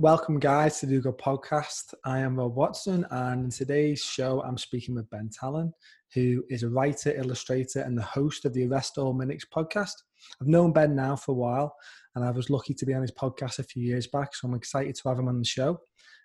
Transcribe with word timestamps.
welcome, 0.00 0.38
guys, 0.38 0.80
to 0.80 0.86
the 0.86 0.98
Good 0.98 1.18
podcast. 1.18 1.92
I 2.06 2.20
am 2.20 2.34
Rob 2.34 2.56
Watson, 2.56 3.06
and 3.10 3.44
in 3.44 3.50
today's 3.50 4.02
show, 4.02 4.42
I'm 4.42 4.56
speaking 4.56 4.94
with 4.94 5.10
Ben 5.10 5.28
Tallon, 5.28 5.74
who 6.14 6.42
is 6.48 6.62
a 6.62 6.70
writer, 6.70 7.14
illustrator, 7.14 7.80
and 7.80 7.98
the 7.98 8.02
host 8.02 8.46
of 8.46 8.54
the 8.54 8.66
Arrest 8.66 8.96
All 8.96 9.12
Mimics 9.12 9.44
podcast. 9.54 9.92
I've 10.40 10.48
known 10.48 10.72
Ben 10.72 10.96
now 10.96 11.16
for 11.16 11.32
a 11.32 11.34
while, 11.34 11.76
and 12.14 12.24
I 12.24 12.30
was 12.30 12.48
lucky 12.48 12.72
to 12.72 12.86
be 12.86 12.94
on 12.94 13.02
his 13.02 13.12
podcast 13.12 13.58
a 13.58 13.62
few 13.62 13.82
years 13.82 14.06
back, 14.06 14.34
so 14.34 14.48
I'm 14.48 14.54
excited 14.54 14.94
to 14.94 15.08
have 15.10 15.18
him 15.18 15.28
on 15.28 15.38
the 15.38 15.44
show 15.44 15.78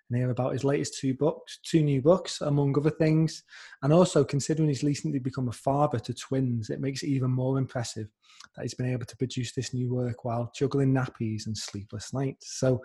and 0.08 0.18
hear 0.18 0.30
about 0.30 0.52
his 0.52 0.64
latest 0.64 0.98
two 0.98 1.14
books, 1.14 1.58
two 1.64 1.82
new 1.82 2.00
books, 2.00 2.40
among 2.40 2.76
other 2.76 2.90
things. 2.90 3.42
And 3.82 3.92
also, 3.92 4.24
considering 4.24 4.68
he's 4.68 4.84
recently 4.84 5.18
become 5.18 5.48
a 5.48 5.52
father 5.52 5.98
to 5.98 6.14
twins, 6.14 6.70
it 6.70 6.80
makes 6.80 7.02
it 7.02 7.08
even 7.08 7.30
more 7.30 7.58
impressive 7.58 8.08
that 8.54 8.62
he's 8.62 8.74
been 8.74 8.92
able 8.92 9.06
to 9.06 9.16
produce 9.16 9.52
this 9.52 9.74
new 9.74 9.92
work 9.92 10.24
while 10.24 10.52
juggling 10.54 10.92
nappies 10.94 11.46
and 11.46 11.56
sleepless 11.56 12.12
nights. 12.12 12.58
So, 12.58 12.82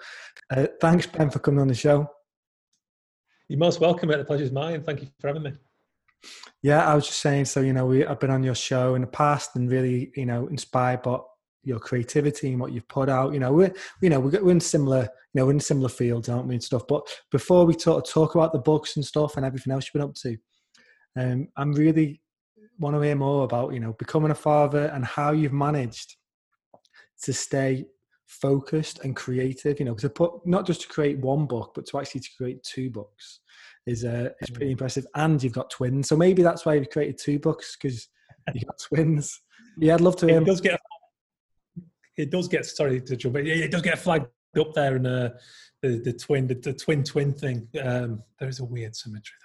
uh, 0.49 0.67
thanks, 0.79 1.05
Ben, 1.05 1.29
for 1.29 1.39
coming 1.39 1.61
on 1.61 1.67
the 1.67 1.75
show. 1.75 2.09
You're 3.47 3.59
most 3.59 3.81
welcome. 3.81 4.09
The 4.09 4.23
pleasure's 4.23 4.51
mine. 4.51 4.75
And 4.75 4.85
thank 4.85 5.01
you 5.01 5.09
for 5.19 5.27
having 5.27 5.43
me. 5.43 5.53
Yeah, 6.63 6.85
I 6.85 6.95
was 6.95 7.07
just 7.07 7.19
saying. 7.19 7.45
So, 7.45 7.61
you 7.61 7.73
know, 7.73 7.85
we, 7.85 8.05
I've 8.05 8.19
been 8.19 8.29
on 8.29 8.43
your 8.43 8.55
show 8.55 8.95
in 8.95 9.01
the 9.01 9.07
past 9.07 9.55
and 9.55 9.69
really, 9.69 10.11
you 10.15 10.25
know, 10.25 10.47
inspired 10.47 11.01
by 11.01 11.19
your 11.63 11.79
creativity 11.79 12.51
and 12.51 12.59
what 12.59 12.71
you've 12.71 12.87
put 12.87 13.09
out. 13.09 13.33
You 13.33 13.39
know, 13.39 13.53
we're 13.53 13.73
you 14.01 14.09
know 14.09 14.19
we're 14.19 14.51
in 14.51 14.59
similar 14.59 15.01
you 15.01 15.39
know 15.39 15.45
we're 15.45 15.51
in 15.53 15.59
similar 15.59 15.89
fields, 15.89 16.29
aren't 16.29 16.47
we, 16.47 16.55
and 16.55 16.63
stuff. 16.63 16.83
But 16.87 17.07
before 17.31 17.65
we 17.65 17.75
talk 17.75 18.07
talk 18.07 18.35
about 18.35 18.53
the 18.53 18.59
books 18.59 18.95
and 18.95 19.05
stuff 19.05 19.37
and 19.37 19.45
everything 19.45 19.73
else 19.73 19.85
you've 19.85 20.01
been 20.01 20.09
up 20.09 20.15
to, 20.15 20.37
um, 21.17 21.47
I'm 21.57 21.73
really 21.73 22.21
want 22.79 22.95
to 22.95 23.01
hear 23.01 23.15
more 23.15 23.43
about 23.43 23.73
you 23.73 23.79
know 23.79 23.93
becoming 23.93 24.31
a 24.31 24.35
father 24.35 24.85
and 24.93 25.05
how 25.05 25.31
you've 25.31 25.53
managed 25.53 26.15
to 27.23 27.33
stay 27.33 27.85
focused 28.25 29.03
and 29.03 29.15
creative. 29.15 29.79
You 29.79 29.85
know, 29.85 29.91
because 29.93 30.09
to 30.09 30.09
put 30.09 30.45
not 30.45 30.65
just 30.65 30.81
to 30.81 30.87
create 30.87 31.19
one 31.19 31.45
book, 31.45 31.73
but 31.75 31.85
to 31.87 31.99
actually 31.99 32.21
to 32.21 32.29
create 32.37 32.63
two 32.63 32.89
books 32.89 33.41
is 33.85 34.03
uh, 34.05 34.29
is 34.41 34.49
pretty 34.49 34.67
mm. 34.67 34.71
impressive. 34.71 35.05
And 35.15 35.41
you've 35.41 35.53
got 35.53 35.69
twins, 35.69 36.09
so 36.09 36.15
maybe 36.15 36.41
that's 36.41 36.65
why 36.65 36.73
you've 36.73 36.89
created 36.89 37.19
two 37.19 37.39
books 37.39 37.77
because 37.79 38.07
you've 38.53 38.65
got 38.65 38.79
twins. 38.87 39.41
Yeah, 39.77 39.93
I'd 39.93 40.01
love 40.01 40.15
to. 40.17 40.27
It 40.27 40.43
does 40.45 40.61
get 40.61 40.79
it 42.21 42.29
does 42.29 42.47
get 42.47 42.65
sorry 42.65 43.01
to 43.01 43.15
jump, 43.15 43.33
but 43.33 43.47
it 43.47 43.71
does 43.71 43.81
get 43.81 43.99
flagged 43.99 44.27
up 44.59 44.73
there 44.73 44.95
in 44.95 45.05
uh, 45.05 45.29
the 45.81 45.99
the 45.99 46.13
twin 46.13 46.47
the, 46.47 46.55
the 46.55 46.73
twin 46.73 47.03
twin 47.03 47.33
thing. 47.33 47.67
Um, 47.81 48.23
there 48.39 48.49
is 48.49 48.59
a 48.59 48.65
weird 48.65 48.95
symmetry 48.95 49.35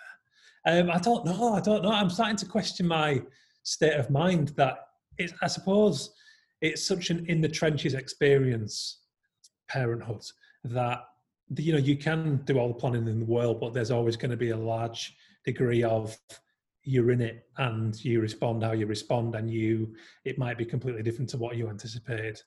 there. 0.65 0.81
Um, 0.81 0.91
I 0.91 0.99
don't 0.99 1.25
know. 1.25 1.55
I 1.55 1.61
don't 1.61 1.83
know. 1.83 1.93
I'm 1.93 2.11
starting 2.11 2.37
to 2.37 2.47
question 2.47 2.87
my 2.87 3.23
state 3.63 3.95
of 3.95 4.11
mind. 4.11 4.49
That 4.57 4.89
it, 5.19 5.33
I 5.43 5.47
suppose 5.47 6.15
it's 6.61 6.87
such 6.87 7.11
an 7.11 7.25
in 7.29 7.41
the 7.41 7.49
trenches 7.49 7.95
experience, 7.95 9.01
parenthood 9.69 10.23
that 10.65 11.05
you 11.57 11.73
know 11.73 11.79
you 11.79 11.97
can 11.97 12.43
do 12.45 12.59
all 12.59 12.69
the 12.69 12.75
planning 12.75 13.07
in 13.09 13.21
the 13.21 13.27
world, 13.27 13.61
but 13.61 13.73
there's 13.73 13.91
always 13.91 14.17
going 14.17 14.31
to 14.31 14.37
be 14.37 14.51
a 14.51 14.57
large 14.57 15.17
degree 15.45 15.83
of 15.83 16.17
you're 16.87 17.11
in 17.11 17.21
it 17.21 17.47
and 17.59 18.03
you 18.05 18.21
respond 18.21 18.63
how 18.63 18.73
you 18.73 18.87
respond 18.87 19.35
and 19.35 19.51
you 19.51 19.95
it 20.25 20.39
might 20.39 20.57
be 20.57 20.65
completely 20.65 21.03
different 21.03 21.29
to 21.29 21.37
what 21.37 21.57
you 21.57 21.69
anticipated 21.69 22.41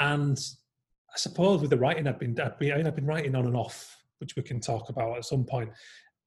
and 0.00 0.38
i 1.14 1.16
suppose 1.16 1.60
with 1.60 1.70
the 1.70 1.76
writing 1.76 2.06
i've 2.06 2.18
been 2.18 2.38
i've 2.40 2.58
been, 2.58 2.86
I've 2.86 2.96
been 2.96 3.06
writing 3.06 3.34
on 3.34 3.46
and 3.46 3.56
off 3.56 3.98
which 4.18 4.36
we 4.36 4.42
can 4.42 4.60
talk 4.60 4.88
about 4.88 5.16
at 5.16 5.24
some 5.24 5.44
point. 5.44 5.70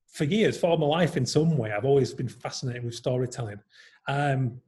For 0.07 0.23
years 0.25 0.57
for 0.57 0.77
my 0.77 0.85
life 0.85 1.15
in 1.15 1.25
some 1.25 1.57
way 1.57 1.71
i've 1.71 1.85
always 1.85 2.13
been 2.13 2.27
fascinated 2.27 2.83
with 2.83 2.95
storytelling. 2.95 3.59
Um, 4.07 4.59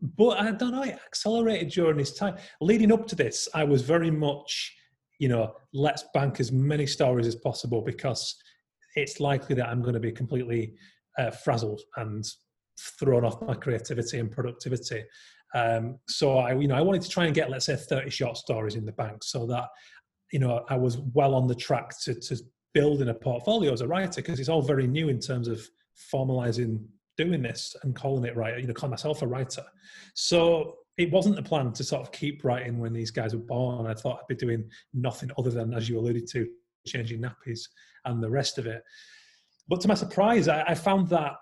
but 0.00 0.38
i 0.40 0.50
don't 0.50 0.72
know 0.72 0.82
it 0.82 0.98
accelerated 1.06 1.68
during 1.70 1.98
this 1.98 2.14
time. 2.14 2.36
Leading 2.60 2.92
up 2.92 3.06
to 3.08 3.16
this 3.16 3.48
i 3.54 3.64
was 3.64 3.82
very 3.82 4.10
much 4.10 4.74
you 5.18 5.28
know 5.28 5.54
let's 5.72 6.04
bank 6.14 6.40
as 6.40 6.50
many 6.50 6.86
stories 6.86 7.26
as 7.26 7.36
possible 7.36 7.82
because 7.82 8.34
it's 8.96 9.20
likely 9.20 9.54
that 9.54 9.68
i'm 9.68 9.82
going 9.82 9.94
to 9.94 10.00
be 10.00 10.10
completely 10.10 10.74
uh, 11.18 11.30
frazzled 11.30 11.80
and 11.96 12.24
thrown 12.98 13.24
off 13.24 13.42
my 13.42 13.54
creativity 13.54 14.18
and 14.18 14.30
productivity. 14.30 15.04
Um, 15.54 15.98
so 16.08 16.38
I, 16.38 16.54
you 16.54 16.68
know, 16.68 16.76
I 16.76 16.80
wanted 16.80 17.02
to 17.02 17.10
try 17.10 17.26
and 17.26 17.34
get, 17.34 17.50
let's 17.50 17.66
say, 17.66 17.76
30 17.76 18.10
short 18.10 18.36
stories 18.36 18.74
in 18.74 18.86
the 18.86 18.92
bank, 18.92 19.22
so 19.22 19.46
that 19.46 19.68
you 20.32 20.38
know 20.38 20.64
I 20.68 20.76
was 20.76 20.98
well 21.12 21.34
on 21.34 21.46
the 21.46 21.54
track 21.54 21.90
to, 22.04 22.14
to 22.14 22.36
building 22.72 23.08
a 23.08 23.14
portfolio 23.14 23.72
as 23.72 23.82
a 23.82 23.86
writer 23.86 24.22
because 24.22 24.40
it's 24.40 24.48
all 24.48 24.62
very 24.62 24.86
new 24.86 25.08
in 25.08 25.20
terms 25.20 25.46
of 25.46 25.60
formalizing 26.12 26.82
doing 27.18 27.42
this 27.42 27.76
and 27.82 27.94
calling 27.94 28.24
it 28.24 28.36
right. 28.36 28.58
You 28.58 28.66
know, 28.66 28.72
calling 28.72 28.92
myself 28.92 29.22
a 29.22 29.26
writer. 29.26 29.64
So 30.14 30.76
it 30.96 31.10
wasn't 31.10 31.36
the 31.36 31.42
plan 31.42 31.72
to 31.72 31.84
sort 31.84 32.02
of 32.02 32.12
keep 32.12 32.44
writing 32.44 32.78
when 32.78 32.92
these 32.92 33.10
guys 33.10 33.34
were 33.34 33.40
born. 33.40 33.86
I 33.86 33.94
thought 33.94 34.20
I'd 34.20 34.28
be 34.28 34.34
doing 34.34 34.68
nothing 34.92 35.30
other 35.38 35.50
than, 35.50 35.74
as 35.74 35.88
you 35.88 35.98
alluded 35.98 36.26
to, 36.28 36.46
changing 36.86 37.22
nappies 37.22 37.60
and 38.04 38.22
the 38.22 38.30
rest 38.30 38.58
of 38.58 38.66
it. 38.66 38.82
But 39.72 39.80
to 39.80 39.88
my 39.88 39.94
surprise, 39.94 40.48
I, 40.48 40.62
I 40.64 40.74
found 40.74 41.08
that 41.08 41.32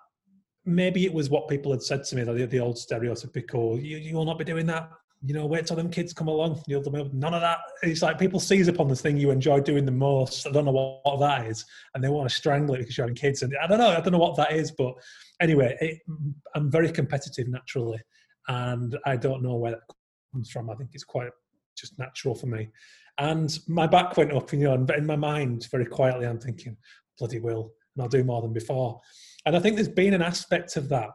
maybe 0.65 1.05
it 1.05 1.13
was 1.13 1.31
what 1.31 1.49
people 1.49 1.73
had 1.73 1.83
said 1.83 2.05
to 2.05 2.15
me, 2.15 2.23
the, 2.23 2.47
the 2.47 2.61
old 2.61 2.77
stereotypical, 2.77 3.83
you, 3.83 3.97
you 3.97 4.15
will 4.15 4.25
not 4.25 4.39
be 4.39 4.45
doing 4.45 4.67
that. 4.67 4.89
You 5.27 5.35
know, 5.35 5.47
wait 5.47 5.67
till 5.67 5.75
them 5.75 5.91
kids 5.91 6.13
come 6.13 6.29
along. 6.29 6.63
You'll 6.69 6.89
none 7.13 7.35
of 7.35 7.41
that. 7.41 7.59
It's 7.83 8.03
like 8.03 8.21
people 8.21 8.39
seize 8.39 8.69
upon 8.69 8.87
the 8.87 8.95
thing 8.95 9.17
you 9.17 9.33
enjoy 9.33 9.63
doing 9.63 9.85
the 9.85 9.91
most. 9.91 10.47
I 10.47 10.53
don't 10.53 10.65
know 10.65 10.71
what, 10.71 11.01
what 11.03 11.19
that 11.19 11.49
is, 11.49 11.65
and 11.93 12.05
they 12.05 12.09
want 12.09 12.31
to 12.31 12.33
strangle 12.33 12.77
it 12.77 12.79
because 12.79 12.97
you're 12.97 13.05
having 13.05 13.17
kids. 13.17 13.43
And 13.43 13.53
I 13.61 13.67
don't 13.67 13.79
know. 13.79 13.91
I 13.91 14.01
don't 14.01 14.13
know 14.13 14.19
what 14.19 14.37
that 14.37 14.53
is, 14.53 14.71
but 14.71 14.95
anyway, 15.41 15.77
it, 15.81 15.99
I'm 16.55 16.71
very 16.71 16.93
competitive 16.93 17.49
naturally, 17.49 17.99
and 18.47 18.97
I 19.07 19.17
don't 19.17 19.43
know 19.43 19.57
where 19.57 19.73
that 19.73 19.81
comes 20.33 20.53
from. 20.53 20.71
I 20.71 20.77
think 20.77 20.91
it's 20.93 21.03
quite 21.03 21.33
just 21.77 21.99
natural 21.99 22.37
for 22.37 22.47
me. 22.47 22.69
And 23.19 23.59
my 23.67 23.89
back 23.89 24.17
went 24.17 24.33
up, 24.33 24.53
you 24.53 24.61
know, 24.61 24.75
and 24.75 24.89
in 24.93 25.05
my 25.05 25.17
mind, 25.17 25.67
very 25.73 25.87
quietly, 25.87 26.29
I'm 26.29 26.39
thinking, 26.39 26.77
bloody 27.19 27.41
will, 27.41 27.73
and 27.95 28.03
I'll 28.03 28.09
do 28.09 28.25
more 28.25 28.43
than 28.43 28.53
before. 28.53 29.01
And 29.47 29.57
I 29.57 29.61
think 29.61 29.77
there's 29.77 29.89
been 29.89 30.15
an 30.15 30.23
aspect 30.23 30.77
of 30.77 30.89
that. 30.91 31.11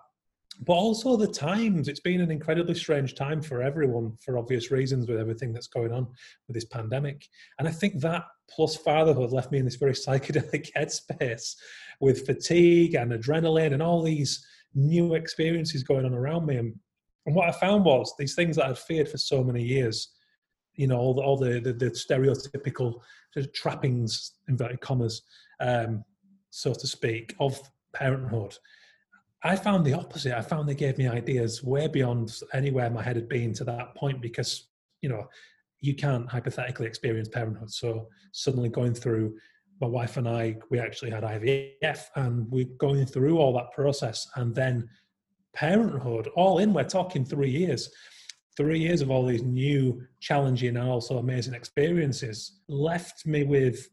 But 0.62 0.74
also 0.74 1.18
the 1.18 1.28
times, 1.28 1.90
it's 1.90 2.00
been 2.00 2.22
an 2.22 2.32
incredibly 2.32 2.76
strange 2.76 3.16
time 3.16 3.42
for 3.42 3.62
everyone 3.62 4.14
for 4.24 4.38
obvious 4.38 4.72
reasons 4.72 5.08
with 5.08 5.20
everything 5.20 5.52
that's 5.52 5.68
going 5.68 5.92
on 5.92 6.08
with 6.48 6.56
this 6.56 6.66
pandemic. 6.66 7.28
And 7.60 7.68
I 7.68 7.72
think 7.72 8.00
that 8.02 8.24
plus 8.50 8.78
fatherhood 8.78 9.32
left 9.32 9.52
me 9.52 9.60
in 9.60 9.66
this 9.66 9.76
very 9.76 9.92
psychedelic 9.92 10.72
headspace 10.78 11.56
with 12.00 12.26
fatigue 12.26 12.96
and 12.96 13.12
adrenaline 13.12 13.74
and 13.74 13.84
all 13.84 14.02
these 14.02 14.46
new 14.74 15.16
experiences 15.16 15.84
going 15.84 16.06
on 16.06 16.14
around 16.14 16.46
me. 16.46 16.56
And, 16.56 16.74
and 17.26 17.36
what 17.36 17.50
I 17.50 17.52
found 17.52 17.84
was 17.84 18.14
these 18.18 18.36
things 18.36 18.56
that 18.56 18.68
I'd 18.68 18.78
feared 18.78 19.10
for 19.10 19.18
so 19.18 19.44
many 19.44 19.64
years, 19.64 20.14
you 20.76 20.88
know, 20.88 20.98
all 20.98 21.14
the, 21.14 21.22
all 21.22 21.38
the, 21.38 21.60
the, 21.60 21.74
the 21.74 21.90
stereotypical 21.92 23.02
trappings, 23.54 24.34
inverted 24.48 24.80
commas, 24.80 25.22
um, 25.60 26.04
so 26.56 26.74
to 26.74 26.88
speak, 26.88 27.36
of 27.42 27.60
parenthood. 27.94 28.58
I 29.44 29.58
found 29.58 29.86
the 29.86 29.94
opposite. 29.94 30.36
I 30.38 30.42
found 30.42 30.70
they 30.70 30.74
gave 30.74 30.98
me 30.98 31.06
ideas 31.06 31.62
way 31.62 31.88
beyond 31.88 32.40
anywhere 32.54 32.90
my 32.90 33.04
head 33.04 33.18
had 33.18 33.28
been 33.28 33.54
to 33.56 33.66
that 33.66 33.94
point 33.94 34.22
because, 34.22 34.70
you 35.02 35.10
know, 35.10 35.28
you 35.82 35.94
can't 35.96 36.30
hypothetically 36.30 36.88
experience 36.88 37.28
parenthood. 37.28 37.72
So 37.72 38.08
suddenly 38.32 38.70
going 38.70 38.94
through 38.94 39.36
my 39.82 39.88
wife 39.88 40.16
and 40.16 40.30
I, 40.30 40.56
we 40.72 40.80
actually 40.80 41.12
had 41.12 41.24
IVF 41.24 42.06
and 42.16 42.50
we're 42.50 42.74
going 42.78 43.06
through 43.06 43.38
all 43.38 43.54
that 43.56 43.74
process 43.74 44.26
and 44.38 44.56
then 44.56 44.88
parenthood, 45.54 46.30
all 46.38 46.60
in, 46.60 46.74
we're 46.74 46.86
talking 46.86 47.26
three 47.26 47.52
years. 47.52 47.90
Three 48.56 48.80
years 48.80 49.02
of 49.02 49.12
all 49.12 49.26
these 49.26 49.44
new, 49.44 50.02
challenging, 50.22 50.78
and 50.78 50.88
also 50.88 51.18
amazing 51.18 51.54
experiences 51.54 52.62
left 52.70 53.26
me 53.26 53.44
with 53.44 53.90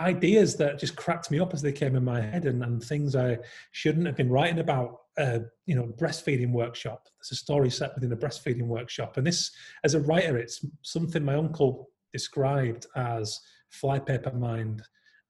ideas 0.00 0.56
that 0.56 0.78
just 0.78 0.96
cracked 0.96 1.30
me 1.30 1.38
up 1.38 1.52
as 1.52 1.62
they 1.62 1.72
came 1.72 1.96
in 1.96 2.04
my 2.04 2.20
head 2.20 2.46
and, 2.46 2.62
and 2.62 2.82
things 2.82 3.14
I 3.14 3.38
shouldn't 3.72 4.06
have 4.06 4.16
been 4.16 4.30
writing 4.30 4.60
about. 4.60 5.00
Uh, 5.18 5.40
you 5.66 5.74
know, 5.74 5.82
breastfeeding 5.98 6.52
workshop. 6.52 7.08
There's 7.18 7.32
a 7.32 7.34
story 7.34 7.70
set 7.70 7.92
within 7.96 8.12
a 8.12 8.16
breastfeeding 8.16 8.68
workshop, 8.68 9.16
and 9.16 9.26
this, 9.26 9.50
as 9.82 9.94
a 9.94 10.00
writer, 10.00 10.38
it's 10.38 10.64
something 10.82 11.24
my 11.24 11.34
uncle 11.34 11.90
described 12.12 12.86
as 12.94 13.40
flypaper 13.70 14.32
mind. 14.32 14.82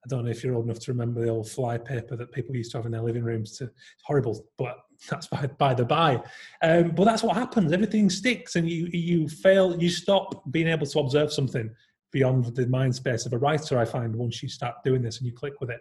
I 0.05 0.09
don't 0.09 0.25
know 0.25 0.31
if 0.31 0.45
you're 0.45 0.55
old 0.55 0.67
enough 0.67 0.81
to 0.81 0.93
remember 0.93 1.23
the 1.23 1.31
old 1.31 1.47
flypaper 1.47 2.17
that 2.17 2.33
people 2.33 2.55
used 2.55 2.71
to 2.73 2.79
have 2.79 2.87
in 2.87 2.93
their 2.93 3.03
living 3.03 3.25
rooms. 3.25 3.59
To, 3.59 3.65
it's 3.65 3.75
horrible, 4.05 4.47
but 4.57 4.79
that's 5.11 5.27
by, 5.27 5.47
by 5.59 5.75
the 5.75 5.85
by. 5.85 6.23
Um, 6.63 6.91
but 6.91 7.05
that's 7.05 7.23
what 7.23 7.37
happens. 7.37 7.73
Everything 7.73 8.11
sticks, 8.11 8.57
and 8.57 8.69
you 8.69 8.89
you 8.93 9.29
fail. 9.29 9.81
You 9.81 9.89
stop 9.89 10.43
being 10.51 10.69
able 10.69 10.87
to 10.87 11.01
observe 11.01 11.33
something 11.33 11.71
beyond 12.11 12.47
the 12.55 12.67
mind 12.67 12.95
space 12.95 13.27
of 13.27 13.33
a 13.33 13.39
writer, 13.39 13.79
I 13.79 13.85
find, 13.85 14.15
once 14.15 14.43
you 14.43 14.49
start 14.49 14.77
doing 14.85 15.03
this 15.03 15.19
and 15.19 15.27
you 15.27 15.33
click 15.33 15.61
with 15.61 15.71
it. 15.71 15.81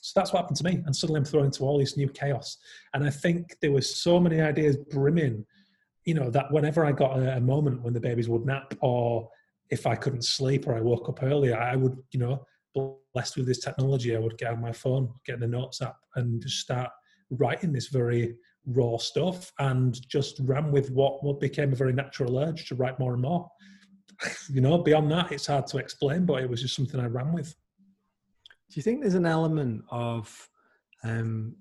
So 0.00 0.12
that's 0.20 0.32
what 0.32 0.40
happened 0.40 0.58
to 0.58 0.64
me. 0.64 0.82
And 0.84 0.94
suddenly 0.94 1.18
I'm 1.18 1.24
thrown 1.24 1.46
into 1.46 1.64
all 1.64 1.78
this 1.78 1.96
new 1.96 2.08
chaos. 2.08 2.58
And 2.92 3.04
I 3.04 3.10
think 3.10 3.56
there 3.60 3.72
were 3.72 3.80
so 3.80 4.20
many 4.20 4.40
ideas 4.40 4.76
brimming, 4.76 5.46
you 6.04 6.14
know, 6.14 6.30
that 6.30 6.52
whenever 6.52 6.84
I 6.84 6.92
got 6.92 7.18
a, 7.18 7.36
a 7.36 7.40
moment 7.40 7.82
when 7.82 7.94
the 7.94 8.00
babies 8.00 8.28
would 8.28 8.44
nap 8.44 8.74
or 8.80 9.30
if 9.70 9.86
I 9.86 9.94
couldn't 9.94 10.24
sleep 10.24 10.66
or 10.66 10.76
I 10.76 10.80
woke 10.80 11.08
up 11.08 11.22
early, 11.22 11.54
I 11.54 11.76
would, 11.76 11.96
you 12.12 12.20
know, 12.20 12.44
blessed 13.14 13.36
with 13.36 13.46
this 13.46 13.60
technology, 13.60 14.14
I 14.14 14.18
would 14.18 14.36
get 14.36 14.52
on 14.52 14.60
my 14.60 14.72
phone, 14.72 15.08
get 15.24 15.40
the 15.40 15.46
notes 15.46 15.80
app 15.80 15.96
and 16.16 16.42
just 16.42 16.58
start 16.58 16.90
writing 17.30 17.72
this 17.72 17.88
very 17.88 18.34
raw 18.66 18.98
stuff 18.98 19.52
and 19.58 20.06
just 20.08 20.38
ran 20.40 20.70
with 20.70 20.90
what, 20.90 21.24
what 21.24 21.40
became 21.40 21.72
a 21.72 21.76
very 21.76 21.92
natural 21.92 22.38
urge 22.38 22.68
to 22.68 22.74
write 22.74 22.98
more 22.98 23.12
and 23.12 23.22
more 23.22 23.48
you 24.50 24.60
know, 24.60 24.78
beyond 24.78 25.10
that, 25.10 25.32
it's 25.32 25.46
hard 25.46 25.66
to 25.68 25.78
explain, 25.78 26.26
but 26.26 26.42
it 26.42 26.48
was 26.48 26.62
just 26.62 26.76
something 26.76 27.00
I 27.00 27.06
ran 27.06 27.32
with. 27.32 27.54
Do 28.70 28.74
you 28.76 28.82
think 28.82 29.00
there's 29.00 29.14
an 29.14 29.26
element 29.26 29.84
of, 29.90 30.48
um, 31.02 31.56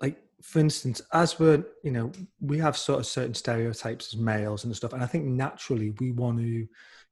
like, 0.00 0.18
for 0.42 0.58
instance, 0.58 1.02
as 1.12 1.38
we're, 1.38 1.64
you 1.84 1.90
know, 1.90 2.10
we 2.40 2.58
have 2.58 2.76
sort 2.76 3.00
of 3.00 3.06
certain 3.06 3.34
stereotypes 3.34 4.14
as 4.14 4.20
males 4.20 4.64
and 4.64 4.74
stuff, 4.74 4.92
and 4.92 5.02
I 5.02 5.06
think 5.06 5.26
naturally 5.26 5.90
we 6.00 6.12
want 6.12 6.40
to 6.40 6.66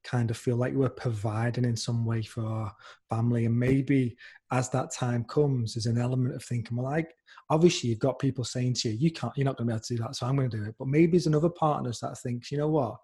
kind 0.04 0.30
of 0.30 0.36
feel 0.36 0.56
like 0.56 0.72
we're 0.72 0.88
providing 0.88 1.64
in 1.64 1.76
some 1.76 2.04
way 2.06 2.22
for 2.22 2.44
our 2.46 2.74
family, 3.10 3.44
and 3.44 3.58
maybe 3.58 4.16
as 4.50 4.70
that 4.70 4.92
time 4.92 5.24
comes, 5.24 5.74
there's 5.74 5.86
an 5.86 6.00
element 6.00 6.34
of 6.34 6.42
thinking, 6.44 6.76
well, 6.76 6.86
like, 6.86 7.14
obviously 7.50 7.90
you've 7.90 7.98
got 7.98 8.18
people 8.18 8.44
saying 8.44 8.74
to 8.74 8.88
you, 8.88 8.96
you 8.96 9.10
can't, 9.10 9.32
you're 9.36 9.44
not 9.44 9.56
going 9.56 9.66
to 9.66 9.72
be 9.72 9.74
able 9.74 9.84
to 9.84 9.96
do 9.96 10.02
that, 10.02 10.16
so 10.16 10.26
I'm 10.26 10.36
going 10.36 10.50
to 10.50 10.56
do 10.56 10.64
it. 10.64 10.74
But 10.78 10.88
maybe 10.88 11.12
there's 11.12 11.26
another 11.26 11.50
partner 11.50 11.92
that 12.00 12.18
thinks, 12.18 12.50
you 12.50 12.58
know 12.58 12.68
what, 12.68 12.96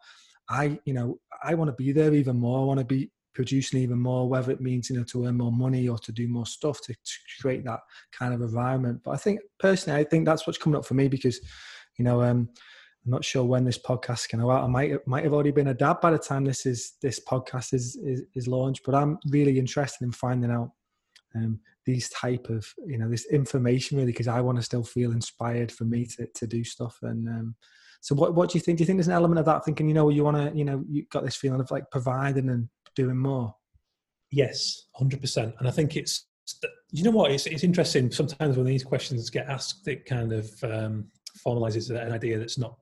I, 0.48 0.78
you 0.84 0.94
know, 0.94 1.18
I 1.42 1.54
want 1.54 1.68
to 1.68 1.74
be 1.74 1.92
there 1.92 2.14
even 2.14 2.36
more. 2.36 2.60
I 2.60 2.64
want 2.64 2.80
to 2.80 2.86
be 2.86 3.10
producing 3.34 3.80
even 3.80 3.98
more, 3.98 4.28
whether 4.28 4.52
it 4.52 4.60
means, 4.60 4.88
you 4.88 4.96
know, 4.96 5.04
to 5.04 5.26
earn 5.26 5.36
more 5.36 5.52
money 5.52 5.88
or 5.88 5.98
to 5.98 6.12
do 6.12 6.28
more 6.28 6.46
stuff 6.46 6.80
to, 6.82 6.94
to 6.94 7.40
create 7.40 7.64
that 7.64 7.80
kind 8.12 8.32
of 8.32 8.40
environment. 8.40 9.00
But 9.04 9.12
I 9.12 9.16
think 9.16 9.40
personally, 9.58 10.00
I 10.00 10.04
think 10.04 10.24
that's 10.24 10.46
what's 10.46 10.58
coming 10.58 10.78
up 10.78 10.86
for 10.86 10.94
me 10.94 11.08
because, 11.08 11.40
you 11.98 12.04
know, 12.04 12.22
um, 12.22 12.48
I'm 13.04 13.10
not 13.10 13.24
sure 13.24 13.44
when 13.44 13.64
this 13.64 13.78
podcast 13.78 14.28
can 14.28 14.40
go 14.40 14.50
out. 14.50 14.64
I 14.64 14.66
might 14.66 15.06
might 15.06 15.24
have 15.24 15.34
already 15.34 15.50
been 15.50 15.68
a 15.68 15.74
dad 15.74 16.00
by 16.00 16.10
the 16.10 16.18
time 16.18 16.44
this 16.44 16.64
is 16.64 16.94
this 17.02 17.20
podcast 17.20 17.74
is 17.74 17.96
is, 17.96 18.22
is 18.34 18.48
launched. 18.48 18.82
But 18.84 18.94
I'm 18.94 19.18
really 19.28 19.58
interested 19.58 20.04
in 20.04 20.12
finding 20.12 20.50
out 20.50 20.70
um, 21.34 21.60
these 21.84 22.08
type 22.08 22.48
of 22.48 22.66
you 22.86 22.96
know 22.96 23.10
this 23.10 23.26
information 23.26 23.98
really 23.98 24.12
because 24.12 24.28
I 24.28 24.40
want 24.40 24.56
to 24.56 24.62
still 24.62 24.84
feel 24.84 25.12
inspired 25.12 25.70
for 25.70 25.84
me 25.84 26.06
to 26.16 26.26
to 26.26 26.46
do 26.46 26.64
stuff 26.64 26.98
and 27.02 27.28
um, 27.28 27.54
so 28.04 28.14
what 28.14 28.34
what 28.34 28.50
do 28.50 28.58
you 28.58 28.60
think? 28.60 28.76
Do 28.76 28.82
you 28.82 28.86
think 28.86 28.98
there's 28.98 29.06
an 29.06 29.14
element 29.14 29.38
of 29.38 29.46
that 29.46 29.64
thinking, 29.64 29.88
you 29.88 29.94
know, 29.94 30.10
you 30.10 30.24
want 30.24 30.36
to, 30.36 30.54
you 30.54 30.62
know, 30.62 30.84
you 30.86 31.06
got 31.10 31.24
this 31.24 31.36
feeling 31.36 31.58
of 31.58 31.70
like 31.70 31.90
providing 31.90 32.50
and 32.50 32.68
doing 32.94 33.16
more? 33.16 33.56
Yes, 34.30 34.88
hundred 34.94 35.22
percent. 35.22 35.54
And 35.58 35.66
I 35.66 35.70
think 35.70 35.96
it's, 35.96 36.26
you 36.90 37.02
know, 37.02 37.12
what 37.12 37.30
it's 37.30 37.46
it's 37.46 37.64
interesting. 37.64 38.10
Sometimes 38.12 38.58
when 38.58 38.66
these 38.66 38.84
questions 38.84 39.30
get 39.30 39.48
asked, 39.48 39.88
it 39.88 40.04
kind 40.04 40.34
of 40.34 40.50
um, 40.64 41.06
formalizes 41.46 41.88
an 41.88 42.12
idea 42.12 42.38
that's 42.38 42.58
not 42.58 42.76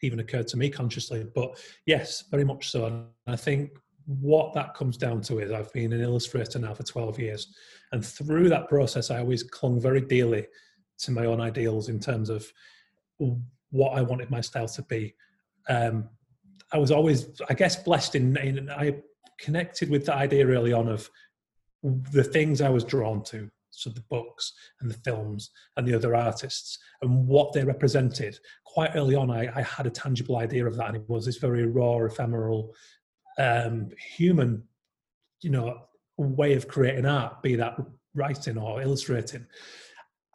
even 0.00 0.20
occurred 0.20 0.48
to 0.48 0.56
me 0.56 0.70
consciously. 0.70 1.26
But 1.34 1.62
yes, 1.84 2.24
very 2.30 2.44
much 2.44 2.70
so. 2.70 2.86
And 2.86 3.04
I 3.26 3.36
think 3.36 3.72
what 4.06 4.54
that 4.54 4.72
comes 4.72 4.96
down 4.96 5.20
to 5.24 5.40
is 5.40 5.52
I've 5.52 5.72
been 5.74 5.92
an 5.92 6.00
illustrator 6.00 6.58
now 6.58 6.72
for 6.72 6.82
12 6.82 7.18
years. 7.18 7.54
And 7.92 8.02
through 8.02 8.48
that 8.48 8.70
process, 8.70 9.10
I 9.10 9.18
always 9.18 9.42
clung 9.42 9.78
very 9.78 10.00
dearly 10.00 10.46
to 11.00 11.10
my 11.10 11.26
own 11.26 11.42
ideals 11.42 11.90
in 11.90 12.00
terms 12.00 12.30
of 12.30 12.50
what 13.72 13.98
I 13.98 14.02
wanted 14.02 14.30
my 14.30 14.40
style 14.40 14.68
to 14.68 14.82
be. 14.82 15.14
Um, 15.68 16.08
I 16.72 16.78
was 16.78 16.90
always, 16.90 17.28
I 17.50 17.54
guess, 17.54 17.82
blessed 17.82 18.14
in, 18.14 18.36
in 18.36 18.70
I 18.70 19.00
connected 19.40 19.90
with 19.90 20.06
the 20.06 20.14
idea 20.14 20.46
early 20.46 20.72
on 20.72 20.88
of 20.88 21.10
the 21.82 22.22
things 22.22 22.60
I 22.60 22.68
was 22.68 22.84
drawn 22.84 23.24
to, 23.24 23.50
so 23.70 23.90
the 23.90 24.04
books 24.08 24.52
and 24.80 24.90
the 24.90 24.98
films 24.98 25.50
and 25.76 25.86
the 25.86 25.94
other 25.94 26.14
artists 26.14 26.78
and 27.00 27.26
what 27.26 27.52
they 27.52 27.64
represented. 27.64 28.38
Quite 28.64 28.94
early 28.94 29.14
on, 29.14 29.30
I, 29.30 29.50
I 29.54 29.62
had 29.62 29.86
a 29.86 29.90
tangible 29.90 30.36
idea 30.36 30.66
of 30.66 30.76
that, 30.76 30.88
and 30.88 30.96
it 30.96 31.08
was 31.08 31.26
this 31.26 31.38
very 31.38 31.66
raw, 31.66 31.98
ephemeral, 32.04 32.74
um, 33.38 33.88
human, 34.16 34.62
you 35.40 35.50
know, 35.50 35.80
way 36.18 36.52
of 36.52 36.68
creating 36.68 37.06
art, 37.06 37.42
be 37.42 37.56
that 37.56 37.76
writing 38.14 38.58
or 38.58 38.82
illustrating 38.82 39.46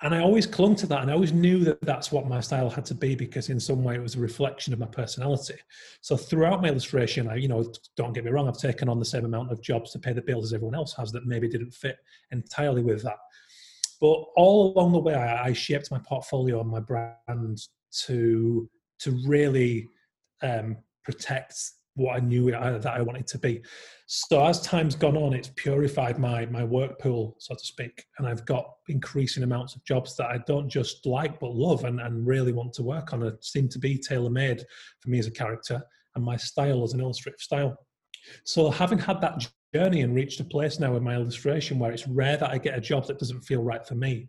and 0.01 0.13
I 0.13 0.19
always 0.19 0.45
clung 0.45 0.75
to 0.75 0.88
that, 0.88 1.01
and 1.01 1.09
I 1.09 1.15
always 1.15 1.33
knew 1.33 1.63
that 1.63 1.81
that's 1.81 2.11
what 2.11 2.27
my 2.27 2.39
style 2.39 2.69
had 2.69 2.85
to 2.85 2.94
be 2.94 3.15
because, 3.15 3.49
in 3.49 3.59
some 3.59 3.83
way, 3.83 3.95
it 3.95 4.01
was 4.01 4.15
a 4.15 4.19
reflection 4.19 4.71
of 4.71 4.79
my 4.79 4.85
personality. 4.85 5.55
So, 6.01 6.15
throughout 6.15 6.61
my 6.61 6.67
illustration, 6.67 7.27
I, 7.27 7.35
you 7.35 7.47
know, 7.47 7.71
don't 7.95 8.13
get 8.13 8.23
me 8.23 8.29
wrong, 8.29 8.47
I've 8.47 8.59
taken 8.59 8.89
on 8.89 8.99
the 8.99 9.05
same 9.05 9.25
amount 9.25 9.51
of 9.51 9.61
jobs 9.61 9.91
to 9.91 9.99
pay 9.99 10.13
the 10.13 10.21
bills 10.21 10.45
as 10.45 10.53
everyone 10.53 10.75
else 10.75 10.94
has 10.97 11.11
that 11.13 11.25
maybe 11.25 11.49
didn't 11.49 11.71
fit 11.73 11.97
entirely 12.31 12.83
with 12.83 13.01
that. 13.03 13.17
But 13.99 14.23
all 14.35 14.73
along 14.73 14.91
the 14.91 14.99
way, 14.99 15.15
I, 15.15 15.45
I 15.45 15.53
shaped 15.53 15.89
my 15.89 16.00
portfolio 16.00 16.61
and 16.61 16.69
my 16.69 16.79
brand 16.79 17.59
to 18.05 18.69
to 19.00 19.11
really 19.25 19.88
um, 20.43 20.77
protect 21.03 21.55
what 21.97 22.15
I 22.15 22.19
knew 22.19 22.51
that 22.51 22.85
I 22.85 23.01
wanted 23.01 23.27
to 23.27 23.39
be. 23.39 23.61
So 24.05 24.45
as 24.45 24.61
time's 24.61 24.95
gone 24.95 25.17
on, 25.17 25.33
it's 25.33 25.51
purified 25.55 26.19
my 26.19 26.45
my 26.45 26.63
work 26.63 26.99
pool, 26.99 27.35
so 27.39 27.55
to 27.55 27.65
speak, 27.65 28.05
and 28.17 28.27
I've 28.27 28.45
got 28.45 28.71
increasing 28.88 29.44
amounts 29.44 29.75
of 29.75 29.83
jobs 29.83 30.15
that 30.17 30.29
I 30.29 30.38
don't 30.47 30.69
just 30.69 31.05
like 31.05 31.39
but 31.39 31.55
love 31.55 31.83
and, 31.83 31.99
and 31.99 32.25
really 32.25 32.53
want 32.53 32.73
to 32.73 32.83
work 32.83 33.13
on. 33.13 33.23
It 33.23 33.44
seem 33.44 33.67
to 33.69 33.79
be 33.79 33.97
tailor 33.97 34.29
made 34.29 34.63
for 35.01 35.09
me 35.09 35.19
as 35.19 35.27
a 35.27 35.31
character 35.31 35.81
and 36.15 36.23
my 36.23 36.38
style 36.38 36.83
as 36.83 36.94
an 36.94 37.01
illustrative 37.01 37.41
style. 37.41 37.77
So 38.45 38.69
having 38.69 39.00
had 39.00 39.19
that 39.21 39.47
journey 39.73 40.01
and 40.01 40.15
reached 40.15 40.39
a 40.39 40.43
place 40.43 40.79
now 40.79 40.95
in 40.95 41.03
my 41.03 41.15
illustration 41.15 41.79
where 41.79 41.91
it's 41.91 42.07
rare 42.07 42.38
that 42.38 42.51
I 42.51 42.57
get 42.57 42.77
a 42.77 42.81
job 42.81 43.07
that 43.07 43.19
doesn't 43.19 43.41
feel 43.41 43.63
right 43.63 43.85
for 43.85 43.95
me, 43.95 44.27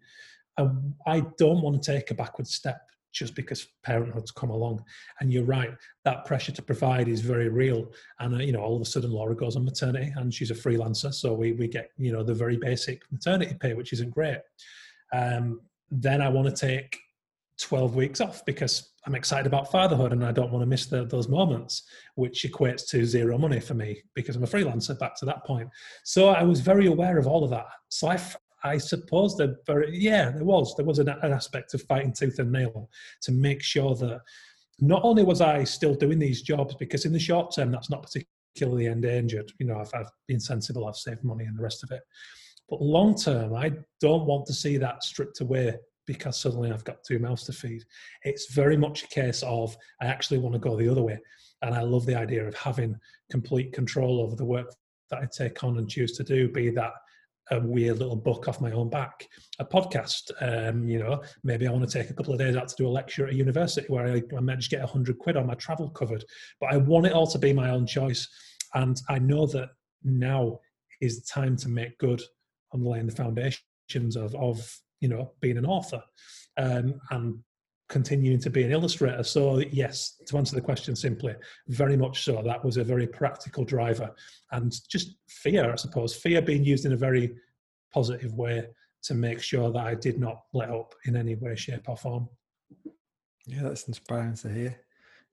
I, 0.58 0.68
I 1.06 1.22
don't 1.38 1.62
want 1.62 1.80
to 1.80 1.92
take 1.92 2.10
a 2.10 2.14
backward 2.14 2.46
step 2.46 2.80
just 3.12 3.34
because 3.34 3.66
parenthood's 3.82 4.30
come 4.30 4.50
along. 4.50 4.84
And 5.20 5.32
you're 5.32 5.44
right, 5.44 5.70
that 6.04 6.24
pressure 6.24 6.52
to 6.52 6.62
provide 6.62 7.08
is 7.08 7.20
very 7.20 7.48
real. 7.48 7.90
And 8.20 8.34
uh, 8.34 8.38
you 8.38 8.52
know, 8.52 8.60
all 8.60 8.76
of 8.76 8.82
a 8.82 8.84
sudden, 8.84 9.10
Laura 9.10 9.34
goes 9.34 9.56
on 9.56 9.64
maternity, 9.64 10.12
and 10.16 10.32
she's 10.32 10.50
a 10.50 10.54
freelancer, 10.54 11.12
so 11.12 11.32
we 11.32 11.52
we 11.52 11.68
get 11.68 11.90
you 11.96 12.12
know 12.12 12.22
the 12.22 12.34
very 12.34 12.56
basic 12.56 13.02
maternity 13.10 13.56
pay, 13.60 13.74
which 13.74 13.92
isn't 13.92 14.10
great. 14.10 14.38
Um, 15.12 15.60
then 15.90 16.20
I 16.20 16.28
want 16.28 16.54
to 16.54 16.66
take 16.66 16.98
12 17.60 17.96
weeks 17.96 18.20
off 18.20 18.44
because 18.44 18.90
I'm 19.06 19.14
excited 19.14 19.46
about 19.46 19.70
fatherhood 19.70 20.12
and 20.12 20.24
I 20.24 20.32
don't 20.32 20.52
want 20.52 20.62
to 20.62 20.66
miss 20.66 20.86
the, 20.86 21.04
those 21.04 21.28
moments, 21.28 21.82
which 22.14 22.44
equates 22.44 22.86
to 22.90 23.04
zero 23.04 23.36
money 23.38 23.58
for 23.58 23.74
me 23.74 24.02
because 24.14 24.36
I'm 24.36 24.44
a 24.44 24.46
freelancer 24.46 24.98
back 24.98 25.16
to 25.16 25.24
that 25.26 25.44
point. 25.44 25.68
So 26.04 26.28
I 26.28 26.42
was 26.42 26.60
very 26.60 26.86
aware 26.86 27.18
of 27.18 27.26
all 27.26 27.44
of 27.44 27.50
that. 27.50 27.66
So 27.88 28.08
I, 28.08 28.20
I 28.64 28.78
suppose 28.78 29.36
that 29.36 29.64
very 29.66 29.96
yeah, 29.96 30.30
there 30.30 30.44
was 30.44 30.74
there 30.76 30.86
was 30.86 30.98
an, 30.98 31.08
an, 31.08 31.32
aspect 31.32 31.74
of 31.74 31.82
fighting 31.82 32.12
tooth 32.12 32.38
and 32.38 32.50
nail 32.50 32.90
to 33.22 33.32
make 33.32 33.62
sure 33.62 33.94
that 33.96 34.20
not 34.80 35.04
only 35.04 35.22
was 35.22 35.40
I 35.40 35.64
still 35.64 35.94
doing 35.94 36.18
these 36.18 36.42
jobs 36.42 36.74
because 36.74 37.04
in 37.04 37.12
the 37.12 37.18
short 37.18 37.54
term 37.54 37.70
that's 37.70 37.90
not 37.90 38.02
particularly 38.02 38.86
endangered. 38.86 39.52
You 39.58 39.66
know, 39.66 39.78
I've, 39.78 39.90
I've 39.94 40.10
been 40.26 40.40
sensible, 40.40 40.86
I've 40.86 40.96
saved 40.96 41.24
money 41.24 41.44
and 41.44 41.56
the 41.56 41.62
rest 41.62 41.82
of 41.84 41.90
it. 41.90 42.02
But 42.68 42.82
long 42.82 43.16
term, 43.16 43.54
I 43.54 43.72
don't 44.00 44.26
want 44.26 44.46
to 44.46 44.52
see 44.52 44.76
that 44.76 45.02
stripped 45.02 45.40
away 45.40 45.76
because 46.06 46.40
suddenly 46.40 46.72
I've 46.72 46.84
got 46.84 47.04
two 47.04 47.18
mouths 47.18 47.44
to 47.44 47.52
feed. 47.52 47.84
It's 48.24 48.52
very 48.52 48.76
much 48.76 49.04
a 49.04 49.08
case 49.08 49.42
of 49.42 49.76
I 50.00 50.06
actually 50.06 50.38
want 50.38 50.54
to 50.54 50.58
go 50.58 50.76
the 50.76 50.88
other 50.88 51.02
way. 51.02 51.18
And 51.62 51.74
I 51.74 51.82
love 51.82 52.06
the 52.06 52.14
idea 52.14 52.46
of 52.46 52.54
having 52.54 52.96
complete 53.30 53.72
control 53.72 54.20
over 54.20 54.36
the 54.36 54.44
work 54.44 54.74
that 55.10 55.20
I 55.20 55.26
take 55.26 55.62
on 55.64 55.78
and 55.78 55.88
choose 55.88 56.12
to 56.12 56.24
do, 56.24 56.48
be 56.48 56.70
that 56.70 56.92
a 57.50 57.60
weird 57.60 57.98
little 57.98 58.16
book 58.16 58.48
off 58.48 58.60
my 58.60 58.72
own 58.72 58.88
back, 58.88 59.26
a 59.58 59.64
podcast. 59.64 60.30
Um, 60.40 60.88
you 60.88 60.98
know, 60.98 61.22
maybe 61.44 61.66
I 61.66 61.70
want 61.70 61.88
to 61.88 61.98
take 61.98 62.10
a 62.10 62.14
couple 62.14 62.32
of 62.32 62.38
days 62.38 62.56
out 62.56 62.68
to 62.68 62.76
do 62.76 62.86
a 62.86 62.90
lecture 62.90 63.26
at 63.26 63.32
a 63.32 63.36
university 63.36 63.86
where 63.88 64.06
I, 64.06 64.22
I 64.36 64.40
might 64.40 64.58
just 64.58 64.70
get 64.70 64.82
a 64.82 64.86
hundred 64.86 65.18
quid 65.18 65.36
on 65.36 65.46
my 65.46 65.54
travel 65.54 65.90
covered. 65.90 66.24
But 66.60 66.72
I 66.72 66.76
want 66.76 67.06
it 67.06 67.12
all 67.12 67.26
to 67.26 67.38
be 67.38 67.52
my 67.52 67.70
own 67.70 67.86
choice, 67.86 68.28
and 68.74 69.00
I 69.08 69.18
know 69.18 69.46
that 69.46 69.70
now 70.04 70.60
is 71.00 71.20
the 71.20 71.26
time 71.32 71.56
to 71.56 71.68
make 71.68 71.98
good 71.98 72.22
on 72.72 72.84
laying 72.84 73.06
the 73.06 73.12
foundations 73.12 74.16
of 74.16 74.34
of 74.34 74.78
you 75.00 75.08
know 75.08 75.32
being 75.40 75.56
an 75.58 75.66
author 75.66 76.02
um, 76.58 77.00
and 77.10 77.38
continuing 77.88 78.38
to 78.40 78.50
be 78.50 78.62
an 78.62 78.72
illustrator. 78.72 79.22
So, 79.22 79.58
yes, 79.58 80.20
to 80.26 80.36
answer 80.36 80.54
the 80.54 80.60
question 80.60 80.94
simply, 80.94 81.34
very 81.68 81.96
much 81.96 82.24
so. 82.24 82.42
That 82.42 82.64
was 82.64 82.76
a 82.76 82.84
very 82.84 83.06
practical 83.06 83.64
driver. 83.64 84.14
And 84.52 84.74
just 84.88 85.16
fear, 85.28 85.72
I 85.72 85.76
suppose, 85.76 86.14
fear 86.14 86.42
being 86.42 86.64
used 86.64 86.84
in 86.84 86.92
a 86.92 86.96
very 86.96 87.34
positive 87.92 88.34
way 88.34 88.66
to 89.02 89.14
make 89.14 89.42
sure 89.42 89.72
that 89.72 89.86
I 89.86 89.94
did 89.94 90.18
not 90.18 90.42
let 90.52 90.70
up 90.70 90.94
in 91.06 91.16
any 91.16 91.34
way, 91.34 91.56
shape, 91.56 91.88
or 91.88 91.96
form. 91.96 92.28
Yeah, 93.46 93.62
that's 93.62 93.88
inspiring 93.88 94.34
to 94.36 94.52
hear. 94.52 94.80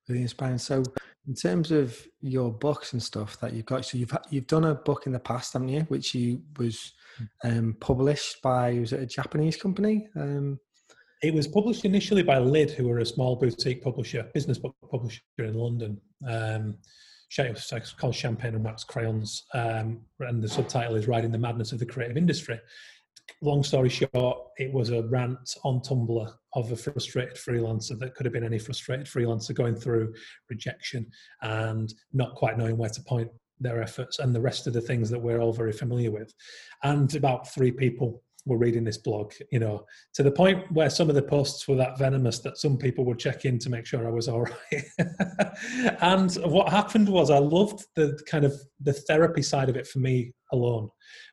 Really 0.07 0.21
inspiring. 0.21 0.57
So, 0.57 0.83
in 1.27 1.33
terms 1.33 1.71
of 1.71 2.07
your 2.21 2.51
books 2.53 2.93
and 2.93 3.01
stuff 3.01 3.39
that 3.39 3.53
you've 3.53 3.65
got, 3.65 3.85
so 3.85 3.97
you've 3.97 4.15
you've 4.29 4.47
done 4.47 4.65
a 4.65 4.75
book 4.75 5.07
in 5.07 5.11
the 5.11 5.19
past, 5.19 5.53
haven't 5.53 5.69
you? 5.69 5.81
Which 5.81 6.13
you 6.13 6.41
was 6.57 6.93
hmm. 7.17 7.25
um, 7.43 7.77
published 7.81 8.41
by 8.41 8.79
was 8.79 8.93
it 8.93 9.01
a 9.01 9.05
Japanese 9.05 9.57
company? 9.57 10.07
Um, 10.15 10.59
it 11.25 11.33
was 11.33 11.47
published 11.47 11.85
initially 11.85 12.21
by 12.21 12.37
Lid, 12.37 12.69
who 12.69 12.87
were 12.87 12.99
a 12.99 13.05
small 13.05 13.35
boutique 13.35 13.81
publisher, 13.81 14.29
business 14.35 14.59
book 14.59 14.75
publisher 14.91 15.21
in 15.39 15.55
London. 15.55 15.99
Um, 16.27 16.77
called 17.99 18.13
Champagne 18.13 18.53
and 18.53 18.63
Wax 18.63 18.83
Crayons, 18.83 19.43
um, 19.55 20.01
and 20.19 20.41
the 20.41 20.47
subtitle 20.47 20.95
is 20.95 21.07
"Riding 21.07 21.31
the 21.31 21.39
Madness 21.39 21.71
of 21.71 21.79
the 21.79 21.85
Creative 21.85 22.15
Industry." 22.15 22.59
Long 23.41 23.63
story 23.63 23.89
short, 23.89 24.37
it 24.57 24.71
was 24.71 24.91
a 24.91 25.01
rant 25.07 25.49
on 25.63 25.79
Tumblr 25.79 26.31
of 26.53 26.71
a 26.71 26.75
frustrated 26.75 27.35
freelancer 27.35 27.97
that 27.97 28.13
could 28.13 28.27
have 28.27 28.33
been 28.33 28.45
any 28.45 28.59
frustrated 28.59 29.07
freelancer 29.07 29.55
going 29.55 29.75
through 29.75 30.13
rejection 30.47 31.07
and 31.41 31.91
not 32.13 32.35
quite 32.35 32.55
knowing 32.57 32.77
where 32.77 32.89
to 32.89 33.01
point 33.01 33.31
their 33.59 33.81
efforts 33.81 34.19
and 34.19 34.33
the 34.33 34.39
rest 34.39 34.67
of 34.67 34.73
the 34.73 34.81
things 34.81 35.09
that 35.09 35.19
we're 35.19 35.39
all 35.39 35.53
very 35.53 35.71
familiar 35.71 36.11
with. 36.11 36.31
And 36.83 37.13
about 37.15 37.51
three 37.51 37.71
people 37.71 38.21
were 38.45 38.57
reading 38.57 38.83
this 38.83 38.97
blog, 38.97 39.33
you 39.51 39.59
know, 39.59 39.85
to 40.13 40.23
the 40.23 40.31
point 40.31 40.71
where 40.71 40.89
some 40.89 41.09
of 41.09 41.15
the 41.15 41.21
posts 41.21 41.67
were 41.67 41.75
that 41.75 41.97
venomous 41.97 42.39
that 42.39 42.57
some 42.57 42.77
people 42.77 43.03
would 43.05 43.19
check 43.19 43.45
in 43.45 43.57
to 43.59 43.69
make 43.69 43.85
sure 43.85 44.07
I 44.07 44.11
was 44.11 44.27
all 44.27 44.41
right. 44.71 44.83
and 46.01 46.33
what 46.35 46.69
happened 46.69 47.09
was 47.09 47.31
I 47.31 47.39
loved 47.39 47.85
the 47.95 48.19
kind 48.29 48.45
of 48.45 48.53
the 48.79 48.93
therapy 48.93 49.41
side 49.41 49.69
of 49.69 49.75
it 49.75 49.87
for 49.87 49.99
me 49.99 50.33
alone, 50.51 50.89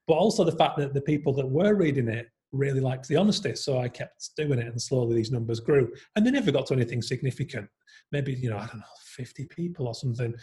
but 0.06 0.14
also 0.14 0.44
the 0.44 0.56
fact 0.56 0.78
that 0.78 0.94
the 0.94 1.02
people 1.02 1.32
that 1.34 1.46
were 1.46 1.74
reading 1.74 2.08
it 2.08 2.28
really 2.52 2.80
liked 2.80 3.08
the 3.08 3.16
honesty. 3.16 3.54
So 3.54 3.78
I 3.78 3.88
kept 3.88 4.30
doing 4.36 4.58
it 4.58 4.66
and 4.66 4.80
slowly 4.80 5.16
these 5.16 5.32
numbers 5.32 5.60
grew. 5.60 5.90
And 6.14 6.26
they 6.26 6.30
never 6.30 6.52
got 6.52 6.66
to 6.66 6.74
anything 6.74 7.02
significant. 7.02 7.68
Maybe, 8.12 8.34
you 8.34 8.50
know, 8.50 8.58
I 8.58 8.66
don't 8.66 8.78
know, 8.78 8.84
50 9.16 9.46
people 9.46 9.88
or 9.88 9.94
something. 9.94 10.34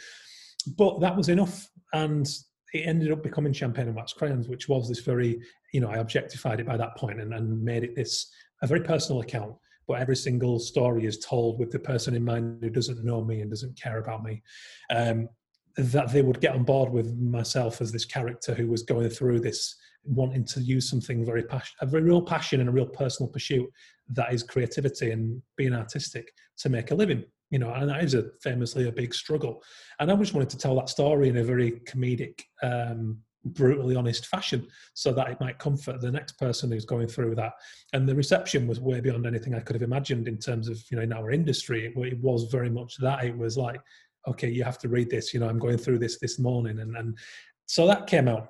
But 0.78 1.00
that 1.02 1.16
was 1.16 1.30
enough. 1.30 1.70
And 1.94 2.28
it 2.74 2.86
ended 2.86 3.12
up 3.12 3.24
becoming 3.24 3.54
Champagne 3.54 3.88
and 3.88 3.96
Wax 3.96 4.14
Crayons, 4.14 4.48
which 4.48 4.70
was 4.70 4.88
this 4.88 5.00
very, 5.00 5.40
you 5.74 5.82
know, 5.82 5.90
I 5.90 5.98
objectified 5.98 6.60
it 6.60 6.68
by 6.68 6.78
that 6.78 6.96
point 6.96 7.20
and, 7.20 7.34
and 7.34 7.64
made 7.64 7.84
it 7.84 7.96
this 7.96 8.32
a 8.62 8.68
very 8.68 8.82
personal 8.82 9.22
account. 9.22 9.56
But 9.88 10.02
every 10.02 10.16
single 10.16 10.60
story 10.60 11.06
is 11.06 11.18
told 11.18 11.60
with 11.60 11.72
the 11.72 11.80
person 11.80 12.16
in 12.16 12.24
mind 12.24 12.60
who 12.62 12.70
doesn't 12.70 13.04
know 13.04 13.24
me 13.24 13.42
and 13.42 13.50
doesn't 13.50 13.80
care 13.80 13.98
about 13.98 14.24
me. 14.24 14.44
Um, 14.92 15.30
that 15.78 16.12
they 16.12 16.22
would 16.22 16.42
get 16.42 16.56
on 16.56 16.64
board 16.64 16.92
with 16.92 17.18
myself 17.18 17.80
as 17.82 17.92
this 17.92 18.06
character 18.06 18.54
who 18.54 18.68
was 18.68 18.84
going 18.84 19.10
through 19.10 19.40
this 19.40 19.76
wanting 20.04 20.44
to 20.44 20.62
use 20.62 20.90
something 20.90 21.26
very 21.26 21.44
passion, 21.44 21.76
a 21.82 21.86
very 21.86 22.04
real 22.04 22.22
passion 22.22 22.60
and 22.60 22.70
a 22.70 22.72
real 22.72 22.86
personal 22.86 23.32
pursuit 23.32 23.70
that 24.10 24.34
is 24.34 24.44
creativity 24.44 25.12
and 25.12 25.42
being 25.56 25.74
artistic 25.74 26.32
to 26.58 26.70
make 26.70 26.92
a 26.92 26.96
living. 26.96 27.24
You 27.50 27.60
know, 27.60 27.74
and 27.74 27.90
that 27.90 28.04
is 28.04 28.14
a 28.14 28.26
famously 28.42 28.88
a 28.88 28.92
big 28.92 29.14
struggle. 29.14 29.64
And 30.00 30.12
I 30.12 30.16
just 30.16 30.34
wanted 30.34 30.50
to 30.52 30.58
tell 30.58 30.76
that 30.76 30.90
story 30.90 31.30
in 31.30 31.38
a 31.38 31.44
very 31.44 31.82
comedic, 31.88 32.42
um, 32.62 33.18
brutally 33.44 33.96
honest 33.96 34.28
fashion, 34.28 34.68
so 34.94 35.12
that 35.14 35.30
it 35.30 35.40
might 35.40 35.58
comfort 35.58 36.00
the 36.00 36.12
next 36.12 36.34
person 36.34 36.72
who's 36.72 36.86
going 36.86 37.08
through 37.08 37.36
that. 37.36 37.54
And 37.94 38.08
the 38.08 38.16
reception 38.16 38.68
was 38.68 38.80
way 38.80 39.00
beyond 39.00 39.26
anything 39.26 39.56
I 39.56 39.62
could 39.62 39.76
have 39.76 39.84
imagined 39.84 40.28
in 40.28 40.38
terms 40.38 40.68
of 40.68 40.80
you 40.92 40.98
know 40.98 41.04
in 41.04 41.14
our 41.14 41.32
industry. 41.32 41.86
It, 41.86 42.00
it 42.06 42.20
was 42.20 42.52
very 42.52 42.70
much 42.70 42.98
that. 42.98 43.26
It 43.26 43.38
was 43.38 43.58
like, 43.58 43.82
okay, 44.28 44.50
you 44.50 44.64
have 44.64 44.80
to 44.80 44.90
read 44.90 45.10
this. 45.10 45.34
You 45.34 45.40
know, 45.40 45.50
I'm 45.50 45.60
going 45.60 45.78
through 45.78 46.00
this 46.00 46.20
this 46.20 46.38
morning, 46.38 46.80
and 46.80 46.96
and 46.96 47.18
so 47.66 47.88
that 47.88 48.08
came 48.08 48.28
out. 48.28 48.50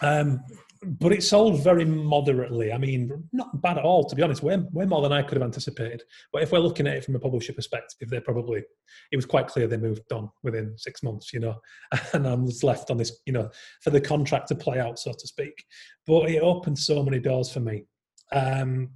Um, 0.00 0.40
but 0.84 1.12
it 1.12 1.22
sold 1.22 1.62
very 1.62 1.84
moderately. 1.84 2.72
I 2.72 2.78
mean, 2.78 3.28
not 3.32 3.62
bad 3.62 3.78
at 3.78 3.84
all, 3.84 4.04
to 4.04 4.16
be 4.16 4.22
honest. 4.22 4.42
Way, 4.42 4.56
way 4.72 4.84
more 4.84 5.00
than 5.00 5.12
I 5.12 5.22
could 5.22 5.36
have 5.36 5.44
anticipated. 5.44 6.02
But 6.32 6.42
if 6.42 6.50
we're 6.50 6.58
looking 6.58 6.88
at 6.88 6.96
it 6.96 7.04
from 7.04 7.14
a 7.14 7.20
publisher 7.20 7.52
perspective, 7.52 8.10
they're 8.10 8.20
probably, 8.20 8.64
it 9.12 9.16
was 9.16 9.26
quite 9.26 9.46
clear 9.46 9.68
they 9.68 9.76
moved 9.76 10.12
on 10.12 10.28
within 10.42 10.76
six 10.76 11.02
months, 11.02 11.32
you 11.32 11.38
know, 11.38 11.60
and 12.12 12.26
I 12.26 12.34
was 12.34 12.64
left 12.64 12.90
on 12.90 12.96
this, 12.96 13.20
you 13.26 13.32
know, 13.32 13.48
for 13.82 13.90
the 13.90 14.00
contract 14.00 14.48
to 14.48 14.56
play 14.56 14.80
out, 14.80 14.98
so 14.98 15.12
to 15.12 15.26
speak. 15.26 15.64
But 16.06 16.30
it 16.30 16.42
opened 16.42 16.78
so 16.78 17.02
many 17.02 17.20
doors 17.20 17.50
for 17.50 17.60
me. 17.60 17.84
Um, 18.32 18.90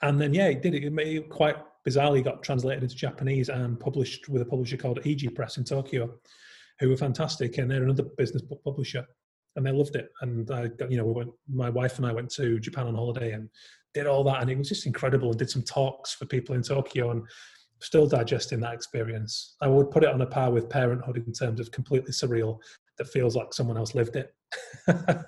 and 0.00 0.18
then, 0.18 0.32
yeah, 0.32 0.46
it 0.46 0.62
did. 0.62 0.74
It, 0.74 0.92
it 0.98 1.28
quite 1.28 1.56
bizarrely 1.86 2.24
got 2.24 2.42
translated 2.42 2.82
into 2.82 2.94
Japanese 2.94 3.50
and 3.50 3.78
published 3.78 4.28
with 4.28 4.40
a 4.40 4.46
publisher 4.46 4.78
called 4.78 5.00
EG 5.04 5.34
Press 5.34 5.58
in 5.58 5.64
Tokyo, 5.64 6.14
who 6.80 6.88
were 6.88 6.96
fantastic. 6.96 7.58
And 7.58 7.70
they're 7.70 7.82
another 7.82 8.04
business 8.16 8.42
book 8.42 8.62
publisher 8.64 9.06
and 9.58 9.66
they 9.66 9.72
loved 9.72 9.96
it. 9.96 10.08
And 10.22 10.50
I, 10.50 10.70
you 10.88 10.96
know, 10.96 11.04
we 11.04 11.12
went. 11.12 11.32
My 11.52 11.68
wife 11.68 11.98
and 11.98 12.06
I 12.06 12.12
went 12.12 12.30
to 12.30 12.58
Japan 12.60 12.86
on 12.86 12.94
holiday 12.94 13.32
and 13.32 13.50
did 13.92 14.06
all 14.06 14.24
that, 14.24 14.40
and 14.40 14.50
it 14.50 14.56
was 14.56 14.68
just 14.68 14.86
incredible. 14.86 15.30
And 15.30 15.38
did 15.38 15.50
some 15.50 15.62
talks 15.62 16.14
for 16.14 16.24
people 16.24 16.54
in 16.54 16.62
Tokyo, 16.62 17.10
and 17.10 17.22
still 17.80 18.06
digesting 18.06 18.60
that 18.60 18.72
experience. 18.72 19.56
I 19.60 19.66
would 19.66 19.90
put 19.90 20.04
it 20.04 20.10
on 20.10 20.22
a 20.22 20.26
par 20.26 20.50
with 20.50 20.70
Parenthood 20.70 21.16
in 21.26 21.32
terms 21.32 21.60
of 21.60 21.70
completely 21.72 22.12
surreal. 22.12 22.58
That 22.98 23.08
feels 23.08 23.36
like 23.36 23.52
someone 23.52 23.76
else 23.76 23.94
lived 23.94 24.16
it. 24.16 24.34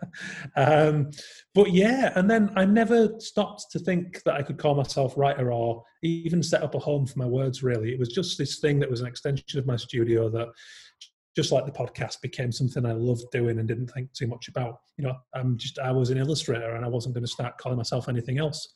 um, 0.56 1.10
but 1.54 1.72
yeah, 1.72 2.12
and 2.16 2.28
then 2.28 2.50
I 2.56 2.64
never 2.64 3.20
stopped 3.20 3.66
to 3.70 3.78
think 3.78 4.22
that 4.24 4.34
I 4.34 4.42
could 4.42 4.58
call 4.58 4.74
myself 4.74 5.16
writer 5.16 5.52
or 5.52 5.84
even 6.02 6.42
set 6.42 6.62
up 6.62 6.74
a 6.74 6.80
home 6.80 7.06
for 7.06 7.18
my 7.18 7.26
words. 7.26 7.62
Really, 7.62 7.92
it 7.92 7.98
was 7.98 8.08
just 8.08 8.38
this 8.38 8.58
thing 8.58 8.80
that 8.80 8.90
was 8.90 9.02
an 9.02 9.06
extension 9.06 9.58
of 9.58 9.66
my 9.66 9.76
studio 9.76 10.28
that 10.30 10.48
just 11.36 11.52
like 11.52 11.64
the 11.64 11.72
podcast 11.72 12.20
became 12.20 12.50
something 12.50 12.84
I 12.84 12.92
loved 12.92 13.30
doing 13.30 13.58
and 13.58 13.68
didn't 13.68 13.88
think 13.88 14.12
too 14.12 14.26
much 14.26 14.48
about. 14.48 14.80
You 14.96 15.04
know, 15.04 15.14
I'm 15.34 15.56
just 15.56 15.78
I 15.78 15.92
was 15.92 16.10
an 16.10 16.18
illustrator 16.18 16.74
and 16.74 16.84
I 16.84 16.88
wasn't 16.88 17.14
going 17.14 17.24
to 17.24 17.30
start 17.30 17.58
calling 17.58 17.78
myself 17.78 18.08
anything 18.08 18.38
else. 18.38 18.74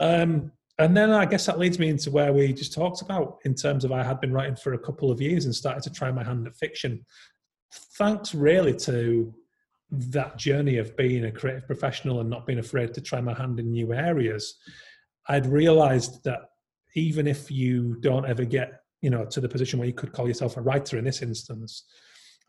Um, 0.00 0.52
and 0.78 0.96
then 0.96 1.10
I 1.10 1.24
guess 1.24 1.46
that 1.46 1.58
leads 1.58 1.78
me 1.78 1.88
into 1.88 2.10
where 2.10 2.32
we 2.32 2.52
just 2.52 2.72
talked 2.72 3.02
about 3.02 3.38
in 3.44 3.54
terms 3.54 3.84
of 3.84 3.90
I 3.90 4.04
had 4.04 4.20
been 4.20 4.32
writing 4.32 4.56
for 4.56 4.74
a 4.74 4.78
couple 4.78 5.10
of 5.10 5.20
years 5.20 5.44
and 5.44 5.54
started 5.54 5.82
to 5.84 5.92
try 5.92 6.10
my 6.12 6.22
hand 6.22 6.46
at 6.46 6.56
fiction. 6.56 7.04
Thanks 7.96 8.34
really 8.34 8.76
to 8.76 9.34
that 9.90 10.36
journey 10.36 10.78
of 10.78 10.96
being 10.96 11.24
a 11.24 11.32
creative 11.32 11.66
professional 11.66 12.20
and 12.20 12.30
not 12.30 12.46
being 12.46 12.58
afraid 12.58 12.94
to 12.94 13.00
try 13.00 13.20
my 13.20 13.34
hand 13.34 13.58
in 13.58 13.72
new 13.72 13.92
areas, 13.92 14.56
I'd 15.28 15.46
realized 15.46 16.22
that 16.24 16.50
even 16.94 17.26
if 17.26 17.50
you 17.50 17.96
don't 18.00 18.26
ever 18.26 18.44
get 18.44 18.82
you 19.00 19.10
know 19.10 19.24
to 19.24 19.40
the 19.40 19.48
position 19.48 19.78
where 19.78 19.88
you 19.88 19.94
could 19.94 20.12
call 20.12 20.26
yourself 20.26 20.56
a 20.56 20.60
writer 20.60 20.98
in 20.98 21.04
this 21.04 21.22
instance 21.22 21.84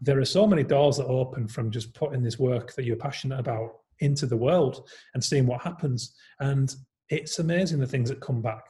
there 0.01 0.19
are 0.19 0.25
so 0.25 0.47
many 0.47 0.63
doors 0.63 0.97
that 0.97 1.05
open 1.05 1.47
from 1.47 1.71
just 1.71 1.93
putting 1.93 2.23
this 2.23 2.39
work 2.39 2.73
that 2.75 2.85
you're 2.85 2.95
passionate 2.95 3.39
about 3.39 3.71
into 3.99 4.25
the 4.25 4.37
world 4.37 4.87
and 5.13 5.23
seeing 5.23 5.45
what 5.45 5.61
happens. 5.61 6.15
And 6.39 6.73
it's 7.09 7.39
amazing 7.39 7.79
the 7.79 7.87
things 7.87 8.09
that 8.09 8.21
come 8.21 8.41
back. 8.41 8.63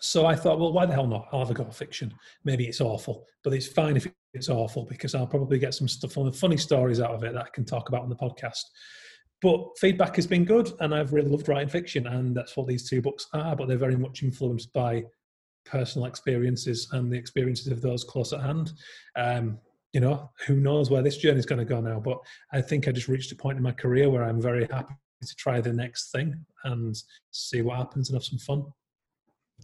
So 0.00 0.26
i 0.26 0.34
thought 0.34 0.58
well 0.58 0.72
why 0.72 0.84
the 0.84 0.94
hell 0.94 1.06
not? 1.06 1.28
I'll 1.32 1.38
have 1.38 1.50
a 1.50 1.54
go 1.54 1.62
at 1.62 1.74
fiction. 1.74 2.12
Maybe 2.44 2.66
it's 2.66 2.80
awful 2.80 3.24
but 3.44 3.52
it's 3.52 3.68
fine 3.68 3.96
if 3.96 4.08
it's 4.34 4.48
awful 4.48 4.84
because 4.84 5.14
i'll 5.14 5.26
probably 5.28 5.60
get 5.60 5.74
some 5.74 5.86
stuff 5.86 6.16
funny 6.34 6.56
stories 6.56 7.00
out 7.00 7.12
of 7.12 7.22
it 7.22 7.34
that 7.34 7.44
i 7.44 7.48
can 7.50 7.64
talk 7.64 7.88
about 7.88 8.02
on 8.02 8.08
the 8.08 8.16
podcast. 8.16 8.64
But 9.40 9.60
feedback 9.78 10.16
has 10.16 10.26
been 10.26 10.44
good 10.44 10.72
and 10.80 10.92
i've 10.92 11.12
really 11.12 11.30
loved 11.30 11.48
writing 11.48 11.68
fiction 11.68 12.08
and 12.08 12.36
that's 12.36 12.56
what 12.56 12.66
these 12.66 12.88
two 12.88 13.00
books 13.00 13.28
are 13.32 13.54
but 13.54 13.68
they're 13.68 13.76
very 13.76 13.96
much 13.96 14.24
influenced 14.24 14.72
by 14.72 15.04
personal 15.64 16.06
experiences 16.06 16.88
and 16.92 17.10
the 17.10 17.16
experiences 17.16 17.68
of 17.68 17.80
those 17.80 18.04
close 18.04 18.32
at 18.32 18.40
hand. 18.40 18.72
Um, 19.16 19.58
you 19.92 20.00
know, 20.00 20.30
who 20.46 20.56
knows 20.56 20.90
where 20.90 21.02
this 21.02 21.18
journey 21.18 21.38
is 21.38 21.46
going 21.46 21.58
to 21.58 21.64
go 21.64 21.80
now? 21.80 22.00
But 22.00 22.18
I 22.52 22.62
think 22.62 22.88
I 22.88 22.92
just 22.92 23.08
reached 23.08 23.32
a 23.32 23.36
point 23.36 23.58
in 23.58 23.62
my 23.62 23.72
career 23.72 24.08
where 24.08 24.24
I'm 24.24 24.40
very 24.40 24.66
happy 24.70 24.94
to 25.22 25.36
try 25.36 25.60
the 25.60 25.72
next 25.72 26.10
thing 26.10 26.44
and 26.64 26.96
see 27.30 27.62
what 27.62 27.76
happens 27.76 28.08
and 28.08 28.16
have 28.16 28.24
some 28.24 28.38
fun. 28.38 28.64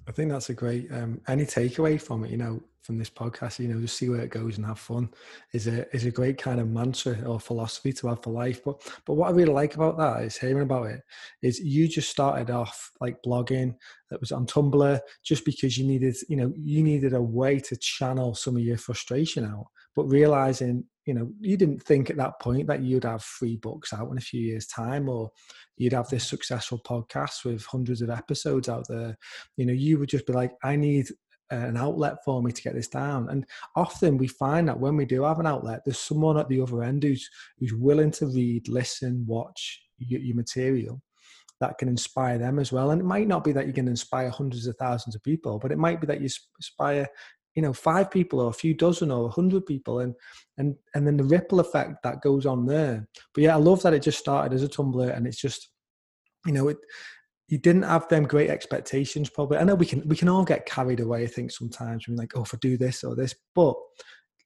I 0.09 0.13
think 0.13 0.31
that's 0.31 0.49
a 0.49 0.55
great 0.55 0.91
um, 0.91 1.21
any 1.29 1.45
takeaway 1.45 2.01
from 2.01 2.25
it. 2.25 2.31
You 2.31 2.39
know, 2.39 2.63
from 2.83 2.97
this 2.97 3.11
podcast, 3.11 3.59
you 3.59 3.69
know, 3.69 3.79
just 3.79 3.99
see 3.99 4.09
where 4.09 4.23
it 4.23 4.31
goes 4.31 4.57
and 4.57 4.65
have 4.65 4.79
fun 4.79 5.11
is 5.53 5.67
a 5.67 5.95
is 5.95 6.07
a 6.07 6.11
great 6.11 6.39
kind 6.39 6.59
of 6.59 6.69
mantra 6.69 7.21
or 7.27 7.39
philosophy 7.39 7.93
to 7.93 8.09
have 8.09 8.23
for 8.23 8.33
life. 8.33 8.65
But 8.65 8.81
but 9.05 9.15
what 9.15 9.29
I 9.29 9.33
really 9.33 9.53
like 9.53 9.75
about 9.75 9.99
that 9.99 10.23
is 10.23 10.39
hearing 10.39 10.63
about 10.63 10.87
it 10.87 11.03
is 11.43 11.61
you 11.61 11.87
just 11.87 12.09
started 12.09 12.51
off 12.51 12.91
like 13.03 13.19
blogging 13.23 13.75
that 14.09 14.21
was 14.21 14.33
on 14.33 14.47
Tumblr 14.47 14.99
just 15.23 15.45
because 15.45 15.77
you 15.77 15.87
needed 15.87 16.17
you 16.31 16.37
know 16.37 16.51
you 16.57 16.83
needed 16.83 17.13
a 17.13 17.21
way 17.21 17.61
to 17.61 17.77
channel 17.77 18.35
some 18.35 18.57
of 18.57 18.63
your 18.63 18.79
frustration 18.79 19.45
out, 19.45 19.67
but 19.99 20.05
realizing 20.05 20.85
you 21.07 21.13
know 21.13 21.29
you 21.41 21.57
didn't 21.57 21.83
think 21.83 22.09
at 22.09 22.17
that 22.17 22.39
point 22.39 22.69
that 22.69 22.83
you'd 22.83 23.03
have 23.03 23.25
three 23.25 23.57
books 23.57 23.93
out 23.93 24.09
in 24.13 24.17
a 24.17 24.21
few 24.21 24.41
years 24.41 24.65
time 24.69 25.09
or 25.09 25.29
you'd 25.77 25.93
have 25.93 26.09
this 26.09 26.25
successful 26.25 26.81
podcast 26.87 27.45
with 27.45 27.67
hundreds 27.67 28.01
of 28.01 28.09
episodes 28.09 28.69
out 28.69 28.87
there. 28.89 29.19
You 29.57 29.67
know 29.67 29.73
you 29.73 29.99
would 29.99 30.09
just 30.09 30.25
be 30.25 30.33
like 30.33 30.53
i 30.63 30.77
need 30.77 31.09
uh, 31.51 31.57
an 31.57 31.77
outlet 31.77 32.19
for 32.25 32.41
me 32.41 32.53
to 32.53 32.63
get 32.63 32.75
this 32.75 32.87
down. 32.87 33.29
And 33.29 33.45
often 33.75 34.19
we 34.19 34.29
find 34.29 34.69
that 34.69 34.79
when 34.79 34.97
we 34.97 35.05
do 35.05 35.25
have 35.25 35.41
an 35.41 35.49
outlet 35.49 35.81
there's 35.85 35.99
someone 35.99 36.39
at 36.39 36.49
the 36.49 36.61
other 36.61 36.85
end 36.85 37.03
who's 37.03 37.29
who's 37.59 37.75
willing 37.75 38.13
to 38.13 38.27
read 38.27 38.69
listen 38.69 39.25
watch 39.27 39.83
your, 39.99 40.21
your 40.21 40.37
material 40.37 41.03
that 41.61 41.77
can 41.77 41.89
inspire 41.89 42.39
them 42.39 42.61
as 42.61 42.71
well. 42.71 42.93
And 42.93 43.01
it 43.01 43.05
might 43.05 43.27
not 43.27 43.43
be 43.43 43.51
that 43.51 43.67
you 43.67 43.73
can 43.73 43.89
inspire 43.89 44.31
hundreds 44.31 44.69
of 44.69 44.77
thousands 44.77 45.17
of 45.17 45.25
people 45.25 45.59
but 45.59 45.73
it 45.73 45.79
might 45.79 46.01
be 46.01 46.07
that 46.07 46.21
you 46.21 46.29
inspire 46.57 47.09
you 47.59 47.63
know 47.63 47.73
five 47.73 48.09
people 48.09 48.39
or 48.39 48.51
a 48.51 48.53
few 48.53 48.73
dozen 48.73 49.11
or 49.11 49.27
a 49.27 49.33
hundred 49.33 49.67
people 49.67 49.99
and 49.99 50.15
and 50.59 50.77
and 50.95 51.05
then 51.05 51.17
the 51.17 51.25
ripple 51.25 51.59
effect 51.59 52.05
that 52.05 52.23
goes 52.23 52.47
on 52.47 52.65
there. 52.65 53.09
But 53.35 53.43
yeah 53.43 53.57
i 53.57 53.59
love 53.59 53.83
that 53.83 53.95
it 53.95 54.05
just 54.05 54.21
started 54.21 54.55
as 54.55 54.63
a 54.63 54.69
tumblr 54.69 55.13
and 55.13 55.27
it's 55.27 55.41
just 55.41 55.71
you 56.47 56.53
know 56.53 56.69
it 56.69 56.77
you 57.49 57.59
didn't 57.59 57.83
have 57.83 58.07
them 58.09 58.29
great 58.29 58.49
expectations 58.49 59.29
probably. 59.29 59.59
I 59.59 59.65
know 59.65 59.75
we 59.75 59.87
can 59.87 60.07
we 60.07 60.15
can 60.15 60.29
all 60.29 60.45
get 60.45 60.67
carried 60.67 61.01
away 61.01 61.25
i 61.25 61.27
think 61.27 61.51
sometimes 61.51 62.07
we're 62.07 62.15
like 62.15 62.37
oh 62.37 62.45
if 62.45 62.55
i 62.55 62.59
do 62.61 62.77
this 62.77 63.03
or 63.03 63.17
this 63.17 63.35
but 63.57 63.75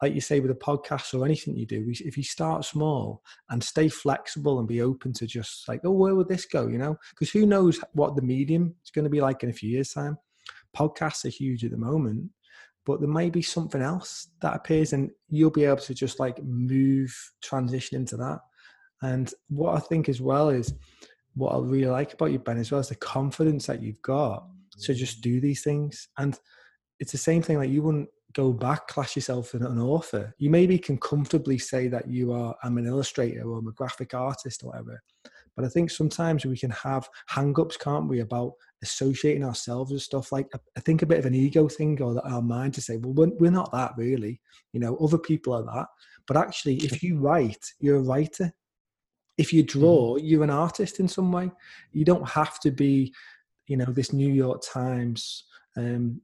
like 0.00 0.14
you 0.14 0.22
say 0.22 0.40
with 0.40 0.50
a 0.50 0.54
podcast 0.54 1.12
or 1.12 1.26
anything 1.26 1.54
you 1.54 1.66
do 1.66 1.84
if 1.90 2.16
you 2.16 2.24
start 2.24 2.64
small 2.64 3.22
and 3.50 3.62
stay 3.62 3.90
flexible 3.90 4.58
and 4.58 4.66
be 4.66 4.80
open 4.80 5.12
to 5.12 5.26
just 5.26 5.68
like 5.68 5.82
oh 5.84 5.90
where 5.90 6.14
would 6.14 6.30
this 6.30 6.46
go? 6.46 6.66
you 6.66 6.78
know? 6.78 6.96
Because 7.10 7.30
who 7.30 7.44
knows 7.44 7.78
what 7.92 8.16
the 8.16 8.22
medium 8.22 8.74
is 8.82 8.90
going 8.90 9.04
to 9.04 9.10
be 9.10 9.20
like 9.20 9.42
in 9.42 9.50
a 9.50 9.58
few 9.60 9.68
years 9.68 9.92
time. 9.92 10.16
Podcasts 10.74 11.26
are 11.26 11.36
huge 11.42 11.62
at 11.66 11.72
the 11.72 11.76
moment 11.76 12.30
but 12.84 13.00
there 13.00 13.08
may 13.08 13.30
be 13.30 13.42
something 13.42 13.82
else 13.82 14.28
that 14.40 14.54
appears 14.54 14.92
and 14.92 15.10
you'll 15.28 15.50
be 15.50 15.64
able 15.64 15.76
to 15.76 15.94
just 15.94 16.18
like 16.18 16.42
move 16.42 17.14
transition 17.42 17.96
into 17.96 18.16
that. 18.16 18.40
And 19.02 19.32
what 19.48 19.74
i 19.74 19.80
think 19.80 20.08
as 20.08 20.20
well 20.20 20.48
is 20.48 20.74
what 21.34 21.54
i 21.54 21.58
really 21.58 21.90
like 21.90 22.12
about 22.12 22.32
you 22.32 22.38
ben 22.38 22.58
as 22.58 22.70
well 22.70 22.80
is 22.80 22.88
the 22.88 22.94
confidence 22.94 23.66
that 23.66 23.82
you've 23.82 24.02
got 24.02 24.46
to 24.80 24.94
just 24.94 25.20
do 25.20 25.40
these 25.40 25.62
things. 25.62 26.08
And 26.18 26.38
it's 26.98 27.12
the 27.12 27.18
same 27.18 27.42
thing 27.42 27.58
like 27.58 27.70
you 27.70 27.82
wouldn't 27.82 28.08
go 28.32 28.52
back 28.52 28.88
class 28.88 29.14
yourself 29.14 29.54
as 29.54 29.60
an 29.60 29.78
author. 29.78 30.34
You 30.38 30.50
maybe 30.50 30.78
can 30.78 30.96
comfortably 30.98 31.58
say 31.58 31.88
that 31.88 32.08
you 32.08 32.32
are 32.32 32.54
i'm 32.62 32.78
an 32.78 32.86
illustrator 32.86 33.42
or 33.42 33.58
i'm 33.58 33.68
a 33.68 33.72
graphic 33.72 34.14
artist 34.14 34.62
or 34.62 34.70
whatever 34.70 35.02
But 35.56 35.64
I 35.64 35.68
think 35.68 35.90
sometimes 35.90 36.46
we 36.46 36.56
can 36.56 36.70
have 36.70 37.08
hang-ups, 37.26 37.76
can't 37.76 38.08
we, 38.08 38.20
about 38.20 38.52
associating 38.82 39.44
ourselves 39.44 39.92
with 39.92 40.02
stuff 40.02 40.32
like 40.32 40.48
I 40.76 40.80
think 40.80 41.02
a 41.02 41.06
bit 41.06 41.18
of 41.18 41.26
an 41.26 41.34
ego 41.34 41.68
thing 41.68 42.00
or 42.02 42.14
that 42.14 42.28
our 42.28 42.42
mind 42.42 42.74
to 42.74 42.80
say, 42.80 42.96
well, 42.96 43.12
we're, 43.12 43.34
we're 43.38 43.50
not 43.50 43.70
that 43.72 43.92
really. 43.96 44.40
You 44.72 44.80
know, 44.80 44.96
other 44.96 45.18
people 45.18 45.52
are 45.52 45.62
that. 45.62 45.86
But 46.26 46.36
actually, 46.36 46.76
if 46.76 47.02
you 47.02 47.18
write, 47.18 47.64
you're 47.80 47.96
a 47.96 48.02
writer. 48.02 48.52
If 49.38 49.52
you 49.52 49.62
draw, 49.62 50.16
mm-hmm. 50.16 50.24
you're 50.24 50.44
an 50.44 50.50
artist 50.50 51.00
in 51.00 51.08
some 51.08 51.32
way. 51.32 51.50
You 51.92 52.04
don't 52.04 52.28
have 52.28 52.60
to 52.60 52.70
be, 52.70 53.14
you 53.66 53.76
know, 53.76 53.86
this 53.86 54.12
New 54.12 54.32
York 54.32 54.62
Times, 54.62 55.44
um, 55.76 56.20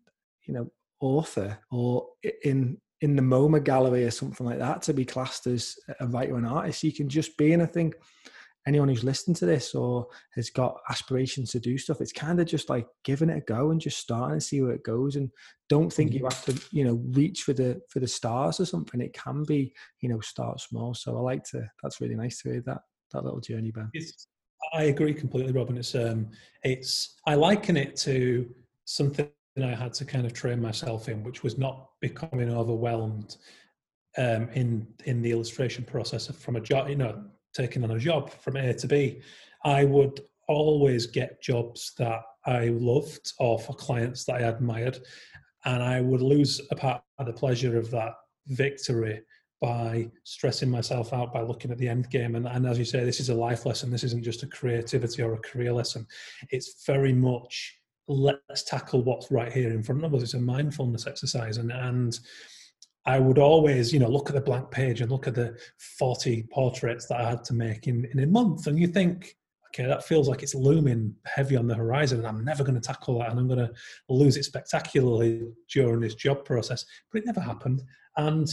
you 0.47 0.55
know, 0.55 0.71
author 1.01 1.59
or 1.71 2.07
in 2.43 2.79
in 3.01 3.15
the 3.15 3.23
MoMA 3.23 3.63
gallery 3.63 4.05
or 4.05 4.11
something 4.11 4.45
like 4.45 4.59
that 4.59 4.83
to 4.83 4.93
be 4.93 5.05
classed 5.05 5.47
as 5.47 5.77
a 6.01 6.07
writer 6.07 6.37
and 6.37 6.47
artist. 6.47 6.83
You 6.83 6.93
can 6.93 7.09
just 7.09 7.37
be, 7.37 7.53
and 7.53 7.63
I 7.63 7.67
think 7.67 7.95
anyone 8.67 8.89
who's 8.89 9.05
listened 9.05 9.37
to 9.37 9.47
this 9.47 9.75
or 9.75 10.07
has 10.35 10.51
got 10.51 10.79
aspirations 10.91 11.51
to 11.53 11.61
do 11.61 11.79
stuff, 11.79 12.01
it's 12.01 12.13
kind 12.13 12.41
of 12.41 12.47
just 12.47 12.69
like 12.69 12.87
giving 13.05 13.31
it 13.31 13.39
a 13.39 13.41
go 13.41 13.71
and 13.71 13.81
just 13.81 13.99
starting 13.99 14.33
and 14.33 14.43
see 14.43 14.61
where 14.61 14.73
it 14.73 14.85
goes. 14.85 15.17
And 15.17 15.31
don't 15.69 15.93
think 15.93 16.13
you 16.13 16.25
have 16.25 16.45
to, 16.45 16.61
you 16.71 16.85
know, 16.85 17.01
reach 17.13 17.43
for 17.43 17.53
the 17.53 17.81
for 17.89 18.01
the 18.01 18.09
stars 18.09 18.61
or 18.61 18.67
something. 18.67 19.01
It 19.01 19.15
can 19.15 19.45
be, 19.45 19.73
you 20.01 20.09
know, 20.09 20.21
start 20.21 20.61
small. 20.61 20.95
So 20.95 21.17
I 21.17 21.21
like 21.21 21.45
to. 21.51 21.69
That's 21.83 22.01
really 22.01 22.17
nice 22.17 22.43
to 22.43 22.51
hear 22.51 22.63
that 22.67 22.83
that 23.13 23.25
little 23.25 23.41
journey, 23.41 23.71
Ben. 23.71 23.91
It's, 23.95 24.27
I 24.73 24.85
agree 24.85 25.15
completely, 25.15 25.53
Robin. 25.53 25.79
It's 25.79 25.95
um, 25.95 26.29
it's 26.63 27.17
I 27.27 27.35
liken 27.35 27.77
it 27.77 27.97
to 27.99 28.49
something 28.85 29.29
I 29.63 29.75
had 29.75 29.95
to 29.95 30.05
kind 30.05 30.27
of 30.27 30.33
train 30.33 30.61
myself 30.61 31.09
in, 31.09 31.25
which 31.25 31.43
was 31.43 31.59
not 31.59 31.91
becoming 32.01 32.51
overwhelmed 32.51 33.37
um, 34.17 34.49
in 34.51 34.87
in 35.05 35.23
the 35.23 35.31
illustration 35.31 35.85
process 35.85 36.27
from 36.29 36.57
a 36.57 36.61
job, 36.61 36.89
you 36.89 36.97
know, 36.97 37.25
taking 37.55 37.85
on 37.85 37.91
a 37.91 37.99
job 37.99 38.31
from 38.31 38.57
A 38.57 38.75
to 38.75 38.87
B. 38.87 39.21
I 39.65 39.85
would 39.85 40.21
always 40.49 41.07
get 41.07 41.43
jobs 41.43 41.93
that 41.99 42.23
I 42.47 42.69
loved 42.69 43.33
or 43.39 43.59
for 43.59 43.75
clients 43.75 44.25
that 44.25 44.37
I 44.37 44.49
admired, 44.49 44.99
and 45.65 45.83
I 45.83 46.01
would 46.01 46.23
lose 46.23 46.61
a 46.71 46.77
part 46.77 47.03
of 47.19 47.27
the 47.27 47.33
pleasure 47.33 47.77
of 47.77 47.91
that 47.91 48.15
victory 48.47 49.23
by 49.61 50.09
stressing 50.23 50.71
myself 50.71 51.13
out 51.13 51.33
by 51.33 51.43
looking 51.43 51.71
at 51.73 51.79
the 51.79 51.89
end 51.89 52.09
game. 52.11 52.37
And, 52.37 52.47
and 52.47 52.65
as 52.65 52.79
you 52.79 52.85
say, 52.85 53.05
this 53.05 53.19
is 53.19 53.29
a 53.29 53.35
life 53.35 53.67
lesson. 53.67 53.91
This 53.91 54.05
isn't 54.05 54.23
just 54.23 54.45
a 54.45 54.47
creativity 54.47 55.21
or 55.21 55.35
a 55.35 55.39
career 55.39 55.73
lesson. 55.73 56.07
It's 56.51 56.85
very 56.87 57.13
much 57.13 57.79
let's 58.09 58.63
tackle 58.63 59.03
what's 59.03 59.31
right 59.31 59.53
here 59.53 59.71
in 59.71 59.83
front 59.83 60.05
of 60.05 60.15
us. 60.15 60.23
It's 60.23 60.35
a 60.35 60.41
mindfulness 60.41 61.07
exercise, 61.07 61.59
and 61.59 61.71
and 61.71 62.19
I 63.07 63.19
would 63.19 63.39
always, 63.39 63.93
you 63.93 63.99
know, 63.99 64.09
look 64.09 64.29
at 64.29 64.35
the 64.35 64.41
blank 64.41 64.71
page 64.71 65.01
and 65.01 65.11
look 65.11 65.27
at 65.27 65.35
the 65.35 65.57
forty 65.99 66.43
portraits 66.53 67.07
that 67.07 67.21
I 67.21 67.31
had 67.31 67.45
to 67.45 67.55
make 67.55 67.87
in 67.87 68.05
in 68.13 68.21
a 68.21 68.27
month, 68.27 68.67
and 68.67 68.79
you 68.79 68.87
think, 68.87 69.37
okay, 69.69 69.87
that 69.87 70.05
feels 70.05 70.29
like 70.29 70.43
it's 70.43 70.55
looming 70.55 71.15
heavy 71.25 71.57
on 71.57 71.67
the 71.67 71.75
horizon, 71.75 72.19
and 72.19 72.27
I'm 72.27 72.45
never 72.45 72.65
going 72.65 72.81
to 72.81 72.87
tackle 72.87 73.19
that, 73.19 73.31
and 73.31 73.39
I'm 73.39 73.49
going 73.49 73.67
to 73.67 73.73
lose 74.09 74.37
it 74.37 74.45
spectacularly 74.45 75.49
during 75.73 76.01
this 76.01 76.15
job 76.15 76.45
process. 76.45 76.85
But 77.11 77.21
it 77.23 77.27
never 77.27 77.41
happened, 77.41 77.83
and 78.17 78.49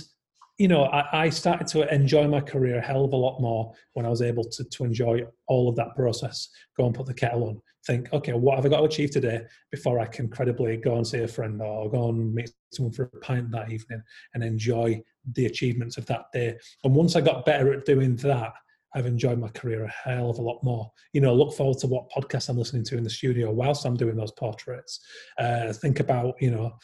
you 0.58 0.68
know, 0.68 0.86
I, 0.86 1.26
I, 1.26 1.30
started 1.30 1.68
to 1.68 1.94
enjoy 1.94 2.28
my 2.28 2.40
career 2.40 2.78
a 2.78 2.82
hell 2.82 3.04
of 3.04 3.12
a 3.12 3.18
lot 3.18 3.42
more 3.42 3.74
when 3.94 4.06
I 4.06 4.10
was 4.10 4.22
able 4.22 4.44
to, 4.44 4.64
to 4.64 4.86
enjoy 4.86 5.24
all 5.48 5.68
of 5.68 5.76
that 5.76 5.96
process. 5.96 6.50
Go 6.78 6.86
and 6.86 6.96
put 6.96 7.08
the 7.08 7.14
kettle 7.14 7.50
on, 7.50 7.62
think, 7.86 8.12
okay, 8.14 8.32
what 8.32 8.56
have 8.56 8.66
I 8.66 8.70
got 8.70 8.78
to 8.78 8.86
achieve 8.86 9.12
today 9.12 9.42
before 9.70 10.00
I 10.00 10.06
can 10.06 10.30
credibly 10.30 10.78
go 10.78 10.96
and 10.96 11.06
see 11.06 11.20
a 11.20 11.28
friend 11.28 11.62
or 11.62 11.90
go 11.90 12.10
and 12.10 12.34
meet 12.34 12.52
someone 12.72 12.94
for 12.94 13.04
a 13.04 13.20
pint 13.20 13.52
that 13.52 13.72
evening 13.72 14.02
and 14.34 14.44
enjoy 14.44 15.02
the 15.34 15.46
achievements 15.46 15.98
of 15.98 16.06
that 16.06 16.26
day. 16.32 16.58
And 16.86 16.96
once 16.96 17.18
I 17.18 17.22
got 17.22 17.46
better 17.46 17.74
at 17.74 17.86
doing 17.86 18.16
that, 18.18 18.54
I've 18.96 19.06
enjoyed 19.06 19.40
my 19.40 19.50
career 19.50 19.84
a 19.84 20.10
hell 20.10 20.30
of 20.30 20.40
a 20.40 20.42
lot 20.42 20.64
more. 20.64 20.90
You 21.12 21.20
know, 21.20 21.36
look 21.36 21.54
forward 21.54 21.80
to 21.80 21.88
what 21.88 22.10
podcast 22.12 22.48
I'm 22.48 22.58
listening 22.58 22.86
to 22.86 22.98
in 22.98 23.04
the 23.04 23.10
studio 23.10 23.52
whilst 23.52 23.86
I'm 23.86 23.98
doing 23.98 24.16
those 24.16 24.32
portraits. 24.32 25.02
Uh, 25.38 25.74
think 25.74 26.00
about, 26.00 26.36
you 26.40 26.52
know, 26.52 26.78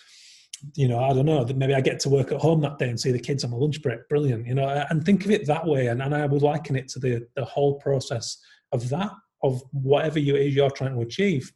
you 0.75 0.87
know, 0.87 0.99
I 0.99 1.13
don't 1.13 1.25
know, 1.25 1.43
that 1.43 1.57
maybe 1.57 1.73
I 1.73 1.81
get 1.81 1.99
to 2.01 2.09
work 2.09 2.31
at 2.31 2.39
home 2.39 2.61
that 2.61 2.77
day 2.77 2.89
and 2.89 2.99
see 2.99 3.11
the 3.11 3.19
kids 3.19 3.43
on 3.43 3.51
my 3.51 3.57
lunch 3.57 3.81
break. 3.81 4.07
Brilliant, 4.09 4.47
you 4.47 4.53
know, 4.53 4.85
and 4.89 5.03
think 5.05 5.25
of 5.25 5.31
it 5.31 5.47
that 5.47 5.65
way. 5.65 5.87
And, 5.87 6.01
and 6.01 6.13
I 6.13 6.25
would 6.25 6.41
liken 6.41 6.75
it 6.75 6.87
to 6.89 6.99
the, 6.99 7.27
the 7.35 7.45
whole 7.45 7.79
process 7.79 8.37
of 8.71 8.89
that 8.89 9.11
of 9.43 9.63
whatever 9.71 10.19
you 10.19 10.35
is 10.35 10.55
you're 10.55 10.69
trying 10.69 10.93
to 10.93 11.01
achieve. 11.01 11.51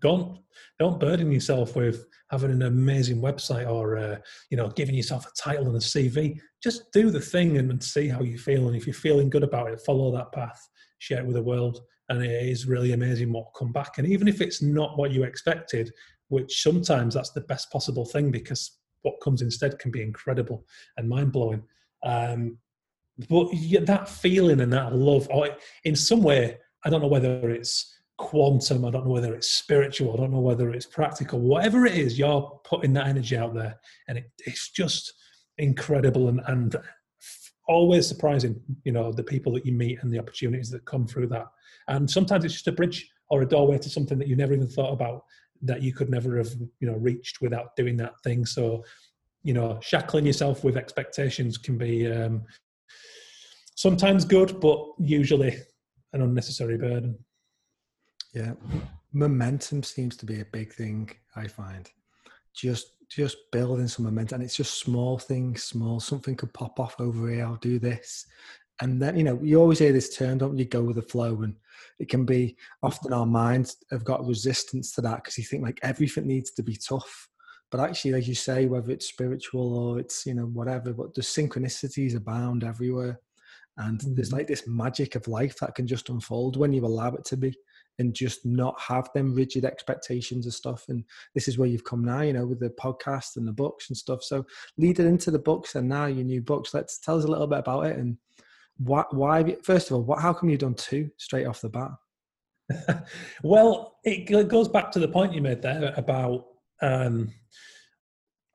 Don't 0.00 0.38
don't 0.78 1.00
burden 1.00 1.30
yourself 1.30 1.76
with 1.76 2.06
having 2.30 2.50
an 2.50 2.62
amazing 2.62 3.20
website 3.20 3.68
or 3.68 3.98
uh, 3.98 4.16
you 4.50 4.56
know 4.56 4.68
giving 4.68 4.94
yourself 4.94 5.26
a 5.26 5.32
title 5.36 5.66
and 5.66 5.76
a 5.76 5.80
CV. 5.80 6.38
Just 6.62 6.92
do 6.92 7.10
the 7.10 7.20
thing 7.20 7.58
and, 7.58 7.70
and 7.70 7.82
see 7.82 8.08
how 8.08 8.22
you 8.22 8.38
feel. 8.38 8.66
And 8.66 8.76
if 8.76 8.86
you're 8.86 8.94
feeling 8.94 9.30
good 9.30 9.42
about 9.42 9.70
it, 9.70 9.80
follow 9.80 10.10
that 10.12 10.32
path. 10.32 10.68
Share 10.98 11.20
it 11.20 11.26
with 11.26 11.36
the 11.36 11.42
world, 11.42 11.80
and 12.08 12.22
it 12.22 12.30
is 12.30 12.66
really 12.66 12.92
amazing 12.92 13.32
what 13.32 13.44
will 13.44 13.52
come 13.58 13.72
back. 13.72 13.98
And 13.98 14.06
even 14.06 14.28
if 14.28 14.40
it's 14.40 14.62
not 14.62 14.96
what 14.98 15.12
you 15.12 15.24
expected, 15.24 15.92
which 16.30 16.62
sometimes 16.62 17.14
that's 17.14 17.30
the 17.30 17.42
best 17.42 17.70
possible 17.70 18.04
thing 18.04 18.30
because 18.30 18.78
what 19.02 19.20
comes 19.22 19.42
instead 19.42 19.78
can 19.78 19.90
be 19.90 20.02
incredible 20.02 20.64
and 20.96 21.08
mind 21.08 21.32
blowing. 21.32 21.62
Um, 22.02 22.58
but 23.28 23.48
that 23.82 24.08
feeling 24.08 24.60
and 24.60 24.72
that 24.72 24.94
love, 24.94 25.28
or 25.30 25.48
in 25.84 25.94
some 25.94 26.22
way, 26.22 26.58
I 26.84 26.90
don't 26.90 27.02
know 27.02 27.08
whether 27.08 27.50
it's 27.50 27.94
quantum, 28.16 28.84
I 28.84 28.90
don't 28.90 29.04
know 29.04 29.12
whether 29.12 29.34
it's 29.34 29.50
spiritual, 29.50 30.14
I 30.14 30.16
don't 30.16 30.30
know 30.30 30.40
whether 30.40 30.70
it's 30.70 30.86
practical, 30.86 31.40
whatever 31.40 31.84
it 31.84 31.94
is, 31.94 32.18
you're 32.18 32.60
putting 32.64 32.92
that 32.94 33.08
energy 33.08 33.36
out 33.36 33.54
there. 33.54 33.78
And 34.08 34.18
it, 34.18 34.30
it's 34.46 34.70
just 34.70 35.12
incredible 35.58 36.28
and, 36.28 36.40
and 36.46 36.76
always 37.66 38.06
surprising, 38.06 38.60
you 38.84 38.92
know, 38.92 39.12
the 39.12 39.24
people 39.24 39.52
that 39.54 39.66
you 39.66 39.72
meet 39.72 39.98
and 40.02 40.12
the 40.12 40.18
opportunities 40.18 40.70
that 40.70 40.84
come 40.84 41.06
through 41.06 41.26
that. 41.28 41.46
And 41.88 42.08
sometimes 42.08 42.44
it's 42.44 42.54
just 42.54 42.68
a 42.68 42.72
bridge 42.72 43.10
or 43.30 43.42
a 43.42 43.46
doorway 43.46 43.78
to 43.78 43.88
something 43.88 44.18
that 44.18 44.28
you 44.28 44.36
never 44.36 44.54
even 44.54 44.68
thought 44.68 44.92
about 44.92 45.24
that 45.62 45.82
you 45.82 45.92
could 45.92 46.10
never 46.10 46.36
have, 46.38 46.52
you 46.80 46.86
know, 46.90 46.96
reached 46.96 47.40
without 47.40 47.76
doing 47.76 47.96
that 47.98 48.20
thing. 48.22 48.46
So, 48.46 48.84
you 49.42 49.54
know, 49.54 49.78
shackling 49.82 50.26
yourself 50.26 50.64
with 50.64 50.76
expectations 50.76 51.58
can 51.58 51.78
be 51.78 52.10
um, 52.10 52.42
sometimes 53.74 54.24
good, 54.24 54.60
but 54.60 54.84
usually 54.98 55.56
an 56.12 56.22
unnecessary 56.22 56.76
burden. 56.76 57.18
Yeah, 58.34 58.52
momentum 59.12 59.82
seems 59.82 60.16
to 60.18 60.26
be 60.26 60.40
a 60.40 60.46
big 60.52 60.72
thing. 60.72 61.10
I 61.36 61.48
find 61.48 61.90
just 62.54 62.92
just 63.10 63.36
building 63.50 63.88
some 63.88 64.04
momentum, 64.04 64.36
and 64.36 64.44
it's 64.44 64.56
just 64.56 64.78
small 64.78 65.18
things. 65.18 65.64
Small 65.64 65.98
something 65.98 66.36
could 66.36 66.54
pop 66.54 66.78
off 66.78 66.94
over 67.00 67.28
here. 67.28 67.44
I'll 67.44 67.56
do 67.56 67.78
this, 67.78 68.26
and 68.80 69.00
then 69.00 69.16
you 69.16 69.24
know 69.24 69.38
you 69.42 69.60
always 69.60 69.78
hear 69.78 69.92
this 69.92 70.16
term, 70.16 70.38
don't 70.38 70.58
you? 70.58 70.64
Go 70.64 70.82
with 70.82 70.96
the 70.96 71.02
flow, 71.02 71.42
and 71.42 71.54
it 71.98 72.08
can 72.08 72.24
be 72.24 72.56
often 72.82 73.12
our 73.12 73.26
minds 73.26 73.76
have 73.90 74.04
got 74.04 74.26
resistance 74.26 74.92
to 74.92 75.00
that 75.02 75.16
because 75.16 75.38
you 75.38 75.44
think 75.44 75.62
like 75.62 75.80
everything 75.82 76.26
needs 76.26 76.50
to 76.52 76.62
be 76.62 76.76
tough. 76.76 77.28
But 77.70 77.80
actually, 77.80 78.14
as 78.14 78.26
you 78.26 78.34
say, 78.34 78.66
whether 78.66 78.90
it's 78.90 79.06
spiritual 79.06 79.76
or 79.76 80.00
it's 80.00 80.26
you 80.26 80.34
know 80.34 80.46
whatever, 80.46 80.92
but 80.92 81.14
the 81.14 81.22
synchronicities 81.22 82.16
abound 82.16 82.64
everywhere 82.64 83.20
and 83.80 83.98
mm-hmm. 83.98 84.14
there's 84.14 84.32
like 84.32 84.46
this 84.46 84.66
magic 84.66 85.14
of 85.14 85.26
life 85.28 85.56
that 85.58 85.74
can 85.74 85.86
just 85.86 86.08
unfold 86.08 86.56
when 86.56 86.72
you 86.72 86.84
allow 86.84 87.12
it 87.12 87.24
to 87.24 87.36
be 87.36 87.54
and 87.98 88.14
just 88.14 88.46
not 88.46 88.78
have 88.80 89.10
them 89.14 89.34
rigid 89.34 89.64
expectations 89.64 90.46
of 90.46 90.54
stuff 90.54 90.84
and 90.88 91.04
this 91.34 91.48
is 91.48 91.58
where 91.58 91.68
you've 91.68 91.84
come 91.84 92.04
now 92.04 92.20
you 92.20 92.32
know 92.32 92.46
with 92.46 92.60
the 92.60 92.70
podcast 92.70 93.36
and 93.36 93.46
the 93.46 93.52
books 93.52 93.88
and 93.88 93.96
stuff 93.96 94.22
so 94.22 94.44
lead 94.78 94.98
it 95.00 95.06
into 95.06 95.30
the 95.30 95.38
books 95.38 95.74
and 95.74 95.88
now 95.88 96.06
your 96.06 96.24
new 96.24 96.40
books 96.40 96.72
let's 96.74 96.98
tell 96.98 97.18
us 97.18 97.24
a 97.24 97.28
little 97.28 97.46
bit 97.46 97.58
about 97.58 97.86
it 97.86 97.96
and 97.98 98.16
why, 98.82 99.04
why 99.10 99.56
first 99.62 99.90
of 99.90 99.96
all 99.96 100.02
what, 100.02 100.20
how 100.20 100.32
come 100.32 100.48
you've 100.48 100.60
done 100.60 100.74
two 100.74 101.10
straight 101.18 101.46
off 101.46 101.60
the 101.60 101.68
bat 101.68 101.90
well 103.42 103.96
it 104.04 104.48
goes 104.48 104.68
back 104.68 104.90
to 104.90 104.98
the 104.98 105.08
point 105.08 105.34
you 105.34 105.42
made 105.42 105.62
there 105.62 105.92
about 105.96 106.46
um, 106.82 107.30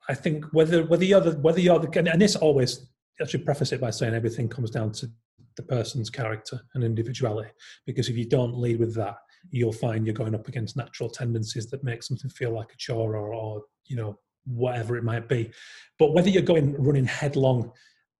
I 0.08 0.14
think 0.14 0.44
whether 0.52 0.84
whether 0.84 1.04
you're 1.04 1.20
the 1.20 1.38
whether 1.38 1.60
you're 1.60 1.78
the 1.78 2.10
and 2.10 2.20
this 2.20 2.36
always 2.36 2.88
I 3.20 3.26
should 3.26 3.44
preface 3.44 3.72
it 3.72 3.80
by 3.80 3.90
saying 3.90 4.14
everything 4.14 4.48
comes 4.48 4.70
down 4.70 4.92
to 4.92 5.10
the 5.56 5.62
person's 5.62 6.10
character 6.10 6.60
and 6.74 6.84
individuality. 6.84 7.50
Because 7.86 8.08
if 8.08 8.16
you 8.16 8.26
don't 8.28 8.58
lead 8.58 8.78
with 8.78 8.94
that, 8.96 9.16
you'll 9.50 9.72
find 9.72 10.06
you're 10.06 10.14
going 10.14 10.34
up 10.34 10.48
against 10.48 10.76
natural 10.76 11.08
tendencies 11.08 11.68
that 11.70 11.84
make 11.84 12.02
something 12.02 12.30
feel 12.30 12.52
like 12.52 12.72
a 12.72 12.76
chore 12.76 13.16
or, 13.16 13.32
or 13.32 13.62
you 13.86 13.96
know, 13.96 14.18
whatever 14.44 14.96
it 14.96 15.04
might 15.04 15.28
be. 15.28 15.50
But 15.98 16.12
whether 16.12 16.28
you're 16.28 16.42
going 16.42 16.74
running 16.74 17.06
headlong 17.06 17.72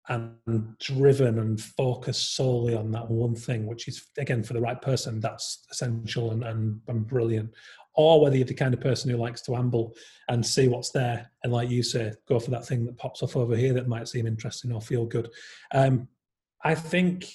and 0.08 0.78
driven 0.78 1.38
and 1.38 1.60
focused 1.60 2.36
solely 2.36 2.74
on 2.74 2.90
that 2.92 3.10
one 3.10 3.34
thing, 3.34 3.66
which 3.66 3.88
is 3.88 4.06
again 4.18 4.42
for 4.42 4.52
the 4.52 4.60
right 4.60 4.80
person, 4.80 5.20
that's 5.20 5.66
essential 5.70 6.30
and, 6.30 6.44
and, 6.44 6.80
and 6.88 7.06
brilliant, 7.06 7.50
or 7.96 8.20
whether 8.20 8.36
you're 8.36 8.44
the 8.44 8.54
kind 8.54 8.74
of 8.74 8.80
person 8.80 9.10
who 9.10 9.16
likes 9.16 9.40
to 9.42 9.56
amble 9.56 9.94
and 10.28 10.44
see 10.44 10.68
what's 10.68 10.90
there 10.90 11.30
and 11.42 11.52
like 11.52 11.70
you 11.70 11.82
say 11.82 12.12
go 12.28 12.38
for 12.38 12.50
that 12.50 12.64
thing 12.64 12.84
that 12.84 12.98
pops 12.98 13.22
off 13.22 13.36
over 13.36 13.56
here 13.56 13.72
that 13.72 13.88
might 13.88 14.06
seem 14.06 14.26
interesting 14.26 14.72
or 14.72 14.80
feel 14.80 15.06
good. 15.06 15.30
Um, 15.74 16.08
i 16.64 16.74
think 16.74 17.28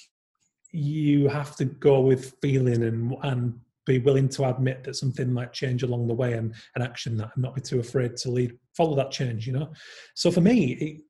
you 0.72 1.28
have 1.28 1.54
to 1.56 1.64
go 1.64 2.00
with 2.00 2.34
feeling 2.40 2.82
and 2.82 3.14
and 3.22 3.60
be 3.84 3.98
willing 3.98 4.28
to 4.28 4.44
admit 4.44 4.84
that 4.84 4.94
something 4.94 5.32
might 5.32 5.52
change 5.52 5.82
along 5.82 6.06
the 6.06 6.14
way 6.14 6.34
and, 6.34 6.54
and 6.76 6.84
action 6.84 7.16
that 7.16 7.30
and 7.34 7.42
not 7.42 7.54
be 7.54 7.60
too 7.60 7.80
afraid 7.80 8.16
to 8.16 8.30
lead 8.30 8.56
follow 8.76 8.94
that 8.94 9.10
change 9.10 9.46
you 9.46 9.52
know? 9.52 9.72
So 10.14 10.30
for 10.30 10.40
me 10.40 10.72
it, 10.72 11.00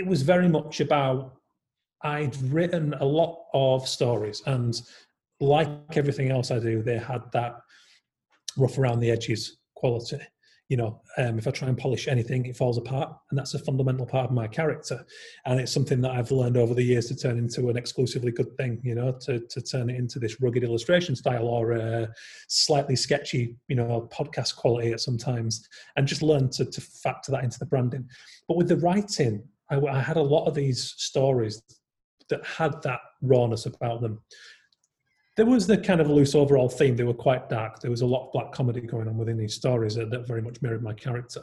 it 0.00 0.06
was 0.06 0.22
very 0.22 0.48
much 0.48 0.80
about 0.80 1.36
i'd 2.04 2.34
written 2.44 2.94
a 2.94 3.04
lot 3.04 3.32
of 3.52 3.86
stories 3.86 4.42
and 4.46 4.80
like 5.40 5.96
everything 5.96 6.30
else 6.30 6.50
I 6.50 6.58
do, 6.58 6.82
they 6.82 6.98
had 6.98 7.22
that 7.32 7.56
rough 8.56 8.78
around 8.78 9.00
the 9.00 9.10
edges 9.10 9.58
quality 9.74 10.20
you 10.70 10.76
know, 10.76 11.02
um, 11.18 11.36
if 11.36 11.48
I 11.48 11.50
try 11.50 11.66
and 11.66 11.76
polish 11.76 12.06
anything, 12.06 12.46
it 12.46 12.56
falls 12.56 12.78
apart. 12.78 13.12
And 13.30 13.36
that's 13.36 13.54
a 13.54 13.58
fundamental 13.58 14.06
part 14.06 14.26
of 14.26 14.30
my 14.30 14.46
character. 14.46 15.04
And 15.44 15.58
it's 15.58 15.72
something 15.72 16.00
that 16.02 16.12
I've 16.12 16.30
learned 16.30 16.56
over 16.56 16.74
the 16.74 16.82
years 16.84 17.08
to 17.08 17.16
turn 17.16 17.38
into 17.38 17.70
an 17.70 17.76
exclusively 17.76 18.30
good 18.30 18.56
thing, 18.56 18.80
you 18.84 18.94
know, 18.94 19.18
to, 19.22 19.40
to 19.40 19.60
turn 19.60 19.90
it 19.90 19.96
into 19.96 20.20
this 20.20 20.40
rugged 20.40 20.62
illustration 20.62 21.16
style 21.16 21.48
or 21.48 21.72
a 21.72 22.08
slightly 22.46 22.94
sketchy, 22.94 23.56
you 23.66 23.74
know, 23.74 24.08
podcast 24.12 24.54
quality 24.54 24.92
at 24.92 25.00
sometimes, 25.00 25.68
and 25.96 26.06
just 26.06 26.22
learn 26.22 26.48
to, 26.50 26.64
to 26.64 26.80
factor 26.80 27.32
that 27.32 27.42
into 27.42 27.58
the 27.58 27.66
branding. 27.66 28.08
But 28.46 28.56
with 28.56 28.68
the 28.68 28.76
writing, 28.76 29.42
I, 29.70 29.76
I 29.76 30.00
had 30.00 30.16
a 30.16 30.22
lot 30.22 30.46
of 30.46 30.54
these 30.54 30.94
stories 30.96 31.62
that 32.28 32.44
had 32.44 32.82
that 32.82 33.00
rawness 33.22 33.66
about 33.66 34.00
them 34.00 34.20
there 35.40 35.46
was 35.46 35.66
the 35.66 35.78
kind 35.78 36.02
of 36.02 36.10
loose 36.10 36.34
overall 36.34 36.68
theme. 36.68 36.96
They 36.96 37.04
were 37.04 37.14
quite 37.14 37.48
dark. 37.48 37.80
There 37.80 37.90
was 37.90 38.02
a 38.02 38.06
lot 38.06 38.26
of 38.26 38.32
black 38.32 38.52
comedy 38.52 38.82
going 38.82 39.08
on 39.08 39.16
within 39.16 39.38
these 39.38 39.54
stories 39.54 39.94
that, 39.94 40.10
that 40.10 40.26
very 40.26 40.42
much 40.42 40.60
mirrored 40.60 40.82
my 40.82 40.92
character. 40.92 41.40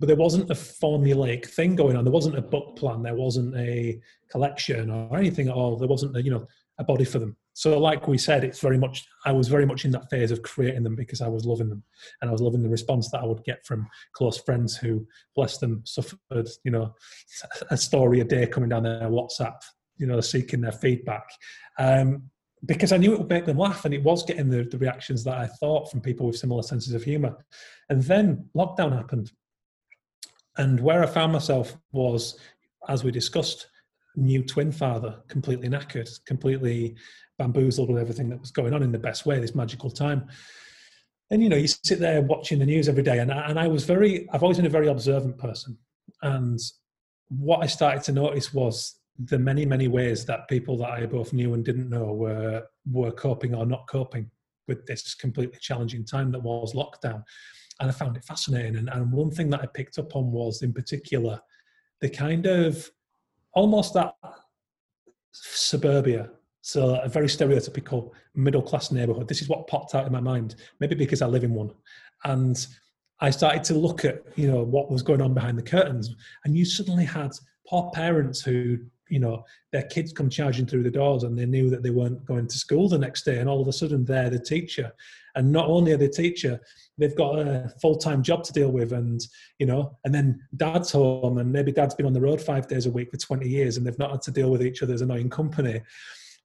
But 0.00 0.06
there 0.06 0.16
wasn't 0.16 0.50
a 0.50 0.54
formulaic 0.54 1.46
thing 1.46 1.76
going 1.76 1.96
on. 1.96 2.04
There 2.04 2.12
wasn't 2.12 2.38
a 2.38 2.42
book 2.42 2.76
plan. 2.76 3.02
There 3.04 3.14
wasn't 3.14 3.54
a 3.56 4.00
collection 4.30 4.90
or 4.90 5.16
anything 5.16 5.48
at 5.48 5.54
all. 5.54 5.76
There 5.76 5.86
wasn't 5.86 6.16
a, 6.16 6.22
you 6.22 6.32
know 6.32 6.46
a 6.78 6.84
body 6.84 7.04
for 7.04 7.20
them. 7.20 7.36
So, 7.60 7.78
like 7.78 8.08
we 8.08 8.16
said, 8.16 8.42
it's 8.42 8.60
very 8.60 8.78
much. 8.78 9.06
I 9.26 9.32
was 9.32 9.48
very 9.48 9.66
much 9.66 9.84
in 9.84 9.90
that 9.90 10.08
phase 10.08 10.30
of 10.30 10.40
creating 10.40 10.82
them 10.82 10.96
because 10.96 11.20
I 11.20 11.28
was 11.28 11.44
loving 11.44 11.68
them, 11.68 11.82
and 12.22 12.30
I 12.30 12.32
was 12.32 12.40
loving 12.40 12.62
the 12.62 12.70
response 12.70 13.10
that 13.10 13.20
I 13.20 13.26
would 13.26 13.44
get 13.44 13.66
from 13.66 13.86
close 14.14 14.38
friends 14.38 14.78
who, 14.78 15.06
bless 15.36 15.58
them, 15.58 15.82
suffered. 15.84 16.48
You 16.64 16.70
know, 16.70 16.94
a 17.68 17.76
story 17.76 18.20
a 18.20 18.24
day 18.24 18.46
coming 18.46 18.70
down 18.70 18.84
their 18.84 19.10
WhatsApp. 19.10 19.56
You 19.98 20.06
know, 20.06 20.22
seeking 20.22 20.62
their 20.62 20.72
feedback. 20.72 21.24
Um, 21.78 22.30
because 22.64 22.92
I 22.92 22.96
knew 22.96 23.12
it 23.12 23.18
would 23.18 23.28
make 23.28 23.44
them 23.44 23.58
laugh, 23.58 23.84
and 23.84 23.92
it 23.92 24.02
was 24.02 24.24
getting 24.24 24.48
the, 24.48 24.62
the 24.62 24.78
reactions 24.78 25.22
that 25.24 25.36
I 25.36 25.46
thought 25.46 25.90
from 25.90 26.00
people 26.00 26.28
with 26.28 26.38
similar 26.38 26.62
senses 26.62 26.94
of 26.94 27.04
humour. 27.04 27.36
And 27.90 28.02
then 28.02 28.48
lockdown 28.56 28.96
happened, 28.96 29.32
and 30.56 30.80
where 30.80 31.02
I 31.02 31.06
found 31.06 31.34
myself 31.34 31.76
was, 31.92 32.38
as 32.88 33.04
we 33.04 33.10
discussed, 33.10 33.66
new 34.16 34.42
twin 34.42 34.72
father, 34.72 35.16
completely 35.28 35.68
knackered, 35.68 36.08
completely 36.24 36.96
bamboozled 37.38 37.88
with 37.90 38.00
everything 38.00 38.28
that 38.28 38.40
was 38.40 38.50
going 38.50 38.74
on 38.74 38.82
in 38.82 38.92
the 38.92 38.98
best 38.98 39.26
way, 39.26 39.38
this 39.38 39.54
magical 39.54 39.90
time. 39.90 40.28
And 41.30 41.42
you 41.42 41.48
know, 41.48 41.56
you 41.56 41.68
sit 41.68 42.00
there 42.00 42.22
watching 42.22 42.58
the 42.58 42.66
news 42.66 42.88
every 42.88 43.02
day, 43.02 43.18
and 43.20 43.32
I, 43.32 43.48
and 43.48 43.58
I 43.58 43.68
was 43.68 43.84
very, 43.84 44.28
I've 44.30 44.42
always 44.42 44.58
been 44.58 44.66
a 44.66 44.70
very 44.70 44.88
observant 44.88 45.38
person, 45.38 45.78
and 46.22 46.58
what 47.28 47.62
I 47.62 47.66
started 47.66 48.02
to 48.04 48.12
notice 48.12 48.52
was 48.52 48.96
the 49.26 49.38
many 49.38 49.64
many 49.64 49.86
ways 49.86 50.24
that 50.24 50.48
people 50.48 50.76
that 50.78 50.90
I 50.90 51.06
both 51.06 51.32
knew 51.32 51.54
and 51.54 51.64
didn't 51.64 51.88
know 51.88 52.12
were 52.12 52.64
were 52.90 53.12
coping 53.12 53.54
or 53.54 53.64
not 53.64 53.86
coping 53.88 54.30
with 54.66 54.86
this 54.86 55.14
completely 55.14 55.58
challenging 55.60 56.04
time 56.04 56.32
that 56.32 56.42
was 56.42 56.74
lockdown, 56.74 57.22
and 57.78 57.88
I 57.88 57.92
found 57.92 58.16
it 58.16 58.24
fascinating. 58.24 58.76
And, 58.76 58.88
and 58.88 59.12
one 59.12 59.30
thing 59.30 59.50
that 59.50 59.60
I 59.60 59.66
picked 59.66 59.98
up 59.98 60.16
on 60.16 60.32
was, 60.32 60.62
in 60.62 60.72
particular, 60.72 61.40
the 62.00 62.10
kind 62.10 62.46
of 62.46 62.90
almost 63.52 63.94
that 63.94 64.14
suburbia. 65.32 66.30
So 66.62 66.96
a 66.96 67.08
very 67.08 67.26
stereotypical 67.26 68.10
middle 68.34 68.62
class 68.62 68.92
neighborhood. 68.92 69.28
This 69.28 69.42
is 69.42 69.48
what 69.48 69.66
popped 69.66 69.94
out 69.94 70.06
in 70.06 70.12
my 70.12 70.20
mind. 70.20 70.56
Maybe 70.78 70.94
because 70.94 71.22
I 71.22 71.26
live 71.26 71.44
in 71.44 71.54
one, 71.54 71.72
and 72.24 72.66
I 73.20 73.30
started 73.30 73.64
to 73.64 73.74
look 73.74 74.04
at 74.04 74.22
you 74.36 74.50
know 74.50 74.62
what 74.62 74.90
was 74.90 75.02
going 75.02 75.22
on 75.22 75.34
behind 75.34 75.56
the 75.56 75.62
curtains, 75.62 76.14
and 76.44 76.56
you 76.56 76.64
suddenly 76.64 77.04
had 77.04 77.32
poor 77.66 77.90
parents 77.94 78.42
who 78.42 78.78
you 79.10 79.18
know 79.18 79.44
their 79.72 79.82
kids 79.82 80.12
come 80.12 80.30
charging 80.30 80.66
through 80.66 80.82
the 80.82 80.90
doors 80.90 81.24
and 81.24 81.38
they 81.38 81.46
knew 81.46 81.68
that 81.68 81.82
they 81.82 81.90
weren't 81.90 82.24
going 82.24 82.46
to 82.46 82.58
school 82.58 82.88
the 82.88 82.98
next 82.98 83.24
day 83.24 83.38
and 83.38 83.48
all 83.48 83.60
of 83.60 83.68
a 83.68 83.72
sudden 83.72 84.04
they're 84.04 84.30
the 84.30 84.38
teacher. 84.38 84.92
And 85.36 85.52
not 85.52 85.68
only 85.68 85.92
are 85.92 85.96
they 85.96 86.08
teacher 86.08 86.60
they've 86.96 87.16
got 87.16 87.38
a 87.38 87.72
full-time 87.80 88.22
job 88.22 88.44
to 88.44 88.52
deal 88.52 88.70
with 88.70 88.92
and 88.92 89.20
you 89.58 89.66
know 89.66 89.98
and 90.04 90.14
then 90.14 90.40
dad's 90.56 90.92
home 90.92 91.38
and 91.38 91.52
maybe 91.52 91.72
dad's 91.72 91.94
been 91.94 92.06
on 92.06 92.12
the 92.12 92.20
road 92.20 92.40
five 92.40 92.66
days 92.66 92.86
a 92.86 92.90
week 92.90 93.10
for 93.10 93.16
20 93.16 93.48
years 93.48 93.76
and 93.76 93.86
they've 93.86 93.98
not 93.98 94.12
had 94.12 94.22
to 94.22 94.30
deal 94.30 94.50
with 94.50 94.62
each 94.62 94.82
other's 94.82 95.02
annoying 95.02 95.30
company. 95.30 95.82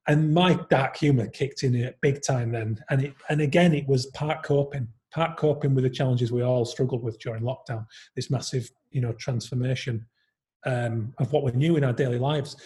And 0.07 0.33
my 0.33 0.59
dark 0.69 0.97
humor 0.97 1.27
kicked 1.27 1.63
in 1.63 1.75
at 1.83 2.01
big 2.01 2.21
time 2.21 2.51
then 2.51 2.83
and 2.89 3.05
it 3.05 3.13
and 3.29 3.41
again 3.41 3.73
it 3.73 3.87
was 3.87 4.07
part 4.07 4.43
coping 4.43 4.87
part 5.11 5.37
coping 5.37 5.73
with 5.73 5.83
the 5.83 5.89
challenges 5.89 6.31
we 6.31 6.43
all 6.43 6.65
struggled 6.65 7.01
with 7.01 7.17
during 7.19 7.41
lockdown 7.41 7.85
this 8.15 8.29
massive 8.29 8.69
you 8.91 9.01
know 9.01 9.13
transformation 9.13 10.05
um, 10.65 11.13
of 11.19 11.31
what 11.31 11.43
we 11.43 11.51
knew 11.51 11.77
in 11.77 11.83
our 11.83 11.93
daily 11.93 12.19
lives. 12.19 12.57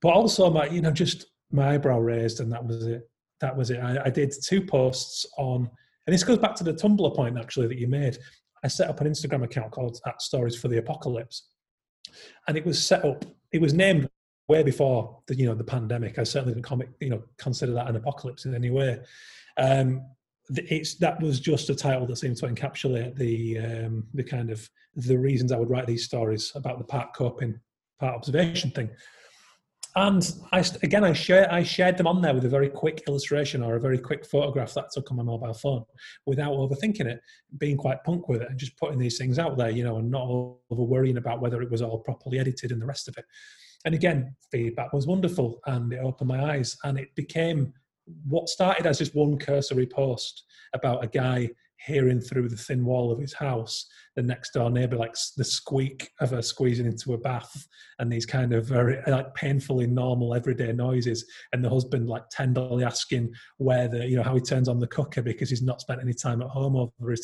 But 0.00 0.10
also, 0.10 0.50
my 0.50 0.66
you 0.66 0.80
know, 0.80 0.90
just 0.90 1.26
my 1.50 1.74
eyebrow 1.74 1.98
raised, 1.98 2.40
and 2.40 2.52
that 2.52 2.64
was 2.64 2.86
it. 2.86 3.08
That 3.40 3.56
was 3.56 3.70
it. 3.70 3.78
I, 3.78 4.04
I 4.06 4.10
did 4.10 4.32
two 4.44 4.60
posts 4.60 5.26
on, 5.36 5.70
and 6.06 6.14
this 6.14 6.24
goes 6.24 6.38
back 6.38 6.54
to 6.56 6.64
the 6.64 6.74
Tumblr 6.74 7.14
point 7.14 7.38
actually 7.38 7.68
that 7.68 7.78
you 7.78 7.88
made. 7.88 8.18
I 8.64 8.68
set 8.68 8.90
up 8.90 9.00
an 9.00 9.06
Instagram 9.06 9.44
account 9.44 9.70
called 9.70 10.00
at 10.06 10.20
Stories 10.20 10.56
for 10.56 10.68
the 10.68 10.78
Apocalypse, 10.78 11.48
and 12.46 12.56
it 12.56 12.64
was 12.64 12.84
set 12.84 13.04
up. 13.04 13.24
It 13.52 13.60
was 13.60 13.72
named 13.72 14.08
way 14.48 14.62
before 14.62 15.20
the 15.26 15.36
you 15.36 15.46
know 15.46 15.54
the 15.54 15.64
pandemic. 15.64 16.18
I 16.18 16.24
certainly 16.24 16.54
didn't 16.54 16.64
comic, 16.64 16.90
you 17.00 17.10
know 17.10 17.22
consider 17.36 17.72
that 17.72 17.88
an 17.88 17.96
apocalypse 17.96 18.44
in 18.44 18.54
any 18.54 18.70
way. 18.70 19.00
Um, 19.56 20.02
it's 20.50 20.94
that 20.96 21.20
was 21.20 21.40
just 21.40 21.70
a 21.70 21.74
title 21.74 22.06
that 22.06 22.16
seemed 22.16 22.36
to 22.38 22.46
encapsulate 22.46 23.16
the 23.16 23.58
um, 23.58 24.06
the 24.14 24.24
kind 24.24 24.50
of 24.50 24.68
the 24.94 25.18
reasons 25.18 25.52
I 25.52 25.58
would 25.58 25.70
write 25.70 25.86
these 25.86 26.04
stories 26.04 26.52
about 26.54 26.78
the 26.78 26.84
part 26.84 27.14
coping, 27.14 27.58
part 28.00 28.14
observation 28.14 28.70
thing. 28.70 28.90
And 29.96 30.30
I 30.52 30.64
again 30.82 31.04
I 31.04 31.12
share 31.12 31.52
I 31.52 31.62
shared 31.62 31.96
them 31.96 32.06
on 32.06 32.22
there 32.22 32.34
with 32.34 32.44
a 32.44 32.48
very 32.48 32.68
quick 32.68 33.02
illustration 33.08 33.62
or 33.62 33.76
a 33.76 33.80
very 33.80 33.98
quick 33.98 34.24
photograph 34.24 34.74
that 34.74 34.90
took 34.92 35.10
on 35.10 35.16
my 35.16 35.22
mobile 35.22 35.54
phone 35.54 35.84
without 36.24 36.52
overthinking 36.52 37.06
it, 37.06 37.20
being 37.58 37.76
quite 37.76 38.04
punk 38.04 38.28
with 38.28 38.42
it 38.42 38.50
and 38.50 38.58
just 38.58 38.76
putting 38.76 38.98
these 38.98 39.18
things 39.18 39.38
out 39.38 39.56
there, 39.58 39.70
you 39.70 39.84
know, 39.84 39.98
and 39.98 40.10
not 40.10 40.26
over 40.28 40.82
worrying 40.82 41.16
about 41.16 41.40
whether 41.40 41.62
it 41.62 41.70
was 41.70 41.82
all 41.82 41.98
properly 41.98 42.38
edited 42.38 42.70
and 42.70 42.80
the 42.80 42.86
rest 42.86 43.08
of 43.08 43.16
it. 43.18 43.24
And 43.84 43.94
again, 43.94 44.34
feedback 44.50 44.92
was 44.92 45.06
wonderful 45.06 45.60
and 45.66 45.92
it 45.92 46.00
opened 46.00 46.28
my 46.28 46.52
eyes 46.52 46.76
and 46.84 46.98
it 46.98 47.14
became 47.14 47.72
what 48.26 48.48
started 48.48 48.86
as 48.86 48.98
just 48.98 49.14
one 49.14 49.38
cursory 49.38 49.86
post 49.86 50.44
about 50.74 51.04
a 51.04 51.08
guy 51.08 51.48
hearing 51.86 52.20
through 52.20 52.48
the 52.48 52.56
thin 52.56 52.84
wall 52.84 53.12
of 53.12 53.20
his 53.20 53.32
house 53.32 53.86
the 54.16 54.22
next 54.22 54.52
door 54.52 54.68
neighbor 54.68 54.96
like 54.96 55.14
the 55.36 55.44
squeak 55.44 56.10
of 56.20 56.30
her 56.30 56.42
squeezing 56.42 56.86
into 56.86 57.14
a 57.14 57.18
bath 57.18 57.68
and 58.00 58.10
these 58.10 58.26
kind 58.26 58.52
of 58.52 58.66
very 58.66 58.98
like 59.06 59.32
painfully 59.34 59.86
normal 59.86 60.34
everyday 60.34 60.72
noises 60.72 61.24
and 61.52 61.64
the 61.64 61.70
husband 61.70 62.08
like 62.08 62.28
tenderly 62.30 62.84
asking 62.84 63.32
where 63.58 63.86
the 63.86 64.04
you 64.06 64.16
know 64.16 64.24
how 64.24 64.34
he 64.34 64.40
turns 64.40 64.68
on 64.68 64.80
the 64.80 64.88
cooker 64.88 65.22
because 65.22 65.50
he's 65.50 65.62
not 65.62 65.80
spent 65.80 66.00
any 66.00 66.12
time 66.12 66.42
at 66.42 66.48
home 66.48 66.74
over 66.74 67.12
it. 67.12 67.20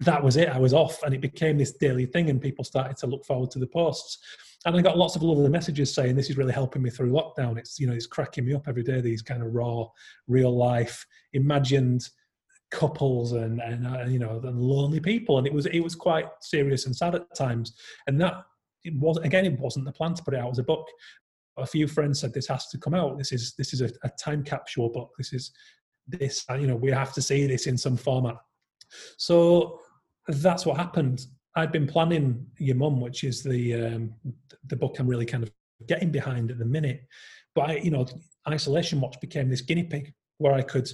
That 0.00 0.24
was 0.24 0.36
it 0.36 0.48
i 0.48 0.58
was 0.58 0.72
off 0.72 1.02
and 1.02 1.14
it 1.14 1.20
became 1.20 1.58
this 1.58 1.72
daily 1.72 2.06
thing 2.06 2.30
and 2.30 2.40
people 2.40 2.64
started 2.64 2.96
to 2.98 3.06
look 3.06 3.24
forward 3.24 3.50
to 3.52 3.58
the 3.58 3.66
posts 3.66 4.18
and 4.66 4.76
I 4.76 4.82
got 4.82 4.96
lots 4.96 5.14
of 5.14 5.22
lovely 5.22 5.48
messages 5.48 5.92
saying 5.92 6.16
this 6.16 6.30
is 6.30 6.36
really 6.36 6.52
helping 6.52 6.82
me 6.82 6.90
through 6.90 7.10
lockdown. 7.10 7.58
It's 7.58 7.78
you 7.78 7.86
know 7.86 7.92
it's 7.92 8.06
cracking 8.06 8.46
me 8.46 8.54
up 8.54 8.66
every 8.66 8.82
day. 8.82 9.00
These 9.00 9.22
kind 9.22 9.42
of 9.42 9.54
raw, 9.54 9.86
real 10.26 10.56
life, 10.56 11.06
imagined 11.32 12.08
couples 12.70 13.32
and 13.32 13.60
and 13.60 13.86
uh, 13.86 14.04
you 14.04 14.18
know 14.18 14.40
and 14.42 14.60
lonely 14.60 15.00
people, 15.00 15.38
and 15.38 15.46
it 15.46 15.52
was 15.52 15.66
it 15.66 15.80
was 15.80 15.94
quite 15.94 16.26
serious 16.40 16.86
and 16.86 16.96
sad 16.96 17.14
at 17.14 17.34
times. 17.36 17.74
And 18.06 18.20
that 18.20 18.44
it 18.84 18.94
was 18.96 19.18
again 19.18 19.44
it 19.44 19.58
wasn't 19.58 19.84
the 19.84 19.92
plan 19.92 20.14
to 20.14 20.22
put 20.22 20.34
it 20.34 20.40
out 20.40 20.50
as 20.50 20.58
a 20.58 20.64
book. 20.64 20.86
A 21.56 21.66
few 21.66 21.86
friends 21.86 22.20
said 22.20 22.32
this 22.32 22.48
has 22.48 22.66
to 22.68 22.78
come 22.78 22.94
out. 22.94 23.18
This 23.18 23.32
is 23.32 23.54
this 23.58 23.74
is 23.74 23.82
a, 23.82 23.90
a 24.02 24.10
time 24.18 24.42
capsule 24.42 24.88
book. 24.88 25.10
This 25.18 25.32
is 25.32 25.52
this 26.08 26.44
you 26.58 26.66
know 26.66 26.76
we 26.76 26.90
have 26.90 27.12
to 27.14 27.22
see 27.22 27.46
this 27.46 27.66
in 27.66 27.76
some 27.76 27.96
format. 27.96 28.36
So 29.18 29.80
that's 30.28 30.64
what 30.64 30.78
happened 30.78 31.26
I'd 31.56 31.72
been 31.72 31.86
planning 31.86 32.46
Your 32.58 32.76
Mum, 32.76 33.00
which 33.00 33.24
is 33.24 33.42
the 33.42 33.74
um, 33.74 34.14
the 34.66 34.76
book 34.76 34.98
I'm 34.98 35.06
really 35.06 35.26
kind 35.26 35.42
of 35.42 35.50
getting 35.86 36.10
behind 36.10 36.50
at 36.50 36.58
the 36.58 36.64
minute. 36.64 37.06
But 37.54 37.70
I, 37.70 37.76
you 37.76 37.90
know, 37.90 38.06
Isolation 38.48 39.00
Watch 39.00 39.20
became 39.20 39.48
this 39.48 39.60
guinea 39.60 39.84
pig 39.84 40.12
where 40.38 40.54
I 40.54 40.62
could 40.62 40.90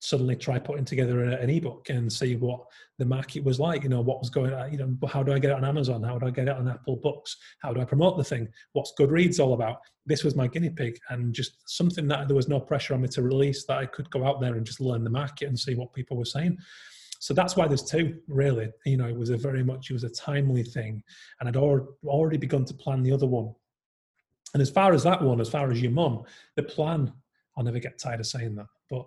suddenly 0.00 0.36
try 0.36 0.58
putting 0.58 0.84
together 0.84 1.22
an 1.22 1.48
ebook 1.48 1.88
and 1.88 2.12
see 2.12 2.36
what 2.36 2.60
the 2.98 3.06
market 3.06 3.42
was 3.42 3.58
like. 3.58 3.82
You 3.82 3.88
know, 3.88 4.02
what 4.02 4.20
was 4.20 4.30
going 4.30 4.52
on. 4.52 4.70
You 4.70 4.78
know, 4.78 5.08
how 5.08 5.22
do 5.22 5.32
I 5.32 5.38
get 5.38 5.50
it 5.50 5.56
on 5.56 5.64
Amazon? 5.64 6.02
How 6.02 6.18
do 6.18 6.26
I 6.26 6.30
get 6.30 6.46
it 6.46 6.56
on 6.56 6.68
Apple 6.68 6.96
Books? 6.96 7.36
How 7.60 7.72
do 7.72 7.80
I 7.80 7.84
promote 7.84 8.16
the 8.16 8.24
thing? 8.24 8.48
What's 8.74 8.92
Goodreads 8.98 9.40
all 9.40 9.54
about? 9.54 9.78
This 10.06 10.22
was 10.22 10.36
my 10.36 10.46
guinea 10.46 10.70
pig, 10.70 10.98
and 11.08 11.34
just 11.34 11.56
something 11.66 12.06
that 12.08 12.28
there 12.28 12.36
was 12.36 12.48
no 12.48 12.60
pressure 12.60 12.94
on 12.94 13.00
me 13.00 13.08
to 13.08 13.22
release. 13.22 13.64
That 13.64 13.78
I 13.78 13.86
could 13.86 14.10
go 14.10 14.24
out 14.24 14.40
there 14.40 14.54
and 14.54 14.66
just 14.66 14.80
learn 14.80 15.02
the 15.02 15.10
market 15.10 15.48
and 15.48 15.58
see 15.58 15.74
what 15.74 15.92
people 15.92 16.16
were 16.16 16.24
saying 16.24 16.58
so 17.24 17.32
that's 17.32 17.56
why 17.56 17.66
there's 17.66 17.82
two 17.82 18.18
really. 18.28 18.70
You 18.84 18.98
know 18.98 19.08
it 19.08 19.16
was 19.16 19.30
a 19.30 19.38
very 19.38 19.64
much 19.64 19.88
it 19.88 19.94
was 19.94 20.04
a 20.04 20.10
timely 20.10 20.62
thing 20.62 21.02
and 21.40 21.48
i'd 21.48 21.56
already 21.56 22.36
begun 22.36 22.66
to 22.66 22.74
plan 22.74 23.02
the 23.02 23.12
other 23.12 23.26
one. 23.26 23.54
And 24.52 24.60
as 24.60 24.68
far 24.68 24.92
as 24.92 25.04
that 25.04 25.22
one 25.22 25.40
as 25.40 25.48
far 25.48 25.70
as 25.70 25.80
your 25.80 25.90
mum 25.90 26.24
the 26.54 26.62
plan 26.62 27.10
i'll 27.56 27.64
never 27.64 27.78
get 27.78 27.98
tired 27.98 28.20
of 28.20 28.26
saying 28.26 28.54
that 28.56 28.66
but 28.90 29.06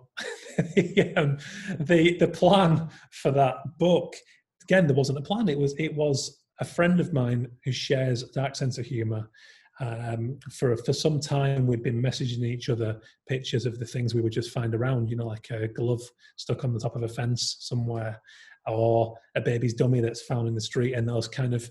um, 1.16 1.38
the 1.78 2.16
the 2.18 2.26
plan 2.26 2.88
for 3.12 3.30
that 3.30 3.78
book 3.78 4.16
again 4.64 4.88
there 4.88 4.96
wasn't 4.96 5.18
a 5.18 5.22
plan. 5.22 5.48
It 5.48 5.58
was 5.58 5.76
it 5.78 5.94
was 5.94 6.40
a 6.58 6.64
friend 6.64 6.98
of 6.98 7.12
mine 7.12 7.48
who 7.64 7.70
shares 7.70 8.24
dark 8.24 8.56
sense 8.56 8.78
of 8.78 8.86
humor 8.86 9.30
Um, 9.80 10.38
for 10.50 10.76
for 10.76 10.92
some 10.92 11.20
time, 11.20 11.66
we'd 11.66 11.82
been 11.82 12.02
messaging 12.02 12.44
each 12.44 12.68
other 12.68 13.00
pictures 13.28 13.64
of 13.64 13.78
the 13.78 13.84
things 13.84 14.14
we 14.14 14.20
would 14.20 14.32
just 14.32 14.50
find 14.50 14.74
around, 14.74 15.08
you 15.08 15.16
know, 15.16 15.26
like 15.26 15.50
a 15.50 15.68
glove 15.68 16.02
stuck 16.36 16.64
on 16.64 16.72
the 16.72 16.80
top 16.80 16.96
of 16.96 17.04
a 17.04 17.08
fence 17.08 17.56
somewhere, 17.60 18.20
or 18.66 19.16
a 19.36 19.40
baby's 19.40 19.74
dummy 19.74 20.00
that's 20.00 20.22
found 20.22 20.48
in 20.48 20.54
the 20.54 20.60
street, 20.60 20.94
and 20.94 21.08
those 21.08 21.28
kind 21.28 21.54
of, 21.54 21.70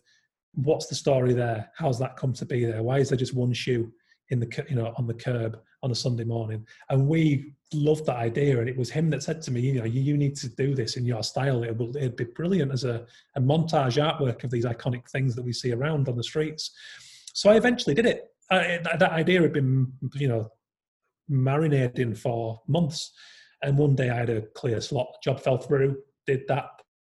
what's 0.54 0.88
the 0.88 0.96
story 0.96 1.34
there? 1.34 1.70
How's 1.76 2.00
that 2.00 2.16
come 2.16 2.34
to 2.34 2.46
be 2.46 2.66
there? 2.66 2.82
Why 2.82 3.00
is 3.00 3.10
there 3.10 3.18
just 3.18 3.36
one 3.36 3.54
shoe 3.54 3.92
in 4.30 4.40
the 4.40 4.66
you 4.70 4.76
know 4.76 4.94
on 4.98 5.08
the 5.08 5.14
curb 5.14 5.60
on 5.84 5.92
a 5.92 5.96
Sunday 5.96 6.24
morning? 6.24 6.66
And 6.90 7.08
we 7.08 7.54
loved 7.74 8.06
that 8.06 8.16
idea, 8.16 8.60
and 8.60 8.70
it 8.70 8.78
was 8.78 8.90
him 8.90 9.10
that 9.10 9.22
said 9.22 9.42
to 9.42 9.52
me, 9.52 9.60
you 9.60 9.80
know, 9.80 9.86
you, 9.86 10.00
you 10.00 10.16
need 10.16 10.38
to 10.38 10.48
do 10.48 10.74
this 10.74 10.96
in 10.96 11.06
your 11.06 11.24
style. 11.24 11.64
It 11.64 11.76
will 11.78 11.96
it'd 11.98 12.16
be 12.16 12.24
brilliant 12.24 12.72
as 12.72 12.86
a, 12.86 13.06
a 13.36 13.42
montage 13.42 14.02
artwork 14.02 14.46
of 14.46 14.50
these 14.52 14.66
iconic 14.66 15.10
things 15.10 15.36
that 15.36 15.44
we 15.44 15.52
see 15.52 15.74
around 15.74 16.08
on 16.08 16.16
the 16.16 16.24
streets. 16.24 16.72
So 17.38 17.52
I 17.52 17.56
eventually 17.56 17.94
did 17.94 18.08
it. 18.08 18.32
Uh, 18.50 18.56
I, 18.56 18.98
that 18.98 19.12
idea 19.12 19.44
had 19.44 19.54
been, 19.54 19.94
you 20.16 20.28
know, 20.28 20.50
marinating 21.30 22.18
for 22.18 22.60
months. 22.68 23.12
And 23.62 23.78
one 23.78 23.94
day 23.94 24.10
I 24.10 24.16
had 24.16 24.32
a 24.32 24.42
clear 24.56 24.82
slot. 24.82 25.10
Job 25.24 25.40
fell 25.40 25.60
through. 25.60 25.98
Did 26.26 26.48
that 26.48 26.66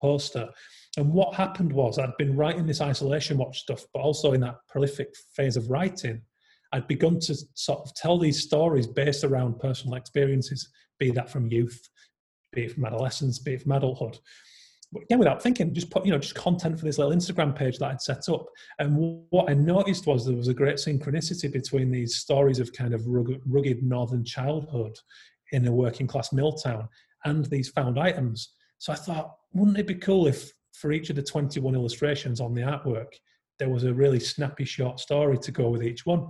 poster. 0.00 0.48
And 0.96 1.12
what 1.12 1.34
happened 1.34 1.72
was 1.72 1.98
I'd 1.98 2.16
been 2.18 2.36
writing 2.36 2.66
this 2.66 2.80
isolation 2.80 3.36
watch 3.36 3.62
stuff, 3.62 3.84
but 3.92 3.98
also 3.98 4.32
in 4.32 4.42
that 4.42 4.58
prolific 4.68 5.08
phase 5.34 5.56
of 5.56 5.68
writing, 5.68 6.22
I'd 6.72 6.86
begun 6.86 7.18
to 7.18 7.36
sort 7.54 7.80
of 7.80 7.92
tell 7.94 8.16
these 8.16 8.44
stories 8.44 8.86
based 8.86 9.24
around 9.24 9.58
personal 9.58 9.96
experiences, 9.96 10.70
be 11.00 11.10
that 11.10 11.30
from 11.30 11.50
youth, 11.50 11.80
be 12.52 12.66
it 12.66 12.74
from 12.74 12.84
adolescence, 12.84 13.40
be 13.40 13.54
it 13.54 13.62
from 13.62 13.72
adulthood. 13.72 14.20
Again, 14.94 15.18
without 15.18 15.42
thinking, 15.42 15.72
just 15.72 15.90
put, 15.90 16.04
you 16.04 16.12
know, 16.12 16.18
just 16.18 16.34
content 16.34 16.78
for 16.78 16.84
this 16.84 16.98
little 16.98 17.14
Instagram 17.14 17.56
page 17.56 17.78
that 17.78 17.90
I'd 17.90 18.02
set 18.02 18.28
up. 18.28 18.46
And 18.78 19.24
what 19.30 19.50
I 19.50 19.54
noticed 19.54 20.06
was 20.06 20.26
there 20.26 20.36
was 20.36 20.48
a 20.48 20.54
great 20.54 20.76
synchronicity 20.76 21.50
between 21.50 21.90
these 21.90 22.16
stories 22.16 22.58
of 22.58 22.72
kind 22.74 22.92
of 22.92 23.06
rugged, 23.06 23.40
rugged 23.46 23.82
northern 23.82 24.24
childhood 24.24 24.98
in 25.52 25.66
a 25.66 25.72
working 25.72 26.06
class 26.06 26.32
mill 26.32 26.52
town 26.52 26.88
and 27.24 27.46
these 27.46 27.70
found 27.70 27.98
items. 27.98 28.50
So 28.78 28.92
I 28.92 28.96
thought, 28.96 29.36
wouldn't 29.52 29.78
it 29.78 29.86
be 29.86 29.94
cool 29.94 30.26
if 30.26 30.52
for 30.72 30.92
each 30.92 31.10
of 31.10 31.16
the 31.16 31.22
21 31.22 31.74
illustrations 31.74 32.40
on 32.40 32.54
the 32.54 32.62
artwork, 32.62 33.12
there 33.58 33.68
was 33.68 33.84
a 33.84 33.94
really 33.94 34.20
snappy 34.20 34.64
short 34.64 35.00
story 35.00 35.38
to 35.38 35.52
go 35.52 35.68
with 35.68 35.82
each 35.82 36.04
one? 36.04 36.28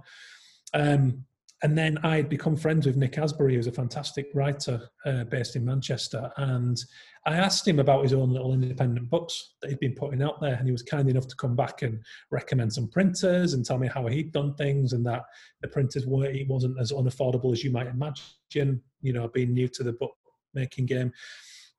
Um, 0.74 1.24
and 1.62 1.78
then 1.78 1.98
I'd 1.98 2.28
become 2.28 2.56
friends 2.56 2.86
with 2.86 2.96
Nick 2.96 3.18
Asbury, 3.18 3.54
who's 3.54 3.68
a 3.68 3.72
fantastic 3.72 4.26
writer 4.34 4.88
uh, 5.06 5.24
based 5.24 5.54
in 5.54 5.64
Manchester. 5.64 6.30
And 6.36 6.76
I 7.24 7.36
asked 7.36 7.66
him 7.68 7.78
about 7.78 8.02
his 8.02 8.12
own 8.12 8.30
little 8.30 8.52
independent 8.52 9.08
books 9.08 9.54
that 9.62 9.70
he'd 9.70 9.78
been 9.78 9.94
putting 9.94 10.22
out 10.22 10.40
there. 10.40 10.54
And 10.54 10.66
he 10.66 10.72
was 10.72 10.82
kind 10.82 11.08
enough 11.08 11.28
to 11.28 11.36
come 11.36 11.54
back 11.54 11.82
and 11.82 12.00
recommend 12.32 12.72
some 12.72 12.88
printers 12.88 13.52
and 13.52 13.64
tell 13.64 13.78
me 13.78 13.86
how 13.86 14.08
he'd 14.08 14.32
done 14.32 14.54
things 14.54 14.92
and 14.92 15.06
that 15.06 15.22
the 15.60 15.68
printers 15.68 16.04
weren't, 16.04 16.34
it 16.34 16.48
wasn't 16.48 16.80
as 16.80 16.90
unaffordable 16.90 17.52
as 17.52 17.62
you 17.62 17.70
might 17.70 17.86
imagine, 17.86 18.82
you 19.00 19.12
know, 19.12 19.28
being 19.28 19.54
new 19.54 19.68
to 19.68 19.84
the 19.84 19.92
book 19.92 20.14
making 20.54 20.86
game. 20.86 21.12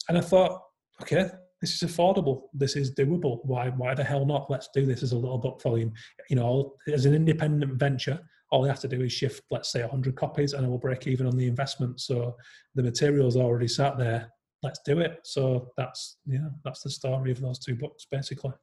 And 0.07 0.17
I 0.17 0.21
thought, 0.21 0.61
okay, 1.01 1.29
this 1.59 1.81
is 1.81 1.91
affordable. 1.91 2.43
This 2.53 2.77
is 2.77 2.95
doable. 2.95 3.39
Why, 3.43 3.67
why 3.69 3.95
the 3.95 4.03
hell 4.03 4.25
not? 4.25 4.49
Let's 4.49 4.69
do 4.73 4.85
this 4.85 5.03
as 5.03 5.11
a 5.11 5.17
little 5.17 5.37
book 5.37 5.61
volume. 5.61 5.91
You 6.29 6.37
know, 6.37 6.75
as 6.87 7.05
an 7.05 7.13
independent 7.13 7.73
venture, 7.73 8.21
all 8.53 8.65
I 8.65 8.67
have 8.67 8.79
to 8.81 8.87
do 8.87 9.01
is 9.01 9.11
shift, 9.11 9.41
let's 9.49 9.71
say, 9.71 9.81
100 9.81 10.15
copies, 10.15 10.53
and 10.53 10.63
I 10.63 10.69
will 10.69 10.77
break 10.77 11.07
even 11.07 11.25
on 11.25 11.35
the 11.35 11.47
investment. 11.47 11.99
So 11.99 12.35
the 12.75 12.83
material's 12.83 13.35
already 13.35 13.67
sat 13.67 13.97
there. 13.97 14.29
Let's 14.61 14.79
do 14.85 14.99
it. 14.99 15.21
So 15.23 15.69
that's 15.75 16.17
yeah, 16.27 16.49
that's 16.63 16.83
the 16.83 16.91
story 16.91 17.31
of 17.31 17.41
those 17.41 17.57
two 17.57 17.75
books, 17.75 18.05
basically. 18.11 18.53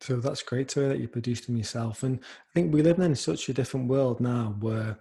So 0.00 0.16
that's 0.16 0.42
great 0.42 0.68
to 0.70 0.80
hear 0.80 0.88
that 0.88 0.98
you 0.98 1.06
produced 1.06 1.46
them 1.46 1.56
yourself. 1.56 2.02
And 2.02 2.18
I 2.18 2.52
think 2.52 2.74
we 2.74 2.82
live 2.82 2.98
in 2.98 3.14
such 3.14 3.48
a 3.48 3.54
different 3.54 3.88
world 3.88 4.20
now 4.20 4.56
where 4.58 4.98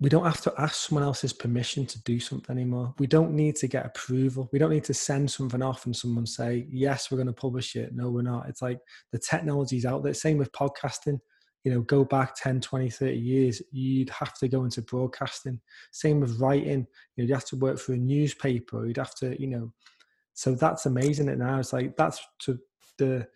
we 0.00 0.08
don't 0.08 0.24
have 0.24 0.40
to 0.40 0.54
ask 0.58 0.88
someone 0.88 1.04
else's 1.04 1.34
permission 1.34 1.84
to 1.86 2.02
do 2.04 2.18
something 2.18 2.56
anymore. 2.56 2.94
We 2.98 3.06
don't 3.06 3.34
need 3.34 3.56
to 3.56 3.68
get 3.68 3.86
approval. 3.86 4.48
We 4.50 4.58
don't 4.58 4.72
need 4.72 4.84
to 4.84 4.94
send 4.94 5.30
something 5.30 5.62
off 5.62 5.84
and 5.84 5.94
someone 5.94 6.26
say, 6.26 6.66
yes, 6.70 7.10
we're 7.10 7.18
going 7.18 7.28
to 7.28 7.34
publish 7.34 7.76
it. 7.76 7.94
No, 7.94 8.10
we're 8.10 8.22
not. 8.22 8.48
It's 8.48 8.62
like 8.62 8.80
the 9.12 9.18
technology's 9.18 9.84
out 9.84 10.02
there. 10.02 10.14
Same 10.14 10.38
with 10.38 10.50
podcasting 10.52 11.20
you 11.64 11.72
know 11.72 11.80
go 11.80 12.04
back 12.04 12.34
10 12.36 12.60
20 12.60 12.90
30 12.90 13.16
years 13.16 13.62
you'd 13.72 14.10
have 14.10 14.34
to 14.34 14.48
go 14.48 14.64
into 14.64 14.82
broadcasting. 14.82 15.60
Same 15.90 16.20
with 16.20 16.38
writing. 16.38 16.86
You'd 17.16 17.30
have 17.30 17.46
to 17.46 17.56
work 17.56 17.78
for 17.78 17.94
a 17.94 17.96
newspaper. 17.96 18.86
You'd 18.86 18.98
have 18.98 19.14
to 19.16 19.40
you 19.40 19.48
know 19.48 19.72
so 20.34 20.54
that's 20.54 20.86
amazing 20.86 21.28
it 21.28 21.38
now. 21.38 21.60
It's 21.60 21.72
like 21.72 21.96
that's 21.96 22.20
to 22.40 22.58
the 22.98 23.26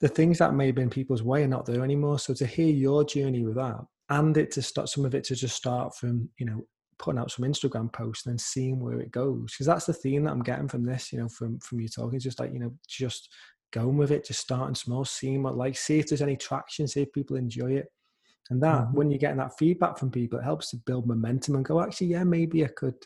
the 0.00 0.08
things 0.08 0.38
that 0.38 0.54
may 0.54 0.66
have 0.66 0.76
been 0.76 0.90
people's 0.90 1.24
way 1.24 1.42
are 1.42 1.48
not 1.48 1.66
there 1.66 1.82
anymore. 1.82 2.18
So 2.20 2.32
to 2.34 2.46
hear 2.46 2.72
your 2.72 3.02
journey 3.04 3.44
with 3.44 3.56
that 3.56 3.80
and 4.10 4.36
it 4.36 4.52
to 4.52 4.62
start 4.62 4.88
some 4.88 5.04
of 5.04 5.14
it 5.14 5.24
to 5.24 5.34
just 5.34 5.56
start 5.56 5.96
from 5.96 6.28
you 6.38 6.46
know 6.46 6.64
putting 6.98 7.20
out 7.20 7.30
some 7.30 7.44
instagram 7.44 7.92
posts 7.92 8.26
and 8.26 8.32
then 8.32 8.38
seeing 8.38 8.78
where 8.78 9.00
it 9.00 9.10
goes. 9.10 9.52
Because 9.52 9.66
that's 9.66 9.86
the 9.86 9.92
theme 9.92 10.24
that 10.24 10.30
i'm 10.32 10.42
getting 10.42 10.68
from 10.68 10.84
this 10.84 11.12
you 11.12 11.18
know 11.18 11.28
from 11.28 11.58
from 11.58 11.80
you 11.80 11.88
talking. 11.88 12.16
It's 12.16 12.24
just 12.24 12.38
like 12.38 12.52
you 12.52 12.60
know 12.60 12.72
just 12.86 13.30
going 13.72 13.96
with 13.96 14.10
it, 14.10 14.26
just 14.26 14.40
starting 14.40 14.74
small, 14.74 15.04
seeing 15.04 15.42
what 15.42 15.56
like, 15.56 15.76
see 15.76 15.98
if 15.98 16.08
there's 16.08 16.22
any 16.22 16.36
traction, 16.36 16.86
see 16.86 17.02
if 17.02 17.12
people 17.12 17.36
enjoy 17.36 17.72
it. 17.72 17.86
And 18.50 18.62
that 18.62 18.82
mm-hmm. 18.82 18.96
when 18.96 19.10
you're 19.10 19.18
getting 19.18 19.38
that 19.38 19.58
feedback 19.58 19.98
from 19.98 20.10
people, 20.10 20.38
it 20.38 20.44
helps 20.44 20.70
to 20.70 20.76
build 20.76 21.06
momentum 21.06 21.54
and 21.54 21.64
go, 21.64 21.80
actually, 21.80 22.08
yeah, 22.08 22.24
maybe 22.24 22.64
I 22.64 22.68
could 22.68 22.96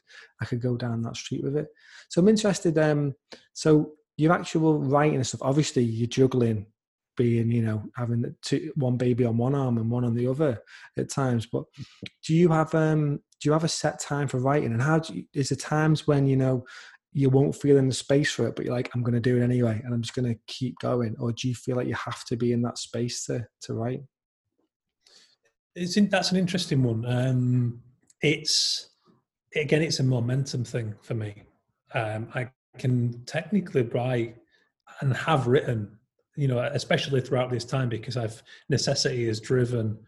I 0.41 0.45
could 0.45 0.61
go 0.61 0.77
down 0.77 1.03
that 1.03 1.17
street 1.17 1.43
with 1.43 1.57
it. 1.57 1.67
So 2.09 2.21
I'm 2.21 2.29
interested, 2.29 2.79
um, 2.79 3.15
so 3.53 3.93
your 4.17 4.33
actual 4.33 4.79
writing 4.79 5.17
and 5.17 5.27
stuff, 5.27 5.43
obviously 5.43 5.83
you're 5.83 6.07
juggling 6.07 6.67
being, 7.17 7.51
you 7.51 7.63
know, 7.63 7.83
having 7.97 8.35
two, 8.43 8.73
one 8.77 8.97
baby 8.97 9.25
on 9.25 9.37
one 9.37 9.55
arm 9.55 9.79
and 9.79 9.91
one 9.91 10.05
on 10.05 10.15
the 10.15 10.27
other 10.27 10.59
at 10.97 11.11
times. 11.11 11.47
But 11.47 11.65
do 12.25 12.35
you 12.35 12.49
have 12.49 12.75
um 12.75 13.21
do 13.41 13.49
you 13.49 13.53
have 13.53 13.65
a 13.65 13.69
set 13.69 13.99
time 13.99 14.29
for 14.29 14.39
writing? 14.39 14.73
And 14.73 14.81
how 14.81 15.01
do 15.01 15.15
you, 15.15 15.25
is 15.35 15.49
there 15.49 15.57
times 15.57 16.07
when 16.07 16.27
you 16.27 16.37
know 16.37 16.65
you 17.13 17.29
won't 17.29 17.55
feel 17.55 17.77
in 17.77 17.89
the 17.89 17.95
space 17.95 18.33
for 18.33 18.47
it, 18.47 18.57
but 18.57 18.65
you're 18.65 18.75
like, 18.75 18.91
I'm 18.95 19.03
going 19.03 19.15
to 19.15 19.21
do 19.21 19.37
it 19.37 19.43
anyway, 19.43 19.81
and 19.85 19.93
I'm 19.93 20.01
just 20.01 20.15
going 20.15 20.33
to 20.33 20.41
keep 20.47 20.79
going? 20.79 21.15
Or 21.19 21.33
do 21.33 21.49
you 21.49 21.55
feel 21.55 21.77
like 21.77 21.87
you 21.87 21.95
have 21.95 22.25
to 22.27 22.37
be 22.37 22.53
in 22.53 22.63
that 22.63 22.79
space 22.79 23.27
to 23.27 23.47
to 23.63 23.75
write? 23.75 24.03
It's 25.75 25.97
in, 25.97 26.09
that's 26.09 26.33
an 26.33 26.39
interesting 26.39 26.83
one. 26.83 27.05
Um, 27.07 27.83
it's 28.23 28.91
again, 29.55 29.83
it's 29.83 30.01
a 30.01 30.05
momentum 30.05 30.65
thing 30.65 30.95
for 31.03 31.15
me. 31.15 31.43
Um, 31.95 32.29
I 32.35 32.51
can 32.79 33.23
technically 33.27 33.83
write 33.83 34.37
and 35.01 35.15
have 35.15 35.47
written, 35.47 35.99
you 36.37 36.49
know, 36.49 36.59
especially 36.59 37.21
throughout 37.21 37.51
this 37.51 37.65
time 37.65 37.91
because 37.91 38.17
I've 38.17 38.43
necessity 38.71 39.27
has 39.27 39.41
driven 39.41 39.99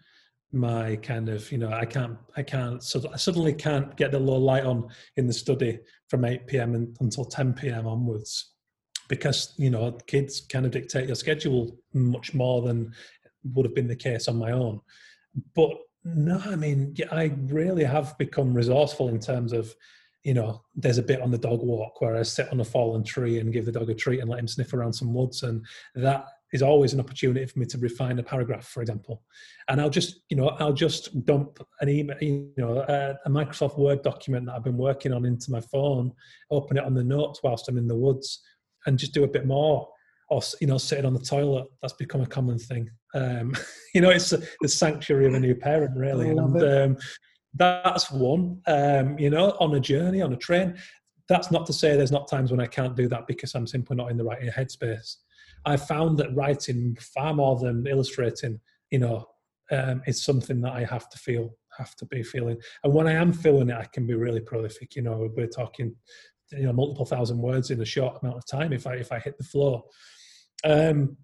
my 0.54 0.96
kind 0.96 1.28
of 1.28 1.50
you 1.50 1.58
know 1.58 1.70
i 1.72 1.84
can't 1.84 2.16
i 2.36 2.42
can't 2.42 2.82
so 2.82 3.02
i 3.12 3.16
suddenly 3.16 3.52
can't 3.52 3.96
get 3.96 4.12
the 4.12 4.18
low 4.18 4.36
light 4.36 4.64
on 4.64 4.88
in 5.16 5.26
the 5.26 5.32
study 5.32 5.80
from 6.14 6.24
8 6.24 6.46
p.m 6.46 6.94
until 7.00 7.24
10 7.24 7.54
p.m 7.54 7.88
onwards. 7.88 8.52
Because 9.08 9.52
you 9.56 9.68
know 9.68 9.90
kids 10.06 10.40
kind 10.40 10.64
of 10.64 10.70
dictate 10.70 11.06
your 11.06 11.16
schedule 11.16 11.76
much 11.92 12.34
more 12.34 12.62
than 12.62 12.92
would 13.52 13.66
have 13.66 13.74
been 13.74 13.88
the 13.88 13.96
case 13.96 14.28
on 14.28 14.36
my 14.36 14.52
own. 14.52 14.80
But 15.56 15.76
no 16.04 16.38
i 16.44 16.54
mean 16.54 16.94
i 17.12 17.32
really 17.46 17.82
have 17.82 18.16
become 18.18 18.52
resourceful 18.52 19.08
in 19.08 19.18
terms 19.18 19.54
of 19.54 19.74
you 20.22 20.34
know 20.34 20.62
there's 20.74 20.98
a 20.98 21.02
bit 21.02 21.22
on 21.22 21.30
the 21.30 21.38
dog 21.38 21.60
walk 21.62 21.98
where 22.00 22.14
i 22.14 22.22
sit 22.22 22.46
on 22.52 22.60
a 22.60 22.64
fallen 22.64 23.02
tree 23.02 23.38
and 23.38 23.54
give 23.54 23.64
the 23.64 23.72
dog 23.72 23.88
a 23.88 23.94
treat 23.94 24.20
and 24.20 24.28
let 24.28 24.38
him 24.38 24.46
sniff 24.46 24.74
around 24.74 24.92
some 24.92 25.14
woods 25.14 25.44
and 25.44 25.64
that 25.94 26.26
is 26.54 26.62
always 26.62 26.94
an 26.94 27.00
opportunity 27.00 27.44
for 27.44 27.58
me 27.58 27.66
to 27.66 27.76
refine 27.78 28.16
a 28.20 28.22
paragraph, 28.22 28.64
for 28.68 28.80
example. 28.80 29.24
And 29.68 29.80
I'll 29.80 29.90
just, 29.90 30.20
you 30.30 30.36
know, 30.36 30.50
I'll 30.60 30.72
just 30.72 31.24
dump 31.26 31.58
an 31.80 31.88
email, 31.88 32.16
you 32.20 32.52
know, 32.56 32.78
a, 32.78 33.16
a, 33.26 33.28
Microsoft 33.28 33.76
Word 33.76 34.02
document 34.02 34.46
that 34.46 34.54
I've 34.54 34.62
been 34.62 34.78
working 34.78 35.12
on 35.12 35.24
into 35.24 35.50
my 35.50 35.60
phone, 35.60 36.12
open 36.52 36.76
it 36.76 36.84
on 36.84 36.94
the 36.94 37.02
notes 37.02 37.40
whilst 37.42 37.68
I'm 37.68 37.76
in 37.76 37.88
the 37.88 37.96
woods, 37.96 38.40
and 38.86 38.96
just 38.96 39.12
do 39.12 39.24
a 39.24 39.28
bit 39.28 39.46
more. 39.46 39.88
Or 40.30 40.40
you 40.60 40.68
know, 40.68 40.78
sitting 40.78 41.04
on 41.04 41.12
the 41.12 41.20
toilet. 41.20 41.66
That's 41.82 41.92
become 41.94 42.20
a 42.20 42.26
common 42.26 42.58
thing. 42.58 42.88
Um, 43.14 43.54
you 43.94 44.00
know, 44.00 44.10
it's 44.10 44.32
a, 44.32 44.40
the 44.62 44.68
sanctuary 44.68 45.26
of 45.26 45.34
a 45.34 45.40
new 45.40 45.56
parent, 45.56 45.96
really. 45.96 46.30
And 46.30 46.62
um, 46.62 46.96
that's 47.52 48.10
one. 48.12 48.62
Um, 48.68 49.18
you 49.18 49.28
know, 49.28 49.56
on 49.58 49.74
a 49.74 49.80
journey, 49.80 50.22
on 50.22 50.32
a 50.32 50.36
train. 50.36 50.76
That's 51.28 51.50
not 51.50 51.66
to 51.66 51.72
say 51.72 51.96
there's 51.96 52.12
not 52.12 52.28
times 52.28 52.52
when 52.52 52.60
I 52.60 52.66
can't 52.66 52.94
do 52.94 53.08
that 53.08 53.26
because 53.26 53.54
I'm 53.54 53.66
simply 53.66 53.96
not 53.96 54.10
in 54.10 54.16
the 54.16 54.24
right 54.24 54.40
headspace. 54.40 55.16
I 55.66 55.76
found 55.76 56.18
that 56.18 56.34
writing 56.34 56.96
far 57.00 57.34
more 57.34 57.58
than 57.58 57.86
illustrating, 57.86 58.60
you 58.90 58.98
know, 58.98 59.26
um, 59.70 60.02
is 60.06 60.24
something 60.24 60.60
that 60.60 60.72
I 60.72 60.84
have 60.84 61.08
to 61.10 61.18
feel, 61.18 61.56
have 61.78 61.94
to 61.96 62.06
be 62.06 62.22
feeling. 62.22 62.58
And 62.82 62.92
when 62.92 63.06
I 63.06 63.12
am 63.12 63.32
feeling 63.32 63.70
it, 63.70 63.76
I 63.76 63.86
can 63.86 64.06
be 64.06 64.14
really 64.14 64.40
prolific. 64.40 64.94
You 64.94 65.02
know, 65.02 65.30
we're 65.34 65.46
talking, 65.46 65.94
you 66.52 66.64
know, 66.64 66.72
multiple 66.72 67.06
thousand 67.06 67.38
words 67.38 67.70
in 67.70 67.80
a 67.80 67.86
short 67.86 68.18
amount 68.22 68.36
of 68.36 68.46
time 68.46 68.72
if 68.72 68.86
I 68.86 68.94
if 68.96 69.10
I 69.12 69.18
hit 69.18 69.38
the 69.38 69.44
floor. 69.44 69.84
Um, 70.64 71.16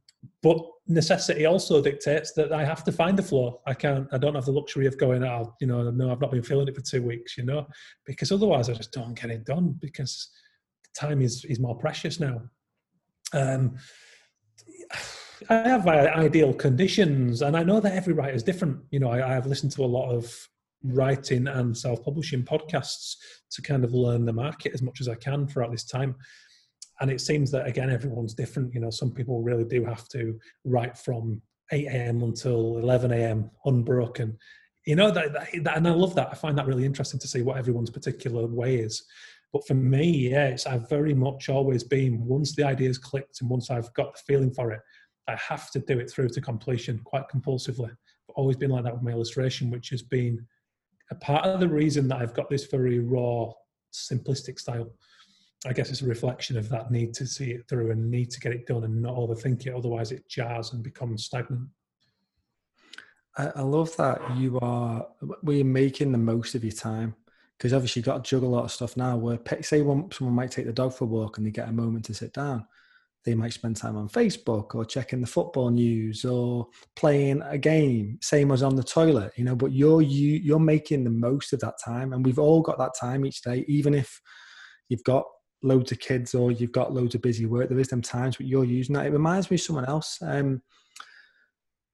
but 0.43 0.59
necessity 0.87 1.47
also 1.47 1.81
dictates 1.81 2.33
that 2.33 2.53
I 2.53 2.65
have 2.65 2.85
to 2.85 2.93
find 2.93 3.19
the 3.19 3.23
flow. 3.23 3.61
I 3.67 3.75
can't. 3.75 4.07
I 4.13 4.19
don't 4.19 4.35
have 4.35 4.45
the 4.45 4.53
luxury 4.53 4.87
of 4.87 4.99
going 4.99 5.25
out. 5.25 5.55
You 5.61 5.67
know, 5.67 5.91
no, 5.91 6.11
I've 6.11 6.21
not 6.21 6.31
been 6.31 6.43
feeling 6.43 6.69
it 6.69 6.75
for 6.75 6.83
two 6.83 7.03
weeks. 7.03 7.37
You 7.37 7.45
know, 7.45 7.67
because 8.05 8.33
otherwise 8.33 8.69
I 8.69 8.75
just 8.75 8.93
don't 8.93 9.19
get 9.19 9.31
it 9.31 9.45
done 9.45 9.79
because 9.81 10.31
time 10.95 11.21
is 11.23 11.45
is 11.45 11.61
more 11.61 11.77
precious 11.77 12.21
now. 12.21 12.43
Um, 13.33 13.77
I 15.49 15.69
have 15.69 15.87
ideal 15.87 16.53
conditions, 16.53 17.43
and 17.43 17.57
I 17.57 17.63
know 17.63 17.81
that 17.81 17.95
every 17.95 18.13
writer 18.13 18.35
is 18.35 18.43
different. 18.43 18.79
You 18.91 19.01
know, 19.01 19.11
I, 19.11 19.37
I've 19.37 19.47
listened 19.47 19.73
to 19.73 19.85
a 19.85 19.87
lot 19.87 20.11
of 20.11 20.33
writing 20.83 21.47
and 21.47 21.77
self-publishing 21.77 22.45
podcasts 22.45 23.17
to 23.51 23.63
kind 23.63 23.85
of 23.85 23.93
learn 23.93 24.25
the 24.25 24.33
market 24.33 24.73
as 24.73 24.83
much 24.83 25.01
as 25.01 25.09
I 25.09 25.15
can 25.15 25.47
throughout 25.47 25.71
this 25.71 25.85
time. 25.85 26.15
And 27.01 27.11
it 27.11 27.21
seems 27.21 27.51
that 27.51 27.67
again, 27.67 27.91
everyone's 27.91 28.35
different. 28.35 28.75
You 28.75 28.81
know, 28.81 28.91
some 28.91 29.11
people 29.11 29.43
really 29.43 29.65
do 29.65 29.85
have 29.85 30.07
to 30.09 30.39
write 30.65 30.97
from 30.97 31.41
8 31.73 31.87
a.m. 31.87 32.23
until 32.23 32.79
11 32.79 33.13
a.m. 33.13 33.51
unbroken. 33.65 34.37
You 34.87 34.97
know, 34.97 35.11
that, 35.11 35.33
that, 35.63 35.77
and 35.77 35.89
I 35.89 35.93
love 35.93 36.15
that. 36.15 36.29
I 36.31 36.35
find 36.35 36.57
that 36.59 36.67
really 36.67 36.85
interesting 36.85 37.21
to 37.21 37.29
see 37.29 37.43
what 37.43 37.59
everyone's 37.59 37.91
particular 37.91 38.47
way 38.47 38.77
is. 38.77 39.03
But 39.53 39.67
for 39.67 39.75
me, 39.75 40.31
yes, 40.31 40.67
I've 40.67 40.89
very 40.89 41.15
much 41.15 41.49
always 41.49 41.83
been 41.83 42.25
once 42.25 42.55
the 42.55 42.65
idea's 42.65 42.99
clicked 42.99 43.41
and 43.41 43.51
once 43.51 43.71
I've 43.71 43.93
got 43.95 44.15
the 44.15 44.23
feeling 44.27 44.53
for 44.53 44.71
it, 44.71 44.81
I 45.29 45.37
have 45.37 45.71
to 45.73 45.81
do 45.81 45.99
it 45.99 46.11
through 46.11 46.29
to 46.31 46.41
completion 46.41 47.01
quite 47.05 47.29
compulsively. 47.29 47.91
I've 47.91 48.35
always 48.37 48.57
been 48.57 48.71
like 48.71 48.85
that 48.85 48.95
with 48.95 49.03
my 49.03 49.11
illustration, 49.11 49.71
which 49.71 49.91
has 49.91 50.03
been 50.03 50.47
a 51.11 51.15
part 51.17 51.45
of 51.47 51.61
the 51.61 51.69
reason 51.69 52.07
that 52.09 52.21
I've 52.21 52.35
got 52.35 52.49
this 52.49 52.67
very 52.67 53.01
raw, 53.01 53.51
simplistic 53.93 54.59
style. 54.59 54.93
I 55.67 55.73
guess 55.73 55.91
it's 55.91 56.03
a 56.03 56.07
reflection 56.07 56.57
of 56.57 56.69
that 56.71 56.91
need 56.91 57.13
to 57.15 57.27
see 57.27 57.51
it 57.51 57.69
through 57.69 57.91
and 57.91 58.11
need 58.11 58.31
to 58.31 58.41
get 58.41 58.53
it 58.53 58.67
done 58.67 58.85
and 58.85 59.03
not 59.03 59.17
overthink 59.17 59.67
it. 59.67 59.75
Otherwise, 59.75 60.13
it 60.13 60.29
jars 60.29 60.73
and 60.73 60.83
becomes 60.83 61.25
stagnant. 61.25 61.69
I, 63.37 63.63
love 63.63 63.97
that 63.97 64.21
you 64.37 64.59
are 64.61 65.07
we're 65.43 65.65
making 65.65 66.13
the 66.13 66.19
most 66.19 66.55
of 66.55 66.65
your 66.65 66.73
time 66.73 67.15
because 67.61 67.75
obviously 67.75 68.01
you've 68.01 68.07
got 68.07 68.25
to 68.25 68.31
juggle 68.31 68.49
a 68.49 68.57
lot 68.57 68.65
of 68.65 68.73
stuff 68.73 68.97
now. 68.97 69.19
Where 69.19 69.39
say 69.61 69.83
one, 69.83 70.11
someone 70.11 70.35
might 70.35 70.51
take 70.51 70.65
the 70.65 70.73
dog 70.73 70.95
for 70.95 71.05
a 71.05 71.09
walk 71.09 71.37
and 71.37 71.47
they 71.47 71.51
get 71.51 71.69
a 71.69 71.73
moment 71.73 72.07
to 72.07 72.15
sit 72.15 72.33
down, 72.33 72.67
they 73.27 73.35
might 73.35 73.53
spend 73.53 73.77
time 73.77 73.99
on 73.99 74.09
Facebook 74.09 74.75
or 74.75 74.87
checking 74.87 75.21
the 75.21 75.27
football 75.27 75.69
news 75.69 76.25
or 76.25 76.69
playing 76.97 77.43
a 77.43 77.59
game, 77.59 78.17
same 78.23 78.51
as 78.51 78.63
on 78.63 78.77
the 78.77 78.83
toilet, 78.83 79.33
you 79.37 79.45
know. 79.45 79.55
But 79.55 79.73
you're 79.73 80.01
you 80.01 80.37
you're 80.43 80.59
making 80.59 81.05
the 81.05 81.11
most 81.11 81.53
of 81.53 81.61
that 81.61 81.75
time, 81.85 82.15
and 82.15 82.25
we've 82.25 82.39
all 82.39 82.63
got 82.63 82.79
that 82.79 82.95
time 82.99 83.27
each 83.27 83.43
day, 83.43 83.63
even 83.69 83.93
if 83.93 84.23
you've 84.89 85.05
got 85.05 85.27
loads 85.63 85.93
of 85.93 86.01
kids 86.01 86.35
or 86.35 86.51
you've 86.51 86.73
got 86.73 86.95
loads 86.95 87.15
of 87.15 87.21
busy 87.21 87.45
work. 87.45 87.69
There 87.69 87.79
is 87.79 87.89
them 87.89 88.01
times, 88.01 88.39
but 88.39 88.47
you're 88.47 88.65
using 88.65 88.95
that. 88.95 89.05
It 89.05 89.13
reminds 89.13 89.51
me 89.51 89.57
of 89.57 89.61
someone 89.61 89.85
else 89.85 90.17
um, 90.23 90.63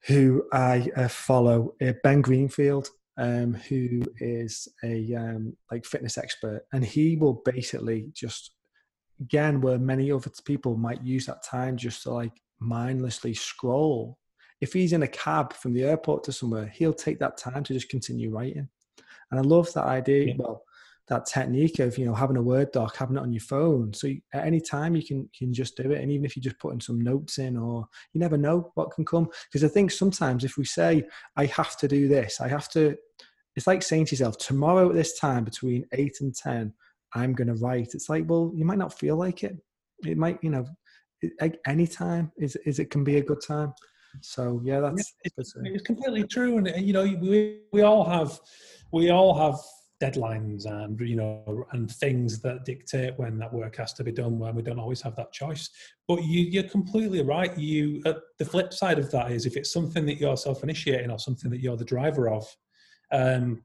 who 0.06 0.44
I 0.52 0.88
uh, 0.96 1.08
follow, 1.08 1.74
uh, 1.82 1.94
Ben 2.04 2.22
Greenfield. 2.22 2.88
Um, 3.18 3.54
who 3.54 4.02
is 4.18 4.68
a 4.84 5.14
um, 5.14 5.56
like 5.70 5.86
fitness 5.86 6.18
expert, 6.18 6.66
and 6.74 6.84
he 6.84 7.16
will 7.16 7.40
basically 7.46 8.10
just 8.12 8.52
again 9.20 9.62
where 9.62 9.78
many 9.78 10.12
other 10.12 10.30
people 10.44 10.76
might 10.76 11.02
use 11.02 11.24
that 11.24 11.42
time 11.42 11.78
just 11.78 12.02
to 12.02 12.10
like 12.10 12.42
mindlessly 12.60 13.32
scroll. 13.32 14.18
If 14.60 14.72
he's 14.72 14.92
in 14.92 15.02
a 15.02 15.08
cab 15.08 15.54
from 15.54 15.72
the 15.72 15.84
airport 15.84 16.24
to 16.24 16.32
somewhere 16.32 16.66
he'll 16.66 16.92
take 16.92 17.18
that 17.20 17.38
time 17.38 17.64
to 17.64 17.72
just 17.72 17.88
continue 17.88 18.30
writing. 18.30 18.68
And 19.30 19.40
i 19.40 19.42
love 19.42 19.72
that 19.72 19.84
idea 19.84 20.26
yeah. 20.26 20.34
well 20.38 20.62
that 21.08 21.26
technique 21.26 21.78
of 21.78 21.96
you 21.98 22.04
know 22.04 22.14
having 22.14 22.36
a 22.36 22.42
word 22.42 22.72
doc 22.72 22.96
having 22.96 23.16
it 23.16 23.20
on 23.20 23.32
your 23.32 23.40
phone. 23.40 23.92
So 23.94 24.08
you, 24.08 24.20
at 24.32 24.44
any 24.44 24.60
time 24.60 24.96
you 24.96 25.04
can 25.04 25.28
can 25.36 25.52
just 25.52 25.76
do 25.76 25.92
it 25.92 26.00
and 26.00 26.10
even 26.10 26.24
if 26.24 26.36
you're 26.36 26.42
just 26.42 26.58
put 26.58 26.74
in 26.74 26.80
some 26.80 27.00
notes 27.00 27.38
in 27.38 27.56
or 27.56 27.86
you 28.12 28.20
never 28.20 28.36
know 28.36 28.72
what 28.74 28.90
can 28.90 29.04
come. 29.04 29.28
Because 29.46 29.64
i 29.64 29.68
think 29.68 29.90
sometimes 29.90 30.44
if 30.44 30.56
we 30.56 30.64
say 30.64 31.04
i 31.36 31.46
have 31.46 31.76
to 31.78 31.88
do 31.88 32.08
this 32.08 32.40
i 32.40 32.48
have 32.48 32.68
to 32.70 32.96
it's 33.56 33.66
like 33.66 33.82
saying 33.82 34.06
to 34.06 34.14
yourself 34.14 34.38
tomorrow 34.38 34.88
at 34.88 34.94
this 34.94 35.18
time 35.18 35.44
between 35.44 35.86
8 35.92 36.16
and 36.20 36.34
10 36.34 36.72
I'm 37.14 37.32
going 37.32 37.48
to 37.48 37.54
write. 37.54 37.94
It's 37.94 38.08
like, 38.08 38.24
well, 38.28 38.52
you 38.54 38.64
might 38.64 38.78
not 38.78 38.96
feel 38.96 39.16
like 39.16 39.42
it. 39.42 39.56
It 40.04 40.18
might, 40.18 40.38
you 40.42 40.50
know, 40.50 40.66
any 41.66 41.86
time 41.86 42.30
is 42.36 42.56
is 42.66 42.78
it 42.78 42.90
can 42.90 43.02
be 43.02 43.16
a 43.16 43.24
good 43.24 43.40
time. 43.40 43.72
So 44.20 44.60
yeah, 44.62 44.80
that's 44.80 45.14
it's, 45.24 45.54
it's 45.56 45.82
completely 45.82 46.24
true, 46.24 46.58
and 46.58 46.70
you 46.86 46.92
know, 46.92 47.04
we 47.04 47.60
we 47.72 47.82
all 47.82 48.04
have 48.04 48.38
we 48.92 49.10
all 49.10 49.34
have 49.34 49.58
deadlines 50.02 50.66
and 50.66 51.00
you 51.00 51.16
know 51.16 51.64
and 51.72 51.90
things 51.90 52.40
that 52.42 52.66
dictate 52.66 53.18
when 53.18 53.38
that 53.38 53.50
work 53.50 53.76
has 53.76 53.94
to 53.94 54.04
be 54.04 54.12
done 54.12 54.38
when 54.38 54.54
we 54.54 54.60
don't 54.60 54.78
always 54.78 55.00
have 55.00 55.16
that 55.16 55.32
choice 55.32 55.70
but 56.06 56.22
you 56.22 56.42
you're 56.42 56.62
completely 56.64 57.22
right 57.22 57.56
you 57.56 58.02
uh, 58.04 58.12
the 58.38 58.44
flip 58.44 58.74
side 58.74 58.98
of 58.98 59.10
that 59.10 59.32
is 59.32 59.46
if 59.46 59.56
it's 59.56 59.72
something 59.72 60.04
that 60.04 60.20
you're 60.20 60.36
self-initiating 60.36 61.10
or 61.10 61.18
something 61.18 61.50
that 61.50 61.60
you're 61.60 61.78
the 61.78 61.84
driver 61.84 62.28
of 62.28 62.46
um 63.12 63.62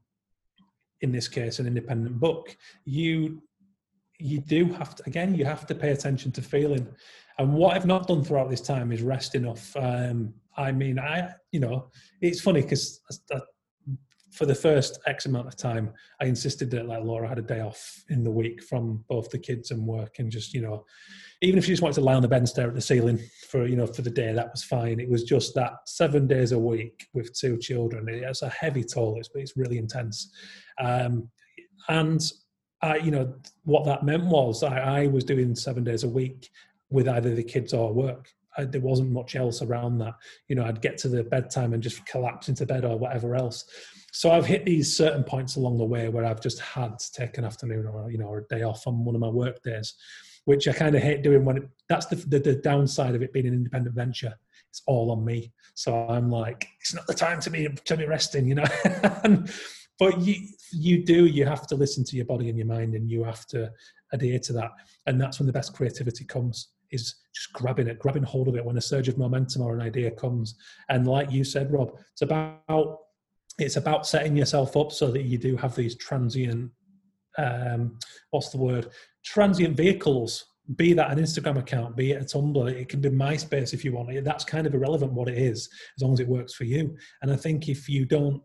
in 1.00 1.12
this 1.12 1.28
case 1.28 1.58
an 1.58 1.66
independent 1.66 2.18
book 2.18 2.56
you 2.84 3.42
you 4.18 4.38
do 4.40 4.66
have 4.66 4.94
to 4.94 5.02
again 5.06 5.34
you 5.34 5.44
have 5.44 5.66
to 5.66 5.74
pay 5.74 5.90
attention 5.90 6.30
to 6.32 6.42
feeling. 6.42 6.86
And 7.38 7.54
what 7.54 7.74
i've 7.74 7.86
not 7.86 8.06
done 8.06 8.22
throughout 8.22 8.50
this 8.50 8.60
time 8.60 8.92
is 8.92 9.02
rest 9.02 9.34
enough. 9.34 9.74
Um 9.76 10.34
i 10.56 10.70
mean 10.70 10.98
i 10.98 11.30
you 11.50 11.60
know 11.60 11.90
it's 12.20 12.40
funny 12.40 12.62
because 12.62 13.00
for 14.32 14.46
the 14.46 14.54
first 14.54 14.98
X 15.06 15.26
amount 15.26 15.46
of 15.46 15.56
time, 15.56 15.92
I 16.20 16.24
insisted 16.24 16.70
that 16.70 16.86
like 16.86 17.04
Laura 17.04 17.28
had 17.28 17.38
a 17.38 17.42
day 17.42 17.60
off 17.60 18.02
in 18.08 18.24
the 18.24 18.30
week 18.30 18.62
from 18.62 19.04
both 19.08 19.30
the 19.30 19.38
kids 19.38 19.70
and 19.70 19.86
work, 19.86 20.18
and 20.18 20.30
just 20.30 20.54
you 20.54 20.62
know, 20.62 20.86
even 21.42 21.58
if 21.58 21.64
she 21.64 21.72
just 21.72 21.82
wanted 21.82 21.96
to 21.96 22.00
lie 22.00 22.14
on 22.14 22.22
the 22.22 22.28
bed 22.28 22.38
and 22.38 22.48
stare 22.48 22.68
at 22.68 22.74
the 22.74 22.80
ceiling 22.80 23.18
for 23.48 23.66
you 23.66 23.76
know 23.76 23.86
for 23.86 24.02
the 24.02 24.10
day, 24.10 24.32
that 24.32 24.50
was 24.50 24.64
fine. 24.64 25.00
It 25.00 25.10
was 25.10 25.24
just 25.24 25.54
that 25.54 25.74
seven 25.86 26.26
days 26.26 26.52
a 26.52 26.58
week 26.58 27.06
with 27.12 27.38
two 27.38 27.58
children. 27.58 28.08
It's 28.08 28.42
a 28.42 28.48
heavy 28.48 28.84
toll. 28.84 29.18
It's 29.18 29.28
it's 29.34 29.56
really 29.56 29.76
intense, 29.78 30.32
um, 30.80 31.28
and 31.88 32.20
I 32.80 32.96
you 32.96 33.10
know 33.10 33.34
what 33.64 33.84
that 33.84 34.02
meant 34.02 34.24
was 34.24 34.62
I, 34.62 35.02
I 35.02 35.06
was 35.08 35.24
doing 35.24 35.54
seven 35.54 35.84
days 35.84 36.04
a 36.04 36.08
week 36.08 36.48
with 36.90 37.06
either 37.06 37.34
the 37.34 37.44
kids 37.44 37.74
or 37.74 37.92
work. 37.92 38.30
I, 38.56 38.64
there 38.64 38.80
wasn't 38.80 39.10
much 39.10 39.36
else 39.36 39.62
around 39.62 39.98
that. 39.98 40.14
You 40.48 40.56
know, 40.56 40.64
I'd 40.64 40.82
get 40.82 40.98
to 40.98 41.08
the 41.08 41.24
bedtime 41.24 41.72
and 41.72 41.82
just 41.82 42.04
collapse 42.06 42.48
into 42.48 42.66
bed 42.66 42.84
or 42.84 42.98
whatever 42.98 43.34
else 43.34 43.64
so 44.14 44.30
I've 44.30 44.46
hit 44.46 44.66
these 44.66 44.94
certain 44.94 45.24
points 45.24 45.56
along 45.56 45.78
the 45.78 45.84
way 45.84 46.10
where 46.10 46.26
I've 46.26 46.40
just 46.40 46.60
had 46.60 46.98
to 46.98 47.12
take 47.12 47.38
an 47.38 47.46
afternoon 47.46 47.86
or 47.86 48.10
you 48.10 48.18
know 48.18 48.26
or 48.26 48.38
a 48.38 48.54
day 48.54 48.62
off 48.62 48.86
on 48.86 49.04
one 49.04 49.14
of 49.14 49.20
my 49.22 49.28
work 49.28 49.62
days, 49.62 49.94
which 50.44 50.68
I 50.68 50.72
kind 50.72 50.94
of 50.94 51.02
hate 51.02 51.22
doing 51.22 51.46
when 51.46 51.56
it, 51.56 51.68
that's 51.88 52.06
the, 52.06 52.16
the, 52.16 52.38
the 52.38 52.54
downside 52.56 53.14
of 53.14 53.22
it 53.22 53.32
being 53.32 53.46
an 53.46 53.54
independent 53.54 53.96
venture. 53.96 54.34
It's 54.68 54.82
all 54.86 55.10
on 55.10 55.24
me, 55.24 55.52
so 55.74 56.06
I'm 56.08 56.30
like, 56.30 56.68
it's 56.80 56.94
not 56.94 57.06
the 57.06 57.14
time 57.14 57.40
to 57.40 57.50
be 57.50 57.68
to 57.68 57.96
be 57.96 58.04
resting, 58.04 58.46
you 58.46 58.54
know. 58.56 58.64
but 59.98 60.20
you 60.20 60.34
you 60.72 61.04
do 61.04 61.24
you 61.24 61.46
have 61.46 61.66
to 61.68 61.74
listen 61.74 62.04
to 62.04 62.16
your 62.16 62.26
body 62.26 62.50
and 62.50 62.58
your 62.58 62.66
mind, 62.66 62.94
and 62.94 63.10
you 63.10 63.24
have 63.24 63.46
to 63.46 63.72
adhere 64.12 64.38
to 64.40 64.52
that, 64.52 64.72
and 65.06 65.18
that's 65.18 65.40
when 65.40 65.46
the 65.46 65.52
best 65.54 65.72
creativity 65.72 66.26
comes 66.26 66.68
is 66.90 67.14
just 67.34 67.52
grabbing 67.52 67.88
it, 67.88 67.98
grabbing 67.98 68.22
hold 68.22 68.48
of 68.48 68.56
it 68.56 68.64
when 68.64 68.76
a 68.76 68.80
surge 68.80 69.08
of 69.08 69.18
momentum 69.18 69.62
or 69.62 69.74
an 69.74 69.80
idea 69.80 70.10
comes. 70.10 70.56
And 70.88 71.06
like 71.06 71.30
you 71.30 71.44
said, 71.44 71.72
Rob, 71.72 71.92
it's 72.12 72.22
about 72.22 72.98
it's 73.58 73.76
about 73.76 74.06
setting 74.06 74.36
yourself 74.36 74.76
up 74.76 74.92
so 74.92 75.10
that 75.10 75.22
you 75.22 75.38
do 75.38 75.56
have 75.56 75.74
these 75.74 75.96
transient 75.96 76.70
um, 77.38 77.98
what's 78.30 78.50
the 78.50 78.58
word? 78.58 78.88
Transient 79.24 79.76
vehicles 79.76 80.46
be 80.76 80.92
that 80.92 81.10
an 81.10 81.18
instagram 81.18 81.58
account 81.58 81.96
be 81.96 82.12
it 82.12 82.22
a 82.22 82.24
tumblr 82.24 82.70
it 82.70 82.88
can 82.88 83.00
be 83.00 83.08
myspace 83.08 83.74
if 83.74 83.84
you 83.84 83.92
want. 83.92 84.10
It 84.10 84.24
that's 84.24 84.44
kind 84.44 84.66
of 84.66 84.74
irrelevant 84.74 85.12
what 85.12 85.28
it 85.28 85.36
is 85.36 85.68
as 85.96 86.02
long 86.02 86.12
as 86.12 86.20
it 86.20 86.28
works 86.28 86.54
for 86.54 86.64
you. 86.64 86.96
And 87.20 87.32
i 87.32 87.36
think 87.36 87.68
if 87.68 87.88
you 87.88 88.04
don't 88.04 88.42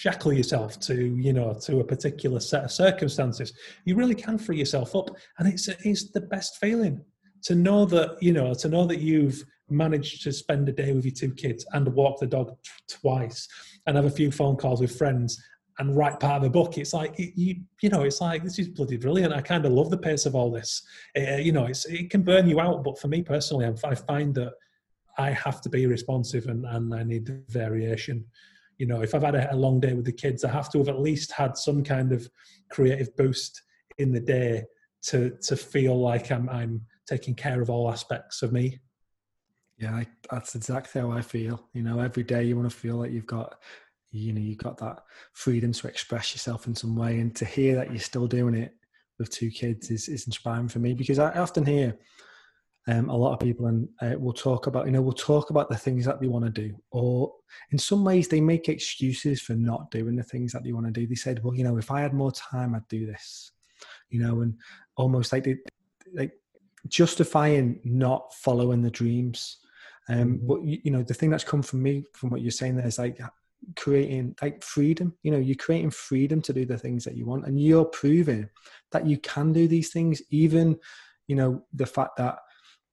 shackle 0.00 0.32
yourself 0.32 0.80
to 0.80 0.94
you 1.26 1.32
know 1.32 1.52
to 1.52 1.80
a 1.80 1.84
particular 1.84 2.40
set 2.40 2.64
of 2.64 2.72
circumstances. 2.72 3.52
You 3.84 3.96
really 3.96 4.14
can 4.14 4.38
free 4.38 4.58
yourself 4.58 4.96
up 4.96 5.10
and 5.38 5.46
it's 5.52 5.68
it's 5.68 6.10
the 6.10 6.22
best 6.22 6.56
feeling 6.56 7.04
to 7.42 7.54
know 7.54 7.84
that 7.86 8.16
you 8.22 8.32
know 8.32 8.54
to 8.54 8.68
know 8.68 8.86
that 8.86 9.00
you've 9.00 9.44
managed 9.68 10.22
to 10.22 10.32
spend 10.32 10.68
a 10.68 10.72
day 10.72 10.92
with 10.92 11.04
your 11.04 11.14
two 11.14 11.32
kids 11.34 11.66
and 11.74 11.86
walk 11.94 12.18
the 12.18 12.26
dog 12.26 12.48
t- 12.64 12.96
twice 13.00 13.46
and 13.86 13.96
have 13.96 14.06
a 14.06 14.10
few 14.10 14.32
phone 14.32 14.56
calls 14.56 14.80
with 14.80 14.96
friends 14.96 15.38
and 15.78 15.96
write 15.96 16.18
part 16.18 16.38
of 16.38 16.42
the 16.42 16.50
book. 16.50 16.78
It's 16.78 16.94
like 16.94 17.14
you 17.18 17.56
you 17.82 17.90
know 17.90 18.02
it's 18.02 18.22
like 18.22 18.42
this 18.42 18.58
is 18.58 18.68
bloody 18.68 18.96
brilliant. 18.96 19.34
I 19.34 19.42
kind 19.42 19.66
of 19.66 19.72
love 19.72 19.90
the 19.90 19.98
pace 19.98 20.24
of 20.24 20.34
all 20.34 20.50
this. 20.50 20.82
Uh, 21.18 21.36
you 21.36 21.52
know 21.52 21.66
it's 21.66 21.84
it 21.84 22.08
can 22.08 22.22
burn 22.22 22.48
you 22.48 22.58
out 22.58 22.82
but 22.84 22.98
for 22.98 23.08
me 23.08 23.22
personally 23.22 23.66
I'm, 23.66 23.76
i 23.84 23.94
find 23.94 24.34
that 24.36 24.54
i 25.18 25.30
have 25.30 25.60
to 25.62 25.68
be 25.68 25.86
responsive 25.86 26.46
and, 26.46 26.64
and 26.64 26.94
i 26.94 27.02
need 27.02 27.26
the 27.26 27.42
variation 27.48 28.24
you 28.80 28.86
know 28.86 29.02
if 29.02 29.14
i've 29.14 29.22
had 29.22 29.34
a, 29.34 29.52
a 29.52 29.56
long 29.56 29.78
day 29.78 29.92
with 29.92 30.04
the 30.04 30.12
kids 30.12 30.44
i 30.44 30.50
have 30.50 30.70
to 30.72 30.78
have 30.78 30.88
at 30.88 31.00
least 31.00 31.30
had 31.30 31.56
some 31.56 31.84
kind 31.84 32.12
of 32.12 32.28
creative 32.70 33.14
boost 33.16 33.62
in 33.98 34.10
the 34.12 34.20
day 34.20 34.64
to 35.02 35.36
to 35.42 35.54
feel 35.56 36.00
like 36.00 36.32
i'm 36.32 36.48
i'm 36.48 36.80
taking 37.06 37.34
care 37.34 37.60
of 37.60 37.70
all 37.70 37.90
aspects 37.90 38.42
of 38.42 38.52
me 38.52 38.80
yeah, 39.80 39.94
I, 39.96 40.06
that's 40.30 40.54
exactly 40.54 41.00
how 41.00 41.10
I 41.10 41.22
feel. 41.22 41.68
You 41.72 41.82
know, 41.82 42.00
every 42.00 42.22
day 42.22 42.44
you 42.44 42.54
want 42.54 42.70
to 42.70 42.76
feel 42.76 42.96
like 42.96 43.12
you've 43.12 43.26
got, 43.26 43.56
you 44.12 44.34
know, 44.34 44.40
you've 44.40 44.58
got 44.58 44.76
that 44.78 44.98
freedom 45.32 45.72
to 45.72 45.88
express 45.88 46.34
yourself 46.34 46.66
in 46.66 46.74
some 46.74 46.94
way, 46.94 47.18
and 47.18 47.34
to 47.36 47.46
hear 47.46 47.76
that 47.76 47.90
you're 47.90 47.98
still 47.98 48.26
doing 48.26 48.54
it 48.54 48.74
with 49.18 49.30
two 49.30 49.50
kids 49.50 49.90
is 49.90 50.08
is 50.08 50.26
inspiring 50.26 50.68
for 50.68 50.80
me 50.80 50.92
because 50.92 51.18
I 51.18 51.32
often 51.38 51.64
hear 51.64 51.96
um, 52.90 53.08
a 53.08 53.16
lot 53.16 53.32
of 53.32 53.40
people 53.40 53.66
and 53.66 53.88
uh, 54.02 54.18
will 54.18 54.32
talk 54.32 54.66
about, 54.66 54.86
you 54.86 54.92
know, 54.92 55.00
we'll 55.00 55.12
talk 55.12 55.50
about 55.50 55.68
the 55.68 55.76
things 55.76 56.04
that 56.04 56.20
they 56.20 56.26
want 56.26 56.44
to 56.44 56.50
do, 56.50 56.74
or 56.90 57.32
in 57.70 57.78
some 57.78 58.04
ways 58.04 58.26
they 58.26 58.40
make 58.40 58.68
excuses 58.68 59.40
for 59.40 59.54
not 59.54 59.90
doing 59.90 60.16
the 60.16 60.22
things 60.24 60.52
that 60.52 60.64
they 60.64 60.72
want 60.72 60.86
to 60.86 60.92
do. 60.92 61.06
They 61.06 61.14
said, 61.14 61.42
well, 61.42 61.54
you 61.54 61.64
know, 61.64 61.76
if 61.78 61.90
I 61.90 62.00
had 62.00 62.14
more 62.14 62.32
time, 62.32 62.74
I'd 62.74 62.88
do 62.88 63.06
this, 63.06 63.52
you 64.08 64.20
know, 64.20 64.40
and 64.40 64.54
almost 64.96 65.32
like 65.32 65.44
they 65.44 65.56
like 66.14 66.32
justifying 66.88 67.80
not 67.84 68.34
following 68.34 68.82
the 68.82 68.90
dreams. 68.90 69.58
Um, 70.08 70.38
Mhm. 70.38 70.46
but 70.48 70.64
you, 70.64 70.80
you 70.84 70.90
know, 70.90 71.04
the 71.04 71.14
thing 71.14 71.30
that's 71.30 71.44
come 71.44 71.62
from 71.62 71.82
me, 71.82 72.04
from 72.14 72.30
what 72.30 72.40
you're 72.40 72.50
saying, 72.50 72.76
there 72.76 72.86
is 72.86 72.98
like 72.98 73.20
creating 73.76 74.34
like 74.42 74.64
freedom. 74.64 75.14
You 75.22 75.30
know, 75.32 75.38
you're 75.38 75.54
creating 75.66 75.90
freedom 75.90 76.42
to 76.42 76.52
do 76.52 76.64
the 76.64 76.78
things 76.78 77.04
that 77.04 77.16
you 77.16 77.26
want, 77.26 77.46
and 77.46 77.60
you're 77.60 77.84
proving 77.84 78.48
that 78.90 79.06
you 79.06 79.18
can 79.18 79.52
do 79.52 79.68
these 79.68 79.90
things. 79.92 80.22
Even, 80.30 80.78
you 81.28 81.36
know, 81.36 81.62
the 81.72 81.86
fact 81.86 82.16
that 82.16 82.38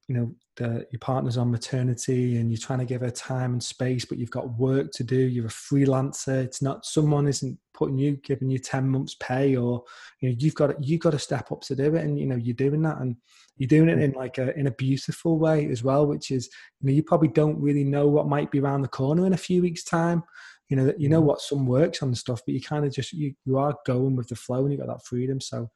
you 0.07 0.15
know 0.15 0.33
the, 0.55 0.87
your 0.91 0.99
partner's 0.99 1.37
on 1.37 1.51
maternity 1.51 2.37
and 2.37 2.49
you're 2.49 2.57
trying 2.57 2.79
to 2.79 2.85
give 2.85 3.01
her 3.01 3.11
time 3.11 3.53
and 3.53 3.63
space 3.63 4.05
but 4.05 4.17
you've 4.17 4.31
got 4.31 4.57
work 4.57 4.91
to 4.91 5.03
do 5.03 5.17
you're 5.17 5.45
a 5.45 5.49
freelancer 5.49 6.43
it's 6.43 6.61
not 6.61 6.85
someone 6.85 7.27
isn't 7.27 7.57
putting 7.73 7.97
you 7.97 8.15
giving 8.23 8.49
you 8.49 8.57
10 8.57 8.87
months 8.89 9.15
pay 9.19 9.55
or 9.55 9.83
you 10.21 10.29
know 10.29 10.35
you've 10.39 10.55
got 10.55 10.67
to, 10.67 10.75
you've 10.79 11.01
got 11.01 11.11
to 11.11 11.19
step 11.19 11.51
up 11.51 11.61
to 11.61 11.75
do 11.75 11.95
it 11.95 12.03
and 12.03 12.19
you 12.19 12.25
know 12.25 12.35
you're 12.35 12.55
doing 12.55 12.81
that 12.81 12.97
and 12.99 13.15
you're 13.57 13.67
doing 13.67 13.89
it 13.89 13.99
in 13.99 14.11
like 14.13 14.37
a 14.37 14.57
in 14.57 14.67
a 14.67 14.71
beautiful 14.71 15.37
way 15.37 15.67
as 15.67 15.83
well 15.83 16.05
which 16.05 16.31
is 16.31 16.49
you 16.79 16.87
know 16.87 16.93
you 16.93 17.03
probably 17.03 17.27
don't 17.27 17.59
really 17.59 17.83
know 17.83 18.07
what 18.07 18.27
might 18.27 18.49
be 18.49 18.59
around 18.59 18.81
the 18.81 18.87
corner 18.87 19.25
in 19.25 19.33
a 19.33 19.37
few 19.37 19.61
weeks 19.61 19.83
time. 19.83 20.23
You 20.69 20.75
know 20.75 20.85
that 20.85 20.99
you 20.99 21.07
know 21.07 21.21
what 21.21 21.41
some 21.41 21.65
works 21.65 22.03
on 22.03 22.13
stuff 22.13 22.41
but 22.45 22.53
you 22.53 22.61
kind 22.61 22.85
of 22.85 22.91
just 22.91 23.13
you, 23.13 23.33
you 23.45 23.57
are 23.57 23.75
going 23.85 24.15
with 24.15 24.27
the 24.27 24.35
flow 24.35 24.63
and 24.63 24.71
you 24.71 24.77
got 24.77 24.87
that 24.87 25.05
freedom. 25.05 25.39
So 25.39 25.69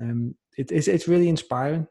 um 0.00 0.34
it, 0.56 0.70
it's, 0.72 0.88
it's 0.88 1.08
really 1.08 1.28
inspiring 1.28 1.86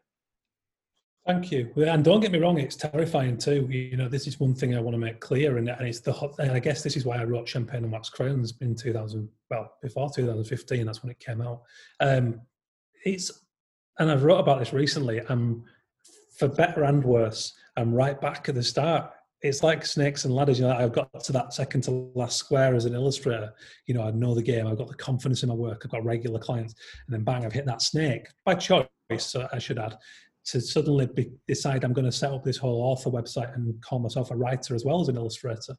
Thank 1.30 1.51
you. 1.51 1.71
And 1.77 2.03
don't 2.03 2.21
get 2.21 2.32
me 2.32 2.39
wrong, 2.39 2.57
it's 2.57 2.75
terrifying 2.75 3.38
too. 3.38 3.67
You 3.69 3.95
know, 3.97 4.09
this 4.09 4.25
is 4.25 4.39
one 4.39 4.55
thing 4.55 4.75
I 4.75 4.80
want 4.80 4.95
to 4.95 4.97
make 4.97 5.19
clear, 5.19 5.57
and, 5.57 5.69
and 5.69 5.88
it's 5.88 5.99
the 5.99 6.11
hot. 6.11 6.34
And 6.39 6.53
I 6.53 6.57
guess 6.57 6.82
this 6.82 6.97
is 6.97 7.05
why 7.05 7.17
I 7.17 7.23
wrote 7.23 7.47
Champagne 7.47 7.84
and 7.84 7.91
Wax 7.91 8.09
Crowns 8.09 8.55
in 8.61 8.73
2000. 8.73 9.30
Well, 9.51 9.71
before 9.80 10.09
2015, 10.09 10.88
that's 10.88 11.03
when 11.03 11.11
it 11.11 11.19
came 11.19 11.41
out. 11.41 11.61
Um, 11.99 12.41
it's, 13.05 13.45
and 13.99 14.09
I've 14.09 14.23
wrote 14.23 14.39
about 14.39 14.57
this 14.57 14.73
recently. 14.73 15.21
I'm, 15.30 15.65
for 16.36 16.47
better 16.47 16.86
and 16.86 17.03
worse, 17.03 17.53
I'm 17.77 17.93
right 17.93 18.19
back 18.19 18.49
at 18.49 18.55
the 18.55 18.63
start. 18.63 19.11
It's 19.43 19.61
like 19.61 19.86
snakes 19.86 20.25
and 20.25 20.34
ladders. 20.34 20.59
You 20.59 20.65
know, 20.65 20.75
I've 20.75 20.93
got 20.93 21.23
to 21.25 21.32
that 21.34 21.53
second 21.53 21.84
to 21.84 22.11
last 22.15 22.38
square 22.38 22.73
as 22.73 22.86
an 22.86 22.95
illustrator. 22.95 23.53
You 23.86 23.93
know, 23.93 24.01
I 24.01 24.09
know 24.09 24.34
the 24.34 24.41
game. 24.41 24.65
I've 24.65 24.80
got 24.80 24.88
the 24.88 24.95
confidence 24.95 25.43
in 25.43 25.49
my 25.49 25.55
work. 25.55 25.84
I've 25.86 25.91
got 25.91 26.03
regular 26.03 26.39
clients, 26.39 26.73
and 27.05 27.13
then 27.13 27.23
bang, 27.23 27.45
I've 27.45 27.53
hit 27.53 27.67
that 27.67 27.84
snake 27.84 28.25
by 28.45 28.55
choice. 28.55 28.88
So 29.17 29.47
I 29.51 29.59
should 29.59 29.80
add 29.80 29.95
to 30.52 30.62
suddenly 30.62 31.08
be, 31.08 31.32
decide 31.47 31.84
I'm 31.84 31.93
going 31.93 32.06
to 32.06 32.12
set 32.12 32.32
up 32.32 32.43
this 32.43 32.58
whole 32.58 32.82
author 32.82 33.10
website 33.10 33.54
and 33.56 33.82
call 33.84 34.00
myself 34.00 34.32
a 34.32 34.36
writer 34.36 34.76
as 34.76 34.86
well 34.86 35.02
as 35.02 35.08
an 35.08 35.18
illustrator. 35.18 35.76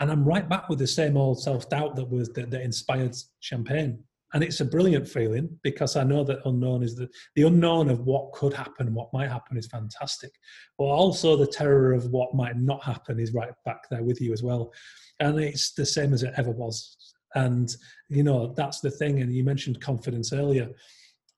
And 0.00 0.10
I'm 0.10 0.24
right 0.24 0.48
back 0.48 0.68
with 0.68 0.78
the 0.78 0.86
same 0.86 1.16
old 1.16 1.42
self 1.42 1.68
doubt 1.68 1.96
that 1.96 2.08
was 2.08 2.28
that, 2.30 2.50
that, 2.50 2.62
inspired 2.62 3.14
Champagne. 3.40 4.02
And 4.34 4.42
it's 4.42 4.60
a 4.60 4.64
brilliant 4.64 5.06
feeling 5.06 5.58
because 5.62 5.94
I 5.94 6.04
know 6.04 6.24
that 6.24 6.40
unknown 6.46 6.82
is 6.82 6.96
the, 6.96 7.06
the 7.36 7.42
unknown 7.42 7.90
of 7.90 8.00
what 8.00 8.32
could 8.32 8.54
happen, 8.54 8.94
what 8.94 9.12
might 9.12 9.30
happen 9.30 9.58
is 9.58 9.66
fantastic. 9.66 10.30
But 10.78 10.86
also 10.86 11.36
the 11.36 11.46
terror 11.46 11.92
of 11.92 12.06
what 12.06 12.34
might 12.34 12.56
not 12.56 12.82
happen 12.82 13.20
is 13.20 13.34
right 13.34 13.52
back 13.66 13.82
there 13.90 14.02
with 14.02 14.22
you 14.22 14.32
as 14.32 14.42
well. 14.42 14.72
And 15.20 15.38
it's 15.38 15.74
the 15.74 15.84
same 15.84 16.14
as 16.14 16.22
it 16.22 16.32
ever 16.38 16.50
was. 16.50 16.96
And, 17.34 17.74
you 18.08 18.22
know, 18.22 18.54
that's 18.56 18.80
the 18.80 18.90
thing. 18.90 19.20
And 19.20 19.34
you 19.34 19.44
mentioned 19.44 19.82
confidence 19.82 20.32
earlier 20.32 20.70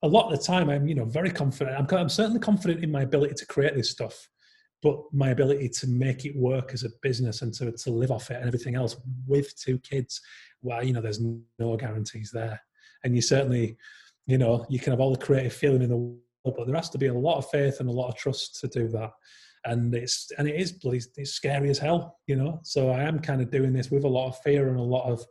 a 0.05 0.07
lot 0.07 0.31
of 0.31 0.39
the 0.39 0.45
time 0.45 0.69
I'm, 0.69 0.87
you 0.87 0.95
know, 0.95 1.07
very 1.07 1.31
confident. 1.31 1.79
I'm, 1.79 1.99
I'm 1.99 2.11
certainly 2.11 2.39
confident 2.39 2.85
in 2.85 2.93
my 2.93 3.03
ability 3.03 3.35
to 3.37 3.47
create 3.47 3.75
this 3.75 3.91
stuff, 3.91 4.29
but 4.83 5.01
my 5.13 5.31
ability 5.31 5.71
to 5.71 5.89
make 5.89 6.27
it 6.27 6.37
work 6.37 6.75
as 6.75 6.85
a 6.85 6.91
business 7.01 7.41
and 7.41 7.55
to, 7.55 7.73
to 7.73 7.91
live 7.91 8.11
off 8.11 8.31
it 8.31 8.37
and 8.37 8.47
everything 8.47 8.75
else 8.75 8.97
with 9.27 9.59
two 9.59 9.79
kids, 9.79 10.21
well, 10.61 10.85
you 10.85 10.93
know, 10.93 11.01
there's 11.01 11.23
no 11.59 11.77
guarantees 11.79 12.31
there. 12.31 12.61
And 13.03 13.17
you 13.17 13.23
certainly, 13.23 13.79
you 14.27 14.37
know, 14.37 14.67
you 14.69 14.79
can 14.79 14.93
have 14.93 15.01
all 15.01 15.13
the 15.13 15.25
creative 15.25 15.55
feeling 15.55 15.83
in 15.83 15.89
the 15.89 15.97
world, 15.97 16.19
but 16.45 16.67
there 16.67 16.77
has 16.77 16.91
to 16.91 16.99
be 16.99 17.07
a 17.07 17.15
lot 17.15 17.39
of 17.39 17.49
faith 17.49 17.81
and 17.81 17.89
a 17.89 17.93
lot 17.93 18.09
of 18.09 18.17
trust 18.17 18.61
to 18.61 18.69
do 18.69 18.89
that. 18.89 19.11
And 19.65 19.95
it's 19.95 20.31
and 20.37 20.47
it 20.47 20.61
is 20.61 20.73
bloody 20.73 21.01
it's 21.17 21.31
scary 21.31 21.71
as 21.71 21.79
hell, 21.79 22.19
you 22.27 22.37
know. 22.37 22.61
So 22.65 22.91
I 22.91 23.01
am 23.05 23.19
kind 23.19 23.41
of 23.41 23.51
doing 23.51 23.73
this 23.73 23.91
with 23.91 24.05
a 24.05 24.09
lot 24.09 24.29
of 24.29 24.39
fear 24.43 24.69
and 24.69 24.79
a 24.79 24.83
lot 24.83 25.11
of 25.11 25.25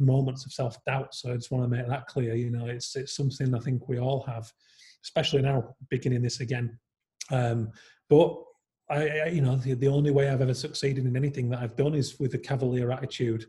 moments 0.00 0.44
of 0.44 0.52
self 0.52 0.82
doubt. 0.84 1.14
So 1.14 1.32
I 1.32 1.36
just 1.36 1.50
want 1.50 1.64
to 1.64 1.76
make 1.76 1.86
that 1.86 2.06
clear. 2.06 2.34
You 2.34 2.50
know, 2.50 2.66
it's 2.66 2.96
it's 2.96 3.14
something 3.14 3.54
I 3.54 3.58
think 3.58 3.88
we 3.88 3.98
all 3.98 4.22
have, 4.26 4.50
especially 5.04 5.42
now 5.42 5.74
beginning 5.88 6.22
this 6.22 6.40
again. 6.40 6.78
Um, 7.30 7.70
but 8.08 8.36
I, 8.88 9.08
I, 9.08 9.26
you 9.26 9.40
know, 9.40 9.56
the, 9.56 9.74
the 9.74 9.88
only 9.88 10.10
way 10.10 10.28
I've 10.28 10.42
ever 10.42 10.54
succeeded 10.54 11.06
in 11.06 11.16
anything 11.16 11.48
that 11.50 11.60
I've 11.60 11.76
done 11.76 11.94
is 11.94 12.18
with 12.18 12.34
a 12.34 12.38
cavalier 12.38 12.90
attitude, 12.90 13.46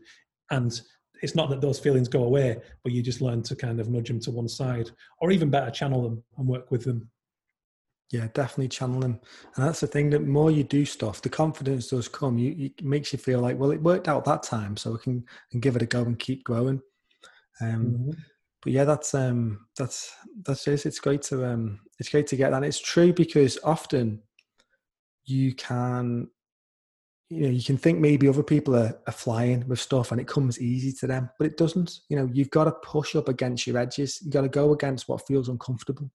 and 0.50 0.80
it's 1.22 1.34
not 1.34 1.50
that 1.50 1.60
those 1.60 1.78
feelings 1.78 2.08
go 2.08 2.24
away, 2.24 2.58
but 2.82 2.92
you 2.92 3.02
just 3.02 3.20
learn 3.20 3.42
to 3.44 3.56
kind 3.56 3.80
of 3.80 3.88
nudge 3.88 4.08
them 4.08 4.20
to 4.20 4.30
one 4.30 4.48
side, 4.48 4.90
or 5.20 5.30
even 5.30 5.50
better, 5.50 5.70
channel 5.70 6.02
them 6.02 6.22
and 6.36 6.46
work 6.46 6.70
with 6.70 6.84
them 6.84 7.08
yeah 8.12 8.28
definitely 8.34 8.68
channel 8.68 9.00
them 9.00 9.18
and 9.56 9.66
that's 9.66 9.80
the 9.80 9.86
thing 9.86 10.10
that 10.10 10.24
more 10.24 10.50
you 10.50 10.62
do 10.62 10.84
stuff 10.84 11.22
the 11.22 11.28
confidence 11.28 11.88
does 11.88 12.08
come. 12.08 12.38
You, 12.38 12.52
you 12.52 12.66
it 12.66 12.84
makes 12.84 13.12
you 13.12 13.18
feel 13.18 13.40
like 13.40 13.58
well 13.58 13.72
it 13.72 13.82
worked 13.82 14.06
out 14.06 14.24
that 14.26 14.42
time 14.42 14.76
so 14.76 14.92
we 14.92 14.98
can 14.98 15.24
and 15.52 15.62
give 15.62 15.74
it 15.74 15.82
a 15.82 15.86
go 15.86 16.02
and 16.02 16.18
keep 16.18 16.44
growing. 16.44 16.80
Um 17.60 17.84
mm-hmm. 17.84 18.10
but 18.62 18.72
yeah 18.72 18.84
that's 18.84 19.14
um 19.14 19.66
that's 19.76 20.14
that's 20.44 20.68
it. 20.68 20.86
It's 20.86 21.00
great 21.00 21.22
to 21.22 21.44
um 21.46 21.80
it's 21.98 22.10
great 22.10 22.26
to 22.28 22.36
get 22.36 22.50
that. 22.50 22.56
And 22.56 22.66
it's 22.66 22.80
true 22.80 23.12
because 23.12 23.58
often 23.64 24.20
you 25.24 25.54
can 25.54 26.28
you 27.30 27.42
know 27.44 27.50
you 27.50 27.62
can 27.62 27.78
think 27.78 27.98
maybe 27.98 28.28
other 28.28 28.42
people 28.42 28.76
are, 28.76 28.98
are 29.06 29.12
flying 29.12 29.66
with 29.68 29.80
stuff 29.80 30.12
and 30.12 30.20
it 30.20 30.26
comes 30.26 30.60
easy 30.60 30.92
to 30.92 31.06
them 31.06 31.30
but 31.38 31.46
it 31.46 31.56
doesn't. 31.56 32.00
You 32.10 32.18
know 32.18 32.28
you've 32.30 32.50
got 32.50 32.64
to 32.64 32.72
push 32.72 33.16
up 33.16 33.28
against 33.28 33.66
your 33.66 33.78
edges. 33.78 34.20
You 34.22 34.30
got 34.30 34.42
to 34.42 34.48
go 34.48 34.72
against 34.72 35.08
what 35.08 35.26
feels 35.26 35.48
uncomfortable 35.48 36.10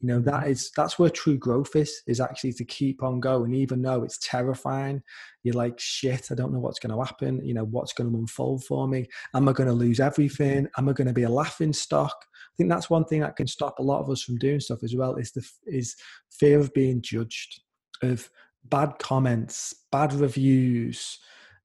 you 0.00 0.08
know 0.08 0.20
that 0.20 0.44
mm-hmm. 0.44 0.80
that's 0.80 0.98
where 0.98 1.10
true 1.10 1.36
growth 1.36 1.76
is 1.76 2.02
is 2.06 2.20
actually 2.20 2.52
to 2.54 2.64
keep 2.64 3.02
on 3.02 3.20
going 3.20 3.52
even 3.54 3.82
though 3.82 4.02
it's 4.02 4.18
terrifying. 4.18 5.02
You're 5.42 5.54
like 5.54 5.78
shit 5.78 6.28
i 6.30 6.34
don't 6.34 6.52
know 6.52 6.58
what's 6.58 6.78
going 6.78 6.94
to 6.94 7.02
happen 7.02 7.44
you 7.44 7.54
know 7.54 7.64
what's 7.64 7.92
going 7.92 8.10
to 8.10 8.18
unfold 8.18 8.64
for 8.64 8.88
me? 8.88 9.06
Am 9.34 9.48
i 9.48 9.52
going 9.52 9.68
to 9.68 9.74
lose 9.74 10.00
everything? 10.00 10.68
Am 10.78 10.88
i 10.88 10.92
going 10.92 11.08
to 11.08 11.14
be 11.14 11.24
a 11.24 11.30
laughing 11.30 11.72
stock? 11.72 12.16
I 12.34 12.54
think 12.56 12.70
that's 12.70 12.90
one 12.90 13.04
thing 13.04 13.20
that 13.20 13.36
can 13.36 13.46
stop 13.46 13.78
a 13.78 13.82
lot 13.82 14.00
of 14.00 14.10
us 14.10 14.22
from 14.22 14.36
doing 14.36 14.60
stuff 14.60 14.82
as 14.82 14.94
well 14.94 15.16
is 15.16 15.32
the 15.32 15.46
is 15.66 15.96
fear 16.30 16.58
of 16.58 16.72
being 16.74 17.02
judged 17.02 17.60
of 18.02 18.30
bad 18.64 18.98
comments 18.98 19.74
bad 19.90 20.12
reviews 20.12 21.18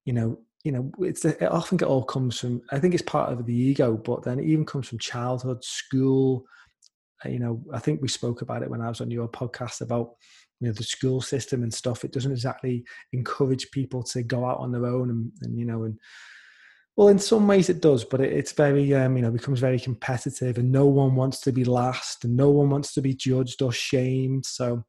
you 0.05 0.13
know 0.13 0.38
you 0.63 0.71
know 0.71 0.91
it's 0.99 1.25
i 1.25 1.59
think 1.61 1.81
it 1.81 1.88
all 1.88 2.03
comes 2.03 2.39
from 2.39 2.61
i 2.71 2.79
think 2.79 2.93
it's 2.93 3.03
part 3.03 3.31
of 3.31 3.45
the 3.45 3.55
ego 3.55 3.97
but 3.97 4.23
then 4.23 4.39
it 4.39 4.45
even 4.45 4.65
comes 4.65 4.88
from 4.88 4.99
childhood 4.99 5.63
school 5.63 6.45
you 7.24 7.39
know, 7.39 7.63
I 7.74 7.80
think 7.80 8.01
we 8.01 8.07
spoke 8.07 8.41
about 8.41 8.61
it 8.61 8.70
when 8.70 8.82
I 8.82 8.89
was 8.89 9.01
on 9.01 9.09
your 9.09 9.28
podcast 9.28 9.82
about 9.82 10.11
you 10.59 10.68
know 10.68 10.74
the 10.74 10.84
school 10.84 11.22
system 11.22 11.63
and 11.63 11.74
stuff. 11.74 12.03
It 12.03 12.11
doesn't 12.11 12.32
exactly 12.32 12.84
encourage 13.13 13.72
people 13.72 14.03
to 14.03 14.24
go 14.24 14.45
out 14.45 14.59
on 14.59 14.72
their 14.72 14.86
own 14.86 15.09
and, 15.09 15.32
and 15.41 15.59
you 15.59 15.66
know 15.66 15.84
and 15.84 15.97
well, 16.95 17.09
in 17.09 17.20
some 17.20 17.45
ways 17.45 17.68
it 17.68 17.82
does, 17.82 18.05
but 18.05 18.22
it, 18.22 18.32
it's 18.32 18.53
very 18.53 18.93
um, 18.93 19.18
you 19.18 19.24
know 19.24 19.32
becomes 19.32 19.59
very 19.59 19.80
competitive, 19.80 20.57
and 20.57 20.72
no 20.72 20.86
one 20.86 21.16
wants 21.16 21.41
to 21.41 21.51
be 21.51 21.66
last, 21.66 22.24
and 22.24 22.36
no 22.36 22.49
one 22.49 22.70
wants 22.70 22.93
to 22.93 23.01
be 23.01 23.13
judged 23.13 23.61
or 23.61 23.72
shamed. 23.72 24.45
So 24.45 24.84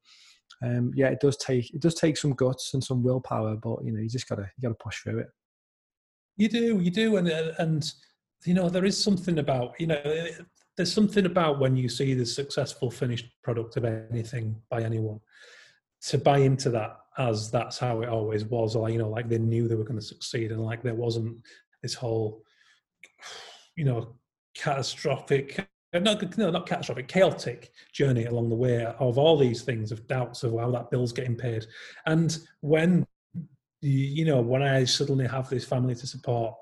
um, 0.63 0.93
yeah, 0.95 1.09
it 1.09 1.21
does 1.21 1.37
take 1.37 1.75
it 1.75 1.81
does 1.81 1.95
take 1.95 2.17
some 2.17 2.33
guts 2.33 2.75
and 2.75 2.83
some 2.83 3.03
willpower, 3.03 3.57
but 3.57 3.85
you 3.85 3.93
know 3.93 4.01
you 4.01 4.09
just 4.09 4.29
gotta 4.29 4.43
you 4.43 4.63
gotta 4.63 4.77
push 4.77 5.03
through 5.03 5.21
it. 5.21 5.29
You 6.37 6.49
do, 6.49 6.81
you 6.81 6.91
do, 6.91 7.17
and 7.17 7.29
uh, 7.29 7.53
and 7.59 7.91
you 8.45 8.55
know 8.55 8.69
there 8.69 8.85
is 8.85 9.03
something 9.03 9.39
about 9.39 9.75
you 9.81 9.89
know 9.89 10.01
there's 10.77 10.93
something 10.93 11.27
about 11.27 11.59
when 11.59 11.77
you 11.77 11.89
see 11.89 12.15
the 12.15 12.27
successful 12.27 12.91
finished 12.91 13.27
product 13.43 13.77
of 13.77 13.85
anything 13.85 14.55
by 14.71 14.83
anyone 14.83 15.21
to 16.03 16.19
buy 16.19 16.39
into 16.39 16.71
that 16.71 16.99
as 17.19 17.51
that's 17.51 17.79
how 17.79 18.03
it 18.03 18.09
always 18.09 18.45
was 18.45 18.77
or 18.77 18.91
you 18.91 18.99
know 18.99 19.09
like 19.09 19.29
they 19.29 19.39
knew 19.39 19.67
they 19.67 19.75
were 19.75 19.85
going 19.85 19.99
to 19.99 20.05
succeed 20.05 20.53
and 20.53 20.65
like 20.65 20.83
there 20.83 20.95
wasn't 20.95 21.37
this 21.83 21.95
whole 21.95 22.43
you 23.77 23.85
know 23.85 24.15
catastrophic 24.55 25.67
not, 25.93 26.37
no, 26.37 26.51
not 26.51 26.67
catastrophic, 26.67 27.09
chaotic 27.09 27.73
journey 27.93 28.25
along 28.27 28.49
the 28.49 28.57
way 28.57 28.85
of 28.85 29.19
all 29.19 29.37
these 29.37 29.63
things 29.63 29.93
of 29.93 30.07
doubts 30.07 30.43
of 30.43 30.53
how 30.59 30.71
that 30.71 30.91
bill's 30.91 31.13
getting 31.13 31.37
paid. 31.37 31.65
And 32.05 32.37
when, 32.61 33.07
you 33.81 34.25
know, 34.25 34.41
when 34.41 34.63
I 34.63 34.85
suddenly 34.85 35.27
have 35.27 35.49
this 35.49 35.65
family 35.65 35.95
to 35.95 36.07
support 36.07 36.55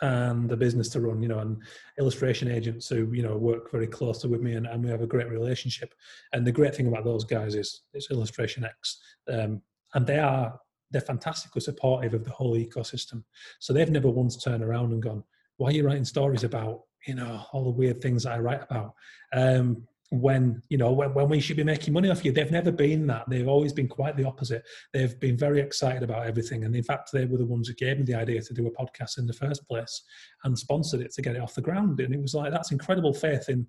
and 0.00 0.48
the 0.48 0.56
business 0.56 0.88
to 0.90 1.00
run, 1.00 1.22
you 1.22 1.28
know, 1.28 1.40
and 1.40 1.56
illustration 1.98 2.50
agents 2.50 2.88
who, 2.88 3.12
you 3.12 3.22
know, 3.22 3.36
work 3.36 3.70
very 3.70 3.86
closely 3.86 4.30
with 4.30 4.40
me 4.40 4.54
and, 4.54 4.66
and 4.66 4.84
we 4.84 4.90
have 4.90 5.02
a 5.02 5.06
great 5.06 5.28
relationship. 5.28 5.94
And 6.32 6.46
the 6.46 6.52
great 6.52 6.74
thing 6.74 6.86
about 6.86 7.04
those 7.04 7.24
guys 7.24 7.54
is 7.54 7.82
it's 7.92 8.10
Illustration 8.10 8.64
X. 8.64 9.00
Um, 9.32 9.62
and 9.94 10.06
they 10.06 10.18
are, 10.18 10.58
they're 10.90 11.00
fantastically 11.00 11.60
supportive 11.60 12.14
of 12.14 12.24
the 12.24 12.30
whole 12.30 12.56
ecosystem. 12.56 13.24
So 13.58 13.72
they've 13.72 13.90
never 13.90 14.10
once 14.10 14.42
turned 14.42 14.62
around 14.62 14.92
and 14.92 15.02
gone, 15.02 15.24
why 15.56 15.70
are 15.70 15.72
you 15.72 15.84
writing 15.84 16.04
stories 16.04 16.44
about, 16.44 16.82
you 17.06 17.14
know, 17.14 17.44
all 17.52 17.64
the 17.64 17.70
weird 17.70 18.00
things 18.00 18.24
I 18.24 18.38
write 18.38 18.62
about? 18.62 18.94
Um, 19.32 19.86
when 20.10 20.62
you 20.70 20.78
know 20.78 20.90
when, 20.92 21.12
when 21.12 21.28
we 21.28 21.40
should 21.40 21.56
be 21.56 21.64
making 21.64 21.92
money 21.92 22.08
off 22.08 22.24
you. 22.24 22.32
They've 22.32 22.50
never 22.50 22.72
been 22.72 23.06
that. 23.08 23.28
They've 23.28 23.48
always 23.48 23.72
been 23.72 23.88
quite 23.88 24.16
the 24.16 24.24
opposite. 24.24 24.64
They've 24.92 25.18
been 25.20 25.36
very 25.36 25.60
excited 25.60 26.02
about 26.02 26.26
everything. 26.26 26.64
And 26.64 26.74
in 26.74 26.82
fact 26.82 27.10
they 27.12 27.26
were 27.26 27.36
the 27.36 27.46
ones 27.46 27.68
who 27.68 27.74
gave 27.74 27.98
me 27.98 28.04
the 28.04 28.14
idea 28.14 28.40
to 28.40 28.54
do 28.54 28.66
a 28.66 28.70
podcast 28.70 29.18
in 29.18 29.26
the 29.26 29.32
first 29.32 29.66
place 29.68 30.02
and 30.44 30.58
sponsored 30.58 31.00
it 31.00 31.12
to 31.14 31.22
get 31.22 31.36
it 31.36 31.42
off 31.42 31.54
the 31.54 31.60
ground. 31.60 32.00
And 32.00 32.14
it 32.14 32.22
was 32.22 32.34
like 32.34 32.52
that's 32.52 32.72
incredible 32.72 33.12
faith 33.12 33.48
in 33.48 33.66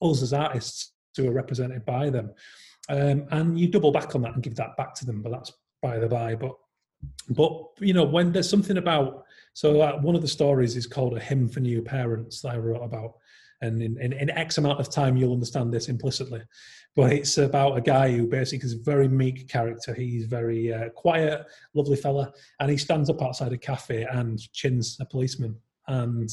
us 0.00 0.22
as 0.22 0.32
artists 0.32 0.92
who 1.16 1.28
are 1.28 1.32
represented 1.32 1.84
by 1.84 2.08
them. 2.08 2.32
Um, 2.88 3.26
and 3.30 3.60
you 3.60 3.68
double 3.68 3.92
back 3.92 4.14
on 4.14 4.22
that 4.22 4.34
and 4.34 4.42
give 4.42 4.56
that 4.56 4.76
back 4.76 4.94
to 4.94 5.06
them. 5.06 5.22
But 5.22 5.32
that's 5.32 5.52
by 5.82 5.98
the 5.98 6.08
by. 6.08 6.34
But 6.36 6.56
but 7.28 7.64
you 7.80 7.92
know 7.92 8.04
when 8.04 8.32
there's 8.32 8.48
something 8.48 8.78
about 8.78 9.24
so 9.54 9.80
uh, 9.80 10.00
one 10.00 10.14
of 10.14 10.22
the 10.22 10.28
stories 10.28 10.76
is 10.76 10.86
called 10.86 11.16
a 11.16 11.20
hymn 11.20 11.48
for 11.48 11.60
new 11.60 11.82
parents 11.82 12.40
that 12.40 12.54
I 12.54 12.56
wrote 12.56 12.82
about, 12.82 13.16
and 13.62 13.80
in, 13.80 14.00
in, 14.00 14.12
in, 14.12 14.30
X 14.30 14.58
amount 14.58 14.80
of 14.80 14.90
time 14.90 15.16
you'll 15.16 15.32
understand 15.32 15.72
this 15.72 15.88
implicitly. 15.88 16.42
But 16.94 17.12
it's 17.12 17.38
about 17.38 17.78
a 17.78 17.80
guy 17.80 18.10
who 18.10 18.26
basically 18.26 18.66
is 18.66 18.74
a 18.74 18.82
very 18.82 19.08
meek 19.08 19.48
character. 19.48 19.94
He's 19.94 20.26
very 20.26 20.74
uh, 20.74 20.90
quiet, 20.90 21.46
lovely 21.72 21.96
fella, 21.96 22.32
and 22.60 22.70
he 22.70 22.76
stands 22.76 23.08
up 23.08 23.22
outside 23.22 23.52
a 23.52 23.58
cafe 23.58 24.02
and 24.02 24.38
chins 24.52 24.98
a 25.00 25.06
policeman. 25.06 25.56
And 25.88 26.28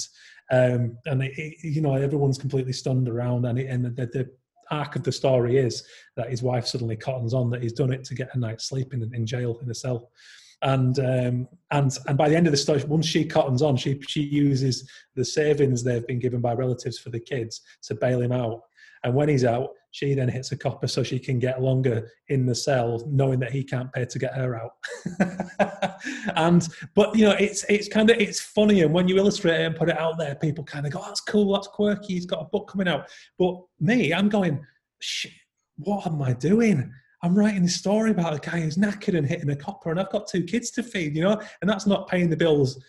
um, 0.52 0.98
and 1.06 1.24
it, 1.24 1.34
it, 1.38 1.64
you 1.64 1.82
know 1.82 1.96
everyone's 1.96 2.38
completely 2.38 2.74
stunned 2.74 3.08
around, 3.08 3.46
and, 3.46 3.58
it, 3.58 3.68
and 3.68 3.86
the, 3.86 4.06
the 4.08 4.30
arc 4.72 4.96
of 4.96 5.04
the 5.04 5.12
story 5.12 5.58
is 5.58 5.84
that 6.16 6.30
his 6.30 6.44
wife 6.44 6.68
suddenly 6.68 6.96
cottons 6.96 7.34
on 7.34 7.50
that 7.50 7.64
he's 7.64 7.74
done 7.74 7.92
it 7.92 8.04
to 8.04 8.16
get 8.16 8.30
a 8.34 8.40
night's 8.40 8.66
sleep 8.66 8.94
in, 8.94 9.02
in 9.16 9.26
jail 9.26 9.60
in 9.62 9.70
a 9.70 9.74
cell 9.74 10.12
and 10.62 11.00
um, 11.00 11.48
and 11.72 11.98
and 12.08 12.18
by 12.18 12.30
the 12.30 12.36
end 12.36 12.48
of 12.48 12.52
the 12.52 12.58
story, 12.58 12.84
once 12.86 13.06
she 13.06 13.26
cottons 13.26 13.62
on, 13.62 13.78
she 13.78 14.00
she 14.08 14.22
uses 14.22 14.90
the 15.16 15.24
savings 15.26 15.84
they've 15.84 16.08
been 16.08 16.20
given 16.20 16.42
by 16.42 16.54
relatives 16.54 17.00
for 17.00 17.10
the 17.10 17.20
kids 17.20 17.62
to 17.84 17.96
bail 17.96 18.22
him 18.22 18.32
out. 18.32 18.62
And 19.04 19.14
when 19.14 19.30
he's 19.30 19.46
out, 19.46 19.70
she 19.92 20.14
then 20.14 20.28
hits 20.28 20.52
a 20.52 20.58
copper 20.58 20.88
so 20.88 21.04
she 21.04 21.18
can 21.18 21.40
get 21.40 21.62
longer 21.62 22.12
in 22.28 22.46
the 22.46 22.54
cell, 22.54 23.02
knowing 23.08 23.40
that 23.40 23.52
he 23.52 23.64
can't 23.64 23.92
pay 23.94 24.06
to 24.06 24.20
get 24.20 24.34
her 24.34 24.62
out. 24.62 26.02
and 26.36 26.68
but 26.94 27.16
you 27.16 27.26
know, 27.26 27.36
it's 27.40 27.64
it's 27.70 27.88
kind 27.88 28.10
of 28.10 28.20
it's 28.20 28.40
funny, 28.40 28.82
and 28.82 28.94
when 28.94 29.08
you 29.08 29.18
illustrate 29.18 29.62
it 29.62 29.66
and 29.66 29.76
put 29.76 29.90
it 29.90 29.98
out 29.98 30.18
there, 30.18 30.36
people 30.36 30.64
kind 30.64 30.86
of 30.86 30.92
go, 30.92 31.00
oh, 31.02 31.06
"That's 31.08 31.22
cool, 31.22 31.54
that's 31.54 31.68
quirky." 31.68 32.14
He's 32.14 32.26
got 32.26 32.42
a 32.42 32.46
book 32.46 32.70
coming 32.70 32.88
out. 32.88 33.10
But 33.38 33.62
me, 33.80 34.14
I'm 34.14 34.28
going, 34.28 34.66
"What 35.78 36.06
am 36.06 36.22
I 36.22 36.34
doing?" 36.34 36.92
I'm 37.22 37.38
writing 37.38 37.64
this 37.64 37.76
story 37.76 38.12
about 38.12 38.34
a 38.34 38.50
guy 38.50 38.62
who's 38.62 38.78
knackered 38.78 39.18
and 39.18 39.28
hitting 39.28 39.50
a 39.50 39.56
copper, 39.56 39.92
and 39.92 40.00
I've 40.00 40.10
got 40.10 40.28
two 40.28 40.44
kids 40.44 40.72
to 40.72 40.84
feed, 40.84 41.16
you 41.16 41.24
know, 41.24 41.42
and 41.62 41.70
that's 41.70 41.86
not 41.86 42.08
paying 42.08 42.30
the 42.30 42.38
bills 42.38 42.82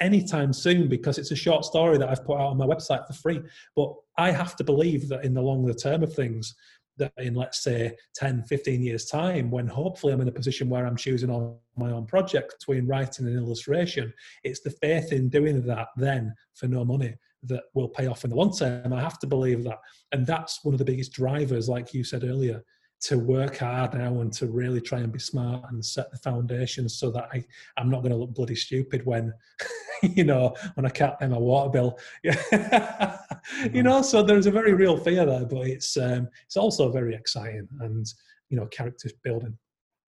anytime 0.00 0.52
soon 0.52 0.88
because 0.88 1.18
it's 1.18 1.30
a 1.30 1.36
short 1.36 1.64
story 1.64 1.98
that 1.98 2.08
I've 2.08 2.24
put 2.24 2.36
out 2.36 2.50
on 2.50 2.58
my 2.58 2.66
website 2.66 3.06
for 3.06 3.14
free. 3.14 3.40
But 3.74 3.94
I 4.18 4.30
have 4.30 4.56
to 4.56 4.64
believe 4.64 5.08
that 5.08 5.24
in 5.24 5.34
the 5.34 5.42
longer 5.42 5.74
term 5.74 6.02
of 6.02 6.14
things, 6.14 6.54
that 6.98 7.12
in 7.18 7.34
let's 7.34 7.62
say 7.62 7.94
10, 8.14 8.44
15 8.44 8.82
years' 8.82 9.06
time, 9.06 9.50
when 9.50 9.66
hopefully 9.66 10.12
I'm 10.12 10.20
in 10.20 10.28
a 10.28 10.32
position 10.32 10.68
where 10.68 10.86
I'm 10.86 10.96
choosing 10.96 11.30
on 11.30 11.56
my 11.76 11.90
own 11.90 12.06
project 12.06 12.54
between 12.58 12.86
writing 12.86 13.26
and 13.26 13.36
illustration, 13.36 14.12
it's 14.44 14.60
the 14.60 14.70
faith 14.70 15.12
in 15.12 15.28
doing 15.28 15.60
that 15.66 15.88
then 15.96 16.34
for 16.54 16.68
no 16.68 16.84
money 16.84 17.14
that 17.42 17.64
will 17.74 17.88
pay 17.88 18.06
off 18.06 18.24
in 18.24 18.30
the 18.30 18.36
long 18.36 18.56
term. 18.56 18.92
I 18.92 19.00
have 19.00 19.18
to 19.20 19.26
believe 19.26 19.62
that. 19.64 19.78
And 20.12 20.26
that's 20.26 20.64
one 20.64 20.74
of 20.74 20.78
the 20.78 20.84
biggest 20.84 21.12
drivers, 21.12 21.68
like 21.68 21.92
you 21.92 22.02
said 22.02 22.24
earlier, 22.24 22.62
to 23.02 23.18
work 23.18 23.58
hard 23.58 23.94
now 23.94 24.20
and 24.20 24.32
to 24.32 24.46
really 24.46 24.80
try 24.80 25.00
and 25.00 25.12
be 25.12 25.18
smart 25.18 25.62
and 25.70 25.84
set 25.84 26.10
the 26.10 26.18
foundations 26.18 26.98
so 26.98 27.10
that 27.10 27.28
I, 27.32 27.44
I'm 27.76 27.90
not 27.90 28.02
going 28.02 28.12
to 28.12 28.16
look 28.16 28.34
bloody 28.34 28.54
stupid 28.54 29.04
when, 29.04 29.32
you 30.02 30.24
know, 30.24 30.54
when 30.74 30.86
I 30.86 30.90
can't 30.90 31.18
pay 31.18 31.28
my 31.28 31.38
water 31.38 31.70
bill. 31.70 31.98
you 33.72 33.82
know, 33.82 34.02
so 34.02 34.22
there's 34.22 34.46
a 34.46 34.50
very 34.50 34.74
real 34.74 34.96
fear 34.96 35.26
there, 35.26 35.44
but 35.44 35.66
it's 35.66 35.96
um, 35.96 36.28
it's 36.46 36.56
also 36.56 36.90
very 36.90 37.14
exciting 37.14 37.68
and 37.80 38.06
you 38.48 38.56
know, 38.56 38.66
character 38.66 39.10
building. 39.22 39.56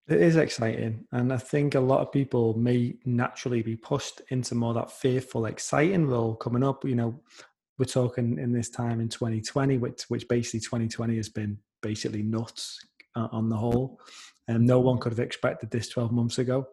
It 0.08 0.22
is 0.22 0.36
exciting, 0.36 1.04
and 1.12 1.32
I 1.32 1.36
think 1.36 1.74
a 1.74 1.80
lot 1.80 2.00
of 2.00 2.12
people 2.12 2.56
may 2.56 2.94
naturally 3.04 3.60
be 3.60 3.76
pushed 3.76 4.22
into 4.30 4.54
more 4.54 4.72
that 4.72 4.90
fearful, 4.90 5.44
exciting 5.44 6.06
role 6.06 6.34
coming 6.34 6.64
up. 6.64 6.82
You 6.86 6.94
know, 6.94 7.20
we're 7.78 7.84
talking 7.84 8.38
in 8.38 8.52
this 8.52 8.70
time 8.70 9.00
in 9.00 9.10
2020, 9.10 9.76
which 9.76 10.04
which 10.08 10.26
basically 10.26 10.60
2020 10.60 11.16
has 11.16 11.28
been 11.28 11.58
basically 11.82 12.22
nuts 12.22 12.78
uh, 13.16 13.28
on 13.32 13.48
the 13.48 13.56
whole. 13.56 14.00
And 14.48 14.66
no 14.66 14.80
one 14.80 14.98
could 14.98 15.12
have 15.12 15.18
expected 15.18 15.70
this 15.70 15.88
12 15.88 16.10
months 16.10 16.38
ago. 16.38 16.66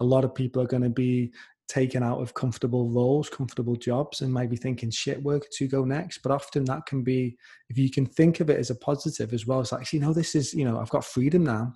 A 0.00 0.04
lot 0.04 0.24
of 0.24 0.34
people 0.34 0.62
are 0.62 0.66
going 0.66 0.82
to 0.82 0.90
be 0.90 1.32
taken 1.68 2.02
out 2.02 2.20
of 2.20 2.34
comfortable 2.34 2.90
roles, 2.90 3.30
comfortable 3.30 3.76
jobs, 3.76 4.20
and 4.20 4.32
maybe 4.32 4.56
thinking, 4.56 4.90
shit, 4.90 5.22
where 5.22 5.40
to 5.40 5.66
go 5.66 5.84
next? 5.84 6.18
But 6.18 6.32
often 6.32 6.64
that 6.64 6.84
can 6.84 7.02
be, 7.02 7.38
if 7.70 7.78
you 7.78 7.90
can 7.90 8.04
think 8.04 8.40
of 8.40 8.50
it 8.50 8.58
as 8.58 8.68
a 8.68 8.74
positive 8.74 9.32
as 9.32 9.46
well, 9.46 9.60
it's 9.60 9.72
like, 9.72 9.90
you 9.92 10.00
know, 10.00 10.12
this 10.12 10.34
is, 10.34 10.52
you 10.52 10.66
know, 10.66 10.78
I've 10.78 10.90
got 10.90 11.04
freedom 11.04 11.44
now. 11.44 11.72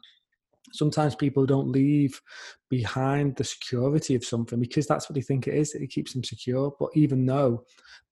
Sometimes 0.72 1.14
people 1.14 1.46
don't 1.46 1.70
leave 1.70 2.20
behind 2.68 3.36
the 3.36 3.44
security 3.44 4.14
of 4.14 4.24
something 4.24 4.60
because 4.60 4.86
that's 4.86 5.08
what 5.08 5.14
they 5.14 5.22
think 5.22 5.46
it 5.46 5.54
is. 5.54 5.74
It 5.74 5.86
keeps 5.88 6.12
them 6.12 6.24
secure. 6.24 6.74
But 6.78 6.90
even 6.94 7.24
though 7.24 7.64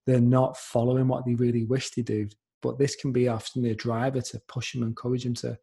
they're 0.07 0.19
not 0.19 0.57
following 0.57 1.07
what 1.07 1.25
they 1.25 1.35
really 1.35 1.65
wish 1.65 1.91
to 1.91 2.01
do, 2.01 2.27
but 2.65 2.77
this 2.77 2.95
can 2.95 3.11
be 3.11 3.27
often 3.27 3.63
the 3.63 3.75
driver 3.75 4.21
to 4.21 4.41
push 4.47 4.73
them, 4.73 4.83
encourage 4.83 5.23
them 5.23 5.35
to, 5.35 5.57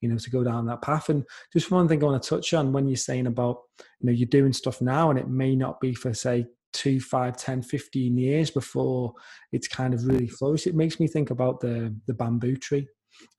you 0.00 0.08
know, 0.08 0.18
to 0.18 0.30
go 0.30 0.44
down 0.44 0.66
that 0.66 0.82
path. 0.82 1.08
And 1.08 1.24
just 1.52 1.70
one 1.70 1.88
thing 1.88 2.02
I 2.02 2.06
want 2.06 2.22
to 2.22 2.28
touch 2.28 2.54
on 2.54 2.72
when 2.72 2.88
you're 2.88 2.96
saying 2.96 3.26
about, 3.26 3.62
you 4.00 4.06
know, 4.06 4.12
you're 4.12 4.28
doing 4.28 4.52
stuff 4.52 4.80
now 4.80 5.10
and 5.10 5.18
it 5.18 5.28
may 5.28 5.56
not 5.56 5.80
be 5.80 5.94
for 5.94 6.12
say 6.12 6.46
two, 6.72 7.00
five, 7.00 7.36
10, 7.36 7.62
15 7.62 8.16
years 8.16 8.50
before 8.50 9.12
it's 9.52 9.68
kind 9.68 9.94
of 9.94 10.06
really 10.06 10.28
flourished. 10.28 10.66
It 10.66 10.74
makes 10.74 10.98
me 11.00 11.06
think 11.06 11.30
about 11.30 11.60
the 11.60 11.94
the 12.06 12.14
bamboo 12.14 12.56
tree 12.56 12.88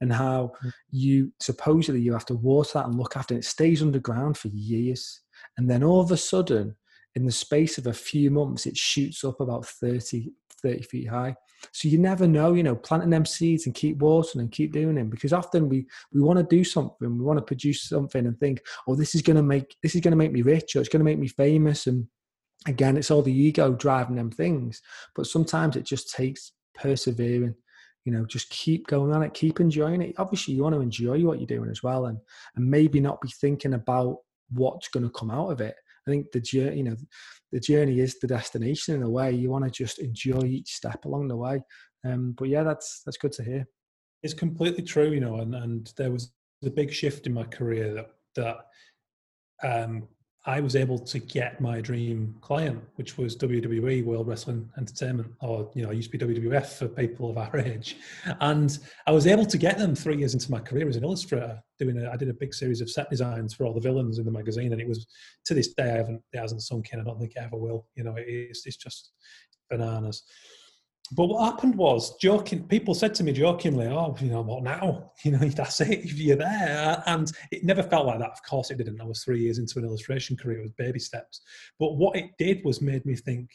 and 0.01 0.11
how 0.11 0.51
mm. 0.63 0.71
you 0.91 1.31
supposedly 1.39 2.01
you 2.01 2.13
have 2.13 2.25
to 2.27 2.35
water 2.35 2.71
that 2.75 2.85
and 2.85 2.97
look 2.97 3.17
after 3.17 3.35
it. 3.35 3.39
It 3.39 3.45
stays 3.45 3.81
underground 3.81 4.37
for 4.37 4.49
years. 4.49 5.21
And 5.57 5.69
then 5.69 5.83
all 5.83 6.01
of 6.01 6.11
a 6.11 6.17
sudden, 6.17 6.75
in 7.15 7.25
the 7.25 7.31
space 7.31 7.77
of 7.77 7.87
a 7.87 7.93
few 7.93 8.31
months, 8.31 8.65
it 8.65 8.77
shoots 8.77 9.23
up 9.23 9.39
about 9.39 9.65
30, 9.65 10.31
30 10.61 10.81
feet 10.83 11.09
high. 11.09 11.35
So 11.71 11.87
you 11.87 11.97
never 11.97 12.27
know, 12.27 12.53
you 12.53 12.63
know, 12.63 12.75
planting 12.75 13.09
them 13.09 13.25
seeds 13.25 13.65
and 13.65 13.75
keep 13.75 13.97
watering 13.97 14.41
and 14.41 14.51
keep 14.51 14.71
doing 14.73 14.95
them 14.95 15.09
because 15.09 15.33
often 15.33 15.69
we 15.69 15.85
we 16.11 16.21
want 16.21 16.37
to 16.37 16.55
do 16.55 16.63
something, 16.63 17.17
we 17.17 17.23
want 17.23 17.39
to 17.39 17.45
produce 17.45 17.83
something 17.83 18.25
and 18.25 18.37
think, 18.39 18.61
oh, 18.87 18.95
this 18.95 19.15
is 19.15 19.21
going 19.21 19.37
to 19.37 19.43
make 19.43 19.75
this 19.81 19.95
is 19.95 20.01
going 20.01 20.11
to 20.11 20.17
make 20.17 20.31
me 20.31 20.41
rich 20.41 20.75
or 20.75 20.79
it's 20.79 20.89
going 20.89 20.99
to 20.99 21.05
make 21.05 21.19
me 21.19 21.27
famous. 21.27 21.87
And 21.87 22.07
again, 22.67 22.97
it's 22.97 23.11
all 23.11 23.21
the 23.21 23.33
ego 23.33 23.73
driving 23.73 24.15
them 24.15 24.31
things. 24.31 24.81
But 25.15 25.27
sometimes 25.27 25.75
it 25.75 25.85
just 25.85 26.13
takes 26.13 26.51
persevering. 26.75 27.55
You 28.05 28.11
know, 28.11 28.25
just 28.25 28.49
keep 28.49 28.87
going 28.87 29.13
on 29.13 29.23
it, 29.23 29.33
keep 29.33 29.61
enjoying 29.61 30.01
it. 30.01 30.15
Obviously, 30.17 30.53
you 30.53 30.63
want 30.63 30.75
to 30.75 30.81
enjoy 30.81 31.21
what 31.23 31.39
you're 31.39 31.47
doing 31.47 31.69
as 31.69 31.81
well, 31.81 32.07
and 32.07 32.17
and 32.55 32.69
maybe 32.69 32.99
not 32.99 33.21
be 33.21 33.29
thinking 33.29 33.75
about 33.75 34.17
what's 34.51 34.89
going 34.89 35.05
to 35.05 35.09
come 35.09 35.31
out 35.31 35.51
of 35.51 35.61
it. 35.61 35.75
I 36.05 36.11
think 36.11 36.31
the 36.31 36.41
you 36.75 36.83
know, 36.83 36.97
the 37.53 37.59
journey 37.59 37.99
is 37.99 38.17
the 38.19 38.27
destination 38.27 38.95
in 38.95 39.03
a 39.03 39.09
way. 39.09 39.31
You 39.31 39.51
want 39.51 39.63
to 39.63 39.69
just 39.69 39.99
enjoy 39.99 40.41
each 40.41 40.73
step 40.73 41.05
along 41.05 41.27
the 41.27 41.37
way. 41.37 41.61
Um, 42.03 42.33
but 42.35 42.49
yeah, 42.49 42.63
that's 42.63 43.03
that's 43.05 43.17
good 43.17 43.31
to 43.33 43.43
hear. 43.43 43.67
It's 44.23 44.33
completely 44.33 44.83
true, 44.83 45.11
you 45.11 45.19
know, 45.19 45.37
and 45.37 45.53
and 45.53 45.93
there 45.95 46.11
was 46.11 46.33
a 46.65 46.71
big 46.71 46.91
shift 46.91 47.27
in 47.27 47.33
my 47.33 47.43
career 47.43 47.93
that 47.93 48.09
that 48.35 48.57
um, 49.63 50.07
I 50.45 50.59
was 50.59 50.75
able 50.75 50.99
to 50.99 51.19
get 51.19 51.61
my 51.61 51.79
dream 51.79 52.35
client, 52.41 52.83
which 52.95 53.17
was 53.17 53.37
WWE 53.37 54.03
World 54.03 54.27
Wrestling 54.27 54.69
Entertainment, 54.77 55.31
or 55.39 55.71
you 55.73 55.83
know, 55.83 55.89
I 55.89 55.93
used 55.93 56.11
to 56.11 56.17
be 56.17 56.25
WWF 56.25 56.65
for 56.77 56.89
people 56.89 57.29
of 57.29 57.37
our 57.37 57.57
age, 57.57 57.95
and 58.41 58.77
I 59.07 59.11
was 59.11 59.25
able 59.25 59.45
to 59.45 59.57
get 59.57 59.77
them 59.77 59.95
three 59.95 60.17
years 60.17 60.33
into 60.33 60.51
my 60.51 60.59
career 60.59 60.89
as 60.89 60.97
an 60.97 61.05
illustrator. 61.05 61.61
Doing, 61.79 61.97
a, 61.97 62.11
I 62.11 62.17
did 62.17 62.29
a 62.29 62.33
big 62.33 62.53
series 62.53 62.81
of 62.81 62.89
set 62.89 63.09
designs 63.09 63.53
for 63.53 63.65
all 63.65 63.73
the 63.73 63.79
villains 63.79 64.19
in 64.19 64.25
the 64.25 64.31
magazine, 64.31 64.73
and 64.73 64.81
it 64.81 64.87
was 64.87 65.07
to 65.45 65.53
this 65.53 65.73
day 65.73 65.91
I 65.91 65.97
haven't, 65.97 66.21
it 66.33 66.39
hasn't 66.39 66.61
sunk 66.61 66.91
in. 66.91 66.99
I 66.99 67.03
don't 67.03 67.19
think 67.19 67.33
it 67.35 67.41
ever 67.41 67.57
will. 67.57 67.87
You 67.95 68.03
know, 68.03 68.15
it's 68.17 68.65
it's 68.65 68.77
just 68.77 69.13
bananas. 69.69 70.23
But 71.11 71.27
what 71.27 71.43
happened 71.43 71.75
was, 71.75 72.15
joking, 72.17 72.63
people 72.67 72.93
said 72.93 73.13
to 73.15 73.23
me 73.23 73.33
jokingly, 73.33 73.87
"Oh, 73.87 74.15
you 74.19 74.29
know 74.29 74.41
what 74.41 74.63
now? 74.63 75.11
You 75.23 75.31
know 75.31 75.49
that's 75.49 75.81
it. 75.81 76.05
You're 76.13 76.37
there." 76.37 77.03
And 77.05 77.31
it 77.51 77.63
never 77.63 77.83
felt 77.83 78.07
like 78.07 78.19
that. 78.19 78.31
Of 78.31 78.43
course, 78.43 78.71
it 78.71 78.77
didn't. 78.77 79.01
I 79.01 79.05
was 79.05 79.23
three 79.23 79.41
years 79.41 79.57
into 79.57 79.79
an 79.79 79.85
illustration 79.85 80.37
career 80.37 80.61
with 80.61 80.75
baby 80.77 80.99
steps. 80.99 81.41
But 81.79 81.97
what 81.97 82.15
it 82.15 82.31
did 82.39 82.63
was 82.63 82.81
made 82.81 83.05
me 83.05 83.15
think, 83.15 83.49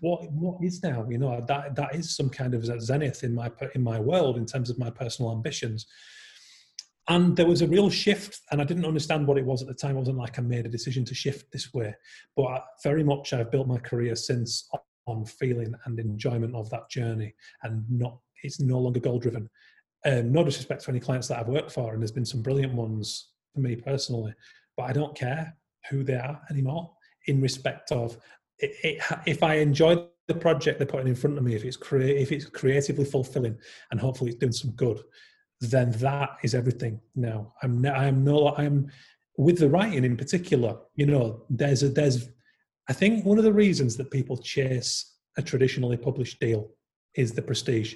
"What 0.00 0.30
what 0.32 0.62
is 0.62 0.82
now? 0.82 1.06
You 1.10 1.18
know 1.18 1.44
that 1.46 1.74
that 1.74 1.94
is 1.94 2.14
some 2.16 2.30
kind 2.30 2.54
of 2.54 2.64
zenith 2.82 3.24
in 3.24 3.34
my 3.34 3.50
in 3.74 3.82
my 3.82 3.98
world 3.98 4.36
in 4.36 4.46
terms 4.46 4.70
of 4.70 4.78
my 4.78 4.90
personal 4.90 5.32
ambitions." 5.32 5.86
And 7.10 7.34
there 7.36 7.46
was 7.46 7.62
a 7.62 7.66
real 7.66 7.88
shift, 7.88 8.40
and 8.52 8.60
I 8.60 8.64
didn't 8.64 8.84
understand 8.84 9.26
what 9.26 9.38
it 9.38 9.44
was 9.44 9.62
at 9.62 9.68
the 9.68 9.74
time. 9.74 9.96
It 9.96 10.00
wasn't 10.00 10.18
like 10.18 10.38
I 10.38 10.42
made 10.42 10.66
a 10.66 10.70
decision 10.70 11.06
to 11.06 11.14
shift 11.14 11.50
this 11.50 11.72
way, 11.72 11.94
but 12.36 12.64
very 12.82 13.02
much 13.02 13.32
I've 13.32 13.50
built 13.50 13.66
my 13.66 13.78
career 13.78 14.14
since 14.14 14.68
on 15.08 15.24
feeling 15.24 15.74
and 15.84 15.98
enjoyment 15.98 16.54
of 16.54 16.68
that 16.70 16.88
journey 16.90 17.34
and 17.62 17.84
not 17.90 18.18
it's 18.42 18.60
no 18.60 18.78
longer 18.78 19.00
goal 19.00 19.18
driven 19.18 19.48
um, 20.06 20.30
no 20.30 20.44
disrespect 20.44 20.84
to 20.84 20.90
any 20.90 21.00
clients 21.00 21.28
that 21.28 21.38
I've 21.38 21.48
worked 21.48 21.72
for 21.72 21.92
and 21.92 22.02
there's 22.02 22.12
been 22.12 22.24
some 22.24 22.42
brilliant 22.42 22.74
ones 22.74 23.30
for 23.54 23.60
me 23.60 23.76
personally 23.76 24.34
but 24.76 24.84
I 24.84 24.92
don't 24.92 25.16
care 25.16 25.56
who 25.90 26.04
they 26.04 26.14
are 26.14 26.40
anymore 26.50 26.90
in 27.26 27.40
respect 27.40 27.90
of 27.92 28.16
it, 28.58 28.72
it, 28.84 29.02
if 29.26 29.42
I 29.42 29.54
enjoy 29.56 30.04
the 30.28 30.34
project 30.34 30.78
they're 30.78 30.86
putting 30.86 31.08
in 31.08 31.14
front 31.14 31.38
of 31.38 31.44
me 31.44 31.54
if 31.54 31.64
it's 31.64 31.76
crea- 31.76 32.20
if 32.20 32.30
it's 32.32 32.46
creatively 32.46 33.04
fulfilling 33.04 33.56
and 33.90 34.00
hopefully 34.00 34.30
it's 34.30 34.38
doing 34.38 34.52
some 34.52 34.72
good 34.72 35.00
then 35.60 35.90
that 35.92 36.36
is 36.42 36.54
everything 36.54 37.00
now. 37.16 37.52
I'm 37.62 37.84
I'm 37.86 38.22
no 38.22 38.54
I'm 38.56 38.90
with 39.36 39.58
the 39.58 39.68
writing 39.68 40.04
in 40.04 40.16
particular 40.16 40.76
you 40.94 41.06
know 41.06 41.44
there's 41.50 41.82
a 41.82 41.88
there's 41.88 42.28
I 42.88 42.92
think 42.92 43.24
one 43.24 43.38
of 43.38 43.44
the 43.44 43.52
reasons 43.52 43.96
that 43.96 44.10
people 44.10 44.36
chase 44.36 45.14
a 45.36 45.42
traditionally 45.42 45.96
published 45.96 46.40
deal 46.40 46.70
is 47.14 47.32
the 47.32 47.42
prestige. 47.42 47.94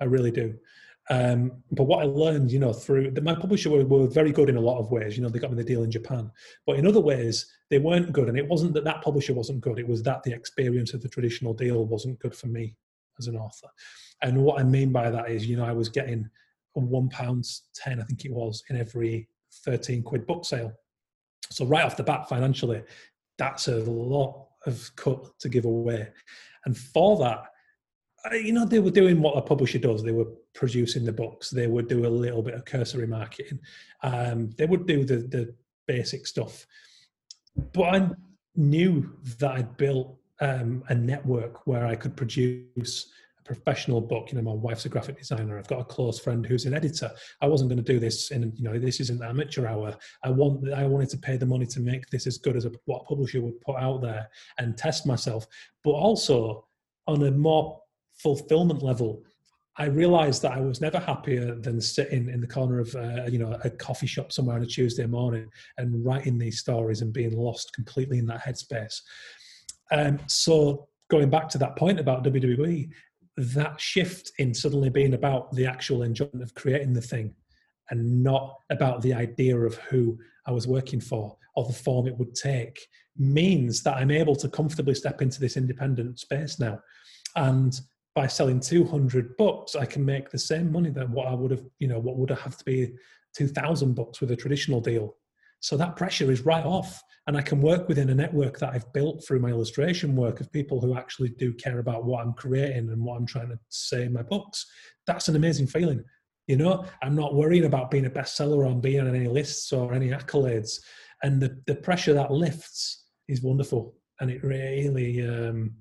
I 0.00 0.04
really 0.04 0.30
do. 0.30 0.54
Um, 1.10 1.62
but 1.70 1.84
what 1.84 2.00
I 2.00 2.06
learned, 2.06 2.50
you 2.50 2.58
know, 2.58 2.72
through 2.72 3.12
my 3.22 3.34
publisher 3.34 3.70
were, 3.70 3.84
were, 3.84 4.06
very 4.06 4.32
good 4.32 4.48
in 4.48 4.56
a 4.56 4.60
lot 4.60 4.78
of 4.78 4.90
ways. 4.90 5.16
You 5.16 5.22
know, 5.22 5.28
they 5.28 5.38
got 5.38 5.50
me 5.50 5.56
the 5.56 5.64
deal 5.64 5.82
in 5.82 5.90
Japan, 5.90 6.30
but 6.66 6.78
in 6.78 6.86
other 6.86 7.00
ways 7.00 7.46
they 7.68 7.78
weren't 7.78 8.12
good. 8.12 8.28
And 8.28 8.38
it 8.38 8.48
wasn't 8.48 8.72
that 8.74 8.84
that 8.84 9.02
publisher 9.02 9.34
wasn't 9.34 9.60
good; 9.60 9.78
it 9.78 9.86
was 9.86 10.02
that 10.04 10.22
the 10.22 10.32
experience 10.32 10.94
of 10.94 11.02
the 11.02 11.08
traditional 11.08 11.52
deal 11.52 11.84
wasn't 11.84 12.18
good 12.20 12.34
for 12.34 12.46
me 12.46 12.74
as 13.18 13.26
an 13.26 13.36
author. 13.36 13.68
And 14.22 14.42
what 14.42 14.58
I 14.58 14.64
mean 14.64 14.92
by 14.92 15.10
that 15.10 15.28
is, 15.28 15.46
you 15.46 15.58
know, 15.58 15.66
I 15.66 15.72
was 15.72 15.90
getting 15.90 16.28
one 16.72 17.10
pound 17.10 17.44
ten, 17.74 18.00
I 18.00 18.04
think 18.04 18.24
it 18.24 18.32
was, 18.32 18.64
in 18.70 18.78
every 18.78 19.28
thirteen 19.62 20.02
quid 20.02 20.26
book 20.26 20.46
sale. 20.46 20.72
So 21.50 21.66
right 21.66 21.84
off 21.84 21.98
the 21.98 22.02
bat, 22.02 22.30
financially, 22.30 22.82
that's 23.38 23.68
a 23.68 23.78
lot 23.78 24.48
of 24.66 24.90
cut 24.96 25.38
to 25.40 25.48
give 25.48 25.64
away. 25.64 26.08
And 26.64 26.76
for 26.76 27.18
that, 27.18 27.44
you 28.32 28.52
know, 28.52 28.64
they 28.64 28.78
were 28.78 28.90
doing 28.90 29.20
what 29.20 29.36
a 29.36 29.42
publisher 29.42 29.78
does. 29.78 30.02
They 30.02 30.12
were 30.12 30.28
producing 30.54 31.04
the 31.04 31.12
books. 31.12 31.50
They 31.50 31.66
would 31.66 31.88
do 31.88 32.06
a 32.06 32.08
little 32.08 32.42
bit 32.42 32.54
of 32.54 32.64
cursory 32.64 33.06
marketing. 33.06 33.58
Um, 34.02 34.50
they 34.56 34.66
would 34.66 34.86
do 34.86 35.04
the 35.04 35.16
the 35.16 35.54
basic 35.86 36.26
stuff. 36.26 36.66
But 37.72 37.82
I 37.82 38.10
knew 38.56 39.10
that 39.38 39.50
I'd 39.52 39.76
built 39.76 40.16
um, 40.40 40.84
a 40.88 40.94
network 40.94 41.66
where 41.66 41.86
I 41.86 41.94
could 41.96 42.16
produce 42.16 43.10
professional 43.44 44.00
book. 44.00 44.30
You 44.30 44.38
know, 44.38 44.42
my 44.42 44.54
wife's 44.54 44.84
a 44.84 44.88
graphic 44.88 45.18
designer. 45.18 45.58
I've 45.58 45.68
got 45.68 45.80
a 45.80 45.84
close 45.84 46.18
friend 46.18 46.44
who's 46.44 46.64
an 46.66 46.74
editor. 46.74 47.10
I 47.40 47.46
wasn't 47.46 47.70
going 47.70 47.82
to 47.82 47.92
do 47.92 48.00
this 48.00 48.30
in, 48.30 48.52
you 48.56 48.64
know, 48.64 48.78
this 48.78 49.00
isn't 49.00 49.22
amateur 49.22 49.66
hour. 49.66 49.96
I 50.22 50.30
want, 50.30 50.72
I 50.72 50.86
wanted 50.86 51.10
to 51.10 51.18
pay 51.18 51.36
the 51.36 51.46
money 51.46 51.66
to 51.66 51.80
make 51.80 52.08
this 52.10 52.26
as 52.26 52.38
good 52.38 52.56
as 52.56 52.64
a, 52.64 52.72
what 52.86 53.02
a 53.02 53.04
publisher 53.04 53.40
would 53.40 53.60
put 53.60 53.76
out 53.76 54.02
there 54.02 54.28
and 54.58 54.76
test 54.76 55.06
myself. 55.06 55.46
But 55.82 55.92
also 55.92 56.66
on 57.06 57.22
a 57.22 57.30
more 57.30 57.80
fulfillment 58.14 58.82
level, 58.82 59.22
I 59.76 59.86
realized 59.86 60.42
that 60.42 60.52
I 60.52 60.60
was 60.60 60.80
never 60.80 61.00
happier 61.00 61.56
than 61.56 61.80
sitting 61.80 62.28
in 62.28 62.40
the 62.40 62.46
corner 62.46 62.78
of 62.78 62.94
uh, 62.94 63.24
you 63.24 63.38
know 63.38 63.58
a 63.64 63.70
coffee 63.70 64.06
shop 64.06 64.30
somewhere 64.30 64.56
on 64.56 64.62
a 64.62 64.66
Tuesday 64.66 65.06
morning 65.06 65.48
and 65.78 66.04
writing 66.04 66.38
these 66.38 66.60
stories 66.60 67.02
and 67.02 67.12
being 67.12 67.36
lost 67.36 67.72
completely 67.74 68.18
in 68.18 68.26
that 68.26 68.44
headspace. 68.44 69.00
Um, 69.90 70.20
so 70.28 70.88
going 71.10 71.28
back 71.28 71.48
to 71.50 71.58
that 71.58 71.76
point 71.76 71.98
about 71.98 72.24
WWE, 72.24 72.88
that 73.36 73.80
shift 73.80 74.32
in 74.38 74.54
suddenly 74.54 74.90
being 74.90 75.14
about 75.14 75.52
the 75.52 75.66
actual 75.66 76.02
enjoyment 76.02 76.42
of 76.42 76.54
creating 76.54 76.92
the 76.92 77.00
thing 77.00 77.34
and 77.90 78.22
not 78.22 78.56
about 78.70 79.02
the 79.02 79.12
idea 79.12 79.58
of 79.58 79.76
who 79.76 80.18
I 80.46 80.52
was 80.52 80.66
working 80.66 81.00
for 81.00 81.36
or 81.56 81.64
the 81.64 81.72
form 81.72 82.06
it 82.06 82.16
would 82.16 82.34
take 82.34 82.78
means 83.16 83.82
that 83.82 83.96
I'm 83.96 84.10
able 84.10 84.36
to 84.36 84.48
comfortably 84.48 84.94
step 84.94 85.22
into 85.22 85.40
this 85.40 85.56
independent 85.56 86.18
space 86.18 86.58
now. 86.58 86.80
And 87.36 87.78
by 88.14 88.26
selling 88.26 88.60
200 88.60 89.36
books, 89.36 89.74
I 89.74 89.84
can 89.84 90.04
make 90.04 90.30
the 90.30 90.38
same 90.38 90.70
money 90.70 90.90
that 90.90 91.10
what 91.10 91.26
I 91.26 91.34
would 91.34 91.50
have, 91.50 91.64
you 91.78 91.88
know, 91.88 91.98
what 91.98 92.16
would 92.16 92.30
have 92.30 92.56
to 92.56 92.64
be 92.64 92.92
2,000 93.36 93.94
books 93.94 94.20
with 94.20 94.30
a 94.30 94.36
traditional 94.36 94.80
deal. 94.80 95.16
So 95.64 95.78
that 95.78 95.96
pressure 95.96 96.30
is 96.30 96.44
right 96.44 96.64
off. 96.64 97.02
And 97.26 97.38
I 97.38 97.40
can 97.40 97.62
work 97.62 97.88
within 97.88 98.10
a 98.10 98.14
network 98.14 98.58
that 98.58 98.74
I've 98.74 98.92
built 98.92 99.24
through 99.24 99.40
my 99.40 99.48
illustration 99.48 100.14
work 100.14 100.40
of 100.40 100.52
people 100.52 100.78
who 100.78 100.94
actually 100.94 101.30
do 101.30 101.54
care 101.54 101.78
about 101.78 102.04
what 102.04 102.22
I'm 102.22 102.34
creating 102.34 102.90
and 102.90 103.02
what 103.02 103.16
I'm 103.16 103.24
trying 103.24 103.48
to 103.48 103.58
say 103.70 104.04
in 104.04 104.12
my 104.12 104.20
books. 104.20 104.66
That's 105.06 105.28
an 105.28 105.36
amazing 105.36 105.68
feeling. 105.68 106.04
You 106.48 106.58
know, 106.58 106.84
I'm 107.02 107.14
not 107.14 107.34
worrying 107.34 107.64
about 107.64 107.90
being 107.90 108.04
a 108.04 108.10
bestseller 108.10 108.58
or 108.58 108.78
being 108.78 109.00
on 109.00 109.16
any 109.16 109.26
lists 109.26 109.72
or 109.72 109.94
any 109.94 110.10
accolades. 110.10 110.80
And 111.22 111.40
the, 111.40 111.58
the 111.66 111.76
pressure 111.76 112.12
that 112.12 112.30
lifts 112.30 113.06
is 113.28 113.40
wonderful. 113.40 113.94
And 114.20 114.30
it 114.30 114.44
really, 114.44 115.26
um, 115.26 115.72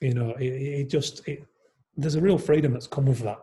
you 0.00 0.14
know, 0.14 0.30
it, 0.38 0.44
it 0.44 0.90
just, 0.90 1.26
it, 1.26 1.42
there's 1.96 2.14
a 2.14 2.20
real 2.20 2.38
freedom 2.38 2.72
that's 2.72 2.86
come 2.86 3.06
with 3.06 3.18
that. 3.24 3.40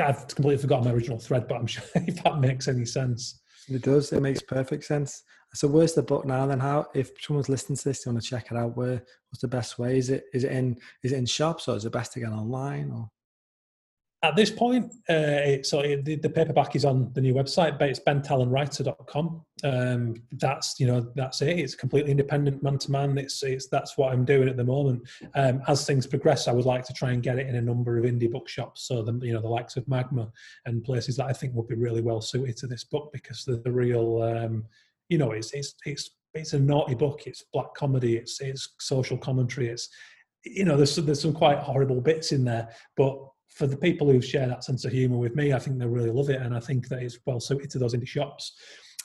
I've 0.00 0.26
completely 0.26 0.62
forgotten 0.62 0.86
my 0.86 0.92
original 0.92 1.20
thread, 1.20 1.46
but 1.46 1.58
I'm 1.58 1.66
sure 1.68 1.84
if 1.94 2.24
that 2.24 2.40
makes 2.40 2.66
any 2.66 2.84
sense. 2.84 3.38
It 3.68 3.82
does. 3.82 4.12
It 4.12 4.20
makes 4.20 4.42
perfect 4.42 4.84
sense. 4.84 5.22
So 5.54 5.68
where's 5.68 5.94
the 5.94 6.02
book 6.02 6.24
now? 6.24 6.46
Then 6.46 6.60
how? 6.60 6.86
If 6.94 7.10
someone's 7.20 7.48
listening 7.48 7.76
to 7.76 7.84
this, 7.84 8.04
they 8.04 8.10
want 8.10 8.22
to 8.22 8.28
check 8.28 8.48
it 8.50 8.56
out. 8.56 8.76
Where? 8.76 9.02
What's 9.28 9.42
the 9.42 9.48
best 9.48 9.78
way? 9.78 9.98
Is 9.98 10.10
it? 10.10 10.24
Is 10.32 10.44
it 10.44 10.52
in? 10.52 10.78
Is 11.02 11.12
it 11.12 11.18
in 11.18 11.26
shops 11.26 11.68
or 11.68 11.76
is 11.76 11.84
it 11.84 11.92
best 11.92 12.12
to 12.12 12.20
get 12.20 12.30
online? 12.30 12.90
Or 12.90 13.10
at 14.24 14.36
this 14.36 14.50
point, 14.50 14.92
uh, 15.08 15.62
so 15.64 15.80
it, 15.80 16.04
the, 16.04 16.14
the, 16.14 16.30
paperback 16.30 16.76
is 16.76 16.84
on 16.84 17.12
the 17.12 17.20
new 17.20 17.34
website, 17.34 17.76
but 17.76 17.88
it's 17.88 17.98
bentallonwriter.com. 17.98 19.42
Um, 19.64 20.14
that's 20.32 20.78
you 20.78 20.86
know 20.86 21.10
that's 21.16 21.42
it. 21.42 21.58
It's 21.58 21.74
completely 21.74 22.12
independent, 22.12 22.62
man 22.62 22.78
to 22.78 22.92
man. 22.92 23.18
It's 23.18 23.42
it's 23.42 23.66
that's 23.66 23.98
what 23.98 24.12
I'm 24.12 24.24
doing 24.24 24.48
at 24.48 24.56
the 24.56 24.64
moment. 24.64 25.08
Um, 25.34 25.62
as 25.66 25.84
things 25.84 26.06
progress, 26.06 26.46
I 26.46 26.52
would 26.52 26.66
like 26.66 26.84
to 26.84 26.92
try 26.92 27.10
and 27.10 27.22
get 27.22 27.38
it 27.38 27.48
in 27.48 27.56
a 27.56 27.60
number 27.60 27.98
of 27.98 28.04
indie 28.04 28.30
bookshops, 28.30 28.82
so 28.82 29.02
the 29.02 29.12
you 29.26 29.32
know 29.32 29.40
the 29.40 29.48
likes 29.48 29.76
of 29.76 29.88
Magma 29.88 30.30
and 30.66 30.84
places 30.84 31.16
that 31.16 31.26
I 31.26 31.32
think 31.32 31.54
would 31.54 31.68
be 31.68 31.74
really 31.74 32.00
well 32.00 32.20
suited 32.20 32.56
to 32.58 32.68
this 32.68 32.84
book 32.84 33.10
because 33.12 33.44
the, 33.44 33.56
the 33.56 33.72
real 33.72 34.22
um, 34.22 34.64
you 35.08 35.18
know 35.18 35.32
it's 35.32 35.52
it's 35.52 35.74
it's 35.84 36.10
it's 36.34 36.52
a 36.52 36.60
naughty 36.60 36.94
book. 36.94 37.26
It's 37.26 37.44
black 37.52 37.74
comedy. 37.74 38.18
It's 38.18 38.40
it's 38.40 38.68
social 38.78 39.18
commentary. 39.18 39.68
It's 39.68 39.88
you 40.44 40.64
know 40.64 40.76
there's 40.76 40.94
there's 40.94 41.20
some 41.20 41.32
quite 41.32 41.58
horrible 41.58 42.00
bits 42.00 42.30
in 42.30 42.44
there, 42.44 42.68
but 42.96 43.18
for 43.54 43.66
the 43.66 43.76
people 43.76 44.10
who 44.10 44.20
share 44.20 44.48
that 44.48 44.64
sense 44.64 44.84
of 44.84 44.92
humor 44.92 45.18
with 45.18 45.36
me, 45.36 45.52
I 45.52 45.58
think 45.58 45.78
they 45.78 45.86
really 45.86 46.10
love 46.10 46.30
it, 46.30 46.40
and 46.40 46.54
I 46.54 46.60
think 46.60 46.88
that 46.88 47.02
it's 47.02 47.18
well 47.26 47.40
suited 47.40 47.70
to 47.70 47.78
those 47.78 47.94
indie 47.94 48.06
shops. 48.06 48.54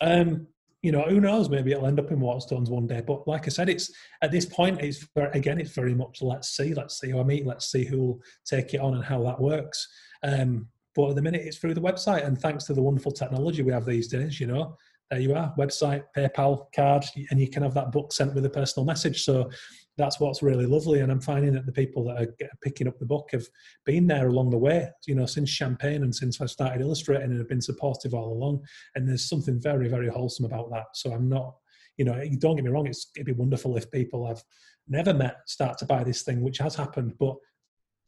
Um, 0.02 0.48
you 0.84 0.92
know, 0.92 1.02
who 1.02 1.20
knows? 1.20 1.50
Maybe 1.50 1.72
it'll 1.72 1.88
end 1.88 2.00
up 2.00 2.12
in 2.12 2.20
Waterstones 2.20 2.70
one 2.70 2.88
day. 2.88 3.02
But 3.06 3.28
like 3.28 3.48
I 3.48 3.50
said, 3.50 3.68
it's 3.68 3.92
at 4.22 4.32
this 4.32 4.46
point, 4.46 4.80
it's 4.80 5.08
very, 5.16 5.32
again, 5.34 5.60
it's 5.60 5.72
very 5.72 5.96
much 5.96 6.22
let's 6.22 6.56
see, 6.56 6.74
let's 6.74 7.00
see 7.00 7.10
who 7.10 7.20
I 7.20 7.24
meet, 7.24 7.46
let's 7.46 7.72
see 7.72 7.84
who 7.84 7.98
will 7.98 8.22
take 8.46 8.74
it 8.74 8.80
on 8.80 8.94
and 8.94 9.04
how 9.04 9.24
that 9.24 9.40
works. 9.40 9.88
Um, 10.24 10.68
but 10.96 11.10
at 11.10 11.16
the 11.16 11.22
minute, 11.22 11.42
it's 11.44 11.58
through 11.58 11.74
the 11.74 11.82
website, 11.82 12.26
and 12.26 12.40
thanks 12.40 12.64
to 12.66 12.74
the 12.74 12.82
wonderful 12.82 13.12
technology 13.12 13.64
we 13.64 13.74
have 13.74 13.86
these 13.86 14.08
days, 14.08 14.40
you 14.40 14.48
know, 14.48 14.78
there 15.10 15.20
you 15.20 15.36
are, 15.36 15.54
website, 15.58 16.04
PayPal 16.16 16.66
card, 16.76 17.06
and 17.32 17.40
you 17.40 17.50
can 17.50 17.64
have 17.64 17.74
that 17.74 17.92
book 17.92 18.12
sent 18.12 18.34
with 18.34 18.46
a 18.46 18.50
personal 18.50 18.86
message. 18.86 19.24
So 19.24 19.50
that's 19.98 20.20
what's 20.20 20.44
really 20.44 20.66
lovely. 20.66 21.00
And 21.00 21.12
I'm 21.12 21.20
finding 21.20 21.54
that 21.54 21.66
the 21.66 21.72
people 21.72 22.04
that 22.06 22.22
are 22.22 22.50
picking 22.62 22.88
up 22.88 23.00
the 23.00 23.06
book 23.06 23.30
have 23.32 23.46
been 23.86 24.08
there 24.08 24.28
along 24.28 24.52
the 24.52 24.58
way, 24.58 24.90
you 25.08 25.16
know, 25.16 25.26
since 25.26 25.50
Champagne 25.50 26.04
and 26.04 26.14
since 26.14 26.40
I 26.40 26.46
started 26.46 26.82
illustrating 26.82 27.32
and 27.32 27.38
have 27.40 27.50
been 27.50 27.62
supportive 27.62 28.14
all 28.14 28.32
along. 28.32 28.64
And 28.96 29.08
there's 29.08 29.28
something 29.28 29.60
very, 29.60 29.88
very 29.88 30.08
wholesome 30.08 30.46
about 30.46 30.70
that. 30.72 30.86
So 30.94 31.12
I'm 31.14 31.28
not, 31.28 31.56
you 31.98 32.06
know, 32.06 32.22
don't 32.38 32.56
get 32.56 32.66
me 32.66 32.72
wrong, 32.72 32.88
it's, 32.88 33.10
it'd 33.16 33.26
be 33.26 33.34
wonderful 33.34 33.76
if 33.76 33.90
people 33.92 34.28
I've 34.28 34.44
never 34.88 35.14
met 35.14 35.38
start 35.48 35.78
to 35.80 35.86
buy 35.86 36.04
this 36.04 36.22
thing, 36.22 36.42
which 36.42 36.60
has 36.60 36.76
happened. 36.76 37.14
But 37.20 37.36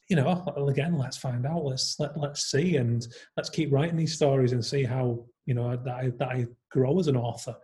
you 0.10 0.16
know, 0.16 0.44
again, 0.68 0.98
let's 0.98 1.18
find 1.18 1.46
out. 1.46 1.64
Let's 1.64 2.00
let 2.00 2.18
let's 2.18 2.50
see, 2.50 2.78
and 2.78 3.06
let's 3.38 3.50
keep 3.50 3.72
writing 3.72 3.96
these 3.96 4.16
stories 4.16 4.54
and 4.54 4.66
see 4.66 4.84
how 4.84 5.24
you 5.46 5.54
know 5.54 5.78
that 5.86 5.96
I, 5.96 6.12
that 6.18 6.30
I 6.30 6.48
grow 6.72 7.00
as 7.00 7.08
an 7.08 7.16
author. 7.16 7.56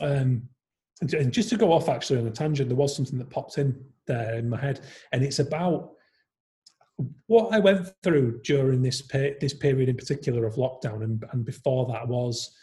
Um, 0.00 0.48
and 1.12 1.32
just 1.32 1.48
to 1.50 1.56
go 1.56 1.72
off 1.72 1.88
actually 1.88 2.20
on 2.20 2.26
a 2.26 2.30
tangent, 2.30 2.68
there 2.68 2.76
was 2.76 2.94
something 2.94 3.18
that 3.18 3.30
popped 3.30 3.58
in 3.58 3.84
there 4.06 4.36
in 4.36 4.48
my 4.48 4.60
head, 4.60 4.80
and 5.12 5.22
it's 5.22 5.38
about 5.38 5.92
what 7.26 7.52
I 7.52 7.58
went 7.58 7.88
through 8.02 8.40
during 8.44 8.82
this 8.82 9.02
pe- 9.02 9.38
this 9.40 9.54
period 9.54 9.88
in 9.88 9.96
particular 9.96 10.46
of 10.46 10.54
lockdown, 10.54 11.02
and, 11.02 11.24
and 11.32 11.44
before 11.44 11.86
that 11.86 12.06
was 12.06 12.54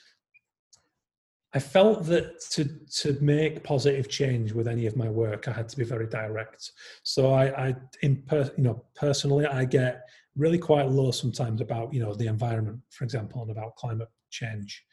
I 1.54 1.60
felt 1.60 2.06
that 2.06 2.40
to 2.52 2.66
to 3.02 3.20
make 3.22 3.64
positive 3.64 4.08
change 4.08 4.54
with 4.54 4.68
any 4.68 4.86
of 4.86 4.96
my 4.96 5.10
work, 5.10 5.48
I 5.48 5.52
had 5.52 5.68
to 5.70 5.78
be 5.78 5.84
very 5.84 6.08
direct. 6.08 6.72
So 7.04 7.34
I, 7.34 7.70
I 7.70 7.76
in 8.04 8.22
per, 8.24 8.52
you 8.56 8.64
know 8.64 8.86
personally, 8.96 9.46
I 9.46 9.66
get 9.66 10.08
really 10.36 10.60
quite 10.60 10.90
low 10.90 11.12
sometimes 11.12 11.60
about 11.60 11.94
you 11.94 12.02
know 12.02 12.14
the 12.14 12.28
environment, 12.28 12.80
for 12.92 13.04
example, 13.04 13.42
and 13.42 13.52
about 13.52 13.76
climate 13.76 14.10
change 14.30 14.84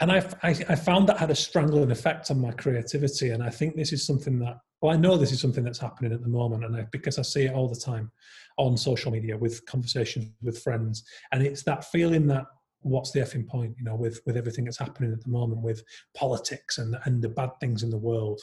and 0.00 0.10
I, 0.10 0.18
I, 0.42 0.50
I, 0.68 0.74
found 0.74 1.08
that 1.08 1.18
had 1.18 1.30
a 1.30 1.36
strangling 1.36 1.90
effect 1.90 2.30
on 2.30 2.40
my 2.40 2.50
creativity. 2.50 3.30
And 3.30 3.42
I 3.42 3.50
think 3.50 3.76
this 3.76 3.92
is 3.92 4.04
something 4.04 4.38
that, 4.40 4.58
well, 4.80 4.92
I 4.92 4.96
know 4.96 5.16
this 5.16 5.30
is 5.30 5.40
something 5.40 5.62
that's 5.62 5.78
happening 5.78 6.12
at 6.12 6.20
the 6.20 6.28
moment, 6.28 6.64
and 6.64 6.76
I, 6.76 6.86
because 6.90 7.18
I 7.18 7.22
see 7.22 7.44
it 7.44 7.54
all 7.54 7.68
the 7.68 7.80
time 7.80 8.10
on 8.58 8.76
social 8.76 9.12
media 9.12 9.36
with 9.36 9.64
conversations 9.66 10.30
with 10.42 10.62
friends, 10.62 11.04
and 11.32 11.42
it's 11.42 11.62
that 11.64 11.84
feeling 11.84 12.26
that 12.28 12.44
what's 12.80 13.12
the 13.12 13.20
effing 13.20 13.46
point, 13.46 13.74
you 13.78 13.84
know, 13.84 13.94
with 13.94 14.20
with 14.26 14.36
everything 14.36 14.64
that's 14.64 14.78
happening 14.78 15.12
at 15.12 15.22
the 15.22 15.30
moment 15.30 15.62
with 15.62 15.82
politics 16.14 16.78
and 16.78 16.96
and 17.04 17.22
the 17.22 17.28
bad 17.28 17.50
things 17.60 17.82
in 17.82 17.90
the 17.90 17.96
world. 17.96 18.40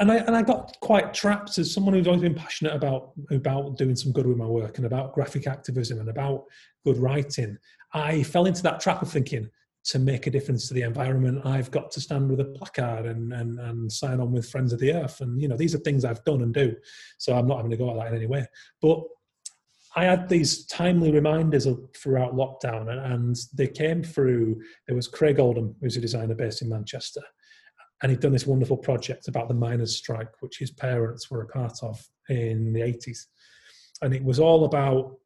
And 0.00 0.10
I 0.10 0.16
and 0.16 0.34
I 0.34 0.42
got 0.42 0.74
quite 0.80 1.12
trapped 1.12 1.58
as 1.58 1.72
someone 1.72 1.94
who's 1.94 2.06
always 2.06 2.22
been 2.22 2.34
passionate 2.34 2.74
about 2.74 3.12
about 3.30 3.76
doing 3.76 3.94
some 3.94 4.12
good 4.12 4.26
with 4.26 4.38
my 4.38 4.46
work 4.46 4.78
and 4.78 4.86
about 4.86 5.12
graphic 5.12 5.46
activism 5.46 6.00
and 6.00 6.08
about 6.08 6.44
good 6.84 6.96
writing. 6.96 7.58
I 7.92 8.22
fell 8.22 8.46
into 8.46 8.62
that 8.62 8.80
trap 8.80 9.02
of 9.02 9.10
thinking 9.10 9.50
to 9.82 9.98
make 9.98 10.26
a 10.26 10.30
difference 10.30 10.68
to 10.68 10.74
the 10.74 10.82
environment, 10.82 11.44
I've 11.44 11.70
got 11.70 11.90
to 11.92 12.00
stand 12.00 12.30
with 12.30 12.40
a 12.40 12.44
placard 12.44 13.06
and, 13.06 13.32
and, 13.32 13.58
and 13.58 13.90
sign 13.90 14.20
on 14.20 14.30
with 14.32 14.48
Friends 14.48 14.72
of 14.72 14.78
the 14.78 14.92
Earth. 14.92 15.20
And, 15.20 15.40
you 15.40 15.48
know, 15.48 15.56
these 15.56 15.74
are 15.74 15.78
things 15.78 16.04
I've 16.04 16.24
done 16.24 16.42
and 16.42 16.52
do. 16.52 16.76
So 17.18 17.34
I'm 17.34 17.46
not 17.46 17.56
having 17.56 17.70
to 17.70 17.76
go 17.76 17.90
at 17.90 17.96
that 17.96 18.08
in 18.08 18.16
any 18.16 18.26
way. 18.26 18.46
But 18.82 19.00
I 19.96 20.04
had 20.04 20.28
these 20.28 20.66
timely 20.66 21.10
reminders 21.10 21.66
throughout 21.96 22.34
lockdown, 22.34 22.90
and, 22.90 23.12
and 23.12 23.36
they 23.54 23.66
came 23.66 24.02
through. 24.02 24.60
There 24.86 24.94
was 24.94 25.08
Craig 25.08 25.40
Oldham, 25.40 25.74
who's 25.80 25.96
a 25.96 26.00
designer 26.00 26.34
based 26.34 26.62
in 26.62 26.68
Manchester, 26.68 27.22
and 28.02 28.10
he'd 28.10 28.20
done 28.20 28.32
this 28.32 28.46
wonderful 28.46 28.76
project 28.76 29.28
about 29.28 29.48
the 29.48 29.54
miners' 29.54 29.96
strike, 29.96 30.30
which 30.40 30.58
his 30.58 30.70
parents 30.70 31.30
were 31.30 31.42
a 31.42 31.46
part 31.46 31.82
of 31.82 32.06
in 32.28 32.72
the 32.72 32.80
80s. 32.80 33.26
And 34.02 34.14
it 34.14 34.22
was 34.22 34.38
all 34.38 34.64
about 34.64 35.18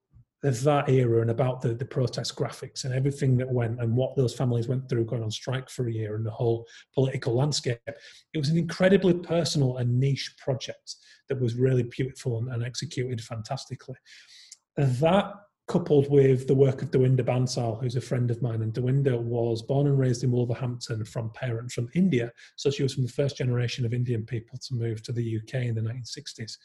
of 0.45 0.63
that 0.63 0.89
era 0.89 1.21
and 1.23 1.31
about 1.31 1.61
the, 1.61 1.75
the 1.75 1.85
protest 1.85 2.37
graphics 2.37 2.85
and 2.85 2.93
everything 2.93 3.37
that 3.39 3.51
went 3.51 3.81
and 3.81 3.97
what 3.97 4.15
those 4.17 4.35
families 4.35 4.69
went 4.69 4.89
through 4.89 5.05
going 5.05 5.23
on 5.23 5.31
strike 5.31 5.71
for 5.71 5.89
a 5.89 5.93
year 5.93 6.17
and 6.17 6.25
the 6.25 6.31
whole 6.31 6.67
political 6.95 7.35
landscape. 7.35 7.79
It 7.87 8.39
was 8.39 8.51
an 8.51 8.59
incredibly 8.59 9.15
personal 9.15 9.79
and 9.79 9.99
niche 9.99 10.35
project 10.39 10.97
that 11.29 11.41
was 11.41 11.55
really 11.55 11.85
beautiful 11.85 12.39
and, 12.39 12.53
and 12.53 12.63
executed 12.63 13.21
fantastically. 13.23 13.97
That 14.77 15.33
coupled 15.67 16.11
with 16.11 16.47
the 16.47 16.55
work 16.55 16.83
of 16.83 16.91
Dawinder 16.91 17.25
Bansal, 17.25 17.81
who's 17.81 17.97
a 17.97 18.01
friend 18.01 18.31
of 18.31 18.43
mine. 18.43 18.63
And 18.63 18.73
Dawinder 18.73 19.19
was 19.19 19.63
born 19.63 19.87
and 19.87 19.99
raised 19.99 20.23
in 20.23 20.31
Wolverhampton 20.31 21.05
from 21.07 21.31
parents 21.31 21.73
from 21.73 21.89
India. 21.95 22.31
So 22.57 22.71
she 22.71 22.83
was 22.83 22.93
from 22.93 23.05
the 23.05 23.13
first 23.13 23.39
generation 23.39 23.87
of 23.87 23.95
Indian 23.95 24.27
people 24.27 24.59
to 24.59 24.75
move 24.75 25.03
to 25.05 25.13
the 25.13 25.39
UK 25.39 25.63
in 25.63 25.75
the 25.75 25.81
1960s. 25.81 26.59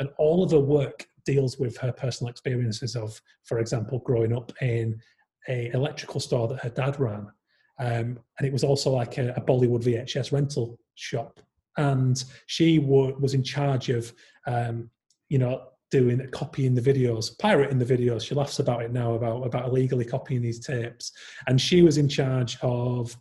And 0.00 0.08
all 0.18 0.42
of 0.42 0.50
her 0.50 0.58
work 0.58 1.06
deals 1.24 1.58
with 1.58 1.76
her 1.78 1.92
personal 1.92 2.30
experiences 2.30 2.96
of, 2.96 3.20
for 3.44 3.58
example, 3.58 4.00
growing 4.00 4.34
up 4.34 4.52
in 4.60 5.00
a 5.48 5.70
electrical 5.72 6.20
store 6.20 6.48
that 6.48 6.60
her 6.60 6.70
dad 6.70 6.98
ran. 7.00 7.26
Um, 7.78 8.18
and 8.38 8.46
it 8.46 8.52
was 8.52 8.64
also 8.64 8.90
like 8.90 9.16
a, 9.18 9.32
a, 9.36 9.40
Bollywood 9.40 9.82
VHS 9.82 10.32
rental 10.32 10.78
shop. 10.96 11.40
And 11.78 12.22
she 12.46 12.78
w- 12.78 13.16
was 13.18 13.32
in 13.32 13.42
charge 13.42 13.88
of, 13.88 14.12
um, 14.46 14.90
you 15.30 15.38
know, 15.38 15.62
doing 15.90 16.26
copying 16.30 16.74
the 16.74 16.82
videos, 16.82 17.36
pirating 17.38 17.78
the 17.78 17.84
videos. 17.84 18.26
She 18.26 18.34
laughs 18.34 18.58
about 18.58 18.82
it 18.82 18.92
now 18.92 19.14
about 19.14 19.46
about 19.46 19.68
illegally 19.68 20.04
copying 20.04 20.42
these 20.42 20.64
tapes. 20.64 21.12
And 21.46 21.60
she 21.60 21.82
was 21.82 21.96
in 21.96 22.08
charge 22.08 22.58
of 22.62 23.16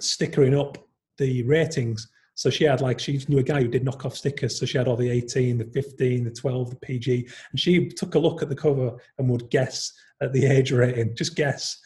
stickering 0.00 0.58
up 0.58 0.78
the 1.18 1.42
ratings 1.44 2.08
so 2.34 2.50
she 2.50 2.64
had 2.64 2.80
like 2.80 2.98
she 2.98 3.20
knew 3.28 3.38
a 3.38 3.42
guy 3.42 3.62
who 3.62 3.68
did 3.68 3.84
knock 3.84 4.04
off 4.04 4.16
stickers. 4.16 4.58
So 4.58 4.66
she 4.66 4.78
had 4.78 4.88
all 4.88 4.96
the 4.96 5.10
18, 5.10 5.58
the 5.58 5.64
15, 5.64 6.24
the 6.24 6.30
12, 6.30 6.70
the 6.70 6.76
PG, 6.76 7.28
and 7.50 7.60
she 7.60 7.88
took 7.88 8.14
a 8.14 8.18
look 8.18 8.42
at 8.42 8.48
the 8.48 8.56
cover 8.56 8.96
and 9.18 9.28
would 9.28 9.50
guess 9.50 9.92
at 10.20 10.32
the 10.32 10.46
age 10.46 10.72
rating, 10.72 11.14
just 11.14 11.36
guess 11.36 11.80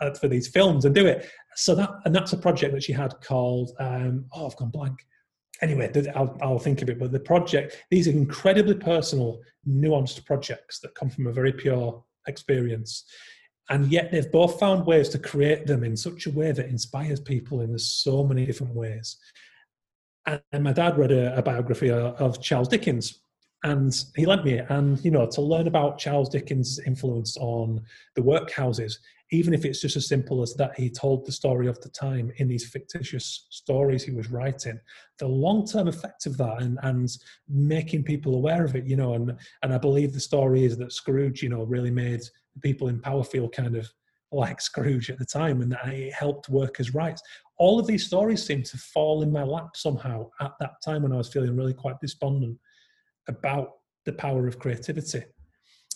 uh, 0.00 0.12
for 0.12 0.28
these 0.28 0.48
films 0.48 0.84
and 0.84 0.94
do 0.94 1.06
it. 1.06 1.30
So 1.56 1.74
that 1.74 1.90
and 2.04 2.14
that's 2.14 2.32
a 2.32 2.38
project 2.38 2.74
that 2.74 2.82
she 2.82 2.92
had 2.92 3.14
called 3.22 3.72
um, 3.80 4.26
oh 4.32 4.46
I've 4.46 4.56
gone 4.56 4.70
blank. 4.70 5.06
Anyway, 5.62 5.90
I'll, 6.14 6.36
I'll 6.42 6.58
think 6.58 6.82
of 6.82 6.90
it. 6.90 6.98
But 6.98 7.12
the 7.12 7.20
project, 7.20 7.84
these 7.88 8.08
are 8.08 8.10
incredibly 8.10 8.74
personal, 8.74 9.40
nuanced 9.66 10.26
projects 10.26 10.80
that 10.80 10.96
come 10.96 11.08
from 11.08 11.28
a 11.28 11.32
very 11.32 11.52
pure 11.52 12.02
experience 12.26 13.04
and 13.70 13.90
yet 13.90 14.10
they've 14.10 14.30
both 14.30 14.58
found 14.58 14.84
ways 14.84 15.08
to 15.10 15.18
create 15.18 15.66
them 15.66 15.84
in 15.84 15.96
such 15.96 16.26
a 16.26 16.30
way 16.30 16.52
that 16.52 16.68
inspires 16.68 17.20
people 17.20 17.60
in 17.62 17.78
so 17.78 18.22
many 18.22 18.44
different 18.44 18.74
ways 18.74 19.16
and 20.26 20.64
my 20.64 20.72
dad 20.72 20.96
read 20.98 21.12
a, 21.12 21.36
a 21.36 21.42
biography 21.42 21.90
uh, 21.90 22.12
of 22.12 22.40
Charles 22.42 22.68
Dickens. 22.68 23.20
And 23.62 23.94
he 24.14 24.26
lent 24.26 24.44
me 24.44 24.54
it. 24.54 24.66
And 24.68 25.02
you 25.04 25.10
know 25.10 25.26
to 25.26 25.40
learn 25.40 25.66
about 25.66 25.98
charles 25.98 26.28
dickens 26.28 26.78
influence 26.86 27.36
on 27.38 27.80
the 28.14 28.20
workhouses 28.20 28.98
even 29.30 29.54
if 29.54 29.64
it's 29.64 29.80
just 29.80 29.96
as 29.96 30.06
simple 30.06 30.42
as 30.42 30.54
that 30.54 30.78
he 30.78 30.90
told 30.90 31.24
the 31.24 31.32
story 31.32 31.66
of 31.66 31.80
the 31.80 31.88
time 31.88 32.30
in 32.36 32.46
these 32.46 32.68
fictitious 32.68 33.46
stories 33.50 34.04
he 34.04 34.12
was 34.12 34.30
writing 34.30 34.78
the 35.18 35.26
long-term 35.26 35.88
effect 35.88 36.26
of 36.26 36.36
that 36.36 36.60
and, 36.60 36.78
and 36.82 37.16
making 37.48 38.04
people 38.04 38.34
aware 38.34 38.64
of 38.64 38.76
it 38.76 38.86
you 38.86 38.96
know 38.96 39.14
and 39.14 39.34
and 39.62 39.72
i 39.72 39.78
believe 39.78 40.12
the 40.12 40.20
story 40.20 40.64
is 40.64 40.76
that 40.76 40.92
scrooge 40.92 41.42
you 41.42 41.48
know 41.48 41.62
really 41.64 41.90
made 41.90 42.20
people 42.62 42.88
in 42.88 43.00
power 43.00 43.24
feel 43.24 43.48
kind 43.48 43.76
of 43.76 43.90
like 44.34 44.60
scrooge 44.60 45.10
at 45.10 45.18
the 45.18 45.24
time 45.24 45.62
and 45.62 45.72
that 45.72 45.88
it 45.88 46.12
helped 46.12 46.48
workers 46.48 46.94
rights 46.94 47.22
all 47.58 47.78
of 47.78 47.86
these 47.86 48.06
stories 48.06 48.44
seemed 48.44 48.66
to 48.66 48.78
fall 48.78 49.22
in 49.22 49.32
my 49.32 49.42
lap 49.42 49.76
somehow 49.76 50.28
at 50.40 50.52
that 50.60 50.82
time 50.84 51.02
when 51.02 51.12
I 51.12 51.16
was 51.16 51.32
feeling 51.32 51.56
really 51.56 51.74
quite 51.74 52.00
despondent 52.00 52.58
about 53.28 53.74
the 54.04 54.12
power 54.12 54.46
of 54.46 54.58
creativity. 54.58 55.22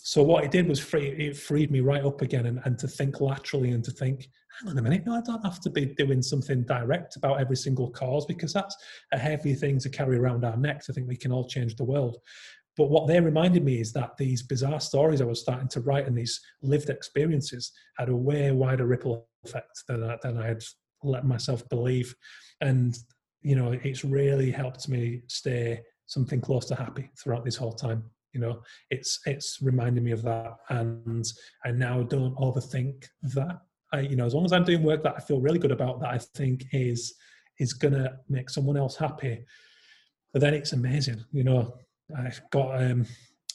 So 0.01 0.23
what 0.23 0.45
it 0.45 0.51
did 0.51 0.67
was 0.67 0.79
free, 0.79 1.09
it 1.09 1.35
freed 1.35 1.71
me 1.71 1.81
right 1.81 2.03
up 2.03 2.21
again 2.21 2.45
and, 2.45 2.61
and 2.63 2.79
to 2.79 2.87
think 2.87 3.19
laterally 3.19 3.71
and 3.71 3.83
to 3.83 3.91
think, 3.91 4.29
hang 4.59 4.71
on 4.71 4.77
a 4.77 4.81
minute, 4.81 5.05
no, 5.05 5.13
I 5.13 5.21
don't 5.21 5.43
have 5.43 5.59
to 5.61 5.69
be 5.69 5.85
doing 5.85 6.21
something 6.21 6.63
direct 6.63 7.17
about 7.17 7.41
every 7.41 7.57
single 7.57 7.91
cause 7.91 8.25
because 8.25 8.53
that's 8.53 8.75
a 9.11 9.17
heavy 9.17 9.53
thing 9.53 9.77
to 9.79 9.89
carry 9.89 10.17
around 10.17 10.45
our 10.45 10.55
necks. 10.55 10.89
I 10.89 10.93
think 10.93 11.07
we 11.07 11.17
can 11.17 11.33
all 11.33 11.47
change 11.47 11.75
the 11.75 11.83
world. 11.83 12.17
But 12.79 12.91
what 12.91 13.07
they 13.07 13.19
reminded 13.19 13.65
me 13.65 13.81
is 13.81 13.91
that 13.91 14.15
these 14.15 14.41
bizarre 14.41 14.79
stories 14.79 15.19
I 15.19 15.25
was 15.25 15.41
starting 15.41 15.67
to 15.67 15.81
write 15.81 16.07
and 16.07 16.17
these 16.17 16.39
lived 16.61 16.89
experiences 16.89 17.73
had 17.97 18.07
a 18.07 18.15
way 18.15 18.53
wider 18.53 18.85
ripple 18.85 19.27
effect 19.43 19.83
than 19.89 20.01
I, 20.01 20.17
than 20.23 20.37
I 20.37 20.47
had 20.47 20.63
let 21.03 21.25
myself 21.25 21.67
believe. 21.67 22.15
And, 22.61 22.97
you 23.41 23.57
know, 23.57 23.77
it's 23.83 24.05
really 24.05 24.49
helped 24.49 24.87
me 24.87 25.23
stay 25.27 25.81
something 26.05 26.39
close 26.39 26.67
to 26.67 26.75
happy 26.75 27.09
throughout 27.21 27.43
this 27.43 27.57
whole 27.57 27.73
time. 27.73 28.01
You 28.31 28.39
know, 28.39 28.61
it's 28.89 29.19
it's 29.25 29.61
reminding 29.61 30.05
me 30.05 30.11
of 30.11 30.21
that, 30.21 30.53
and 30.69 31.25
I 31.65 31.71
now 31.71 32.03
don't 32.03 32.37
overthink 32.37 33.07
that. 33.23 33.59
I, 33.91 34.01
you 34.01 34.15
know, 34.15 34.25
as 34.25 34.33
long 34.33 34.45
as 34.45 34.53
I'm 34.53 34.63
doing 34.63 34.83
work 34.83 35.03
that 35.03 35.15
I 35.17 35.19
feel 35.19 35.41
really 35.41 35.59
good 35.59 35.73
about, 35.73 35.99
that 35.99 36.11
I 36.11 36.19
think 36.19 36.63
is 36.71 37.13
is 37.57 37.73
gonna 37.73 38.19
make 38.29 38.49
someone 38.49 38.77
else 38.77 38.95
happy, 38.95 39.43
but 40.31 40.41
then 40.41 40.53
it's 40.53 40.73
amazing. 40.73 41.25
You 41.33 41.43
know, 41.43 41.73
I 42.17 42.31
got 42.51 42.81
um, 42.81 43.05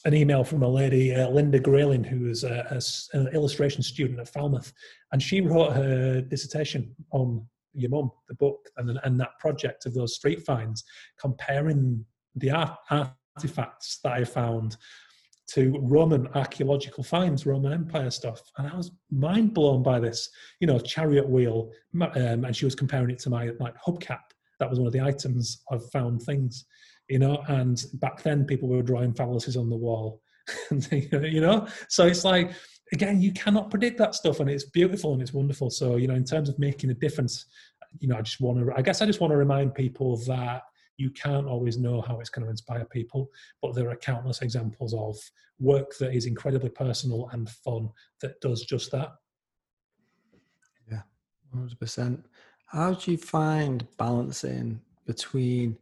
an 0.05 0.13
email 0.13 0.43
from 0.43 0.63
a 0.63 0.67
lady, 0.67 1.13
uh, 1.13 1.29
Linda 1.29 1.59
Grayling, 1.59 2.03
who 2.03 2.27
is 2.27 2.43
a, 2.43 2.65
a, 2.69 3.17
an 3.17 3.27
illustration 3.33 3.83
student 3.83 4.19
at 4.19 4.29
Falmouth, 4.29 4.71
and 5.11 5.21
she 5.21 5.41
wrote 5.41 5.73
her 5.73 6.21
dissertation 6.21 6.95
on 7.11 7.45
your 7.73 7.89
mum, 7.89 8.11
the 8.29 8.35
book, 8.35 8.69
and 8.77 8.99
and 9.03 9.19
that 9.19 9.37
project 9.39 9.85
of 9.85 9.93
those 9.93 10.15
street 10.15 10.43
finds, 10.45 10.83
comparing 11.19 12.05
the 12.35 12.51
art, 12.51 12.77
artifacts 13.35 13.99
that 14.03 14.13
I 14.13 14.23
found 14.23 14.77
to 15.47 15.77
Roman 15.81 16.27
archaeological 16.29 17.03
finds, 17.03 17.45
Roman 17.45 17.73
Empire 17.73 18.09
stuff, 18.09 18.41
and 18.57 18.67
I 18.67 18.75
was 18.75 18.91
mind 19.11 19.53
blown 19.53 19.83
by 19.83 19.99
this. 19.99 20.29
You 20.59 20.67
know, 20.67 20.79
chariot 20.79 21.27
wheel, 21.27 21.71
um, 22.01 22.45
and 22.45 22.55
she 22.55 22.65
was 22.65 22.75
comparing 22.75 23.09
it 23.09 23.19
to 23.19 23.29
my 23.29 23.51
like 23.59 23.75
hubcap. 23.85 24.21
That 24.59 24.69
was 24.69 24.79
one 24.79 24.87
of 24.87 24.93
the 24.93 25.01
items 25.01 25.63
I've 25.69 25.89
found 25.91 26.21
things 26.21 26.65
you 27.09 27.19
know, 27.19 27.43
and 27.47 27.83
back 27.95 28.23
then 28.23 28.45
people 28.45 28.67
were 28.69 28.81
drawing 28.81 29.13
phalluses 29.13 29.59
on 29.59 29.69
the 29.69 29.75
wall, 29.75 30.21
you 30.91 31.41
know, 31.41 31.67
so 31.89 32.05
it's 32.05 32.23
like, 32.23 32.51
again, 32.93 33.21
you 33.21 33.31
cannot 33.33 33.69
predict 33.69 33.97
that 33.97 34.15
stuff 34.15 34.39
and 34.39 34.49
it's 34.49 34.65
beautiful 34.65 35.13
and 35.13 35.21
it's 35.21 35.33
wonderful. 35.33 35.69
So, 35.69 35.97
you 35.97 36.07
know, 36.07 36.15
in 36.15 36.23
terms 36.23 36.49
of 36.49 36.59
making 36.59 36.91
a 36.91 36.93
difference, 36.93 37.45
you 37.99 38.07
know, 38.07 38.17
I 38.17 38.21
just 38.21 38.41
want 38.41 38.59
to, 38.59 38.73
I 38.75 38.81
guess 38.81 39.01
I 39.01 39.05
just 39.05 39.21
want 39.21 39.31
to 39.31 39.37
remind 39.37 39.73
people 39.73 40.17
that 40.25 40.63
you 40.97 41.09
can't 41.11 41.47
always 41.47 41.77
know 41.77 42.01
how 42.01 42.19
it's 42.19 42.29
going 42.29 42.45
to 42.45 42.51
inspire 42.51 42.85
people, 42.85 43.29
but 43.61 43.75
there 43.75 43.89
are 43.89 43.95
countless 43.95 44.41
examples 44.41 44.93
of 44.93 45.17
work 45.59 45.97
that 45.97 46.13
is 46.13 46.25
incredibly 46.25 46.69
personal 46.69 47.29
and 47.31 47.49
fun 47.49 47.89
that 48.21 48.39
does 48.41 48.63
just 48.63 48.91
that. 48.91 49.13
Yeah, 50.89 51.01
100%. 51.55 52.23
How 52.67 52.93
do 52.93 53.11
you 53.11 53.17
find 53.17 53.85
balancing 53.97 54.81
between 55.05 55.77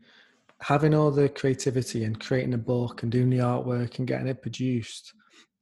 having 0.63 0.93
all 0.93 1.11
the 1.11 1.29
creativity 1.29 2.03
and 2.03 2.19
creating 2.19 2.53
a 2.53 2.57
book 2.57 3.03
and 3.03 3.11
doing 3.11 3.29
the 3.29 3.37
artwork 3.37 3.97
and 3.97 4.07
getting 4.07 4.27
it 4.27 4.41
produced 4.41 5.13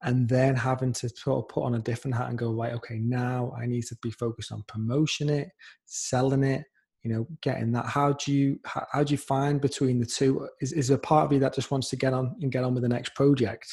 and 0.04 0.28
then 0.28 0.56
having 0.56 0.94
to 0.94 1.10
sort 1.10 1.44
of 1.44 1.50
put 1.50 1.64
on 1.64 1.76
a 1.76 1.80
different 1.80 2.16
hat 2.16 2.30
and 2.30 2.38
go 2.38 2.52
right 2.52 2.74
okay 2.74 3.00
now 3.00 3.54
i 3.60 3.66
need 3.66 3.84
to 3.84 3.96
be 4.02 4.12
focused 4.12 4.52
on 4.52 4.64
promotion 4.68 5.30
it 5.30 5.50
selling 5.86 6.44
it 6.44 6.64
you 7.04 7.12
know 7.12 7.28
getting 7.42 7.72
that. 7.72 7.86
How 7.86 8.14
do 8.14 8.32
you 8.32 8.60
how, 8.66 8.86
how 8.92 9.04
do 9.04 9.12
you 9.14 9.18
find 9.18 9.60
between 9.60 10.00
the 10.00 10.06
two? 10.06 10.48
Is, 10.62 10.72
is 10.74 10.88
there 10.88 10.98
a 10.98 11.02
part 11.02 11.26
of 11.26 11.34
you 11.34 11.40
that 11.40 11.54
just 11.54 11.72
wants 11.72 11.90
to 11.90 11.96
get 11.96 12.14
on 12.14 12.36
and 12.42 12.52
get 12.52 12.64
on 12.64 12.74
with 12.74 12.84
the 12.84 12.90
next 12.90 13.16
project 13.16 13.68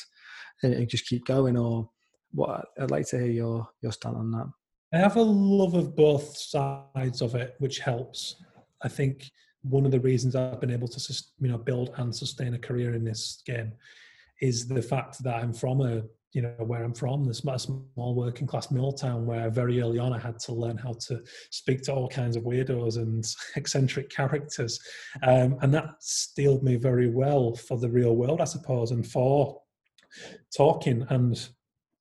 and, 0.63 0.75
and 0.75 0.89
just 0.89 1.07
keep 1.07 1.25
going 1.25 1.57
or 1.57 1.89
what 2.33 2.67
i'd 2.79 2.91
like 2.91 3.07
to 3.07 3.17
hear 3.17 3.31
your 3.31 3.69
your 3.83 3.93
stand 3.93 4.17
on 4.17 4.31
that. 4.31 4.47
I 4.93 4.99
have 4.99 5.17
a 5.17 5.23
love 5.23 5.75
of 5.75 5.95
both 5.95 6.37
sides 6.37 7.21
of 7.21 7.35
it 7.35 7.55
which 7.59 7.79
helps. 7.81 8.37
I 8.83 8.89
think 8.89 9.31
one 9.69 9.85
of 9.85 9.91
the 9.91 10.01
reasons 10.01 10.35
I've 10.35 10.61
been 10.61 10.71
able 10.71 10.89
to 10.89 11.23
you 11.41 11.49
know 11.49 11.59
build 11.59 11.91
and 11.97 12.15
sustain 12.15 12.55
a 12.55 12.59
career 12.59 12.95
in 12.95 13.05
this 13.05 13.43
game 13.47 13.73
is 14.41 14.69
the 14.69 14.83
fact 14.83 15.23
that 15.25 15.35
I'm 15.35 15.53
from 15.53 15.81
a 15.81 16.03
you 16.33 16.43
know 16.43 16.55
where 16.59 16.85
I'm 16.85 16.95
from, 16.95 17.25
this 17.25 17.39
small 17.39 18.15
working 18.15 18.47
class 18.47 18.71
mill 18.71 18.93
town 18.93 19.25
where 19.25 19.49
very 19.49 19.81
early 19.81 19.99
on 19.99 20.13
I 20.13 20.19
had 20.19 20.39
to 20.41 20.53
learn 20.53 20.77
how 20.77 20.93
to 21.07 21.23
speak 21.51 21.83
to 21.85 21.95
all 21.95 22.09
kinds 22.09 22.37
of 22.37 22.43
weirdos 22.43 22.97
and 22.97 23.25
eccentric 23.57 24.11
characters, 24.11 24.79
um, 25.23 25.57
and 25.63 25.73
that 25.75 25.95
steeled 26.01 26.63
me 26.63 26.77
very 26.77 27.09
well 27.09 27.55
for 27.55 27.79
the 27.79 27.89
real 27.89 28.15
world, 28.15 28.41
I 28.41 28.45
suppose, 28.45 28.91
and 28.91 29.07
for 29.07 29.61
talking 30.55 31.07
and 31.09 31.49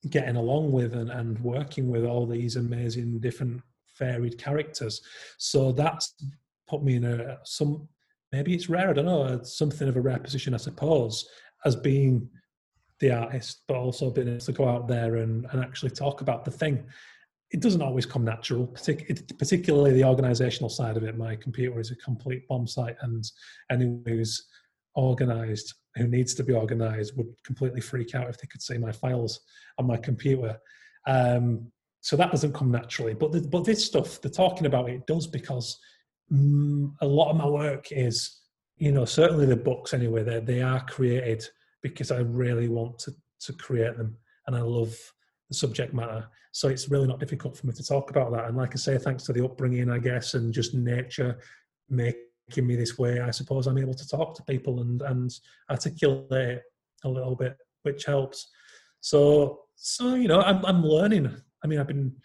getting 0.10 0.36
along 0.36 0.72
with 0.72 0.94
and, 0.94 1.10
and 1.10 1.40
working 1.40 1.90
with 1.90 2.06
all 2.06 2.26
these 2.26 2.56
amazing 2.56 3.20
different 3.20 3.62
varied 3.98 4.38
characters. 4.38 5.02
So 5.38 5.72
that's 5.72 6.14
put 6.68 6.84
me 6.84 6.96
in 6.96 7.06
a 7.06 7.40
some 7.44 7.88
maybe 8.32 8.54
it's 8.54 8.70
rare. 8.70 8.90
I 8.90 8.94
don't 8.94 9.06
know 9.06 9.42
something 9.44 9.88
of 9.88 9.96
a 9.96 10.02
rare 10.02 10.20
position, 10.20 10.54
I 10.54 10.58
suppose, 10.58 11.28
as 11.66 11.76
being 11.76 12.30
the 13.00 13.12
artist, 13.12 13.62
but 13.68 13.78
also 13.78 14.10
being 14.10 14.28
able 14.28 14.40
to 14.40 14.52
go 14.52 14.68
out 14.68 14.88
there 14.88 15.18
and, 15.18 15.46
and 15.52 15.64
actually 15.64 15.92
talk 15.92 16.22
about 16.22 16.44
the 16.44 16.52
thing. 16.52 16.84
It 17.52 17.62
doesn't 17.62 17.82
always 17.82 18.06
come 18.06 18.26
natural, 18.26 18.68
particularly 18.68 19.94
the 19.94 20.04
organizational 20.04 20.70
side 20.70 20.98
of 20.98 21.04
it. 21.04 21.18
My 21.18 21.36
computer 21.36 21.80
is 21.80 21.92
a 21.92 21.96
complete 21.96 22.46
bomb 22.48 22.68
site, 22.68 22.98
and 23.02 23.24
anyone 23.72 24.04
who's 24.06 24.46
organized 24.96 25.74
who 25.98 26.08
needs 26.08 26.34
to 26.36 26.44
be 26.44 26.54
organized 26.54 27.18
would 27.18 27.28
completely 27.44 27.82
freak 27.82 28.14
out 28.16 28.30
if 28.30 28.38
they 28.38 28.48
could 28.48 28.62
see 28.62 28.78
my 28.78 28.92
files 28.92 29.42
on 29.78 29.88
my 29.88 29.98
computer. 29.98 30.58
Um, 31.08 31.72
so 32.02 32.16
that 32.16 32.32
doesn't 32.32 32.54
come 32.54 32.72
naturally. 32.72 33.14
But 33.14 33.32
the, 33.32 33.42
but 33.42 33.66
this 33.66 33.84
stuff, 33.84 34.22
the 34.22 34.30
talking 34.30 34.68
about 34.68 34.90
it 34.90 35.08
does 35.08 35.28
because 35.28 35.80
mm, 36.32 36.94
a 37.02 37.06
lot 37.06 37.32
of 37.32 37.38
my 37.38 37.48
work 37.48 37.92
is, 37.92 38.42
you 38.78 38.92
know, 38.92 39.06
certainly 39.06 39.46
the 39.46 39.56
books 39.56 39.94
anyway. 39.94 40.24
They 40.24 40.40
they 40.40 40.62
are 40.62 40.84
created 40.86 41.44
because 41.82 42.12
I 42.12 42.20
really 42.20 42.68
want 42.68 43.00
to 43.00 43.14
to 43.42 43.54
create 43.54 43.98
them, 43.98 44.18
and 44.46 44.56
I 44.56 44.62
love 44.62 44.96
the 45.50 45.56
subject 45.56 45.94
matter. 45.94 46.28
So 46.52 46.68
it's 46.68 46.90
really 46.90 47.08
not 47.08 47.20
difficult 47.20 47.56
for 47.58 47.68
me 47.68 47.74
to 47.74 47.84
talk 47.84 48.10
about 48.10 48.32
that. 48.32 48.46
And 48.46 48.58
like 48.58 48.74
I 48.74 48.78
say, 48.78 48.98
thanks 48.98 49.24
to 49.24 49.34
the 49.34 49.46
upbringing, 49.46 49.90
I 49.90 50.00
guess, 50.00 50.34
and 50.34 50.54
just 50.54 50.74
nature 50.74 51.40
making 51.90 52.66
me 52.68 52.76
this 52.76 52.98
way, 52.98 53.20
I 53.20 53.32
suppose 53.32 53.68
I'm 53.68 53.78
able 53.78 53.94
to 53.94 54.08
talk 54.08 54.36
to 54.36 54.44
people 54.44 54.82
and 54.82 55.02
and 55.02 55.32
articulate 55.70 56.62
a 57.04 57.10
little 57.10 57.36
bit, 57.36 57.58
which 57.84 58.06
helps. 58.06 58.50
So 59.02 59.62
so 59.76 60.16
you 60.16 60.28
know, 60.28 60.42
I'm 60.42 60.66
I'm 60.66 60.84
learning. 60.84 61.32
I 61.64 61.68
mean, 61.68 61.80
I've 61.80 61.88
been 61.88 62.16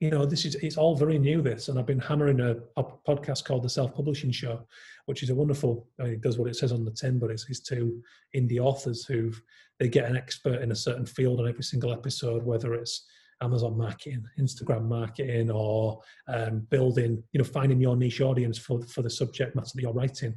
you 0.00 0.10
know, 0.10 0.26
this 0.26 0.44
is 0.44 0.54
it's 0.56 0.76
all 0.76 0.96
very 0.96 1.18
new. 1.18 1.40
This, 1.40 1.68
and 1.68 1.78
I've 1.78 1.86
been 1.86 2.00
hammering 2.00 2.40
a, 2.40 2.56
a 2.76 2.84
podcast 3.06 3.44
called 3.44 3.62
the 3.62 3.68
Self 3.68 3.94
Publishing 3.94 4.30
Show, 4.30 4.66
which 5.06 5.22
is 5.22 5.30
a 5.30 5.34
wonderful. 5.34 5.88
I 6.00 6.04
mean, 6.04 6.12
it 6.14 6.20
does 6.20 6.38
what 6.38 6.50
it 6.50 6.56
says 6.56 6.72
on 6.72 6.84
the 6.84 6.90
tin, 6.90 7.18
but 7.18 7.30
it's, 7.30 7.48
it's 7.48 7.60
two 7.60 8.02
indie 8.34 8.58
authors 8.58 9.04
who 9.04 9.32
they 9.78 9.88
get 9.88 10.08
an 10.08 10.16
expert 10.16 10.62
in 10.62 10.72
a 10.72 10.76
certain 10.76 11.06
field 11.06 11.40
on 11.40 11.48
every 11.48 11.64
single 11.64 11.92
episode, 11.92 12.44
whether 12.44 12.74
it's 12.74 13.06
Amazon 13.40 13.76
marketing, 13.76 14.24
Instagram 14.38 14.84
marketing, 14.86 15.50
or 15.50 16.00
um, 16.28 16.66
building, 16.70 17.22
you 17.32 17.38
know, 17.38 17.44
finding 17.44 17.80
your 17.80 17.96
niche 17.96 18.20
audience 18.20 18.58
for 18.58 18.82
for 18.82 19.02
the 19.02 19.10
subject 19.10 19.54
matter 19.54 19.70
that 19.74 19.82
you're 19.82 19.92
writing. 19.92 20.34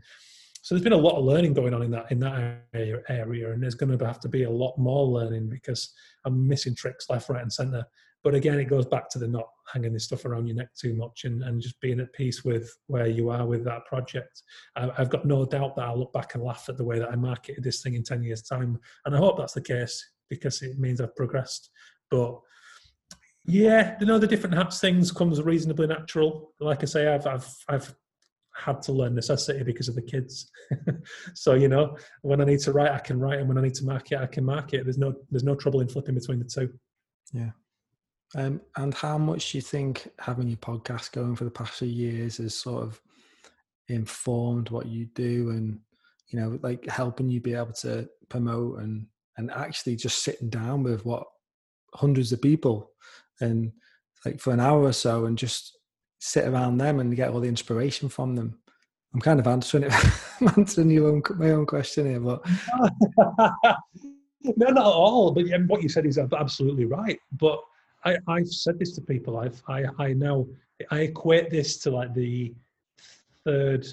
So 0.61 0.75
there's 0.75 0.83
been 0.83 0.93
a 0.93 0.97
lot 0.97 1.17
of 1.17 1.23
learning 1.23 1.53
going 1.53 1.73
on 1.73 1.81
in 1.81 1.91
that 1.91 2.11
in 2.11 2.19
that 2.19 2.63
area, 2.73 3.53
and 3.53 3.63
there's 3.63 3.75
going 3.75 3.97
to 3.97 4.05
have 4.05 4.19
to 4.19 4.29
be 4.29 4.43
a 4.43 4.49
lot 4.49 4.77
more 4.77 5.05
learning 5.05 5.49
because 5.49 5.93
I'm 6.25 6.47
missing 6.47 6.75
tricks 6.75 7.09
left, 7.09 7.29
right, 7.29 7.41
and 7.41 7.51
centre. 7.51 7.85
But 8.24 8.36
again, 8.36 8.59
it 8.59 8.65
goes 8.65 8.86
back 8.86 9.09
to 9.11 9.20
the 9.20 9.28
not 9.28 9.47
hanging 9.72 9.93
this 9.93 10.05
stuff 10.05 10.26
around 10.26 10.47
your 10.47 10.55
neck 10.55 10.70
too 10.76 10.93
much 10.95 11.24
and, 11.26 11.43
and 11.43 11.61
just 11.61 11.80
being 11.82 11.99
at 11.99 12.11
peace 12.13 12.43
with 12.43 12.70
where 12.88 13.07
you 13.07 13.30
are 13.30 13.45
with 13.45 13.63
that 13.65 13.86
project. 13.86 14.41
I've 14.76 15.09
got 15.09 15.26
no 15.26 15.45
doubt 15.45 15.76
that 15.76 15.86
I'll 15.86 15.99
look 15.99 16.13
back 16.13 16.36
and 16.36 16.43
laugh 16.43 16.65
at 16.68 16.78
the 16.78 16.84
way 16.84 16.99
that 16.99 17.11
I 17.11 17.15
marketed 17.15 17.63
this 17.63 17.82
thing 17.82 17.93
in 17.93 18.03
10 18.03 18.24
years' 18.24 18.41
time. 18.41 18.80
And 19.05 19.15
I 19.15 19.20
hope 19.20 19.38
that's 19.38 19.53
the 19.53 19.61
case 19.61 20.03
because 20.30 20.61
it 20.61 20.80
means 20.80 20.99
I've 20.99 21.15
progressed. 21.15 21.70
But 22.09 22.39
yeah, 23.45 23.95
you 23.99 24.05
know, 24.05 24.18
the 24.18 24.28
different 24.28 24.55
hats 24.55 24.80
things 24.80 25.11
comes 25.11 25.41
reasonably 25.41 25.88
natural. 25.88 26.51
Like 26.59 26.84
I 26.84 26.86
say, 26.86 27.07
I've, 27.07 27.26
I've, 27.28 27.55
I've 27.70 27.95
had 28.57 28.82
to 28.82 28.91
learn 28.91 29.15
necessity 29.15 29.63
because 29.63 29.88
of 29.88 29.95
the 29.95 30.01
kids. 30.01 30.51
so 31.34 31.53
you 31.53 31.68
know, 31.68 31.97
when 32.22 32.41
I 32.41 32.45
need 32.45 32.59
to 32.61 32.74
write, 32.74 32.91
I 32.91 32.99
can 32.99 33.20
write, 33.20 33.39
and 33.39 33.47
when 33.47 33.57
I 33.57 33.61
need 33.61 33.76
to 33.76 33.86
market, 33.86 34.20
I 34.20 34.26
can 34.26 34.43
market. 34.43 34.84
There's 34.84 34.97
no 34.97 35.13
there's 35.32 35.43
no 35.43 35.55
trouble 35.55 35.82
in 35.82 35.88
flipping 35.88 36.15
between 36.15 36.39
the 36.39 36.45
two. 36.45 36.74
Yeah, 37.32 37.51
um, 38.36 38.61
and 38.75 38.93
how 38.93 39.17
much 39.17 39.51
do 39.51 39.57
you 39.57 39.61
think 39.61 40.09
having 40.19 40.47
your 40.47 40.57
podcast 40.57 41.11
going 41.11 41.36
for 41.36 41.45
the 41.45 41.51
past 41.51 41.73
few 41.73 41.88
years 41.88 42.38
has 42.38 42.55
sort 42.55 42.84
of 42.84 43.01
informed 43.88 44.69
what 44.69 44.86
you 44.86 45.05
do 45.15 45.51
and, 45.51 45.80
you 46.30 46.39
know, 46.39 46.59
like 46.61 46.86
helping 46.88 47.30
you 47.30 47.39
be 47.39 47.53
able 47.53 47.71
to 47.73 48.07
promote 48.28 48.80
and, 48.80 49.05
and 49.38 49.49
actually 49.51 49.95
just 49.95 50.23
sitting 50.23 50.49
down 50.49 50.84
with 50.84 51.05
what 51.05 51.23
hundreds 51.93 52.34
of 52.34 52.41
people 52.41 52.91
and 53.39 53.71
like 54.25 54.39
for 54.39 54.51
an 54.51 54.59
hour 54.59 54.82
or 54.82 54.93
so 54.93 55.25
and 55.25 55.38
just 55.38 55.78
sit 56.19 56.45
around 56.47 56.78
them 56.78 56.99
and 56.99 57.15
get 57.15 57.30
all 57.30 57.39
the 57.39 57.47
inspiration 57.47 58.09
from 58.09 58.36
them. 58.36 58.59
I'm 59.13 59.21
kind 59.21 59.39
of 59.39 59.47
answering 59.47 59.84
it, 59.84 59.93
I'm 60.41 60.49
answering 60.57 60.89
your 60.89 61.07
own, 61.07 61.23
my 61.38 61.51
own 61.51 61.65
question 61.65 62.07
here, 62.07 62.19
but 62.19 62.45
no, 64.43 64.67
not 64.69 64.78
at 64.78 64.84
all. 64.84 65.32
But 65.32 65.45
what 65.67 65.82
you 65.82 65.88
said 65.88 66.05
is 66.05 66.17
absolutely 66.17 66.86
right. 66.86 67.19
But 67.32 67.61
I, 68.07 68.17
I've 68.27 68.47
said 68.47 68.79
this 68.79 68.93
to 68.93 69.01
people. 69.01 69.37
I've, 69.37 69.61
I, 69.67 69.85
I 69.99 70.13
now, 70.13 70.47
I 70.91 71.01
equate 71.01 71.49
this 71.49 71.77
to 71.79 71.91
like 71.91 72.13
the 72.13 72.53
third 73.43 73.85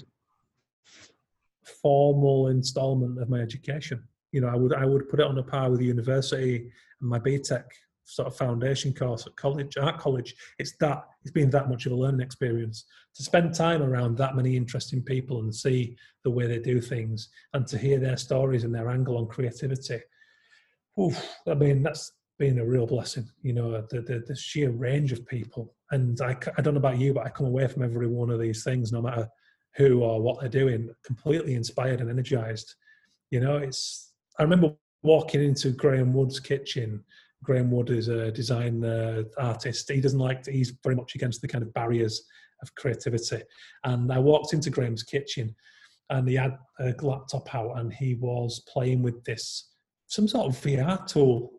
formal 1.81 2.47
installment 2.47 3.21
of 3.21 3.29
my 3.29 3.39
education. 3.39 4.01
You 4.31 4.41
know, 4.41 4.47
I 4.47 4.55
would, 4.55 4.73
I 4.73 4.85
would 4.85 5.09
put 5.09 5.19
it 5.19 5.25
on 5.25 5.37
a 5.37 5.43
par 5.43 5.69
with 5.69 5.79
the 5.79 5.85
university 5.85 6.71
and 7.01 7.09
my 7.09 7.19
BTEC 7.19 7.63
sort 8.05 8.27
of 8.27 8.37
foundation 8.37 8.93
course 8.93 9.25
at 9.27 9.35
college, 9.35 9.77
art 9.77 9.97
college. 9.97 10.35
It's 10.59 10.75
that, 10.77 11.07
it's 11.23 11.31
been 11.31 11.49
that 11.49 11.69
much 11.69 11.85
of 11.85 11.91
a 11.91 11.95
learning 11.95 12.21
experience 12.21 12.85
to 13.15 13.23
spend 13.23 13.53
time 13.53 13.81
around 13.81 14.17
that 14.17 14.35
many 14.35 14.55
interesting 14.55 15.01
people 15.01 15.39
and 15.39 15.53
see 15.53 15.97
the 16.23 16.29
way 16.29 16.47
they 16.47 16.59
do 16.59 16.79
things 16.79 17.29
and 17.53 17.67
to 17.67 17.77
hear 17.77 17.99
their 17.99 18.17
stories 18.17 18.63
and 18.63 18.73
their 18.73 18.89
angle 18.89 19.17
on 19.17 19.27
creativity. 19.27 19.99
Oof, 20.99 21.21
I 21.47 21.55
mean, 21.55 21.83
that's 21.83 22.13
been 22.37 22.59
a 22.59 22.65
real 22.65 22.85
blessing. 22.85 23.29
You 23.41 23.53
know, 23.53 23.81
the, 23.89 24.01
the, 24.01 24.23
the 24.27 24.35
sheer 24.35 24.71
range 24.71 25.11
of 25.11 25.25
people. 25.25 25.73
And 25.91 26.19
I, 26.21 26.35
I 26.57 26.61
don't 26.61 26.73
know 26.73 26.79
about 26.79 26.99
you, 26.99 27.13
but 27.13 27.25
I 27.25 27.29
come 27.29 27.47
away 27.47 27.67
from 27.67 27.83
every 27.83 28.07
one 28.07 28.29
of 28.29 28.39
these 28.39 28.63
things, 28.63 28.91
no 28.91 29.01
matter 29.01 29.29
who 29.75 30.01
or 30.01 30.21
what 30.21 30.39
they're 30.39 30.49
doing, 30.49 30.89
completely 31.03 31.55
inspired 31.55 32.01
and 32.01 32.09
energized. 32.09 32.75
You 33.31 33.39
know, 33.39 33.57
it's, 33.57 34.13
I 34.39 34.43
remember 34.43 34.73
walking 35.03 35.43
into 35.43 35.69
Graham 35.71 36.13
Wood's 36.13 36.39
kitchen. 36.39 37.03
Graham 37.43 37.69
Wood 37.71 37.89
is 37.89 38.07
a 38.07 38.31
design 38.31 38.83
uh, 38.83 39.23
artist. 39.37 39.91
He 39.91 40.01
doesn't 40.01 40.19
like, 40.19 40.43
to, 40.43 40.51
he's 40.51 40.73
very 40.83 40.95
much 40.95 41.15
against 41.15 41.41
the 41.41 41.47
kind 41.47 41.63
of 41.63 41.73
barriers 41.73 42.25
of 42.61 42.73
creativity. 42.75 43.43
And 43.83 44.11
I 44.11 44.19
walked 44.19 44.53
into 44.53 44.69
Graham's 44.69 45.03
kitchen 45.03 45.55
and 46.09 46.27
he 46.27 46.35
had 46.35 46.57
a 46.79 46.93
laptop 47.01 47.53
out 47.53 47.77
and 47.77 47.93
he 47.93 48.15
was 48.15 48.63
playing 48.71 49.01
with 49.03 49.23
this, 49.25 49.71
some 50.07 50.27
sort 50.27 50.47
of 50.47 50.61
VR 50.61 51.05
tool 51.05 51.51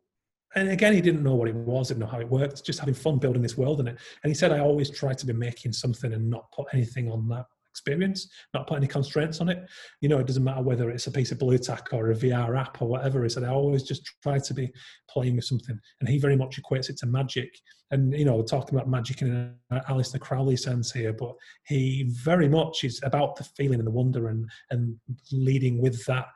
and 0.56 0.70
again, 0.70 0.94
he 0.94 1.02
didn't 1.02 1.22
know 1.22 1.34
what 1.34 1.48
it 1.48 1.54
was, 1.54 1.88
didn't 1.88 2.00
know 2.00 2.06
how 2.06 2.18
it 2.18 2.28
worked, 2.28 2.64
just 2.64 2.78
having 2.78 2.94
fun 2.94 3.18
building 3.18 3.42
this 3.42 3.58
world 3.58 3.78
in 3.78 3.88
it. 3.88 3.98
And 4.22 4.30
he 4.30 4.34
said, 4.34 4.52
I 4.52 4.60
always 4.60 4.90
try 4.90 5.12
to 5.12 5.26
be 5.26 5.34
making 5.34 5.72
something 5.72 6.14
and 6.14 6.30
not 6.30 6.50
put 6.50 6.66
anything 6.72 7.10
on 7.10 7.28
that 7.28 7.44
experience, 7.70 8.30
not 8.54 8.66
put 8.66 8.78
any 8.78 8.86
constraints 8.86 9.42
on 9.42 9.50
it. 9.50 9.68
You 10.00 10.08
know, 10.08 10.18
it 10.18 10.26
doesn't 10.26 10.42
matter 10.42 10.62
whether 10.62 10.88
it's 10.88 11.08
a 11.08 11.12
piece 11.12 11.30
of 11.30 11.38
Blu 11.38 11.58
Tack 11.58 11.88
or 11.92 12.10
a 12.10 12.14
VR 12.14 12.58
app 12.58 12.80
or 12.80 12.88
whatever. 12.88 13.22
He 13.22 13.28
said, 13.28 13.44
I 13.44 13.50
always 13.50 13.82
just 13.82 14.10
try 14.22 14.38
to 14.38 14.54
be 14.54 14.72
playing 15.10 15.36
with 15.36 15.44
something. 15.44 15.78
And 16.00 16.08
he 16.08 16.18
very 16.18 16.36
much 16.36 16.58
equates 16.58 16.88
it 16.88 16.96
to 16.98 17.06
magic. 17.06 17.50
And, 17.90 18.18
you 18.18 18.24
know, 18.24 18.42
talking 18.42 18.74
about 18.74 18.88
magic 18.88 19.20
in 19.20 19.54
uh, 19.70 19.74
an 19.74 19.82
Aleister 19.90 20.18
Crowley 20.18 20.56
sense 20.56 20.90
here, 20.90 21.12
but 21.12 21.34
he 21.66 22.06
very 22.08 22.48
much 22.48 22.82
is 22.82 22.98
about 23.02 23.36
the 23.36 23.44
feeling 23.44 23.78
and 23.78 23.86
the 23.86 23.92
wonder 23.92 24.28
and, 24.28 24.48
and 24.70 24.96
leading 25.30 25.82
with 25.82 26.02
that 26.06 26.28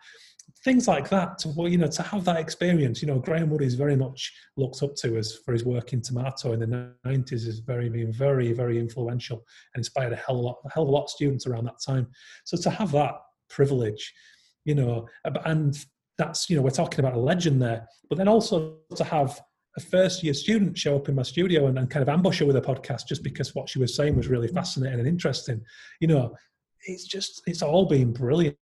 things 0.65 0.87
like 0.87 1.09
that 1.09 1.39
to 1.39 1.49
you 1.69 1.79
know 1.79 1.87
to 1.87 2.03
have 2.03 2.25
that 2.25 2.39
experience. 2.39 3.01
You 3.03 3.09
know 3.09 3.19
graham 3.19 3.51
wood 3.51 3.63
is 3.63 3.75
very 3.75 3.97
much 3.97 4.33
looked 4.57 4.83
up 4.83 4.95
to 4.97 5.17
as 5.17 5.37
for 5.45 5.53
his 5.53 5.65
work 5.65 5.93
in 5.93 6.03
tomato 6.03 6.53
in 6.53 6.61
the 6.61 6.95
90s 7.07 7.33
is 7.33 7.61
very 7.61 7.89
very 7.89 8.53
very 8.53 8.79
influential 8.79 9.45
and 9.75 9.81
inspired 9.81 10.13
a 10.13 10.17
hell 10.17 10.37
of 10.37 10.45
a 10.45 10.47
lot 10.47 10.57
a 10.65 10.71
hell 10.73 10.83
of 10.85 10.89
a 10.89 10.93
lot 10.93 11.05
of 11.05 11.11
students 11.11 11.47
around 11.47 11.65
that 11.65 11.81
time. 11.85 12.07
So 12.45 12.57
to 12.59 12.71
have 12.71 12.93
that 12.93 13.15
privilege 13.49 14.13
you 14.65 14.75
know 14.75 15.09
and 15.45 15.77
that's 16.19 16.51
you 16.51 16.57
know 16.57 16.63
we're 16.63 16.71
talking 16.71 17.01
about 17.01 17.15
a 17.15 17.21
legend 17.21 17.61
there 17.61 17.87
but 18.09 18.19
then 18.19 18.29
also 18.29 18.77
to 18.95 19.05
have 19.05 19.41
a 19.77 19.81
first 19.81 20.23
year 20.23 20.35
student 20.35 20.77
show 20.77 20.97
up 20.97 21.09
in 21.09 21.15
my 21.15 21.23
studio 21.23 21.67
and, 21.67 21.79
and 21.79 21.91
kind 21.91 22.03
of 22.03 22.09
ambush 22.09 22.41
her 22.41 22.47
with 22.47 22.57
a 22.57 22.61
podcast 22.61 23.07
just 23.09 23.23
because 23.23 23.55
what 23.55 23.69
she 23.69 23.79
was 23.79 23.95
saying 23.95 24.17
was 24.17 24.29
really 24.29 24.49
fascinating 24.49 24.99
and 24.99 25.09
interesting. 25.09 25.61
You 26.01 26.09
know 26.09 26.37
it's 26.87 27.05
just 27.05 27.43
it's 27.47 27.63
all 27.63 27.87
been 27.87 28.13
brilliant. 28.13 28.57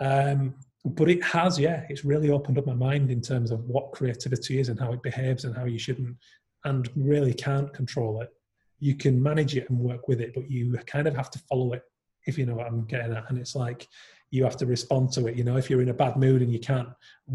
Um, 0.00 0.54
but 0.86 1.10
it 1.10 1.22
has, 1.24 1.58
yeah, 1.58 1.84
it's 1.88 2.04
really 2.04 2.30
opened 2.30 2.58
up 2.58 2.66
my 2.66 2.74
mind 2.74 3.10
in 3.10 3.20
terms 3.20 3.50
of 3.50 3.64
what 3.64 3.90
creativity 3.92 4.60
is 4.60 4.68
and 4.68 4.78
how 4.78 4.92
it 4.92 5.02
behaves 5.02 5.44
and 5.44 5.56
how 5.56 5.64
you 5.64 5.78
shouldn't 5.78 6.16
and 6.64 6.88
really 6.94 7.34
can't 7.34 7.72
control 7.72 8.20
it. 8.20 8.30
You 8.78 8.94
can 8.94 9.20
manage 9.20 9.56
it 9.56 9.68
and 9.68 9.78
work 9.80 10.06
with 10.06 10.20
it, 10.20 10.32
but 10.32 10.48
you 10.48 10.72
kind 10.86 11.08
of 11.08 11.16
have 11.16 11.30
to 11.32 11.40
follow 11.40 11.72
it, 11.72 11.82
if 12.26 12.38
you 12.38 12.46
know 12.46 12.54
what 12.54 12.68
I'm 12.68 12.84
getting 12.84 13.16
at. 13.16 13.28
And 13.28 13.38
it's 13.38 13.56
like 13.56 13.88
you 14.30 14.44
have 14.44 14.56
to 14.58 14.66
respond 14.66 15.12
to 15.12 15.26
it. 15.26 15.34
You 15.34 15.42
know, 15.42 15.56
if 15.56 15.68
you're 15.68 15.82
in 15.82 15.88
a 15.88 15.94
bad 15.94 16.16
mood 16.16 16.42
and 16.42 16.52
you 16.52 16.60
can't 16.60 16.88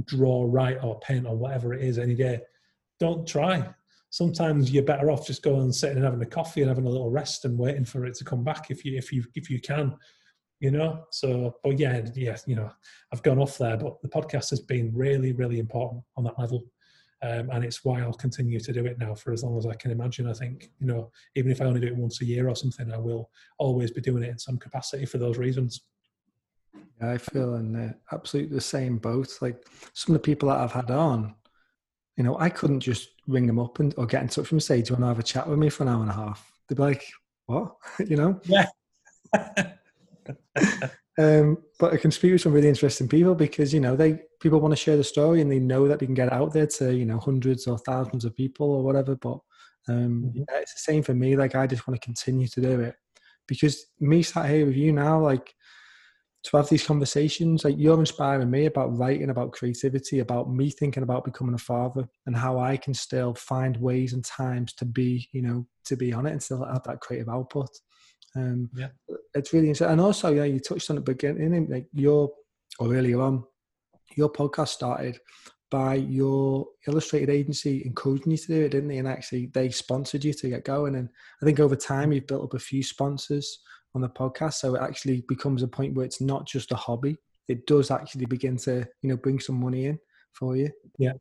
draw, 0.06 0.45
write, 0.47 0.82
or 0.82 0.99
paint 1.02 1.28
or 1.28 1.36
whatever 1.36 1.74
it 1.74 1.84
is 1.84 1.99
any 1.99 2.16
day, 2.16 2.39
don't 2.99 3.28
try. 3.28 3.68
Sometimes 4.12 4.72
you're 4.72 4.84
better 4.84 5.12
off 5.12 5.28
just 5.28 5.43
going 5.43 5.62
and 5.62 5.76
sitting 5.76 5.97
and 5.97 6.06
having 6.06 6.22
a 6.22 6.26
coffee 6.26 6.62
and 6.62 6.70
having 6.70 6.86
a 6.86 6.89
little 6.89 7.10
rest 7.10 7.43
and 7.43 7.58
waiting 7.58 7.86
for 7.86 8.06
it 8.06 8.14
to 8.16 8.24
come 8.24 8.43
back 8.43 8.70
if 8.70 8.86
you 8.86 8.97
if 8.97 9.12
you 9.12 9.26
if 9.36 9.49
you 9.49 9.60
can 9.60 9.95
you 10.62 10.72
know? 10.72 11.03
So 11.09 11.55
but 11.64 11.78
yeah 11.78 12.01
yeah 12.16 12.38
you 12.45 12.55
know 12.55 12.72
i've 13.12 13.24
gone 13.24 13.39
off 13.39 13.57
there 13.57 13.76
but 13.76 14.01
the 14.01 14.07
podcast 14.07 14.51
has 14.51 14.62
been 14.62 14.93
really 14.95 15.34
really 15.34 15.59
important 15.59 16.03
on 16.16 16.24
that 16.24 16.39
level. 16.39 16.64
Um, 17.24 17.51
and 17.51 17.64
it's 17.64 17.86
why 17.86 18.01
i'll 18.01 18.14
continue 18.14 18.59
to 18.59 18.74
do 18.74 18.86
it 18.86 18.97
now 18.97 19.14
for 19.14 19.32
as 19.32 19.43
long 19.43 19.55
as 19.55 19.68
i 19.68 19.76
can 19.76 19.91
imagine 19.91 20.28
i 20.28 20.34
think 20.34 20.72
you 20.80 20.88
know 20.88 21.12
even 21.36 21.51
if 21.51 21.62
i 21.62 21.66
only 21.66 21.80
do 21.80 21.86
it 21.86 21.95
once 21.95 22.20
a 22.22 22.26
year 22.26 22.49
or 22.49 22.55
something 22.55 22.91
i 22.91 22.97
will 22.97 23.30
always 23.59 23.91
be 23.91 24.01
doing 24.01 24.24
it 24.24 24.30
in 24.30 24.39
some 24.39 24.57
capacity 24.57 25.05
for 25.05 25.20
those 25.20 25.38
reasons. 25.38 25.82
Yeah, 26.99 27.12
i 27.12 27.18
feel 27.20 27.55
in 27.55 27.76
uh, 27.76 27.93
absolutely 28.12 28.55
the 28.55 28.62
same 28.62 28.97
boat. 28.97 29.38
Like 29.39 29.68
some 29.93 30.16
of 30.16 30.22
the 30.22 30.26
people 30.26 30.49
that 30.49 30.59
i've 30.59 30.72
had 30.72 30.89
on 30.89 31.36
you 32.18 32.24
know 32.24 32.38
i 32.39 32.49
couldn't 32.49 32.80
just 32.80 33.09
ring 33.28 33.45
them 33.45 33.59
up 33.59 33.80
and 33.80 33.93
or 33.97 34.07
get 34.07 34.24
in 34.24 34.28
touch 34.28 34.38
with 34.38 34.49
them 34.49 34.55
and 34.55 34.64
say 34.64 34.82
do 34.82 34.89
you 34.89 34.95
want 34.95 35.03
to 35.03 35.07
have 35.07 35.20
a 35.20 35.24
chat 35.24 35.47
with 35.47 35.59
me 35.59 35.70
for 35.70 35.84
an 35.84 35.89
hour 35.89 36.01
and 36.01 36.09
a 36.09 36.14
half? 36.14 36.51
They'd 36.68 36.76
be 36.76 36.82
like 36.82 37.05
what? 37.45 37.76
You 37.99 38.18
know? 38.18 38.41
Yeah 38.45 38.68
um, 41.19 41.57
but 41.80 41.93
I 41.93 41.97
can 41.97 42.11
speak 42.11 42.34
with 42.34 42.41
some 42.41 42.53
really 42.53 42.69
interesting 42.69 43.07
people 43.07 43.36
because 43.36 43.74
you 43.74 43.80
know 43.80 43.95
they 43.95 44.22
people 44.39 44.59
want 44.59 44.72
to 44.72 44.78
share 44.78 44.97
the 44.97 45.03
story 45.03 45.41
and 45.41 45.51
they 45.51 45.59
know 45.59 45.88
that 45.88 45.99
they 45.99 46.05
can 46.05 46.15
get 46.15 46.32
out 46.32 46.53
there 46.53 46.67
to 46.67 46.95
you 46.95 47.05
know 47.05 47.19
hundreds 47.19 47.67
or 47.67 47.78
thousands 47.78 48.26
of 48.26 48.36
people 48.36 48.72
or 48.72 48.84
whatever. 48.84 49.15
But 49.15 49.39
um, 49.88 50.24
mm-hmm. 50.26 50.38
yeah, 50.38 50.59
it's 50.59 50.74
the 50.74 50.91
same 50.91 51.03
for 51.03 51.13
me. 51.13 51.36
Like 51.36 51.55
I 51.55 51.67
just 51.67 51.88
want 51.88 51.99
to 51.99 52.05
continue 52.05 52.47
to 52.47 52.61
do 52.61 52.80
it 52.82 52.95
because 53.47 53.86
me 53.99 54.24
sat 54.24 54.49
here 54.49 54.65
with 54.65 54.76
you 54.76 54.93
now, 54.93 55.19
like 55.19 55.53
to 56.43 56.57
have 56.57 56.69
these 56.69 56.86
conversations, 56.86 57.63
like 57.63 57.76
you're 57.78 57.99
inspiring 57.99 58.49
me 58.49 58.65
about 58.65 58.97
writing, 58.97 59.30
about 59.30 59.51
creativity, 59.51 60.19
about 60.19 60.49
me 60.49 60.72
thinking 60.72 61.03
about 61.03 61.24
becoming 61.24 61.53
a 61.53 61.59
father 61.59 62.07
and 62.26 62.36
how 62.36 62.59
I 62.59 62.78
can 62.78 62.93
still 62.93 63.36
find 63.36 63.78
ways 63.78 64.13
and 64.13 64.26
times 64.26 64.74
to 64.76 64.86
be, 64.86 65.30
you 65.34 65.43
know, 65.43 65.67
to 65.86 65.95
be 65.95 66.13
on 66.13 66.26
it 66.26 66.32
and 66.32 66.41
still 66.41 66.65
have 66.65 66.84
that 66.84 66.99
creative 66.99 67.30
output. 67.30 67.69
Um, 68.36 68.69
yeah, 68.75 68.88
it's 69.34 69.53
really 69.53 69.67
interesting. 69.67 69.91
And 69.91 70.01
also, 70.01 70.34
yeah, 70.34 70.45
you 70.45 70.59
touched 70.59 70.89
on 70.89 70.95
the 70.95 71.01
beginning, 71.01 71.67
like 71.69 71.88
your 71.93 72.32
or 72.79 72.93
earlier 72.93 73.21
on, 73.21 73.43
your 74.15 74.32
podcast 74.32 74.69
started 74.69 75.19
by 75.69 75.95
your 75.95 76.67
illustrated 76.88 77.29
agency 77.29 77.82
encouraging 77.86 78.32
you 78.32 78.38
to 78.38 78.47
do 78.47 78.61
it, 78.63 78.69
didn't 78.69 78.89
they? 78.89 78.97
And 78.97 79.07
actually, 79.07 79.47
they 79.47 79.69
sponsored 79.69 80.23
you 80.23 80.34
to 80.34 80.49
get 80.49 80.65
going. 80.65 80.95
And 80.95 81.09
I 81.41 81.45
think 81.45 81.59
over 81.59 81.75
time, 81.75 82.11
you've 82.11 82.27
built 82.27 82.43
up 82.43 82.53
a 82.53 82.59
few 82.59 82.84
sponsors 82.84 83.59
on 83.95 84.01
the 84.01 84.09
podcast, 84.09 84.55
so 84.55 84.75
it 84.75 84.82
actually 84.82 85.23
becomes 85.27 85.63
a 85.63 85.67
point 85.67 85.95
where 85.95 86.05
it's 86.05 86.21
not 86.21 86.47
just 86.47 86.71
a 86.71 86.75
hobby; 86.75 87.17
it 87.47 87.67
does 87.67 87.91
actually 87.91 88.25
begin 88.25 88.57
to, 88.57 88.88
you 89.01 89.09
know, 89.09 89.17
bring 89.17 89.39
some 89.39 89.59
money 89.59 89.88
in 89.88 89.99
for 90.34 90.55
you. 90.55 90.69
Yeah, 90.97 91.13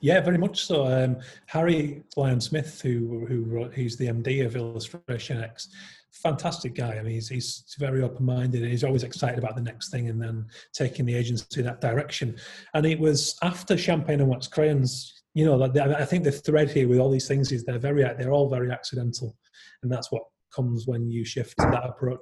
yeah, 0.00 0.20
very 0.20 0.38
much 0.38 0.66
so. 0.66 0.86
Um, 0.86 1.16
Harry 1.46 2.02
Lyon 2.16 2.40
Smith, 2.40 2.80
who 2.82 3.26
who 3.26 3.42
wrote, 3.44 3.74
he's 3.74 3.96
the 3.96 4.08
MD 4.08 4.44
of 4.44 4.56
Illustration 4.56 5.42
X, 5.42 5.68
fantastic 6.14 6.74
guy. 6.74 6.96
I 6.96 7.02
mean, 7.02 7.14
he's, 7.14 7.28
he's 7.28 7.64
very 7.78 8.02
open 8.02 8.24
minded 8.24 8.62
and 8.62 8.70
he's 8.70 8.84
always 8.84 9.02
excited 9.02 9.38
about 9.38 9.56
the 9.56 9.62
next 9.62 9.90
thing 9.90 10.08
and 10.08 10.20
then 10.20 10.46
taking 10.72 11.04
the 11.04 11.14
agency 11.14 11.60
in 11.60 11.66
that 11.66 11.80
direction. 11.80 12.36
And 12.72 12.86
it 12.86 12.98
was 12.98 13.36
after 13.42 13.76
Champagne 13.76 14.20
and 14.20 14.28
Wax 14.28 14.46
Crayons, 14.46 15.22
you 15.34 15.44
know, 15.44 15.62
I 15.62 16.04
think 16.04 16.24
the 16.24 16.32
thread 16.32 16.70
here 16.70 16.88
with 16.88 16.98
all 16.98 17.10
these 17.10 17.26
things 17.26 17.50
is 17.50 17.64
they're 17.64 17.78
very, 17.78 18.02
they're 18.02 18.30
all 18.30 18.48
very 18.48 18.70
accidental. 18.70 19.36
And 19.82 19.90
that's 19.90 20.12
what 20.12 20.22
comes 20.54 20.86
when 20.86 21.10
you 21.10 21.24
shift 21.24 21.58
to 21.58 21.68
that 21.72 21.84
approach. 21.84 22.20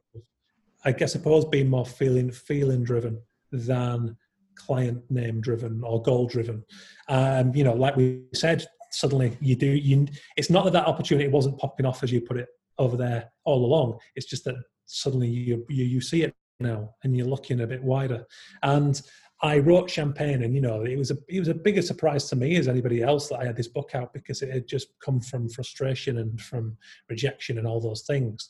I 0.85 0.93
guess, 0.93 1.15
I 1.15 1.19
suppose 1.19 1.45
being 1.45 1.69
more 1.69 1.87
feeling, 1.87 2.33
feeling 2.33 2.83
driven 2.83 3.21
than 3.53 4.17
client 4.57 5.03
name 5.11 5.41
driven 5.41 5.83
or 5.85 6.03
goal 6.03 6.27
driven. 6.27 6.65
Um, 7.09 7.55
you 7.55 7.65
know, 7.65 7.75
like 7.75 7.97
we 7.97 8.23
said, 8.35 8.67
suddenly 8.91 9.37
you 9.41 9.55
do, 9.57 9.67
you, 9.67 10.07
it's 10.37 10.51
not 10.51 10.65
that 10.65 10.73
that 10.73 10.87
opportunity 10.87 11.29
wasn't 11.29 11.59
popping 11.59 11.87
off 11.87 12.03
as 12.03 12.11
you 12.11 12.23
put 12.23 12.39
it 12.39 12.49
over 12.83 12.97
there 12.97 13.31
all 13.45 13.65
along. 13.65 13.99
It's 14.17 14.27
just 14.27 14.45
that 14.45 14.57
suddenly 14.87 15.29
you 15.29 15.65
you, 15.69 15.85
you 15.85 16.01
see 16.01 16.23
it 16.23 16.35
now 16.61 16.91
and 17.03 17.17
you're 17.17 17.27
looking 17.27 17.61
a 17.61 17.67
bit 17.67 17.83
wider. 17.83 18.25
And 18.63 19.01
I 19.45 19.59
wrote 19.59 19.91
Champagne, 19.91 20.45
and 20.45 20.55
you 20.55 20.61
know, 20.61 20.83
it 20.83 20.97
was 20.97 21.11
a 21.11 21.17
it 21.29 21.41
was 21.41 21.49
a 21.49 21.55
bigger 21.55 21.83
surprise 21.83 22.29
to 22.29 22.37
me 22.37 22.57
as 22.57 22.69
anybody 22.69 23.03
else 23.03 23.29
that 23.29 23.41
I 23.41 23.47
had 23.47 23.57
this 23.57 23.69
book 23.69 23.91
out 23.95 24.13
because 24.13 24.41
it 24.41 24.53
had 24.53 24.69
just 24.69 24.89
come 25.05 25.21
from 25.21 25.49
frustration 25.49 26.19
and 26.19 26.41
from 26.41 26.77
rejection 27.09 27.59
and 27.59 27.67
all 27.67 27.81
those 27.81 28.03
things. 28.03 28.49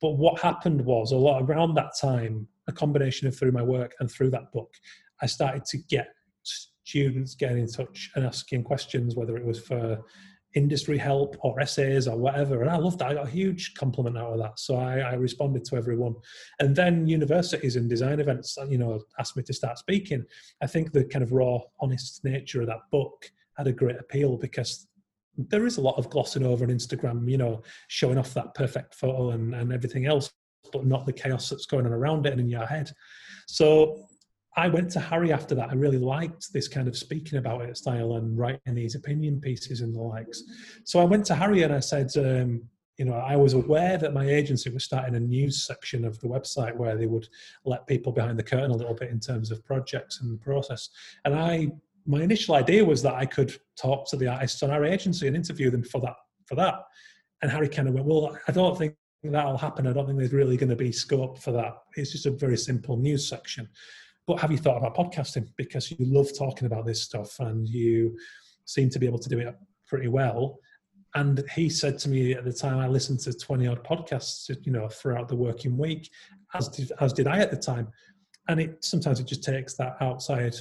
But 0.00 0.18
what 0.18 0.40
happened 0.40 0.84
was 0.84 1.12
a 1.12 1.16
lot 1.16 1.42
around 1.42 1.74
that 1.74 1.92
time, 1.98 2.46
a 2.68 2.72
combination 2.72 3.26
of 3.26 3.36
through 3.36 3.52
my 3.52 3.62
work 3.62 3.94
and 3.98 4.10
through 4.10 4.30
that 4.30 4.52
book, 4.52 4.74
I 5.22 5.26
started 5.26 5.64
to 5.66 5.78
get 5.88 6.08
students 6.42 7.34
getting 7.34 7.58
in 7.58 7.66
touch 7.66 8.10
and 8.14 8.26
asking 8.26 8.64
questions, 8.64 9.16
whether 9.16 9.38
it 9.38 9.44
was 9.44 9.58
for 9.58 10.04
industry 10.56 10.96
help 10.96 11.36
or 11.40 11.60
essays 11.60 12.08
or 12.08 12.16
whatever. 12.16 12.62
And 12.62 12.70
I 12.70 12.78
loved 12.78 12.98
that. 12.98 13.10
I 13.10 13.14
got 13.14 13.26
a 13.26 13.30
huge 13.30 13.74
compliment 13.74 14.16
out 14.16 14.32
of 14.32 14.38
that. 14.38 14.58
So 14.58 14.76
I, 14.76 15.00
I, 15.00 15.14
responded 15.14 15.66
to 15.66 15.76
everyone. 15.76 16.14
And 16.60 16.74
then 16.74 17.06
universities 17.06 17.76
and 17.76 17.90
design 17.90 18.20
events, 18.20 18.56
uh, 18.56 18.64
you 18.64 18.78
know, 18.78 19.02
asked 19.18 19.36
me 19.36 19.42
to 19.42 19.52
start 19.52 19.78
speaking. 19.78 20.24
I 20.62 20.66
think 20.66 20.92
the 20.92 21.04
kind 21.04 21.22
of 21.22 21.32
raw, 21.32 21.58
honest 21.80 22.24
nature 22.24 22.62
of 22.62 22.68
that 22.68 22.80
book 22.90 23.30
had 23.58 23.66
a 23.66 23.72
great 23.72 24.00
appeal 24.00 24.38
because 24.38 24.88
there 25.36 25.66
is 25.66 25.76
a 25.76 25.82
lot 25.82 25.98
of 25.98 26.08
glossing 26.08 26.46
over 26.46 26.64
on 26.64 26.70
Instagram, 26.70 27.30
you 27.30 27.36
know, 27.36 27.62
showing 27.88 28.16
off 28.16 28.32
that 28.32 28.54
perfect 28.54 28.94
photo 28.94 29.30
and, 29.30 29.54
and 29.54 29.72
everything 29.74 30.06
else, 30.06 30.32
but 30.72 30.86
not 30.86 31.04
the 31.04 31.12
chaos 31.12 31.50
that's 31.50 31.66
going 31.66 31.84
on 31.84 31.92
around 31.92 32.24
it 32.24 32.32
and 32.32 32.40
in 32.40 32.48
your 32.48 32.66
head. 32.66 32.90
So 33.46 34.08
I 34.56 34.68
went 34.68 34.90
to 34.92 35.00
Harry 35.00 35.32
after 35.32 35.54
that. 35.54 35.70
I 35.70 35.74
really 35.74 35.98
liked 35.98 36.52
this 36.52 36.66
kind 36.66 36.88
of 36.88 36.96
speaking 36.96 37.38
about 37.38 37.62
it 37.62 37.76
style 37.76 38.16
and 38.16 38.38
writing 38.38 38.74
these 38.74 38.94
opinion 38.94 39.40
pieces 39.40 39.82
and 39.82 39.94
the 39.94 40.00
likes. 40.00 40.42
So 40.84 40.98
I 40.98 41.04
went 41.04 41.26
to 41.26 41.34
Harry 41.34 41.62
and 41.62 41.74
I 41.74 41.80
said, 41.80 42.10
um, 42.16 42.62
you 42.96 43.04
know, 43.04 43.14
I 43.14 43.36
was 43.36 43.52
aware 43.52 43.98
that 43.98 44.14
my 44.14 44.26
agency 44.26 44.70
was 44.70 44.84
starting 44.84 45.14
a 45.14 45.20
news 45.20 45.66
section 45.66 46.06
of 46.06 46.18
the 46.20 46.28
website 46.28 46.74
where 46.74 46.96
they 46.96 47.06
would 47.06 47.28
let 47.66 47.86
people 47.86 48.12
behind 48.12 48.38
the 48.38 48.42
curtain 48.42 48.70
a 48.70 48.76
little 48.76 48.94
bit 48.94 49.10
in 49.10 49.20
terms 49.20 49.50
of 49.50 49.64
projects 49.64 50.22
and 50.22 50.32
the 50.32 50.42
process. 50.42 50.88
And 51.26 51.34
I, 51.34 51.68
my 52.06 52.22
initial 52.22 52.54
idea 52.54 52.82
was 52.82 53.02
that 53.02 53.14
I 53.14 53.26
could 53.26 53.54
talk 53.76 54.08
to 54.10 54.16
the 54.16 54.28
artists 54.28 54.62
on 54.62 54.70
our 54.70 54.84
agency 54.84 55.26
and 55.26 55.36
interview 55.36 55.70
them 55.70 55.82
for 55.82 56.00
that. 56.00 56.16
For 56.46 56.54
that, 56.54 56.76
and 57.42 57.50
Harry 57.50 57.68
kind 57.68 57.88
of 57.88 57.94
went, 57.94 58.06
"Well, 58.06 58.38
I 58.46 58.52
don't 58.52 58.78
think 58.78 58.94
that'll 59.24 59.58
happen. 59.58 59.88
I 59.88 59.92
don't 59.92 60.06
think 60.06 60.16
there's 60.16 60.32
really 60.32 60.56
going 60.56 60.70
to 60.70 60.76
be 60.76 60.92
scope 60.92 61.40
for 61.40 61.50
that. 61.50 61.74
It's 61.96 62.12
just 62.12 62.26
a 62.26 62.30
very 62.30 62.56
simple 62.56 62.96
news 62.96 63.28
section." 63.28 63.68
But 64.26 64.40
have 64.40 64.50
you 64.50 64.58
thought 64.58 64.78
about 64.78 64.96
podcasting? 64.96 65.48
Because 65.56 65.90
you 65.90 66.04
love 66.06 66.28
talking 66.36 66.66
about 66.66 66.84
this 66.84 67.02
stuff 67.02 67.38
and 67.40 67.68
you 67.68 68.16
seem 68.64 68.90
to 68.90 68.98
be 68.98 69.06
able 69.06 69.20
to 69.20 69.28
do 69.28 69.38
it 69.38 69.54
pretty 69.86 70.08
well. 70.08 70.58
And 71.14 71.44
he 71.54 71.70
said 71.70 71.98
to 72.00 72.08
me 72.08 72.32
at 72.32 72.44
the 72.44 72.52
time, 72.52 72.78
I 72.78 72.88
listened 72.88 73.20
to 73.20 73.32
20 73.32 73.66
odd 73.68 73.84
podcasts, 73.84 74.54
you 74.66 74.72
know, 74.72 74.88
throughout 74.88 75.28
the 75.28 75.36
working 75.36 75.78
week, 75.78 76.10
as 76.54 76.68
did, 76.68 76.92
as 77.00 77.12
did 77.12 77.26
I 77.26 77.38
at 77.38 77.50
the 77.50 77.56
time. 77.56 77.88
And 78.48 78.60
it 78.60 78.84
sometimes 78.84 79.20
it 79.20 79.26
just 79.26 79.42
takes 79.42 79.74
that 79.74 79.96
outside 80.00 80.56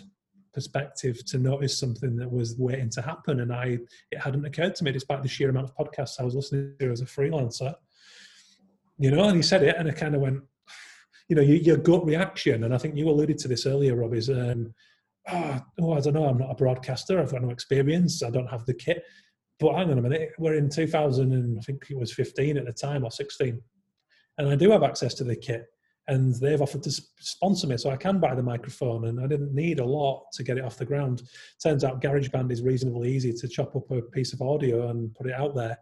perspective 0.54 1.26
to 1.26 1.38
notice 1.38 1.78
something 1.78 2.16
that 2.16 2.32
was 2.32 2.56
waiting 2.58 2.90
to 2.92 3.02
happen. 3.02 3.42
And 3.42 3.52
I, 3.52 3.80
it 4.12 4.20
hadn't 4.20 4.46
occurred 4.46 4.76
to 4.76 4.84
me, 4.84 4.92
despite 4.92 5.24
the 5.24 5.28
sheer 5.28 5.50
amount 5.50 5.70
of 5.70 5.76
podcasts 5.76 6.20
I 6.20 6.24
was 6.24 6.36
listening 6.36 6.76
to 6.80 6.92
as 6.92 7.02
a 7.02 7.06
freelancer, 7.06 7.76
you 8.98 9.12
know, 9.12 9.26
and 9.26 9.36
he 9.36 9.42
said 9.42 9.64
it 9.64 9.76
and 9.78 9.90
I 9.90 9.92
kind 9.92 10.16
of 10.16 10.22
went, 10.22 10.42
you 11.28 11.36
know, 11.36 11.42
your, 11.42 11.58
your, 11.58 11.78
gut 11.78 12.06
reaction, 12.06 12.64
and 12.64 12.74
I 12.74 12.78
think 12.78 12.96
you 12.96 13.10
alluded 13.10 13.38
to 13.40 13.48
this 13.48 13.66
earlier, 13.66 13.96
Rob, 13.96 14.14
is, 14.14 14.30
um, 14.30 14.74
oh, 15.28 15.62
oh, 15.82 15.94
I 15.94 16.00
don't 16.00 16.14
know, 16.14 16.28
I'm 16.28 16.38
not 16.38 16.52
a 16.52 16.56
broadcaster, 16.56 17.20
I've 17.20 17.32
got 17.32 17.42
no 17.42 17.50
experience, 17.50 18.22
I 18.22 18.30
don't 18.30 18.48
have 18.48 18.66
the 18.66 18.74
kit. 18.74 19.04
But 19.60 19.76
hang 19.76 19.90
on 19.90 19.98
a 19.98 20.02
minute, 20.02 20.32
we're 20.38 20.56
in 20.56 20.70
2000 20.70 21.32
and 21.32 21.58
I 21.58 21.62
think 21.62 21.88
it 21.90 21.98
was 21.98 22.14
15 22.14 22.58
at 22.58 22.66
the 22.66 22.74
time 22.74 23.04
or 23.04 23.12
16, 23.12 23.60
and 24.38 24.50
I 24.50 24.56
do 24.56 24.70
have 24.72 24.84
access 24.84 25.14
to 25.16 25.24
the 25.24 25.36
kit, 25.36 25.66
and 26.08 26.36
they've 26.36 26.62
offered 26.62 26.84
to 26.84 26.92
sponsor 27.20 27.68
me, 27.68 27.78
so 27.78 27.90
I 27.90 27.98
can 27.98 28.20
buy 28.20 28.36
the 28.36 28.44
microphone, 28.44 29.06
and 29.06 29.20
I 29.20 29.28
didn't 29.28 29.54
need 29.54 29.80
a 29.80 29.86
lot 29.86 30.26
to 30.34 30.44
get 30.44 30.58
it 30.58 30.64
off 30.64 30.78
the 30.78 30.86
ground. 30.86 31.24
Turns 31.62 31.84
out 31.84 32.02
GarageBand 32.02 32.52
is 32.52 32.62
reasonably 32.62 33.12
easy 33.12 33.34
to 33.34 33.48
chop 33.48 33.76
up 33.76 33.90
a 33.92 34.02
piece 34.02 34.34
of 34.34 34.42
audio 34.42 34.90
and 34.90 35.14
put 35.16 35.28
it 35.28 35.34
out 35.34 35.56
there. 35.56 35.78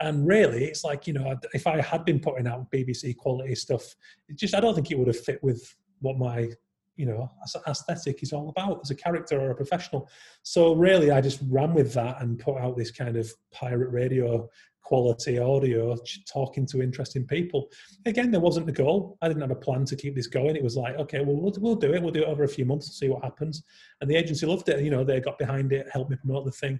And 0.00 0.26
really, 0.26 0.64
it's 0.64 0.84
like 0.84 1.06
you 1.06 1.12
know, 1.12 1.36
if 1.54 1.66
I 1.66 1.80
had 1.80 2.04
been 2.04 2.20
putting 2.20 2.46
out 2.46 2.70
BBC 2.70 3.16
quality 3.16 3.54
stuff, 3.54 3.94
it 4.28 4.36
just 4.36 4.54
I 4.54 4.60
don't 4.60 4.74
think 4.74 4.90
it 4.90 4.98
would 4.98 5.08
have 5.08 5.20
fit 5.20 5.42
with 5.42 5.74
what 6.00 6.18
my 6.18 6.50
you 6.96 7.04
know 7.04 7.30
aesthetic 7.68 8.22
is 8.22 8.32
all 8.32 8.48
about 8.48 8.80
as 8.82 8.90
a 8.90 8.94
character 8.94 9.38
or 9.40 9.50
a 9.50 9.54
professional. 9.54 10.08
So 10.42 10.74
really, 10.74 11.10
I 11.10 11.20
just 11.20 11.40
ran 11.48 11.74
with 11.74 11.92
that 11.94 12.22
and 12.22 12.38
put 12.38 12.58
out 12.58 12.76
this 12.76 12.90
kind 12.90 13.16
of 13.16 13.32
pirate 13.52 13.90
radio 13.90 14.48
quality 14.86 15.38
audio, 15.38 15.96
talking 16.32 16.64
to 16.66 16.80
interesting 16.80 17.26
people. 17.26 17.68
Again, 18.06 18.30
there 18.30 18.40
wasn't 18.40 18.68
a 18.68 18.72
goal. 18.72 19.18
I 19.20 19.26
didn't 19.26 19.42
have 19.42 19.50
a 19.50 19.56
plan 19.56 19.84
to 19.86 19.96
keep 19.96 20.14
this 20.14 20.28
going. 20.28 20.54
It 20.54 20.62
was 20.62 20.76
like, 20.76 20.96
okay, 20.96 21.20
well, 21.24 21.34
we'll, 21.34 21.54
we'll 21.58 21.74
do 21.74 21.92
it. 21.92 22.00
We'll 22.00 22.12
do 22.12 22.22
it 22.22 22.28
over 22.28 22.44
a 22.44 22.48
few 22.48 22.64
months 22.64 22.86
and 22.86 22.94
see 22.94 23.08
what 23.08 23.24
happens. 23.24 23.64
And 24.00 24.08
the 24.08 24.14
agency 24.14 24.46
loved 24.46 24.68
it. 24.68 24.84
You 24.84 24.90
know, 24.90 25.02
they 25.02 25.20
got 25.20 25.38
behind 25.38 25.72
it, 25.72 25.88
helped 25.92 26.10
me 26.10 26.16
promote 26.16 26.44
the 26.44 26.52
thing 26.52 26.78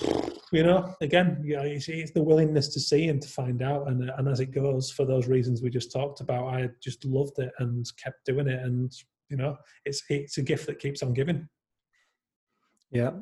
you 0.52 0.62
know, 0.62 0.94
again, 1.00 1.40
you 1.44 1.56
know, 1.56 1.62
it's, 1.62 1.88
it's, 1.88 2.12
the 2.12 2.22
willingness 2.22 2.68
to 2.68 2.80
see 2.80 3.08
and 3.08 3.20
to 3.22 3.28
find 3.28 3.62
out, 3.62 3.88
and 3.88 4.08
uh, 4.08 4.14
and 4.18 4.28
as 4.28 4.40
it 4.40 4.52
goes, 4.52 4.90
for 4.90 5.04
those 5.04 5.26
reasons 5.26 5.62
we 5.62 5.70
just 5.70 5.92
talked 5.92 6.20
about, 6.20 6.48
I 6.48 6.68
just 6.82 7.04
loved 7.04 7.38
it 7.38 7.52
and 7.58 7.86
kept 8.02 8.24
doing 8.24 8.48
it, 8.48 8.60
and 8.62 8.92
you 9.28 9.36
know, 9.36 9.56
it's 9.84 10.02
it's 10.08 10.38
a 10.38 10.42
gift 10.42 10.66
that 10.66 10.78
keeps 10.78 11.02
on 11.02 11.14
giving. 11.14 11.48
Yeah, 12.90 13.12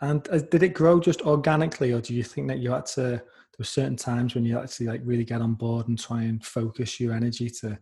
and 0.00 0.26
uh, 0.30 0.38
did 0.38 0.62
it 0.62 0.74
grow 0.74 1.00
just 1.00 1.22
organically, 1.22 1.92
or 1.92 2.00
do 2.00 2.14
you 2.14 2.22
think 2.22 2.48
that 2.48 2.58
you 2.58 2.72
had 2.72 2.86
to? 2.86 3.00
There 3.02 3.60
were 3.60 3.64
certain 3.64 3.96
times 3.96 4.34
when 4.34 4.44
you 4.44 4.58
actually 4.58 4.86
like 4.86 5.00
really 5.04 5.24
get 5.24 5.40
on 5.40 5.54
board 5.54 5.88
and 5.88 5.98
try 5.98 6.22
and 6.22 6.44
focus 6.44 7.00
your 7.00 7.14
energy 7.14 7.48
to 7.60 7.78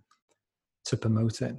to 0.84 0.96
promote 0.96 1.42
it. 1.42 1.56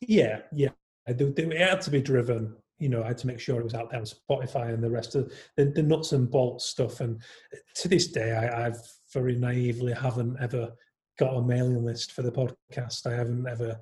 Yeah, 0.00 0.40
yeah, 0.52 0.70
it 1.06 1.58
had 1.58 1.80
to 1.82 1.90
be 1.90 2.00
driven 2.00 2.56
you 2.80 2.88
know, 2.88 3.04
I 3.04 3.08
had 3.08 3.18
to 3.18 3.26
make 3.26 3.38
sure 3.38 3.60
it 3.60 3.64
was 3.64 3.74
out 3.74 3.90
there 3.90 4.00
on 4.00 4.06
Spotify 4.06 4.72
and 4.72 4.82
the 4.82 4.90
rest 4.90 5.14
of 5.14 5.30
the, 5.56 5.66
the 5.66 5.82
nuts 5.82 6.12
and 6.12 6.28
bolts 6.28 6.64
stuff. 6.64 7.00
And 7.00 7.20
to 7.76 7.88
this 7.88 8.08
day, 8.08 8.32
I, 8.32 8.66
I've 8.66 8.80
very 9.12 9.36
naively 9.36 9.92
haven't 9.92 10.38
ever 10.40 10.72
got 11.18 11.36
a 11.36 11.42
mailing 11.42 11.84
list 11.84 12.12
for 12.12 12.22
the 12.22 12.32
podcast. 12.32 13.06
I 13.06 13.14
haven't 13.14 13.46
ever, 13.46 13.78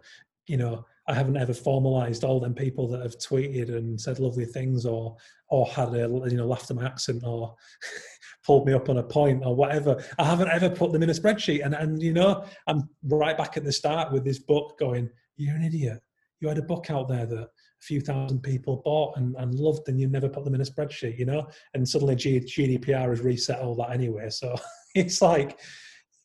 you 0.49 0.57
know, 0.57 0.85
I 1.09 1.15
haven't 1.15 1.39
ever 1.39 1.55
formalized 1.55 2.23
all 2.23 2.39
them 2.39 2.55
people 2.55 2.87
that 2.89 3.03
have 3.03 3.19
tweeted 3.19 3.75
and 3.75 4.01
said 4.01 4.19
lovely 4.19 4.45
things 4.45 4.85
or 4.85 5.17
or 5.49 5.67
had 5.67 5.95
a 5.95 6.09
you 6.29 6.37
know 6.37 6.47
laughed 6.47 6.71
at 6.71 6.77
my 6.77 6.85
accent 6.85 7.23
or 7.25 7.57
pulled 8.45 8.67
me 8.67 8.73
up 8.73 8.89
on 8.89 8.99
a 8.99 9.03
point 9.03 9.43
or 9.45 9.55
whatever. 9.55 10.03
I 10.19 10.25
haven't 10.25 10.49
ever 10.49 10.71
put 10.71 10.93
them 10.93 11.03
in 11.03 11.11
a 11.11 11.15
spreadsheet. 11.15 11.65
And, 11.65 11.75
and 11.75 12.03
you 12.03 12.13
know, 12.13 12.45
I'm 12.67 12.89
right 13.05 13.37
back 13.37 13.57
at 13.57 13.65
the 13.65 13.73
start 13.73 14.13
with 14.13 14.25
this 14.25 14.39
book 14.39 14.79
going, 14.79 15.11
You're 15.37 15.57
an 15.57 15.65
idiot. 15.65 16.01
You 16.41 16.49
had 16.49 16.59
a 16.59 16.63
book 16.63 16.91
out 16.91 17.09
there 17.09 17.27
that 17.27 17.39
a 17.39 17.49
few 17.81 18.01
thousand 18.01 18.43
people 18.43 18.81
bought 18.85 19.17
and, 19.17 19.35
and 19.37 19.55
loved, 19.55 19.89
and 19.89 20.01
you 20.01 20.09
never 20.09 20.29
put 20.29 20.45
them 20.45 20.55
in 20.55 20.61
a 20.61 20.65
spreadsheet, 20.65 21.19
you 21.19 21.27
know? 21.27 21.47
And 21.75 21.89
suddenly 21.89 22.17
G- 22.17 22.41
GDPR 22.41 23.09
has 23.11 23.21
reset 23.21 23.61
all 23.61 23.75
that 23.77 23.91
anyway. 23.91 24.31
So 24.31 24.55
it's 24.95 25.21
like, 25.21 25.59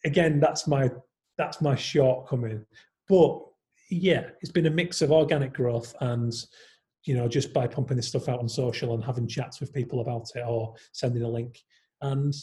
again, 0.05 0.39
that's 0.39 0.67
my 0.67 0.89
that's 1.37 1.61
my 1.61 1.75
shortcoming. 1.75 2.65
But 3.09 3.39
yeah, 3.89 4.29
it's 4.41 4.51
been 4.51 4.65
a 4.65 4.71
mix 4.71 5.01
of 5.01 5.11
organic 5.11 5.53
growth 5.53 5.95
and 6.01 6.33
you 7.05 7.15
know 7.15 7.27
just 7.27 7.53
by 7.53 7.67
pumping 7.67 7.97
this 7.97 8.07
stuff 8.07 8.29
out 8.29 8.39
on 8.39 8.47
social 8.47 8.93
and 8.93 9.03
having 9.03 9.27
chats 9.27 9.59
with 9.59 9.73
people 9.73 9.99
about 9.99 10.27
it 10.35 10.43
or 10.47 10.73
sending 10.91 11.23
a 11.23 11.27
link 11.27 11.59
and 12.01 12.33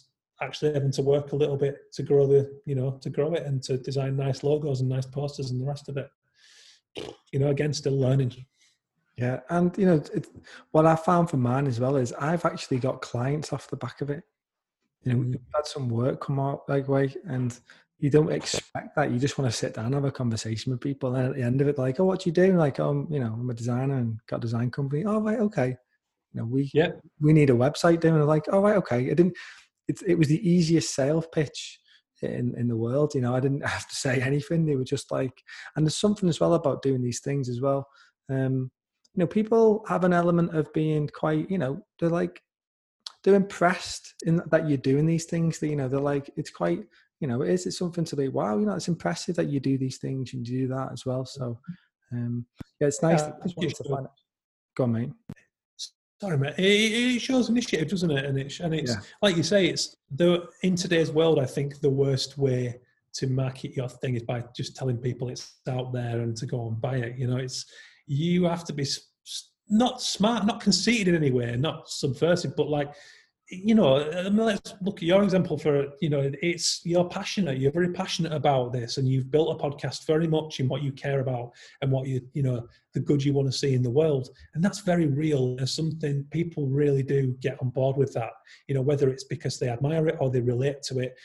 actually 0.42 0.72
having 0.72 0.92
to 0.92 1.02
work 1.02 1.32
a 1.32 1.36
little 1.36 1.56
bit 1.56 1.92
to 1.92 2.02
grow 2.02 2.26
the 2.26 2.50
you 2.66 2.74
know 2.74 2.98
to 3.02 3.10
grow 3.10 3.32
it 3.34 3.44
and 3.46 3.62
to 3.62 3.78
design 3.78 4.16
nice 4.16 4.42
logos 4.42 4.80
and 4.80 4.88
nice 4.88 5.06
posters 5.06 5.50
and 5.50 5.60
the 5.60 5.66
rest 5.66 5.88
of 5.88 5.96
it 5.96 6.10
you 7.32 7.38
know 7.38 7.48
again 7.48 7.72
still 7.72 7.98
learning 7.98 8.34
yeah 9.16 9.40
and 9.50 9.76
you 9.78 9.86
know 9.86 10.02
it, 10.14 10.26
what 10.72 10.86
i 10.86 10.96
found 10.96 11.28
for 11.30 11.36
mine 11.36 11.66
as 11.66 11.78
well 11.80 11.96
is 11.96 12.12
i've 12.14 12.44
actually 12.44 12.78
got 12.78 13.02
clients 13.02 13.52
off 13.52 13.68
the 13.68 13.76
back 13.76 14.00
of 14.00 14.10
it 14.10 14.24
you 15.02 15.12
know 15.12 15.18
mm. 15.18 15.30
we've 15.30 15.40
had 15.54 15.66
some 15.66 15.88
work 15.88 16.20
come 16.20 16.40
out 16.40 16.68
like 16.68 16.88
way 16.88 17.14
and 17.26 17.60
you 18.00 18.08
don't 18.08 18.32
expect 18.32 18.96
that. 18.96 19.10
You 19.10 19.18
just 19.18 19.38
want 19.38 19.50
to 19.50 19.56
sit 19.56 19.74
down 19.74 19.86
and 19.86 19.94
have 19.94 20.04
a 20.04 20.10
conversation 20.10 20.72
with 20.72 20.80
people. 20.80 21.14
And 21.14 21.28
at 21.28 21.34
the 21.34 21.42
end 21.42 21.60
of 21.60 21.68
it, 21.68 21.78
like, 21.78 22.00
oh, 22.00 22.04
what 22.04 22.20
do 22.20 22.30
you 22.30 22.34
do? 22.34 22.56
Like, 22.56 22.80
um, 22.80 23.06
you 23.10 23.20
know, 23.20 23.36
I'm 23.38 23.50
a 23.50 23.54
designer 23.54 23.98
and 23.98 24.18
got 24.26 24.38
a 24.38 24.40
design 24.40 24.70
company. 24.70 25.04
Oh, 25.04 25.20
right, 25.20 25.38
okay. 25.38 25.76
You 26.32 26.40
know, 26.40 26.46
we 26.46 26.70
yeah. 26.72 26.92
we 27.20 27.32
need 27.32 27.50
a 27.50 27.54
website 27.54 28.00
doing. 28.00 28.20
Like, 28.22 28.44
oh, 28.50 28.60
right, 28.60 28.76
okay. 28.76 29.10
I 29.10 29.14
didn't. 29.14 29.36
It 29.86 30.00
it 30.06 30.18
was 30.18 30.28
the 30.28 30.48
easiest 30.48 30.94
sales 30.94 31.26
pitch 31.32 31.78
in 32.22 32.54
in 32.56 32.68
the 32.68 32.76
world. 32.76 33.14
You 33.14 33.20
know, 33.20 33.34
I 33.34 33.40
didn't 33.40 33.66
have 33.66 33.86
to 33.88 33.94
say 33.94 34.20
anything. 34.20 34.64
They 34.64 34.76
were 34.76 34.84
just 34.84 35.10
like, 35.10 35.42
and 35.76 35.84
there's 35.84 35.96
something 35.96 36.28
as 36.28 36.40
well 36.40 36.54
about 36.54 36.82
doing 36.82 37.02
these 37.02 37.20
things 37.20 37.48
as 37.48 37.60
well. 37.60 37.86
Um, 38.30 38.70
you 39.14 39.20
know, 39.20 39.26
people 39.26 39.84
have 39.88 40.04
an 40.04 40.12
element 40.12 40.56
of 40.56 40.72
being 40.72 41.08
quite. 41.08 41.50
You 41.50 41.58
know, 41.58 41.84
they're 41.98 42.08
like 42.08 42.40
they're 43.22 43.34
impressed 43.34 44.14
in 44.24 44.40
that 44.50 44.68
you're 44.68 44.78
doing 44.78 45.04
these 45.04 45.26
things. 45.26 45.58
That 45.58 45.68
you 45.68 45.76
know, 45.76 45.88
they're 45.88 46.00
like 46.00 46.30
it's 46.36 46.50
quite 46.50 46.84
you 47.20 47.28
know, 47.28 47.42
is 47.42 47.66
it 47.66 47.72
something 47.72 48.04
to 48.04 48.16
be, 48.16 48.28
wow, 48.28 48.58
you 48.58 48.66
know, 48.66 48.74
it's 48.74 48.88
impressive 48.88 49.36
that 49.36 49.48
you 49.48 49.60
do 49.60 49.76
these 49.76 49.98
things 49.98 50.32
and 50.32 50.46
you 50.46 50.62
do 50.62 50.68
that 50.68 50.90
as 50.92 51.04
well. 51.04 51.24
So, 51.24 51.58
um, 52.12 52.46
yeah, 52.80 52.88
it's 52.88 53.02
nice. 53.02 53.22
Uh, 53.22 53.32
to, 53.32 53.68
to 53.68 53.84
find 53.84 54.06
it. 54.06 54.10
Go 54.76 54.84
on, 54.84 54.92
mate. 54.92 55.10
Sorry, 56.20 56.38
mate. 56.38 56.54
It, 56.58 56.62
it, 57.16 57.20
shows 57.20 57.48
initiative, 57.48 57.88
doesn't 57.88 58.10
it? 58.10 58.24
And 58.24 58.38
it's 58.38 58.60
and 58.60 58.74
it's 58.74 58.92
yeah. 58.92 59.00
like 59.22 59.36
you 59.36 59.42
say, 59.42 59.66
it's 59.66 59.96
the 60.10 60.46
in 60.62 60.76
today's 60.76 61.10
world. 61.10 61.38
I 61.38 61.46
think 61.46 61.80
the 61.80 61.90
worst 61.90 62.36
way 62.36 62.78
to 63.14 63.26
market 63.26 63.76
your 63.76 63.88
thing 63.88 64.14
is 64.16 64.22
by 64.22 64.44
just 64.54 64.76
telling 64.76 64.98
people 64.98 65.28
it's 65.28 65.60
out 65.68 65.92
there 65.92 66.20
and 66.20 66.36
to 66.36 66.46
go 66.46 66.68
and 66.68 66.80
buy 66.80 66.96
it. 66.96 67.18
You 67.18 67.26
know, 67.26 67.36
it's 67.36 67.66
you 68.06 68.44
have 68.44 68.64
to 68.64 68.72
be 68.72 68.86
not 69.68 70.02
smart, 70.02 70.46
not 70.46 70.60
conceited 70.60 71.08
in 71.08 71.14
any 71.14 71.30
way, 71.30 71.56
not 71.56 71.88
subversive, 71.88 72.56
but 72.56 72.68
like 72.68 72.92
you 73.50 73.74
know, 73.74 74.08
um, 74.12 74.36
let's 74.36 74.74
look 74.80 74.98
at 74.98 75.02
your 75.02 75.24
example 75.24 75.58
for, 75.58 75.88
you 76.00 76.08
know, 76.08 76.30
it's 76.40 76.80
you're 76.84 77.08
passionate, 77.08 77.58
you're 77.58 77.72
very 77.72 77.92
passionate 77.92 78.32
about 78.32 78.72
this, 78.72 78.96
and 78.96 79.08
you've 79.08 79.30
built 79.30 79.60
a 79.60 79.62
podcast 79.62 80.06
very 80.06 80.28
much 80.28 80.60
in 80.60 80.68
what 80.68 80.82
you 80.82 80.92
care 80.92 81.20
about 81.20 81.50
and 81.82 81.90
what 81.90 82.06
you, 82.06 82.20
you 82.32 82.42
know, 82.42 82.66
the 82.94 83.00
good 83.00 83.24
you 83.24 83.32
want 83.32 83.50
to 83.50 83.56
see 83.56 83.74
in 83.74 83.82
the 83.82 83.90
world. 83.90 84.28
And 84.54 84.62
that's 84.62 84.80
very 84.80 85.06
real. 85.06 85.56
There's 85.56 85.74
something 85.74 86.24
people 86.30 86.68
really 86.68 87.02
do 87.02 87.36
get 87.40 87.60
on 87.60 87.70
board 87.70 87.96
with 87.96 88.12
that, 88.14 88.30
you 88.68 88.74
know, 88.74 88.82
whether 88.82 89.10
it's 89.10 89.24
because 89.24 89.58
they 89.58 89.68
admire 89.68 90.06
it 90.06 90.16
or 90.20 90.30
they 90.30 90.40
relate 90.40 90.82
to 90.84 91.00
it. 91.00 91.16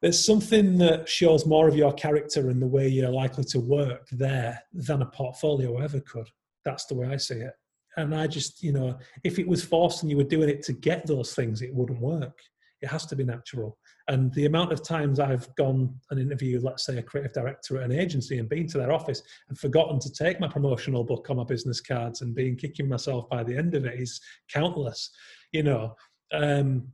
There's 0.00 0.24
something 0.24 0.78
that 0.78 1.08
shows 1.08 1.46
more 1.46 1.68
of 1.68 1.76
your 1.76 1.92
character 1.92 2.48
and 2.48 2.62
the 2.62 2.66
way 2.66 2.88
you're 2.88 3.10
likely 3.10 3.44
to 3.44 3.60
work 3.60 4.08
there 4.12 4.62
than 4.72 5.02
a 5.02 5.06
portfolio 5.06 5.78
ever 5.78 6.00
could. 6.00 6.28
That's 6.64 6.86
the 6.86 6.94
way 6.94 7.08
I 7.08 7.16
see 7.16 7.34
it 7.34 7.54
and 8.00 8.14
I 8.14 8.26
just, 8.26 8.62
you 8.62 8.72
know, 8.72 8.98
if 9.24 9.38
it 9.38 9.46
was 9.46 9.64
forced 9.64 10.02
and 10.02 10.10
you 10.10 10.16
were 10.16 10.24
doing 10.24 10.48
it 10.48 10.62
to 10.64 10.72
get 10.72 11.06
those 11.06 11.34
things, 11.34 11.62
it 11.62 11.74
wouldn't 11.74 12.00
work. 12.00 12.38
It 12.82 12.88
has 12.88 13.06
to 13.06 13.16
be 13.16 13.24
natural. 13.24 13.78
And 14.08 14.32
the 14.34 14.46
amount 14.46 14.72
of 14.72 14.82
times 14.82 15.20
I've 15.20 15.54
gone 15.54 15.94
and 16.10 16.18
interviewed, 16.18 16.62
let's 16.62 16.84
say, 16.84 16.98
a 16.98 17.02
creative 17.02 17.32
director 17.32 17.78
at 17.78 17.90
an 17.90 17.98
agency 17.98 18.38
and 18.38 18.48
been 18.48 18.66
to 18.68 18.78
their 18.78 18.92
office 18.92 19.22
and 19.48 19.58
forgotten 19.58 20.00
to 20.00 20.12
take 20.12 20.40
my 20.40 20.48
promotional 20.48 21.04
book 21.04 21.28
on 21.30 21.36
my 21.36 21.44
business 21.44 21.80
cards 21.80 22.22
and 22.22 22.34
being 22.34 22.56
kicking 22.56 22.88
myself 22.88 23.28
by 23.28 23.44
the 23.44 23.56
end 23.56 23.74
of 23.74 23.84
it 23.84 24.00
is 24.00 24.20
countless, 24.52 25.10
you 25.52 25.62
know. 25.62 25.94
Um, 26.32 26.88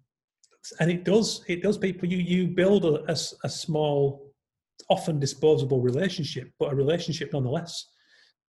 and 0.80 0.90
it 0.90 1.04
does, 1.04 1.44
it 1.46 1.62
does 1.62 1.78
people, 1.78 2.08
you, 2.08 2.18
you 2.18 2.48
build 2.48 2.84
a, 2.84 3.10
a, 3.10 3.16
a 3.44 3.48
small, 3.48 4.32
often 4.90 5.20
disposable 5.20 5.80
relationship, 5.80 6.50
but 6.58 6.72
a 6.72 6.74
relationship 6.74 7.32
nonetheless 7.32 7.86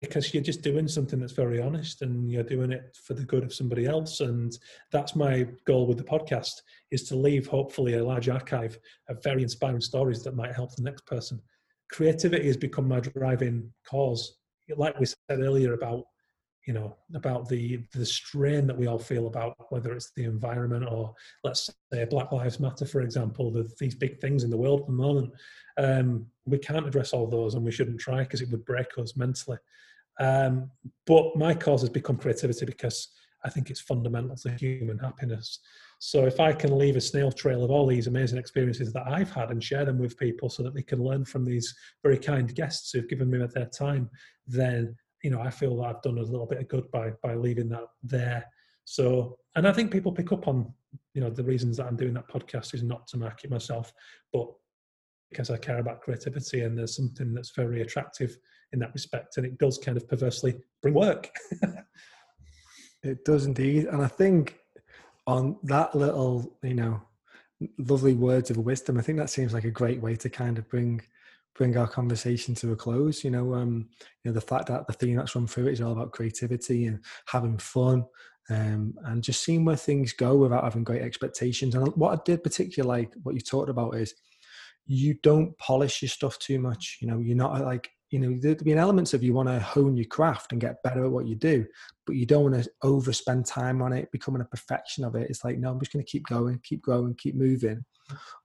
because 0.00 0.32
you're 0.32 0.42
just 0.42 0.62
doing 0.62 0.88
something 0.88 1.20
that's 1.20 1.32
very 1.32 1.60
honest 1.60 2.00
and 2.02 2.30
you're 2.30 2.42
doing 2.42 2.72
it 2.72 2.96
for 3.04 3.14
the 3.14 3.24
good 3.24 3.44
of 3.44 3.52
somebody 3.52 3.86
else. 3.86 4.20
And 4.20 4.56
that's 4.90 5.14
my 5.14 5.46
goal 5.66 5.86
with 5.86 5.98
the 5.98 6.04
podcast 6.04 6.62
is 6.90 7.02
to 7.08 7.16
leave 7.16 7.46
hopefully 7.46 7.94
a 7.94 8.04
large 8.04 8.28
archive 8.28 8.78
of 9.08 9.22
very 9.22 9.42
inspiring 9.42 9.80
stories 9.80 10.22
that 10.22 10.36
might 10.36 10.54
help 10.54 10.74
the 10.74 10.82
next 10.82 11.04
person. 11.06 11.40
Creativity 11.90 12.46
has 12.46 12.56
become 12.56 12.88
my 12.88 13.00
driving 13.00 13.70
cause. 13.88 14.38
Like 14.74 14.98
we 14.98 15.06
said 15.06 15.16
earlier 15.40 15.74
about 15.74 16.04
you 16.66 16.74
know 16.74 16.94
about 17.14 17.48
the 17.48 17.82
the 17.94 18.04
strain 18.04 18.66
that 18.66 18.76
we 18.76 18.86
all 18.86 18.98
feel 18.98 19.26
about 19.26 19.56
whether 19.70 19.92
it's 19.92 20.12
the 20.14 20.24
environment 20.24 20.84
or 20.88 21.14
let's 21.42 21.70
say 21.92 22.04
black 22.04 22.30
lives 22.32 22.60
matter 22.60 22.84
for 22.84 23.00
example 23.00 23.50
the, 23.50 23.68
these 23.80 23.94
big 23.94 24.20
things 24.20 24.44
in 24.44 24.50
the 24.50 24.56
world 24.56 24.80
at 24.80 24.86
the 24.86 24.92
moment 24.92 25.32
um, 25.78 26.26
we 26.44 26.58
can't 26.58 26.86
address 26.86 27.12
all 27.14 27.26
those 27.26 27.54
and 27.54 27.64
we 27.64 27.72
shouldn't 27.72 27.98
try 27.98 28.20
because 28.22 28.42
it 28.42 28.50
would 28.50 28.64
break 28.66 28.86
us 28.98 29.16
mentally 29.16 29.56
um, 30.20 30.70
but 31.06 31.34
my 31.34 31.54
cause 31.54 31.80
has 31.80 31.90
become 31.90 32.16
creativity 32.16 32.66
because 32.66 33.08
I 33.42 33.48
think 33.48 33.70
it's 33.70 33.80
fundamental 33.80 34.36
to 34.36 34.50
human 34.50 34.98
happiness. 34.98 35.60
So 35.98 36.26
if 36.26 36.40
I 36.40 36.52
can 36.52 36.78
leave 36.78 36.96
a 36.96 37.00
snail 37.00 37.32
trail 37.32 37.64
of 37.64 37.70
all 37.70 37.86
these 37.86 38.06
amazing 38.06 38.38
experiences 38.38 38.92
that 38.92 39.06
I've 39.06 39.30
had 39.30 39.50
and 39.50 39.64
share 39.64 39.84
them 39.84 39.98
with 39.98 40.18
people 40.18 40.50
so 40.50 40.62
that 40.62 40.74
they 40.74 40.82
can 40.82 41.02
learn 41.02 41.24
from 41.24 41.44
these 41.44 41.74
very 42.02 42.18
kind 42.18 42.54
guests 42.54 42.92
who've 42.92 43.08
given 43.08 43.30
me 43.30 43.38
their 43.38 43.66
time, 43.66 44.10
then 44.46 44.94
you 45.22 45.30
know 45.30 45.40
I 45.40 45.50
feel 45.50 45.76
that 45.76 45.84
I've 45.84 46.02
done 46.02 46.18
a 46.18 46.22
little 46.22 46.46
bit 46.46 46.60
of 46.60 46.68
good 46.68 46.90
by 46.90 47.12
by 47.22 47.34
leaving 47.34 47.68
that 47.70 47.86
there. 48.02 48.44
So 48.84 49.38
and 49.56 49.66
I 49.66 49.72
think 49.72 49.90
people 49.90 50.12
pick 50.12 50.32
up 50.32 50.48
on 50.48 50.72
you 51.14 51.20
know 51.20 51.30
the 51.30 51.44
reasons 51.44 51.78
that 51.78 51.86
I'm 51.86 51.96
doing 51.96 52.14
that 52.14 52.28
podcast 52.28 52.74
is 52.74 52.82
not 52.82 53.06
to 53.08 53.18
market 53.18 53.50
myself, 53.50 53.92
but 54.32 54.48
because 55.30 55.50
I 55.50 55.56
care 55.56 55.78
about 55.78 56.00
creativity 56.00 56.62
and 56.62 56.76
there's 56.76 56.96
something 56.96 57.32
that's 57.32 57.50
very 57.50 57.82
attractive 57.82 58.36
in 58.72 58.78
that 58.80 58.92
respect, 58.94 59.36
and 59.36 59.46
it 59.46 59.58
does 59.58 59.78
kind 59.78 59.96
of 59.96 60.08
perversely 60.08 60.56
bring 60.82 60.94
work. 60.94 61.30
it 63.02 63.24
does 63.24 63.46
indeed, 63.46 63.86
and 63.86 64.02
I 64.02 64.08
think 64.08 64.58
on 65.26 65.56
that 65.64 65.94
little, 65.94 66.56
you 66.62 66.74
know, 66.74 67.00
lovely 67.78 68.14
words 68.14 68.50
of 68.50 68.56
wisdom, 68.56 68.98
I 68.98 69.02
think 69.02 69.18
that 69.18 69.30
seems 69.30 69.52
like 69.52 69.64
a 69.64 69.70
great 69.70 70.00
way 70.00 70.16
to 70.16 70.30
kind 70.30 70.58
of 70.58 70.68
bring 70.68 71.02
bring 71.54 71.76
our 71.76 71.88
conversation 71.88 72.54
to 72.54 72.72
a 72.72 72.76
close. 72.76 73.22
You 73.24 73.30
know, 73.30 73.54
um, 73.54 73.88
you 74.24 74.30
know, 74.30 74.32
the 74.32 74.40
fact 74.40 74.68
that 74.68 74.86
the 74.86 74.92
theme 74.92 75.16
that's 75.16 75.34
run 75.34 75.46
through 75.46 75.68
it 75.68 75.72
is 75.72 75.80
all 75.80 75.92
about 75.92 76.12
creativity 76.12 76.86
and 76.86 77.00
having 77.26 77.58
fun. 77.58 78.04
Um, 78.48 78.94
and 79.04 79.22
just 79.22 79.44
seeing 79.44 79.64
where 79.64 79.76
things 79.76 80.12
go 80.12 80.34
without 80.34 80.64
having 80.64 80.82
great 80.82 81.02
expectations. 81.02 81.76
And 81.76 81.86
what 81.94 82.18
I 82.18 82.22
did 82.24 82.42
particularly 82.42 83.02
like 83.02 83.12
what 83.22 83.36
you 83.36 83.40
talked 83.40 83.68
about 83.70 83.94
is 83.94 84.14
you 84.86 85.14
don't 85.22 85.56
polish 85.58 86.02
your 86.02 86.08
stuff 86.08 86.36
too 86.38 86.58
much. 86.58 86.98
You 87.00 87.06
know, 87.06 87.18
you're 87.18 87.36
not 87.36 87.60
like 87.60 87.90
you 88.10 88.18
know 88.18 88.36
there'll 88.40 88.56
be 88.64 88.72
an 88.72 88.78
elements 88.78 89.14
of 89.14 89.22
you 89.22 89.32
want 89.32 89.48
to 89.48 89.60
hone 89.60 89.96
your 89.96 90.06
craft 90.06 90.52
and 90.52 90.60
get 90.60 90.82
better 90.82 91.04
at 91.04 91.10
what 91.10 91.26
you 91.26 91.36
do 91.36 91.64
but 92.06 92.16
you 92.16 92.26
don't 92.26 92.50
want 92.50 92.62
to 92.62 92.70
overspend 92.82 93.46
time 93.46 93.80
on 93.80 93.92
it 93.92 94.10
becoming 94.10 94.42
a 94.42 94.46
perfection 94.46 95.04
of 95.04 95.14
it. 95.14 95.30
It's 95.30 95.44
like 95.44 95.58
no 95.58 95.70
i'm 95.70 95.78
just 95.78 95.92
going 95.92 96.04
to 96.04 96.10
keep 96.10 96.26
going 96.26 96.60
keep 96.62 96.82
growing 96.82 97.14
keep 97.14 97.34
moving. 97.34 97.84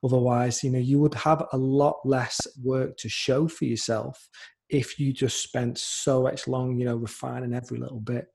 Otherwise 0.04 0.64
you 0.64 0.70
know 0.70 0.80
you 0.80 1.00
would 1.00 1.16
have 1.16 1.46
a 1.52 1.58
lot 1.58 1.98
less 2.06 2.46
work 2.64 2.96
to 2.98 3.10
show 3.10 3.48
for 3.48 3.66
yourself 3.66 4.30
if 4.70 5.00
you 5.00 5.14
just 5.14 5.42
spent 5.42 5.78
so 5.78 6.24
much 6.24 6.48
long 6.48 6.78
you 6.78 6.86
know 6.86 6.96
refining 6.96 7.54
every 7.54 7.80
little 7.80 8.00
bit. 8.00 8.28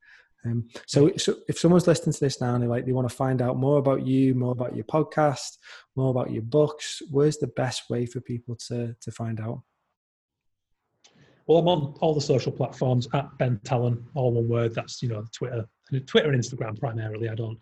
Um, 0.44 0.68
so, 0.86 1.10
so 1.18 1.36
if 1.48 1.58
someone's 1.58 1.86
listening 1.86 2.14
to 2.14 2.20
this 2.20 2.40
now 2.40 2.54
and 2.54 2.62
they 2.64 2.66
like 2.66 2.86
they 2.86 2.92
want 2.92 3.06
to 3.06 3.14
find 3.14 3.42
out 3.42 3.58
more 3.58 3.78
about 3.78 4.06
you 4.06 4.34
more 4.34 4.52
about 4.52 4.74
your 4.74 4.86
podcast 4.86 5.58
more 5.96 6.08
about 6.10 6.30
your 6.30 6.42
books 6.42 7.02
where's 7.10 7.36
the 7.36 7.48
best 7.48 7.90
way 7.90 8.06
for 8.06 8.22
people 8.22 8.56
to 8.68 8.96
to 9.02 9.12
find 9.12 9.38
out 9.38 9.60
well, 11.46 11.58
I'm 11.58 11.68
on 11.68 11.94
all 12.00 12.14
the 12.14 12.20
social 12.20 12.52
platforms 12.52 13.08
at 13.12 13.26
Ben 13.38 13.60
Tallon, 13.64 14.04
all 14.14 14.32
one 14.32 14.48
word. 14.48 14.74
That's 14.74 15.02
you 15.02 15.08
know 15.08 15.24
Twitter, 15.32 15.66
Twitter 16.06 16.30
and 16.30 16.42
Instagram 16.42 16.78
primarily. 16.78 17.28
I 17.28 17.34
don't, 17.34 17.58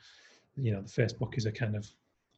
you 0.56 0.72
know, 0.72 0.82
the 0.82 0.88
Facebook 0.88 1.36
is 1.36 1.46
a 1.46 1.52
kind 1.52 1.76
of 1.76 1.86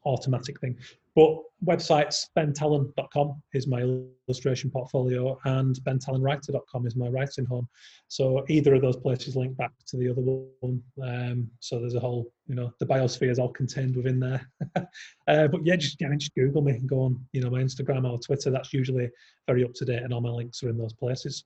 automatic 0.05 0.61
thing. 0.61 0.77
But 1.17 1.39
websites 1.65 2.27
bentallon.com 2.37 3.43
is 3.53 3.67
my 3.67 3.83
illustration 4.29 4.71
portfolio 4.71 5.39
and 5.45 5.75
bentallonwriter.com 5.83 6.87
is 6.87 6.97
my 6.97 7.09
writing 7.09 7.45
home. 7.45 7.69
So 8.09 8.45
either 8.49 8.75
of 8.75 8.83
those 8.83 8.97
places 8.97 9.37
link 9.37 9.57
back 9.57 9.73
to 9.89 9.97
the 9.97 10.09
other 10.09 10.23
one. 10.23 10.83
Um, 11.03 11.51
so 11.59 11.81
there's 11.81 11.97
a 11.97 12.01
whole, 12.01 12.33
you 12.47 12.55
know, 12.55 12.73
the 12.79 12.87
biosphere 12.87 13.31
is 13.31 13.39
all 13.39 13.53
contained 13.53 13.97
within 13.97 14.21
there. 14.21 14.49
uh, 14.77 15.49
but 15.49 15.65
yeah, 15.65 15.77
just, 15.77 16.01
yeah, 16.01 16.15
just 16.17 16.35
Google 16.35 16.63
me 16.63 16.73
and 16.73 16.89
go 16.89 17.03
on, 17.03 17.27
you 17.33 17.41
know, 17.41 17.51
my 17.51 17.63
Instagram 17.63 18.09
or 18.09 18.19
Twitter. 18.19 18.51
That's 18.51 18.73
usually 18.73 19.11
very 19.47 19.65
up 19.65 19.75
to 19.75 19.85
date 19.85 20.03
and 20.03 20.15
all 20.15 20.21
my 20.21 20.31
links 20.31 20.63
are 20.63 20.69
in 20.69 20.79
those 20.79 20.95
places. 20.95 21.45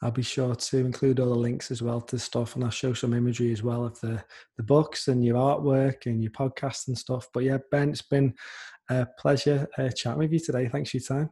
I'll 0.00 0.10
be 0.12 0.22
sure 0.22 0.54
to 0.54 0.78
include 0.78 1.18
all 1.18 1.30
the 1.30 1.34
links 1.34 1.70
as 1.70 1.82
well 1.82 2.00
to 2.02 2.18
stuff, 2.18 2.54
and 2.54 2.64
I'll 2.64 2.70
show 2.70 2.94
some 2.94 3.14
imagery 3.14 3.52
as 3.52 3.62
well 3.62 3.84
of 3.84 4.00
the 4.00 4.22
the 4.56 4.62
books 4.62 5.08
and 5.08 5.24
your 5.24 5.36
artwork 5.36 6.06
and 6.06 6.22
your 6.22 6.32
podcast 6.32 6.88
and 6.88 6.96
stuff. 6.96 7.28
But 7.34 7.44
yeah, 7.44 7.58
Ben, 7.70 7.90
it's 7.90 8.02
been 8.02 8.34
a 8.90 9.06
pleasure 9.18 9.68
uh, 9.76 9.88
chatting 9.90 10.18
with 10.18 10.32
you 10.32 10.38
today. 10.38 10.68
Thanks 10.68 10.90
for 10.90 10.98
your 10.98 11.04
time. 11.04 11.30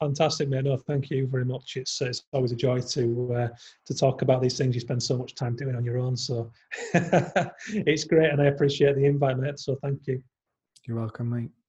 Fantastic, 0.00 0.48
mate. 0.48 0.64
No, 0.64 0.76
thank 0.76 1.10
you 1.10 1.28
very 1.28 1.44
much. 1.44 1.76
It's, 1.76 2.00
it's 2.00 2.24
always 2.32 2.50
a 2.50 2.56
joy 2.56 2.80
to 2.80 3.34
uh, 3.34 3.48
to 3.86 3.94
talk 3.94 4.22
about 4.22 4.42
these 4.42 4.58
things 4.58 4.74
you 4.74 4.80
spend 4.80 5.02
so 5.02 5.16
much 5.16 5.34
time 5.34 5.54
doing 5.54 5.76
on 5.76 5.84
your 5.84 5.98
own. 5.98 6.16
So 6.16 6.50
it's 6.94 8.04
great, 8.04 8.30
and 8.30 8.40
I 8.40 8.46
appreciate 8.46 8.96
the 8.96 9.04
invite, 9.04 9.38
mate. 9.38 9.58
So 9.58 9.76
thank 9.82 10.06
you. 10.06 10.22
You're 10.86 10.96
welcome, 10.96 11.30
mate. 11.30 11.61